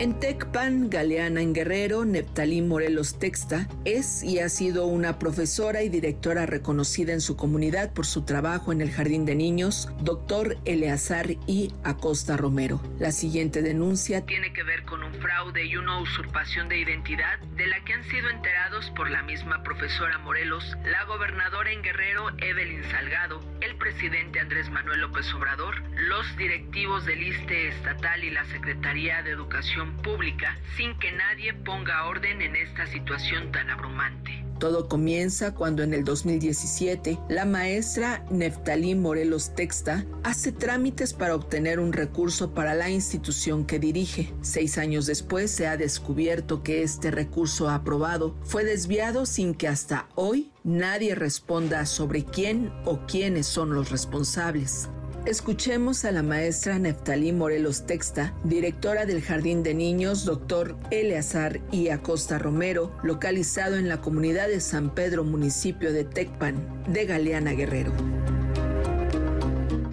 En 0.00 0.20
Tecpan, 0.20 0.90
Galeana 0.90 1.40
en 1.40 1.52
Guerrero, 1.52 2.04
Neptalí 2.04 2.62
Morelos 2.62 3.18
Texta 3.18 3.66
es 3.84 4.22
y 4.22 4.38
ha 4.38 4.48
sido 4.48 4.86
una 4.86 5.18
profesora 5.18 5.82
y 5.82 5.88
directora 5.88 6.46
reconocida 6.46 7.12
en 7.12 7.20
su 7.20 7.36
comunidad 7.36 7.92
por 7.92 8.06
su 8.06 8.24
trabajo 8.24 8.70
en 8.70 8.80
el 8.80 8.92
Jardín 8.92 9.24
de 9.24 9.34
Niños, 9.34 9.88
doctor 10.02 10.56
Eleazar 10.66 11.32
y 11.48 11.72
Acosta 11.82 12.36
Romero. 12.36 12.80
La 13.00 13.10
siguiente 13.10 13.60
denuncia 13.60 14.24
tiene 14.24 14.52
que 14.52 14.62
ver 14.62 14.84
con 14.84 15.02
un 15.02 15.14
fraude 15.14 15.64
y 15.64 15.76
una 15.76 15.98
usurpación 15.98 16.68
de 16.68 16.78
identidad 16.78 17.40
de 17.56 17.66
la 17.66 17.82
que 17.82 17.94
han 17.94 18.04
sido 18.04 18.30
enterados 18.30 18.88
por 18.90 19.10
la 19.10 19.24
misma 19.24 19.64
profesora 19.64 20.16
Morelos, 20.18 20.76
la 20.84 21.06
gobernadora 21.06 21.72
en 21.72 21.82
Guerrero 21.82 22.28
Evelyn 22.38 22.84
Salgado, 22.84 23.40
el 23.62 23.74
presidente 23.78 24.38
Andrés 24.38 24.70
Manuel 24.70 25.00
López 25.00 25.26
Obrador, 25.34 25.82
los 25.96 26.36
directivos 26.36 27.04
del 27.04 27.20
ISTE 27.20 27.70
estatal 27.70 28.22
y 28.22 28.30
la 28.30 28.44
Secretaría 28.44 29.24
de 29.24 29.32
Educación 29.32 29.87
pública 29.96 30.58
sin 30.76 30.98
que 30.98 31.12
nadie 31.12 31.54
ponga 31.54 32.06
orden 32.06 32.40
en 32.42 32.56
esta 32.56 32.86
situación 32.86 33.52
tan 33.52 33.70
abrumante. 33.70 34.44
Todo 34.58 34.88
comienza 34.88 35.54
cuando 35.54 35.84
en 35.84 35.94
el 35.94 36.02
2017 36.02 37.18
la 37.28 37.44
maestra 37.44 38.24
Neftalí 38.28 38.96
Morelos 38.96 39.54
Texta 39.54 40.04
hace 40.24 40.50
trámites 40.50 41.14
para 41.14 41.36
obtener 41.36 41.78
un 41.78 41.92
recurso 41.92 42.54
para 42.54 42.74
la 42.74 42.90
institución 42.90 43.64
que 43.64 43.78
dirige. 43.78 44.34
Seis 44.40 44.76
años 44.76 45.06
después 45.06 45.52
se 45.52 45.68
ha 45.68 45.76
descubierto 45.76 46.64
que 46.64 46.82
este 46.82 47.12
recurso 47.12 47.70
aprobado 47.70 48.34
fue 48.42 48.64
desviado 48.64 49.26
sin 49.26 49.54
que 49.54 49.68
hasta 49.68 50.08
hoy 50.16 50.50
nadie 50.64 51.14
responda 51.14 51.86
sobre 51.86 52.24
quién 52.24 52.72
o 52.84 53.06
quiénes 53.06 53.46
son 53.46 53.72
los 53.72 53.90
responsables. 53.90 54.88
Escuchemos 55.26 56.04
a 56.04 56.12
la 56.12 56.22
maestra 56.22 56.78
Neftalí 56.78 57.32
Morelos 57.32 57.84
Texta, 57.84 58.32
directora 58.44 59.04
del 59.04 59.20
Jardín 59.20 59.62
de 59.62 59.74
Niños, 59.74 60.24
doctor 60.24 60.76
Eleazar 60.90 61.60
y 61.70 61.88
Acosta 61.88 62.38
Romero, 62.38 62.92
localizado 63.02 63.76
en 63.76 63.88
la 63.88 64.00
comunidad 64.00 64.48
de 64.48 64.60
San 64.60 64.94
Pedro, 64.94 65.24
municipio 65.24 65.92
de 65.92 66.04
Tecpan, 66.04 66.56
de 66.88 67.04
Galeana 67.04 67.52
Guerrero. 67.52 67.92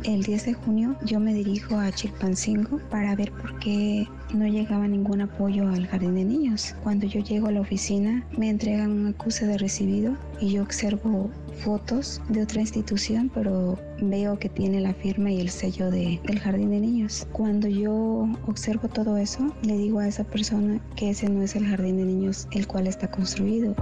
El 0.06 0.22
10 0.22 0.46
de 0.46 0.54
junio 0.54 0.96
yo 1.04 1.20
me 1.20 1.34
dirijo 1.34 1.78
a 1.78 1.92
Chilpancingo 1.92 2.78
para 2.92 3.16
ver 3.16 3.32
por 3.32 3.58
qué 3.58 4.08
no 4.36 4.46
llegaba 4.46 4.88
ningún 4.88 5.22
apoyo 5.22 5.68
al 5.68 5.88
jardín 5.88 6.14
de 6.14 6.24
niños. 6.24 6.76
Cuando 6.84 7.08
yo 7.08 7.22
llego 7.22 7.48
a 7.48 7.52
la 7.52 7.62
oficina 7.62 8.24
me 8.38 8.52
entregan 8.52 8.92
un 8.92 9.08
acuse 9.08 9.48
de 9.48 9.58
recibido 9.58 10.16
y 10.40 10.52
yo 10.52 10.62
observo 10.62 11.32
fotos 11.56 12.22
de 12.30 12.44
otra 12.44 12.62
institución, 12.62 13.32
pero 13.34 13.78
veo 14.02 14.38
que 14.38 14.50
tiene 14.50 14.82
la 14.82 14.94
firma 14.94 15.32
y 15.32 15.40
el 15.40 15.50
sello 15.50 15.90
de, 15.90 16.20
del 16.26 16.40
jardín 16.40 16.70
de 16.70 16.80
niños. 16.80 17.28
Cuando 17.32 17.68
yo 17.68 18.28
observo 18.48 18.88
todo 18.88 19.18
eso, 19.18 19.54
le 19.62 19.78
digo 19.78 20.00
a 20.00 20.08
esa 20.08 20.24
persona 20.24 20.80
que 20.96 21.10
ese 21.10 21.30
no 21.30 21.42
es 21.42 21.56
el 21.56 21.66
jardín 21.66 21.98
de 21.98 22.06
niños 22.06 22.48
el 22.52 22.68
cual 22.68 22.88
está 22.88 23.10
construido. 23.10 23.76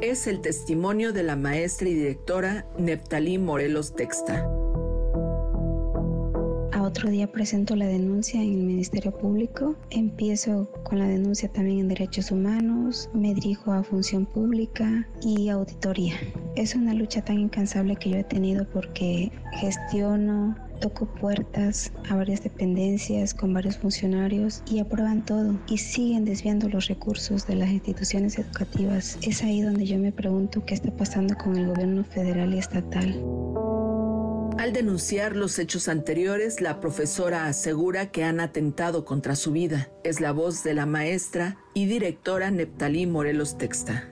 Es 0.01 0.27
el 0.27 0.41
testimonio 0.41 1.13
de 1.13 1.23
la 1.23 1.35
maestra 1.35 1.87
y 1.87 1.93
directora 1.93 2.67
Neptalí 2.77 3.37
Morelos 3.37 3.95
Texta. 3.95 4.49
A 6.73 6.81
otro 6.81 7.09
día 7.09 7.31
presento 7.31 7.75
la 7.75 7.85
denuncia 7.85 8.41
en 8.41 8.51
el 8.51 8.63
Ministerio 8.63 9.11
Público, 9.11 9.75
empiezo 9.89 10.69
con 10.83 10.99
la 10.99 11.07
denuncia 11.07 11.47
también 11.47 11.79
en 11.79 11.87
Derechos 11.87 12.31
Humanos, 12.31 13.09
me 13.13 13.33
dirijo 13.33 13.71
a 13.71 13.83
Función 13.83 14.25
Pública 14.25 15.07
y 15.21 15.49
Auditoría. 15.49 16.15
Es 16.55 16.75
una 16.75 16.93
lucha 16.93 17.23
tan 17.23 17.39
incansable 17.39 17.95
que 17.95 18.09
yo 18.09 18.17
he 18.17 18.23
tenido 18.23 18.67
porque 18.69 19.31
gestiono, 19.59 20.55
toco 20.83 21.05
puertas 21.05 21.93
a 22.09 22.15
varias 22.15 22.43
dependencias 22.43 23.33
con 23.33 23.53
varios 23.53 23.77
funcionarios 23.77 24.61
y 24.69 24.79
aprueban 24.79 25.23
todo 25.23 25.57
y 25.69 25.77
siguen 25.77 26.25
desviando 26.25 26.67
los 26.67 26.87
recursos 26.87 27.47
de 27.47 27.55
las 27.55 27.69
instituciones 27.69 28.37
educativas. 28.37 29.17
Es 29.21 29.43
ahí 29.43 29.61
donde 29.61 29.85
yo 29.85 29.97
me 29.97 30.11
pregunto 30.11 30.65
qué 30.65 30.73
está 30.73 30.91
pasando 30.91 31.35
con 31.37 31.55
el 31.55 31.67
gobierno 31.67 32.03
federal 32.03 32.53
y 32.53 32.57
estatal. 32.57 33.17
Al 34.57 34.73
denunciar 34.73 35.37
los 35.37 35.57
hechos 35.57 35.87
anteriores, 35.87 36.59
la 36.59 36.81
profesora 36.81 37.47
asegura 37.47 38.11
que 38.11 38.25
han 38.25 38.41
atentado 38.41 39.05
contra 39.05 39.37
su 39.37 39.53
vida. 39.53 39.89
Es 40.03 40.19
la 40.19 40.33
voz 40.33 40.63
de 40.63 40.73
la 40.73 40.85
maestra 40.85 41.57
y 41.73 41.85
directora 41.85 42.51
Neptalí 42.51 43.07
Morelos 43.07 43.57
Texta. 43.57 44.09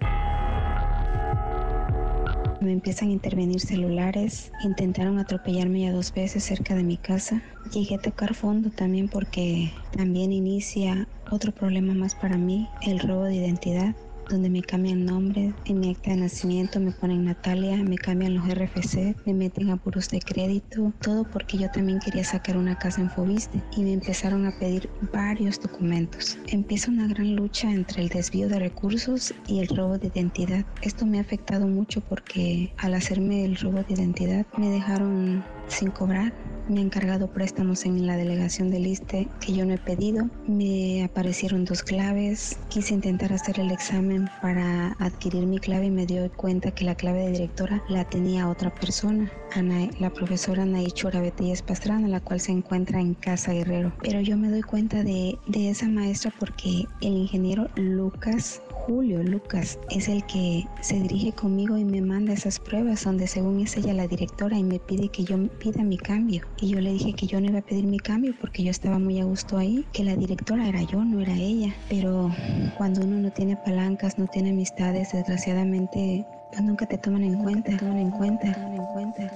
Me 2.61 2.71
empiezan 2.73 3.09
a 3.09 3.13
intervenir 3.13 3.59
celulares, 3.59 4.51
intentaron 4.63 5.17
atropellarme 5.17 5.81
ya 5.81 5.91
dos 5.91 6.13
veces 6.13 6.43
cerca 6.43 6.75
de 6.75 6.83
mi 6.83 6.95
casa. 6.95 7.41
Llegué 7.73 7.95
a 7.95 7.97
tocar 7.97 8.35
fondo 8.35 8.69
también 8.69 9.09
porque 9.09 9.71
también 9.89 10.31
inicia 10.31 11.07
otro 11.31 11.51
problema 11.53 11.95
más 11.95 12.13
para 12.13 12.37
mí, 12.37 12.69
el 12.85 12.99
robo 12.99 13.23
de 13.23 13.33
identidad 13.33 13.95
donde 14.31 14.49
me 14.49 14.61
cambian 14.61 15.05
nombre, 15.05 15.53
en 15.65 15.79
mi 15.79 15.91
acta 15.91 16.11
de 16.11 16.17
nacimiento 16.17 16.79
me 16.79 16.91
ponen 16.91 17.25
Natalia, 17.25 17.75
me 17.77 17.97
cambian 17.97 18.35
los 18.35 18.47
RFC, 18.47 19.15
me 19.25 19.33
meten 19.33 19.69
a 19.69 19.77
puros 19.77 20.09
de 20.09 20.19
crédito, 20.19 20.93
todo 21.01 21.25
porque 21.25 21.57
yo 21.57 21.69
también 21.69 21.99
quería 21.99 22.23
sacar 22.23 22.57
una 22.57 22.77
casa 22.77 23.01
en 23.01 23.09
Fobiste 23.09 23.61
y 23.75 23.83
me 23.83 23.93
empezaron 23.93 24.45
a 24.45 24.57
pedir 24.57 24.89
varios 25.11 25.59
documentos. 25.59 26.37
Empieza 26.47 26.89
una 26.89 27.07
gran 27.07 27.35
lucha 27.35 27.69
entre 27.71 28.01
el 28.01 28.09
desvío 28.09 28.47
de 28.47 28.59
recursos 28.59 29.33
y 29.47 29.59
el 29.59 29.67
robo 29.67 29.97
de 29.97 30.07
identidad. 30.07 30.65
Esto 30.81 31.05
me 31.05 31.17
ha 31.17 31.21
afectado 31.21 31.67
mucho 31.67 32.01
porque 32.01 32.73
al 32.77 32.93
hacerme 32.93 33.43
el 33.43 33.57
robo 33.57 33.83
de 33.83 33.93
identidad 33.93 34.45
me 34.57 34.69
dejaron 34.69 35.43
sin 35.67 35.91
cobrar 35.91 36.33
me 36.71 36.79
han 36.79 36.89
cargado 36.89 37.27
préstamos 37.27 37.85
en 37.85 38.07
la 38.07 38.15
delegación 38.15 38.69
del 38.69 38.87
ISTE 38.87 39.27
que 39.39 39.53
yo 39.53 39.65
no 39.65 39.73
he 39.73 39.77
pedido. 39.77 40.29
Me 40.47 41.03
aparecieron 41.03 41.65
dos 41.65 41.83
claves. 41.83 42.57
Quise 42.69 42.93
intentar 42.93 43.33
hacer 43.33 43.59
el 43.59 43.71
examen 43.71 44.29
para 44.41 44.95
adquirir 44.99 45.45
mi 45.47 45.59
clave 45.59 45.87
y 45.87 45.91
me 45.91 46.05
dio 46.05 46.31
cuenta 46.31 46.71
que 46.71 46.85
la 46.85 46.95
clave 46.95 47.25
de 47.25 47.31
directora 47.31 47.83
la 47.89 48.05
tenía 48.05 48.47
otra 48.47 48.73
persona, 48.73 49.29
Ana, 49.53 49.89
la 49.99 50.11
profesora 50.11 50.65
Naichura 50.65 51.19
Betellas 51.19 51.61
Pastrana, 51.61 52.07
la 52.07 52.21
cual 52.21 52.39
se 52.39 52.51
encuentra 52.51 53.01
en 53.01 53.15
Casa 53.15 53.53
Guerrero. 53.53 53.91
Pero 54.01 54.21
yo 54.21 54.37
me 54.37 54.49
doy 54.49 54.61
cuenta 54.61 55.03
de, 55.03 55.37
de 55.47 55.69
esa 55.69 55.87
maestra 55.89 56.33
porque 56.39 56.85
el 57.01 57.13
ingeniero 57.13 57.67
Lucas 57.75 58.61
Julio 58.85 59.21
Lucas 59.21 59.77
es 59.91 60.07
el 60.07 60.25
que 60.25 60.65
se 60.81 60.99
dirige 60.99 61.31
conmigo 61.33 61.77
y 61.77 61.85
me 61.85 62.01
manda 62.01 62.33
esas 62.33 62.59
pruebas 62.59 63.03
donde 63.03 63.27
según 63.27 63.59
es 63.59 63.77
ella 63.77 63.93
la 63.93 64.07
directora 64.07 64.57
y 64.57 64.63
me 64.63 64.79
pide 64.79 65.09
que 65.09 65.23
yo 65.23 65.37
pida 65.61 65.83
mi 65.83 65.97
cambio. 65.97 66.43
Y 66.59 66.69
yo 66.69 66.81
le 66.81 66.91
dije 66.91 67.13
que 67.13 67.27
yo 67.27 67.39
no 67.39 67.47
iba 67.47 67.59
a 67.59 67.61
pedir 67.61 67.85
mi 67.85 67.99
cambio 67.99 68.33
porque 68.39 68.63
yo 68.63 68.71
estaba 68.71 68.99
muy 68.99 69.19
a 69.19 69.25
gusto 69.25 69.57
ahí, 69.57 69.85
que 69.93 70.03
la 70.03 70.15
directora 70.15 70.67
era 70.67 70.81
yo, 70.81 71.03
no 71.05 71.21
era 71.21 71.35
ella. 71.35 71.73
Pero 71.89 72.31
cuando 72.77 73.01
uno 73.01 73.17
no 73.19 73.31
tiene 73.31 73.57
palancas, 73.57 74.17
no 74.17 74.27
tiene 74.27 74.49
amistades, 74.49 75.11
desgraciadamente 75.13 76.25
pues 76.51 76.63
nunca 76.63 76.85
te 76.85 76.97
toman 76.97 77.23
en 77.23 77.41
cuenta, 77.41 77.77
toman 77.77 77.97
en 77.97 78.11
cuenta, 78.11 78.53
toman 78.53 78.73
en 78.73 78.85
cuenta 78.93 79.31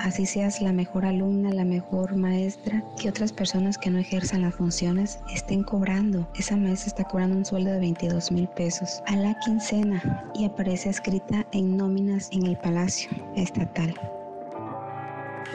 así 0.00 0.26
seas 0.26 0.60
la 0.60 0.72
mejor 0.72 1.04
alumna, 1.04 1.52
la 1.52 1.64
mejor 1.64 2.16
maestra, 2.16 2.82
que 3.00 3.08
otras 3.08 3.32
personas 3.32 3.78
que 3.78 3.90
no 3.90 3.98
ejerzan 3.98 4.42
las 4.42 4.54
funciones 4.54 5.20
estén 5.32 5.62
cobrando. 5.62 6.28
Esa 6.34 6.56
maestra 6.56 6.88
está 6.88 7.04
cobrando 7.04 7.36
un 7.36 7.44
sueldo 7.44 7.70
de 7.70 7.80
22 7.80 8.32
mil 8.32 8.48
pesos 8.48 9.02
a 9.06 9.16
la 9.16 9.38
quincena 9.40 10.30
y 10.34 10.44
aparece 10.44 10.88
escrita 10.88 11.46
en 11.52 11.76
nóminas 11.76 12.30
en 12.32 12.46
el 12.46 12.56
Palacio 12.56 13.10
Estatal. 13.36 13.94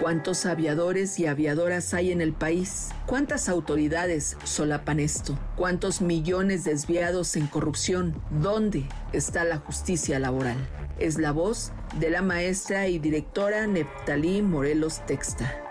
¿Cuántos 0.01 0.45
aviadores 0.45 1.19
y 1.19 1.25
aviadoras 1.25 1.93
hay 1.93 2.11
en 2.11 2.19
el 2.19 2.33
país? 2.33 2.89
¿Cuántas 3.05 3.47
autoridades 3.47 4.37
solapan 4.43 4.99
esto? 4.99 5.39
¿Cuántos 5.55 6.01
millones 6.01 6.65
desviados 6.65 7.35
en 7.37 7.47
corrupción? 7.47 8.13
¿Dónde 8.29 8.85
está 9.13 9.45
la 9.45 9.57
justicia 9.57 10.19
laboral? 10.19 10.57
Es 10.99 11.17
la 11.17 11.31
voz 11.31 11.71
de 11.99 12.09
la 12.09 12.21
maestra 12.21 12.87
y 12.87 12.99
directora 12.99 13.67
Neptalí 13.67 14.41
Morelos 14.41 15.05
Texta. 15.05 15.64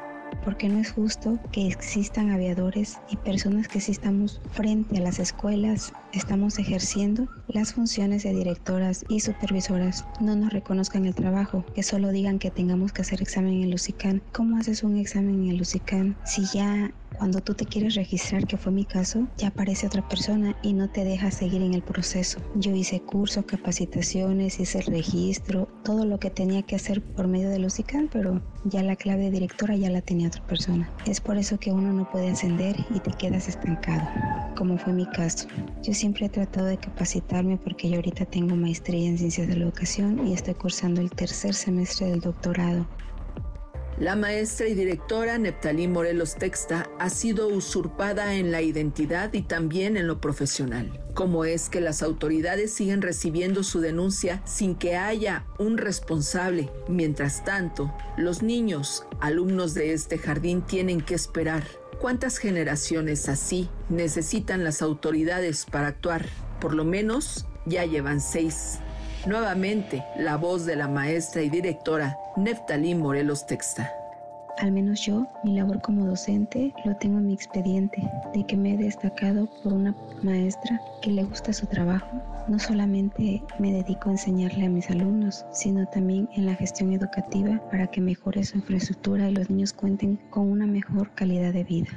Porque 0.45 0.69
no 0.69 0.79
es 0.79 0.93
justo 0.93 1.39
que 1.53 1.67
existan 1.67 2.31
aviadores 2.31 2.99
y 3.11 3.17
personas 3.17 3.69
que 3.69 3.81
sí 3.81 3.93
estamos 3.93 4.41
frente 4.51 4.99
a 4.99 5.01
las 5.01 5.19
escuelas, 5.19 5.93
estamos 6.13 6.59
ejerciendo 6.59 7.29
las 7.49 7.73
funciones 7.73 8.23
de 8.25 8.33
directoras 8.33 9.05
y 9.09 9.21
supervisoras, 9.21 10.05
no 10.21 10.37
nos 10.37 10.53
reconozcan 10.53 11.07
el 11.07 11.15
trabajo, 11.15 11.65
que 11.75 11.83
solo 11.83 12.11
digan 12.11 12.39
que 12.39 12.51
tengamos 12.51 12.93
que 12.93 13.03
hacer 13.03 13.23
examen 13.23 13.63
en 13.63 13.73
el. 13.73 14.23
¿Cómo 14.33 14.59
haces 14.59 14.83
un 14.83 14.97
examen 14.97 15.45
en 15.45 15.51
el 15.51 15.65
si 15.65 16.45
ya 16.53 16.93
cuando 17.19 17.41
tú 17.41 17.55
te 17.55 17.67
quieres 17.67 17.95
registrar, 17.95 18.47
que 18.47 18.57
fue 18.57 18.73
mi 18.73 18.85
caso, 18.85 19.27
ya 19.37 19.49
aparece 19.49 19.87
otra 19.87 20.07
persona 20.09 20.57
y 20.63 20.73
no 20.73 20.91
te 20.91 21.05
deja 21.05 21.31
seguir 21.31 21.63
en 21.63 21.75
el 21.75 21.83
proceso. 21.83 22.41
Yo 22.55 22.73
hice 22.75 23.01
cursos, 23.01 23.45
capacitaciones, 23.45 24.61
hice 24.61 24.79
el 24.79 24.87
registro, 24.87 25.69
todo 25.85 26.05
lo 26.05 26.19
que 26.19 26.31
tenía 26.31 26.63
que 26.63 26.77
hacer 26.77 27.03
por 27.03 27.29
medio 27.29 27.51
de 27.51 27.59
Lucican, 27.59 28.09
pero 28.13 28.43
ya 28.65 28.83
la 28.83 28.97
clave 28.97 29.25
de 29.25 29.31
directora 29.31 29.77
ya 29.77 29.91
la 29.91 30.01
tenía 30.01 30.29
otra 30.29 30.47
persona. 30.47 30.91
Es 31.07 31.21
por 31.21 31.37
eso 31.37 31.59
que 31.59 31.73
uno 31.73 31.93
no 31.93 32.11
puede 32.11 32.31
ascender 32.31 32.77
y 32.91 33.01
te 33.01 33.11
quedas 33.13 33.49
estancado, 33.49 34.09
como 34.57 34.79
fue 34.79 34.93
mi 34.93 35.07
caso. 35.07 35.47
Yo 35.83 35.93
siempre 35.95 36.27
he 36.27 36.29
tratado 36.29 36.67
de 36.67 36.79
capacitarme 36.79 37.59
porque 37.59 37.89
yo 37.89 37.97
ahorita 37.97 38.25
tengo 38.25 38.57
maestría 38.57 39.09
en 39.09 39.19
ciencias 39.19 39.49
de 39.49 39.57
la 39.57 39.65
educación 39.65 40.27
y 40.27 40.33
estoy 40.33 40.55
cursando 40.55 41.01
el 41.01 41.11
tercer 41.11 41.55
semestre 41.55 42.09
del 42.11 42.21
doctorado. 42.21 42.87
La 43.99 44.17
maestra 44.17 44.67
y 44.67 44.75
directora 44.75 45.39
Neptalí 45.39 45.87
Morelos 45.87 46.35
Texta 46.35 46.91
ha 46.99 47.11
sido 47.11 47.47
usurpada 47.47 48.35
en 48.35 48.51
la 48.51 48.61
identidad 48.61 49.33
y 49.33 49.43
también 49.43 49.97
en 49.97 50.09
lo 50.09 50.21
profesional. 50.21 51.01
¿Cómo 51.15 51.45
es 51.45 51.69
que 51.69 51.81
las 51.81 52.03
autoridades 52.03 52.73
siguen 52.73 53.03
recibiendo 53.03 53.63
su 53.63 53.81
denuncia 53.81 54.43
sin 54.47 54.75
que 54.75 54.97
haya 54.97 55.47
un 55.61 55.79
responsable? 55.79 56.71
Mientras 56.89 57.45
tanto, 57.45 57.95
los 58.17 58.43
niños, 58.43 59.07
alumnos 59.21 59.75
de 59.75 59.93
este 59.93 60.19
jardín, 60.19 60.63
tienen 60.63 61.01
que 61.01 61.15
esperar. 61.15 61.63
¿Cuántas 62.01 62.39
generaciones 62.39 63.29
así 63.29 63.69
necesitan 63.91 64.65
las 64.65 64.83
autoridades 64.83 65.67
para 65.67 65.87
actuar? 65.87 66.27
Por 66.61 66.75
lo 66.75 66.85
menos 66.85 67.47
ya 67.65 67.85
llevan 67.85 68.21
seis. 68.21 68.81
Nuevamente, 69.27 70.05
la 70.19 70.37
voz 70.37 70.67
de 70.67 70.77
la 70.77 70.87
maestra 70.87 71.41
y 71.41 71.49
directora 71.49 72.19
Neftalí 72.37 72.95
Morelos 72.95 73.47
Texta. 73.47 73.91
Al 74.59 74.71
menos 74.71 75.01
yo, 75.01 75.27
mi 75.43 75.57
labor 75.57 75.81
como 75.81 76.07
docente, 76.07 76.75
lo 76.85 76.95
tengo 76.97 77.19
en 77.19 77.29
mi 77.29 77.33
expediente, 77.33 78.03
de 78.35 78.47
que 78.47 78.55
me 78.55 78.75
he 78.75 78.77
destacado 78.77 79.49
por 79.63 79.73
una 79.73 79.97
maestra 80.23 80.79
que 81.01 81.11
le 81.11 81.25
gusta 81.25 81.55
su 81.55 81.67
trabajo. 81.67 82.07
No 82.49 82.59
solamente 82.59 83.43
me 83.59 83.73
dedico 83.73 84.11
a 84.11 84.13
enseñarle 84.13 84.67
a 84.67 84.69
mis 84.69 84.91
alumnos, 84.91 85.47
sino 85.53 85.87
también 85.87 86.29
en 86.35 86.45
la 86.45 86.55
gestión 86.55 86.93
educativa 86.93 87.63
para 87.71 87.87
que 87.87 88.03
mejore 88.03 88.45
su 88.45 88.59
infraestructura 88.59 89.31
y 89.31 89.35
los 89.35 89.49
niños 89.49 89.73
cuenten 89.73 90.17
con 90.29 90.51
una 90.51 90.67
mejor 90.67 91.11
calidad 91.15 91.55
de 91.55 91.65
vida. 91.65 91.89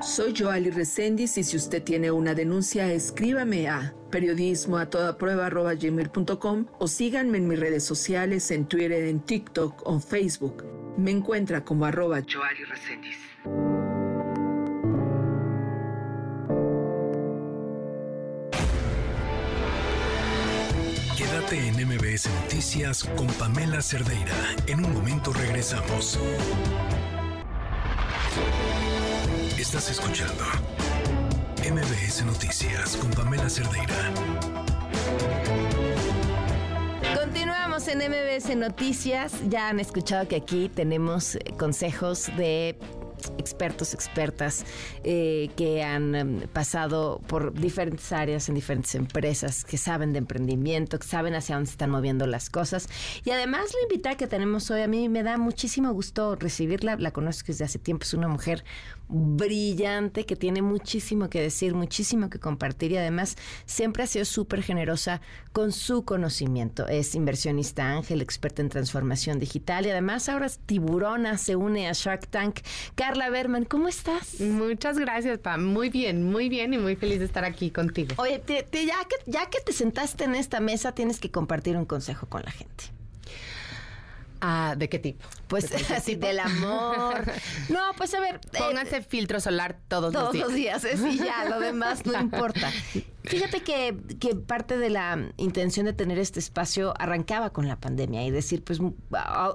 Soy 0.00 0.32
Joali 0.38 0.70
Reséndiz 0.70 1.36
y 1.36 1.42
si 1.42 1.56
usted 1.56 1.82
tiene 1.82 2.12
una 2.12 2.32
denuncia, 2.32 2.92
escríbame 2.92 3.68
a 3.68 3.92
periodismo 4.10 4.78
a 4.78 4.86
toda 4.86 5.16
prueba 5.16 5.48
gmail.com 5.74 6.66
o 6.78 6.88
síganme 6.88 7.38
en 7.38 7.48
mis 7.48 7.60
redes 7.60 7.84
sociales, 7.84 8.50
en 8.50 8.66
Twitter, 8.66 9.04
en 9.04 9.20
TikTok 9.20 9.86
o 9.86 10.00
Facebook. 10.00 10.64
Me 10.96 11.10
encuentra 11.10 11.64
como 11.64 11.84
arroba 11.86 12.20
Joali 12.20 12.64
Reséndiz. 12.64 13.18
Quédate 21.16 21.68
en 21.68 21.86
MBS 21.86 22.28
Noticias 22.42 23.04
con 23.16 23.26
Pamela 23.38 23.80
Cerdeira. 23.80 24.34
En 24.66 24.84
un 24.84 24.92
momento 24.92 25.32
regresamos. 25.32 26.18
Estás 29.58 29.90
escuchando 29.90 30.44
MBS 31.70 32.24
Noticias 32.24 32.96
con 32.96 33.10
Pamela 33.10 33.50
Cerdeira. 33.50 33.94
Continuamos 37.14 37.88
en 37.88 37.98
MBS 37.98 38.56
Noticias. 38.56 39.34
Ya 39.50 39.68
han 39.68 39.78
escuchado 39.78 40.26
que 40.26 40.36
aquí 40.36 40.70
tenemos 40.70 41.34
eh, 41.34 41.40
consejos 41.58 42.30
de 42.38 42.78
expertos, 43.36 43.92
expertas 43.92 44.64
eh, 45.04 45.50
que 45.56 45.82
han 45.82 46.14
em, 46.14 46.40
pasado 46.48 47.20
por 47.26 47.52
diferentes 47.52 48.12
áreas 48.12 48.48
en 48.48 48.54
diferentes 48.54 48.94
empresas, 48.94 49.64
que 49.64 49.76
saben 49.76 50.14
de 50.14 50.20
emprendimiento, 50.20 50.98
que 50.98 51.06
saben 51.06 51.34
hacia 51.34 51.56
dónde 51.56 51.70
están 51.70 51.90
moviendo 51.90 52.26
las 52.26 52.48
cosas. 52.48 52.88
Y 53.24 53.30
además 53.30 53.74
la 53.74 53.82
invitada 53.82 54.16
que 54.16 54.26
tenemos 54.26 54.70
hoy, 54.70 54.80
a 54.80 54.88
mí 54.88 55.10
me 55.10 55.22
da 55.22 55.36
muchísimo 55.36 55.92
gusto 55.92 56.34
recibirla. 56.36 56.96
La 56.96 57.10
conozco 57.10 57.48
desde 57.48 57.66
hace 57.66 57.78
tiempo, 57.78 58.04
es 58.04 58.14
una 58.14 58.28
mujer 58.28 58.64
brillante 59.08 60.26
que 60.26 60.36
tiene 60.36 60.62
muchísimo 60.62 61.28
que 61.30 61.40
decir, 61.40 61.74
muchísimo 61.74 62.30
que 62.30 62.38
compartir 62.38 62.92
y 62.92 62.96
además 62.96 63.36
siempre 63.66 64.02
ha 64.02 64.06
sido 64.06 64.24
súper 64.24 64.62
generosa 64.62 65.20
con 65.52 65.72
su 65.72 66.04
conocimiento. 66.04 66.86
Es 66.86 67.14
inversionista 67.14 67.90
ángel, 67.90 68.20
experta 68.20 68.62
en 68.62 68.68
transformación 68.68 69.38
digital 69.38 69.86
y 69.86 69.90
además 69.90 70.28
ahora 70.28 70.46
es 70.46 70.58
tiburona, 70.58 71.38
se 71.38 71.56
une 71.56 71.88
a 71.88 71.92
Shark 71.92 72.28
Tank. 72.28 72.60
Carla 72.94 73.30
Berman, 73.30 73.64
¿cómo 73.64 73.88
estás? 73.88 74.40
Muchas 74.40 74.98
gracias, 74.98 75.38
Pam. 75.38 75.64
Muy 75.64 75.88
bien, 75.88 76.22
muy 76.24 76.48
bien 76.48 76.74
y 76.74 76.78
muy 76.78 76.96
feliz 76.96 77.18
de 77.18 77.24
estar 77.24 77.44
aquí 77.44 77.70
contigo. 77.70 78.14
Oye, 78.18 78.42
ya, 78.46 79.04
que, 79.08 79.30
ya 79.30 79.46
que 79.50 79.60
te 79.60 79.72
sentaste 79.72 80.24
en 80.24 80.34
esta 80.34 80.60
mesa, 80.60 80.92
tienes 80.92 81.18
que 81.18 81.30
compartir 81.30 81.76
un 81.76 81.84
consejo 81.84 82.26
con 82.28 82.42
la 82.42 82.50
gente. 82.50 82.97
Ah, 84.40 84.74
¿De 84.76 84.88
qué 84.88 84.98
tipo? 84.98 85.24
Pues 85.48 85.72
así 85.90 86.14
del 86.16 86.40
amor. 86.40 87.24
No, 87.68 87.80
pues 87.96 88.14
a 88.14 88.20
ver. 88.20 88.36
Eh, 88.52 88.58
Pónganse 88.58 89.02
filtro 89.02 89.40
solar 89.40 89.78
todos, 89.88 90.12
los 90.12 90.32
días. 90.32 90.32
Todos 90.32 90.46
los 90.46 90.54
días, 90.54 90.84
es, 90.84 91.00
y 91.00 91.18
ya, 91.18 91.44
lo 91.48 91.60
demás 91.60 92.06
no 92.06 92.18
importa. 92.18 92.70
Fíjate 93.24 93.60
que, 93.62 93.96
que, 94.18 94.34
parte 94.34 94.78
de 94.78 94.88
la 94.90 95.18
intención 95.36 95.84
de 95.84 95.92
tener 95.92 96.18
este 96.18 96.40
espacio 96.40 96.94
arrancaba 96.98 97.50
con 97.50 97.68
la 97.68 97.76
pandemia 97.76 98.24
y 98.24 98.30
decir, 98.30 98.64
pues 98.64 98.80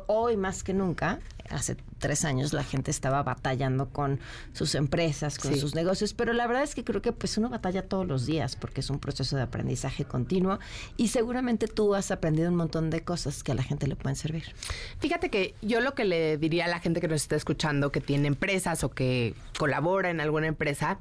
hoy 0.08 0.38
más 0.38 0.64
que 0.64 0.74
nunca, 0.74 1.20
hace 1.50 1.76
tres 2.04 2.26
años 2.26 2.52
la 2.52 2.66
gente 2.66 2.92
estaba 2.92 3.24
batallando 3.24 3.88
con 3.88 4.20
sus 4.52 4.76
empresas, 4.76 5.40
con 5.40 5.56
sus 5.56 5.74
negocios, 5.74 6.14
pero 6.14 6.34
la 6.34 6.46
verdad 6.48 6.64
es 6.64 6.76
que 6.76 6.84
creo 6.84 7.02
que 7.02 7.14
pues 7.14 7.38
uno 7.38 7.48
batalla 7.48 7.88
todos 7.88 8.06
los 8.06 8.26
días 8.26 8.58
porque 8.58 8.82
es 8.82 8.90
un 8.90 9.00
proceso 9.00 9.38
de 9.38 9.44
aprendizaje 9.44 10.04
continuo 10.04 10.60
y 10.98 11.08
seguramente 11.08 11.70
tú 11.70 11.96
has 11.96 12.12
aprendido 12.12 12.50
un 12.50 12.58
montón 12.58 12.90
de 12.90 13.06
cosas 13.06 13.42
que 13.42 13.54
a 13.54 13.56
la 13.56 13.64
gente 13.64 13.88
le 13.88 13.96
pueden 13.96 14.18
servir. 14.18 14.54
Fíjate 15.00 15.30
que 15.30 15.56
yo 15.62 15.80
lo 15.80 15.96
que 15.96 16.04
le 16.04 16.38
diría 16.38 16.66
a 16.66 16.68
la 16.68 16.82
gente 16.82 17.00
que 17.00 17.08
nos 17.08 17.22
está 17.22 17.38
escuchando, 17.38 17.90
que 17.94 18.02
tiene 18.02 18.28
empresas 18.28 18.84
o 18.84 18.92
que 18.92 19.34
colabora 19.58 20.10
en 20.10 20.20
alguna 20.20 20.48
empresa, 20.48 21.00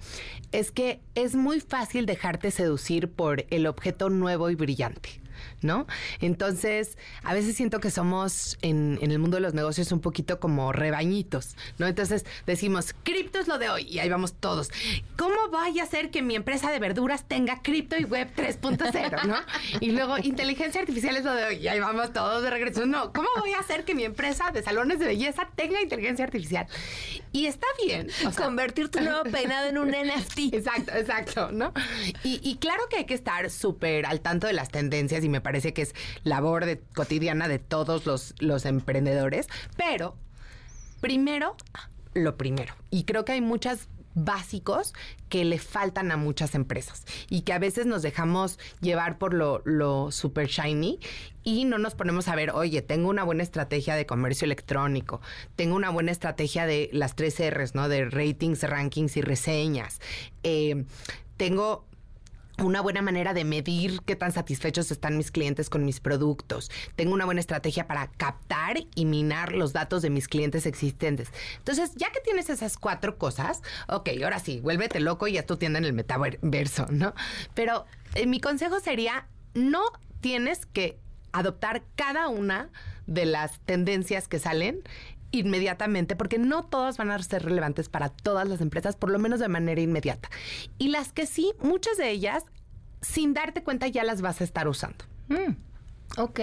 es 0.53 0.71
que 0.71 1.01
es 1.17 1.35
muy 1.35 1.59
fácil 1.59 2.07
dejarte 2.07 2.53
seducir 2.53 3.11
por 3.11 3.45
el 3.51 3.67
objeto 3.67 4.09
nuevo 4.09 4.51
y 4.51 4.55
brillante. 4.55 5.22
¿No? 5.61 5.87
Entonces, 6.21 6.99
a 7.23 7.35
veces 7.35 7.57
siento 7.57 7.81
que 7.81 7.91
somos 7.91 8.59
en, 8.63 8.99
el 9.01 9.19
mundo 9.19 9.37
de 9.37 9.43
los 9.43 9.55
negocios 9.55 9.93
un 9.93 10.01
poquito 10.01 10.41
como 10.41 10.73
rebañitos, 10.73 11.57
¿no? 11.79 11.87
Entonces 11.87 12.25
decimos, 12.47 12.95
cripto 13.03 13.39
es 13.39 13.49
lo 13.49 13.59
de 13.59 13.69
hoy 13.69 13.83
y 13.83 13.99
ahí 13.99 14.09
vamos 14.09 14.35
todos. 14.35 14.71
¿Cómo 15.17 15.49
vaya 15.51 15.83
a 15.85 15.87
ser 15.87 16.11
que 16.11 16.23
mi 16.23 16.35
empresa 16.35 16.71
de 16.71 16.79
verduras 16.79 17.27
tenga 17.29 17.63
cripto 17.63 17.97
y 17.97 18.05
web 18.05 18.29
3.0, 18.37 19.25
¿no? 19.25 19.37
Y 19.81 19.93
luego 19.93 20.19
inteligencia 20.19 20.81
artificial 20.81 21.17
es 21.17 21.25
lo 21.25 21.35
de 21.35 21.45
hoy 21.45 21.57
y 21.57 21.69
ahí 21.69 21.81
vamos 21.81 22.13
todos 22.13 22.43
de 22.43 22.51
regreso. 22.51 22.87
No, 22.87 23.13
¿cómo 23.13 23.29
voy 23.39 23.53
a 23.53 23.59
hacer 23.59 23.85
que 23.85 23.95
mi 23.95 24.05
empresa 24.05 24.51
de 24.53 24.63
salones 24.63 24.99
de 24.99 25.07
belleza 25.07 25.49
tenga 25.55 25.81
inteligencia 25.81 26.25
artificial? 26.25 26.67
Y 27.33 27.47
está 27.47 27.67
bien. 27.85 28.09
Convertir 28.37 28.91
tu 28.91 29.01
nuevo 29.01 29.23
peinado 29.25 29.69
en 29.69 29.79
un 29.79 29.89
NFT. 29.91 30.55
Exacto, 30.55 30.93
exacto, 30.95 31.53
¿no? 31.53 31.73
Y, 32.23 32.41
y 32.43 32.57
claro 32.57 32.83
que 32.89 32.97
hay 32.97 33.05
que 33.05 33.15
estar 33.15 33.51
súper 33.51 34.07
al 34.07 34.21
tanto 34.21 34.47
de 34.47 34.53
las 34.53 34.69
tendencias 34.69 35.25
y 35.25 35.29
me 35.33 35.41
parece 35.41 35.73
que 35.73 35.83
es 35.83 35.95
labor 36.23 36.65
de, 36.65 36.79
cotidiana 36.95 37.49
de 37.49 37.59
todos 37.59 38.07
los, 38.07 38.65
emprendedores, 38.65 39.49
pero 39.77 40.15
primero, 41.01 41.57
lo 42.15 42.37
primero. 42.37 42.75
Y 42.91 43.05
creo 43.05 43.25
que 43.25 43.33
hay 43.33 43.41
muchos 43.41 43.89
básicos 44.15 44.93
que 45.31 45.45
le 45.45 45.59
faltan 45.59 46.13
a 46.13 46.19
muchas 46.19 46.55
empresas 46.55 47.07
y 47.31 47.41
que 47.41 47.55
a 47.55 47.59
veces 47.59 47.87
nos 47.87 48.03
dejamos 48.03 48.59
llevar 48.83 49.17
por 49.17 49.33
lo, 49.33 49.63
lo 49.65 50.11
super 50.11 50.49
shiny 50.49 51.01
y 51.43 51.65
no 51.65 51.79
nos 51.79 51.95
ponemos 51.95 52.29
a 52.29 52.37
ver, 52.37 52.51
oye, 52.51 52.83
tengo 52.83 53.09
una 53.09 53.25
buena 53.25 53.43
estrategia 53.43 53.97
de 53.97 54.05
comercio 54.05 54.45
electrónico, 54.45 55.23
tengo 55.57 55.75
una 55.75 55.89
buena 55.89 56.13
estrategia 56.13 56.67
de 56.67 56.91
las 56.93 57.17
tres 57.17 57.41
R's, 57.41 57.75
¿no? 57.75 57.89
De 57.89 58.05
ratings, 58.05 58.63
rankings 58.63 59.17
y 59.17 59.23
reseñas. 59.23 60.01
Eh, 60.43 60.85
tengo 61.39 61.87
una 62.59 62.81
buena 62.81 63.03
manera 63.03 63.35
de 63.35 63.45
medir 63.45 64.01
qué 64.05 64.17
tan 64.17 64.33
satisfechos 64.33 64.91
están 64.91 65.17
mis 65.17 65.31
clientes 65.31 65.71
con 65.71 65.85
mis 65.85 66.01
productos. 66.01 66.71
Tengo 66.97 67.15
una 67.15 67.25
buena 67.25 67.41
estrategia 67.41 67.87
para 67.87 68.09
captar 68.09 68.77
y 68.95 69.05
minar 69.05 69.53
los 69.53 69.73
datos 69.73 70.03
de 70.03 70.11
mis 70.11 70.29
clientes 70.29 70.67
existentes. 70.67 71.29
Entonces, 71.59 71.93
ya 71.97 72.11
que 72.11 72.21
tienes 72.21 72.51
esas 72.51 72.77
cuatro 72.77 73.19
cosas, 73.19 73.63
ok, 73.89 74.11
ahora 74.23 74.39
sí, 74.39 74.61
vuélvete 74.61 75.01
loco 75.01 75.27
y 75.29 75.33
ya 75.33 75.47
tu 75.47 75.57
tienda 75.57 75.79
en 75.79 75.85
el 75.85 75.93
metaverso, 75.93 76.87
¿no? 76.91 77.15
Pero 77.55 77.87
eh, 78.15 78.27
mi 78.27 78.41
consejo 78.41 78.81
sería, 78.81 79.27
no 79.55 79.83
tienes 80.21 80.67
que 80.67 80.99
adoptar 81.33 81.83
cada 81.97 82.29
una 82.29 82.71
de 83.07 83.25
las 83.27 83.59
tendencias 83.61 84.29
que 84.29 84.39
salen 84.39 84.83
inmediatamente, 85.33 86.15
porque 86.15 86.39
no 86.39 86.65
todas 86.65 86.99
van 86.99 87.11
a 87.11 87.23
ser 87.23 87.45
relevantes 87.45 87.89
para 87.89 88.11
todas 88.11 88.49
las 88.49 88.61
empresas, 88.61 88.95
por 88.97 89.11
lo 89.11 89.19
menos 89.19 89.41
de 89.41 89.49
manera 89.49 89.81
inmediata. 89.81 90.31
Y 90.79 90.89
las 90.89 91.13
que 91.13 91.27
sí, 91.27 91.53
muchas 91.61 91.97
de 91.97 92.11
ellas, 92.11 92.45
sin 93.01 93.35
darte 93.35 93.63
cuenta, 93.63 93.89
ya 93.89 94.05
las 94.05 94.21
vas 94.21 94.41
a 94.41 94.45
estar 94.45 94.69
usando. 94.69 95.05
Mm, 95.29 95.57
ok. 96.19 96.41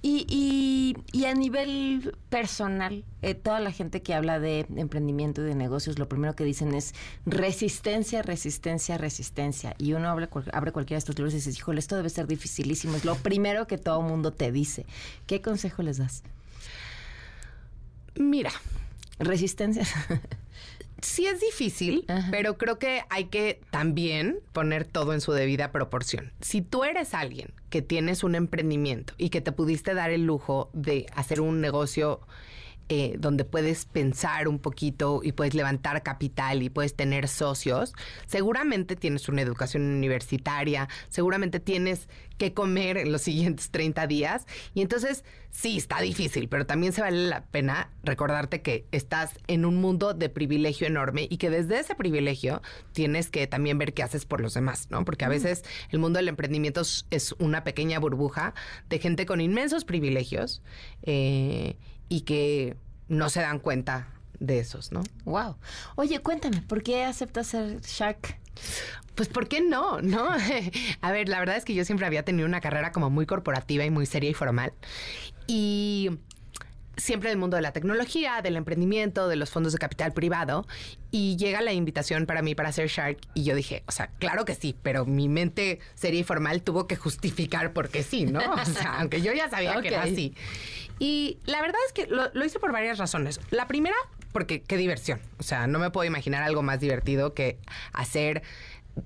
Y, 0.00 0.96
y, 1.12 1.24
a 1.26 1.34
nivel 1.34 2.16
personal, 2.30 3.04
eh, 3.20 3.34
toda 3.34 3.60
la 3.60 3.70
gente 3.70 4.02
que 4.02 4.14
habla 4.14 4.40
de 4.40 4.66
emprendimiento 4.76 5.42
y 5.42 5.44
de 5.44 5.54
negocios, 5.54 5.98
lo 5.98 6.08
primero 6.08 6.34
que 6.34 6.44
dicen 6.44 6.74
es 6.74 6.94
resistencia, 7.26 8.22
resistencia, 8.22 8.96
resistencia. 8.96 9.74
Y 9.78 9.92
uno 9.92 10.08
abre, 10.08 10.28
abre 10.52 10.72
cualquiera 10.72 10.96
de 10.96 11.00
estos 11.00 11.16
libros 11.16 11.34
y 11.34 11.36
dice, 11.36 11.50
híjole, 11.50 11.80
esto 11.80 11.96
debe 11.96 12.08
ser 12.08 12.26
dificilísimo. 12.26 12.96
Es 12.96 13.04
lo 13.04 13.14
primero 13.16 13.66
que 13.66 13.76
todo 13.76 14.00
mundo 14.00 14.32
te 14.32 14.50
dice. 14.50 14.86
¿Qué 15.26 15.42
consejo 15.42 15.82
les 15.82 15.98
das? 15.98 16.22
Mira, 18.14 18.52
resistencia. 19.18 19.84
sí 21.02 21.26
es 21.26 21.40
difícil, 21.40 22.04
pero 22.30 22.56
creo 22.56 22.78
que 22.78 23.02
hay 23.10 23.26
que 23.26 23.60
también 23.70 24.40
poner 24.52 24.84
todo 24.84 25.12
en 25.12 25.20
su 25.20 25.32
debida 25.32 25.72
proporción. 25.72 26.32
Si 26.40 26.62
tú 26.62 26.84
eres 26.84 27.14
alguien 27.14 27.52
que 27.70 27.82
tienes 27.82 28.22
un 28.22 28.34
emprendimiento 28.34 29.14
y 29.18 29.30
que 29.30 29.40
te 29.40 29.52
pudiste 29.52 29.94
dar 29.94 30.10
el 30.10 30.24
lujo 30.24 30.70
de 30.72 31.06
hacer 31.14 31.40
un 31.40 31.60
negocio 31.60 32.20
eh, 32.88 33.14
donde 33.18 33.44
puedes 33.44 33.86
pensar 33.86 34.48
un 34.48 34.58
poquito 34.58 35.20
y 35.22 35.32
puedes 35.32 35.54
levantar 35.54 36.02
capital 36.02 36.62
y 36.62 36.70
puedes 36.70 36.94
tener 36.94 37.28
socios, 37.28 37.94
seguramente 38.26 38.96
tienes 38.96 39.28
una 39.28 39.42
educación 39.42 39.82
universitaria, 39.82 40.88
seguramente 41.08 41.60
tienes 41.60 42.08
que 42.38 42.52
comer 42.52 42.96
en 42.98 43.12
los 43.12 43.22
siguientes 43.22 43.70
30 43.70 44.06
días. 44.06 44.46
Y 44.74 44.82
entonces, 44.82 45.24
sí, 45.50 45.78
está 45.78 46.00
difícil, 46.00 46.48
pero 46.48 46.66
también 46.66 46.92
se 46.92 47.00
vale 47.00 47.28
la 47.28 47.44
pena 47.44 47.90
recordarte 48.02 48.62
que 48.62 48.84
estás 48.90 49.38
en 49.46 49.64
un 49.64 49.76
mundo 49.76 50.12
de 50.12 50.28
privilegio 50.28 50.86
enorme 50.86 51.26
y 51.30 51.36
que 51.36 51.50
desde 51.50 51.78
ese 51.78 51.94
privilegio 51.94 52.62
tienes 52.92 53.30
que 53.30 53.46
también 53.46 53.78
ver 53.78 53.94
qué 53.94 54.02
haces 54.02 54.26
por 54.26 54.40
los 54.40 54.54
demás, 54.54 54.88
¿no? 54.90 55.04
Porque 55.04 55.24
a 55.24 55.28
mm. 55.28 55.30
veces 55.30 55.64
el 55.90 55.98
mundo 55.98 56.18
del 56.18 56.28
emprendimiento 56.28 56.82
es 57.10 57.34
una 57.38 57.64
pequeña 57.64 57.98
burbuja 57.98 58.54
de 58.88 58.98
gente 58.98 59.24
con 59.24 59.40
inmensos 59.40 59.84
privilegios. 59.84 60.62
Eh, 61.02 61.76
y 62.12 62.20
que 62.20 62.76
no 63.08 63.30
se 63.30 63.40
dan 63.40 63.58
cuenta 63.58 64.06
de 64.38 64.58
esos, 64.58 64.92
¿no? 64.92 65.02
Wow. 65.24 65.56
Oye, 65.96 66.18
cuéntame, 66.18 66.60
¿por 66.60 66.82
qué 66.82 67.04
aceptas 67.04 67.46
ser 67.46 67.80
Shark? 67.80 68.38
Pues 69.14 69.30
¿por 69.30 69.48
qué 69.48 69.62
no? 69.62 70.02
¿No? 70.02 70.28
A 71.00 71.10
ver, 71.10 71.30
la 71.30 71.38
verdad 71.38 71.56
es 71.56 71.64
que 71.64 71.72
yo 71.72 71.86
siempre 71.86 72.06
había 72.06 72.22
tenido 72.22 72.46
una 72.46 72.60
carrera 72.60 72.92
como 72.92 73.08
muy 73.08 73.24
corporativa 73.24 73.86
y 73.86 73.90
muy 73.90 74.04
seria 74.04 74.28
y 74.28 74.34
formal. 74.34 74.74
Y 75.46 76.10
siempre 76.96 77.30
del 77.30 77.38
mundo 77.38 77.56
de 77.56 77.62
la 77.62 77.72
tecnología, 77.72 78.42
del 78.42 78.56
emprendimiento, 78.56 79.28
de 79.28 79.36
los 79.36 79.50
fondos 79.50 79.72
de 79.72 79.78
capital 79.78 80.12
privado. 80.12 80.66
Y 81.10 81.36
llega 81.36 81.60
la 81.60 81.72
invitación 81.72 82.26
para 82.26 82.42
mí 82.42 82.54
para 82.54 82.70
hacer 82.70 82.88
Shark 82.88 83.18
y 83.34 83.44
yo 83.44 83.54
dije, 83.54 83.82
o 83.86 83.92
sea, 83.92 84.08
claro 84.18 84.44
que 84.44 84.54
sí, 84.54 84.76
pero 84.82 85.04
mi 85.04 85.28
mente 85.28 85.80
seria 85.94 86.20
y 86.20 86.24
formal 86.24 86.62
tuvo 86.62 86.86
que 86.86 86.96
justificar 86.96 87.72
por 87.72 87.88
qué 87.88 88.02
sí, 88.02 88.24
¿no? 88.24 88.40
O 88.62 88.64
sea, 88.64 89.00
aunque 89.00 89.20
yo 89.20 89.32
ya 89.32 89.48
sabía 89.48 89.80
que 89.80 89.88
era 89.88 90.02
así. 90.02 90.34
Y 91.02 91.40
la 91.46 91.60
verdad 91.60 91.80
es 91.88 91.92
que 91.92 92.06
lo, 92.06 92.30
lo 92.32 92.44
hice 92.44 92.60
por 92.60 92.70
varias 92.70 92.96
razones. 92.96 93.40
La 93.50 93.66
primera, 93.66 93.96
porque 94.30 94.62
qué 94.62 94.76
diversión. 94.76 95.18
O 95.40 95.42
sea, 95.42 95.66
no 95.66 95.80
me 95.80 95.90
puedo 95.90 96.06
imaginar 96.06 96.44
algo 96.44 96.62
más 96.62 96.78
divertido 96.78 97.34
que 97.34 97.58
hacer 97.92 98.44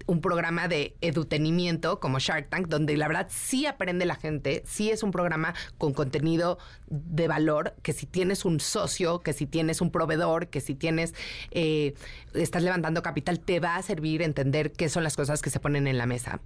un 0.06 0.20
programa 0.20 0.68
de 0.68 0.96
edutenimiento 1.00 2.00
como 2.00 2.18
Shark 2.18 2.48
Tank, 2.48 2.68
donde 2.68 2.96
la 2.96 3.08
verdad 3.08 3.28
sí 3.30 3.66
aprende 3.66 4.04
la 4.06 4.16
gente, 4.16 4.62
sí 4.66 4.90
es 4.90 5.02
un 5.02 5.10
programa 5.10 5.54
con 5.78 5.92
contenido 5.92 6.58
de 6.88 7.28
valor, 7.28 7.74
que 7.82 7.92
si 7.92 8.06
tienes 8.06 8.44
un 8.44 8.60
socio, 8.60 9.20
que 9.20 9.32
si 9.32 9.46
tienes 9.46 9.80
un 9.80 9.90
proveedor, 9.90 10.48
que 10.48 10.60
si 10.60 10.74
tienes, 10.74 11.14
eh, 11.50 11.94
estás 12.34 12.62
levantando 12.62 13.02
capital, 13.02 13.40
te 13.40 13.60
va 13.60 13.76
a 13.76 13.82
servir 13.82 14.22
entender 14.22 14.72
qué 14.72 14.88
son 14.88 15.02
las 15.02 15.16
cosas 15.16 15.42
que 15.42 15.50
se 15.50 15.60
ponen 15.60 15.86
en 15.86 15.98
la 15.98 16.06
mesa. 16.06 16.40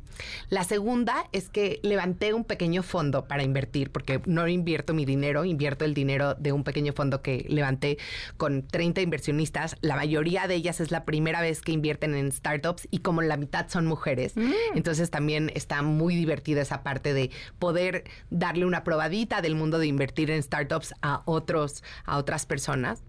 La 0.49 0.65
segunda 0.65 1.29
es 1.33 1.49
que 1.49 1.81
levanté 1.83 2.35
un 2.35 2.45
pequeño 2.45 2.83
fondo 2.83 3.27
para 3.27 3.43
invertir, 3.43 3.91
porque 3.91 4.21
no 4.27 4.47
invierto 4.49 4.95
mi 4.95 5.05
dinero, 5.05 5.45
invierto 5.45 5.85
el 5.85 5.95
dinero 5.95 6.35
de 6.35 6.53
un 6.53 6.65
pequeño 6.65 6.93
fondo 6.93 7.23
que 7.23 7.47
levanté 7.49 7.99
con 8.37 8.67
30 8.67 9.01
inversionistas. 9.01 9.77
La 9.81 9.97
mayoría 9.97 10.47
de 10.47 10.55
ellas 10.55 10.81
es 10.81 10.91
la 10.91 11.05
primera 11.05 11.41
vez 11.41 11.61
que 11.61 11.73
invierten 11.73 12.15
en 12.15 12.33
startups 12.33 12.89
y 12.91 12.99
como 12.99 13.23
la 13.31 13.37
mitad 13.37 13.69
son 13.69 13.87
mujeres. 13.87 14.37
Mm. 14.37 14.53
Entonces 14.75 15.11
también 15.11 15.53
está 15.55 15.83
muy 15.83 16.17
divertida 16.17 16.63
esa 16.63 16.83
parte 16.83 17.15
de 17.15 17.31
poder 17.61 18.05
darle 18.31 18.67
una 18.67 18.83
probadita 18.83 19.41
del 19.41 19.55
mundo 19.55 19.79
de 19.79 19.87
invertir 19.87 20.33
en 20.33 20.43
startups 20.43 20.95
a 21.01 21.23
otros, 21.25 21.85
a 22.05 22.19
otras 22.19 22.45
personas. 22.45 23.03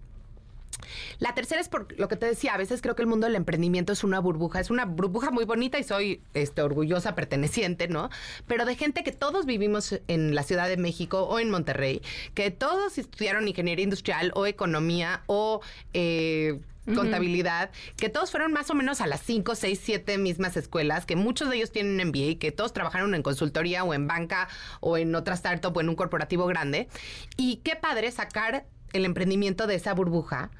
La 1.18 1.34
tercera 1.34 1.60
es 1.60 1.68
por 1.68 1.98
lo 1.98 2.08
que 2.08 2.16
te 2.16 2.26
decía, 2.26 2.54
a 2.54 2.56
veces 2.56 2.82
creo 2.82 2.94
que 2.94 3.02
el 3.02 3.08
mundo 3.08 3.26
del 3.26 3.36
emprendimiento 3.36 3.92
es 3.92 4.04
una 4.04 4.20
burbuja, 4.20 4.60
es 4.60 4.70
una 4.70 4.84
burbuja 4.84 5.30
muy 5.30 5.44
bonita 5.44 5.78
y 5.78 5.84
soy 5.84 6.22
este, 6.34 6.62
orgullosa 6.62 7.14
perteneciente, 7.14 7.88
¿no? 7.88 8.10
Pero 8.46 8.64
de 8.64 8.76
gente 8.76 9.02
que 9.02 9.12
todos 9.12 9.46
vivimos 9.46 10.00
en 10.08 10.34
la 10.34 10.42
Ciudad 10.42 10.68
de 10.68 10.76
México 10.76 11.22
o 11.24 11.38
en 11.38 11.50
Monterrey, 11.50 12.02
que 12.34 12.50
todos 12.50 12.98
estudiaron 12.98 13.48
ingeniería 13.48 13.84
industrial 13.84 14.32
o 14.34 14.46
economía 14.46 15.22
o 15.26 15.60
eh, 15.94 16.60
contabilidad, 16.94 17.70
que 17.96 18.08
todos 18.08 18.30
fueron 18.30 18.52
más 18.52 18.70
o 18.70 18.74
menos 18.74 19.00
a 19.00 19.06
las 19.06 19.20
5, 19.20 19.54
6, 19.54 19.80
7 19.82 20.18
mismas 20.18 20.56
escuelas, 20.56 21.06
que 21.06 21.16
muchos 21.16 21.48
de 21.48 21.56
ellos 21.56 21.70
tienen 21.70 22.00
un 22.00 22.08
MBA, 22.08 22.38
que 22.38 22.52
todos 22.52 22.72
trabajaron 22.72 23.14
en 23.14 23.22
consultoría 23.22 23.84
o 23.84 23.94
en 23.94 24.06
banca 24.06 24.48
o 24.80 24.96
en 24.96 25.14
otra 25.14 25.34
startup 25.34 25.76
o 25.76 25.80
en 25.80 25.88
un 25.88 25.94
corporativo 25.94 26.46
grande. 26.46 26.88
Y 27.36 27.56
qué 27.56 27.76
padre 27.76 28.10
sacar 28.10 28.66
el 28.92 29.04
emprendimiento 29.04 29.66
de 29.66 29.76
esa 29.76 29.94
burbuja 29.94 30.50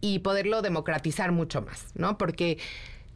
y 0.00 0.20
poderlo 0.20 0.62
democratizar 0.62 1.32
mucho 1.32 1.62
más, 1.62 1.86
¿no? 1.94 2.18
Porque 2.18 2.58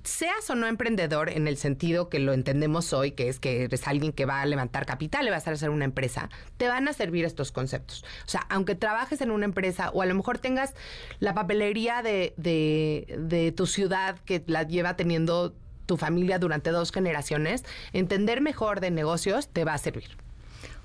seas 0.05 0.49
o 0.51 0.55
no 0.55 0.67
emprendedor 0.67 1.31
en 1.31 1.49
el 1.49 1.57
sentido 1.57 2.09
que 2.09 2.19
lo 2.19 2.33
entendemos 2.33 2.93
hoy, 2.93 3.13
que 3.13 3.29
es 3.29 3.39
que 3.39 3.65
eres 3.65 3.87
alguien 3.87 4.13
que 4.13 4.27
va 4.27 4.41
a 4.41 4.47
levantar 4.47 4.87
capital 4.87 5.27
y 5.27 5.31
vas 5.31 5.47
a 5.47 5.53
hacer 5.53 5.71
una 5.71 5.85
empresa, 5.85 6.31
te 6.57 6.69
van 6.69 6.89
a 6.89 6.93
servir 6.93 7.25
estos 7.25 7.53
conceptos. 7.53 8.05
O 8.27 8.29
sea, 8.29 8.47
aunque 8.49 8.75
trabajes 8.75 9.21
en 9.21 9.31
una 9.31 9.45
empresa 9.45 9.91
o 9.91 10.03
a 10.03 10.07
lo 10.07 10.15
mejor 10.15 10.39
tengas 10.39 10.75
la 11.19 11.35
papelería 11.35 12.03
de, 12.03 12.35
de, 12.37 13.17
de 13.19 13.53
tu 13.53 13.67
ciudad 13.67 14.19
que 14.25 14.43
la 14.47 14.63
lleva 14.63 14.97
teniendo 14.97 15.55
tu 15.87 15.97
familia 15.97 16.39
durante 16.39 16.71
dos 16.71 16.93
generaciones, 16.93 17.65
entender 17.93 18.41
mejor 18.41 18.81
de 18.81 18.91
negocios 18.91 19.49
te 19.49 19.65
va 19.65 19.75
a 19.75 19.79
servir. 19.79 20.17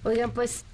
Oigan, 0.03 0.31
pues 0.31 0.65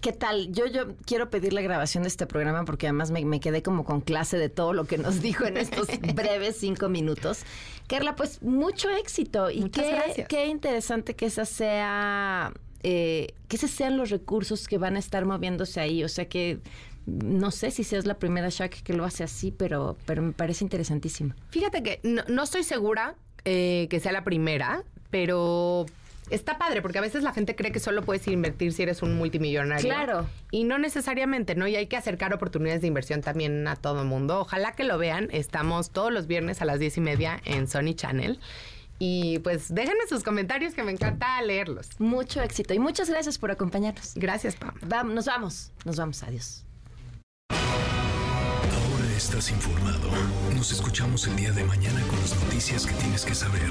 ¿Qué 0.00 0.12
tal? 0.12 0.52
Yo, 0.52 0.66
yo 0.66 0.96
quiero 1.04 1.30
pedir 1.30 1.52
la 1.52 1.62
grabación 1.62 2.04
de 2.04 2.08
este 2.08 2.26
programa 2.26 2.64
porque 2.64 2.86
además 2.86 3.10
me, 3.10 3.40
quedé 3.40 3.62
como 3.62 3.84
con 3.84 4.00
clase 4.00 4.38
de 4.38 4.48
todo 4.48 4.72
lo 4.72 4.84
que 4.84 4.98
nos 4.98 5.20
dijo 5.22 5.44
en 5.46 5.56
estos 5.56 5.88
breves 6.14 6.56
cinco 6.58 6.88
minutos. 6.88 7.42
Carla, 7.88 8.14
pues 8.14 8.40
mucho 8.42 8.88
éxito 8.88 9.50
y 9.50 9.68
qué, 9.70 10.26
qué 10.28 10.46
interesante 10.46 11.14
que 11.14 11.26
esa 11.26 11.44
sea, 11.44 12.52
eh, 12.84 13.34
que 13.48 13.56
esos 13.56 13.70
sean 13.70 13.96
los 13.96 14.10
recursos 14.10 14.68
que 14.68 14.78
van 14.78 14.94
a 14.94 15.00
estar 15.00 15.24
moviéndose 15.24 15.80
ahí. 15.80 16.04
O 16.04 16.08
sea 16.08 16.28
que 16.28 16.60
no 17.06 17.50
sé 17.50 17.72
si 17.72 17.82
seas 17.82 18.06
la 18.06 18.18
primera 18.18 18.48
Shaq 18.48 18.82
que 18.82 18.92
lo 18.92 19.04
hace 19.04 19.24
así, 19.24 19.50
pero, 19.50 19.96
pero 20.06 20.22
me 20.22 20.32
parece 20.32 20.64
interesantísimo. 20.64 21.34
Fíjate 21.50 21.82
que 21.82 22.00
no, 22.04 22.42
estoy 22.42 22.62
segura 22.62 23.16
eh, 23.44 23.88
que 23.90 23.98
sea 23.98 24.12
la 24.12 24.22
primera, 24.22 24.84
pero 25.10 25.86
está 26.30 26.58
padre, 26.58 26.82
porque 26.82 26.98
a 26.98 27.00
veces 27.02 27.22
la 27.22 27.32
gente 27.32 27.56
cree 27.56 27.72
que 27.72 27.80
solo 27.80 28.02
puedes 28.02 28.26
invertir 28.28 28.72
si 28.72 28.82
eres 28.82 29.02
un 29.02 29.16
multimillonario. 29.16 29.88
Claro. 29.88 30.26
Y 30.50 30.64
no 30.64 30.78
necesariamente, 30.78 31.54
¿no? 31.54 31.66
Y 31.66 31.76
hay 31.76 31.86
que 31.86 31.96
acercar 31.96 32.32
oportunidades 32.34 32.80
de 32.80 32.88
inversión 32.88 33.20
también 33.20 33.66
a 33.68 33.76
todo 33.76 34.02
el 34.02 34.08
mundo. 34.08 34.40
Ojalá 34.40 34.72
que 34.72 34.84
lo 34.84 34.98
vean. 34.98 35.28
Estamos 35.32 35.90
todos 35.90 36.12
los 36.12 36.26
viernes 36.26 36.62
a 36.62 36.64
las 36.64 36.78
diez 36.78 36.96
y 36.96 37.00
media 37.00 37.40
en 37.44 37.68
Sony 37.68 37.94
Channel. 37.94 38.38
Y 38.98 39.38
pues 39.38 39.74
déjenme 39.74 40.06
sus 40.08 40.22
comentarios 40.22 40.74
que 40.74 40.82
me 40.82 40.92
encanta 40.92 41.40
leerlos. 41.40 41.88
Mucho 41.98 42.42
éxito 42.42 42.74
y 42.74 42.78
muchas 42.78 43.08
gracias 43.08 43.38
por 43.38 43.50
acompañarnos. 43.50 44.12
Gracias, 44.14 44.56
Pam. 44.56 44.74
Vamos, 44.82 45.14
nos 45.14 45.24
vamos. 45.24 45.72
Nos 45.86 45.96
vamos. 45.96 46.22
Adiós. 46.22 46.66
Ahora 47.50 49.16
estás 49.16 49.50
informado. 49.50 50.10
Nos 50.54 50.70
escuchamos 50.70 51.26
el 51.26 51.36
día 51.36 51.50
de 51.52 51.64
mañana 51.64 52.02
con 52.08 52.20
las 52.20 52.38
noticias 52.44 52.86
que 52.86 52.92
tienes 52.92 53.24
que 53.24 53.34
saber. 53.34 53.70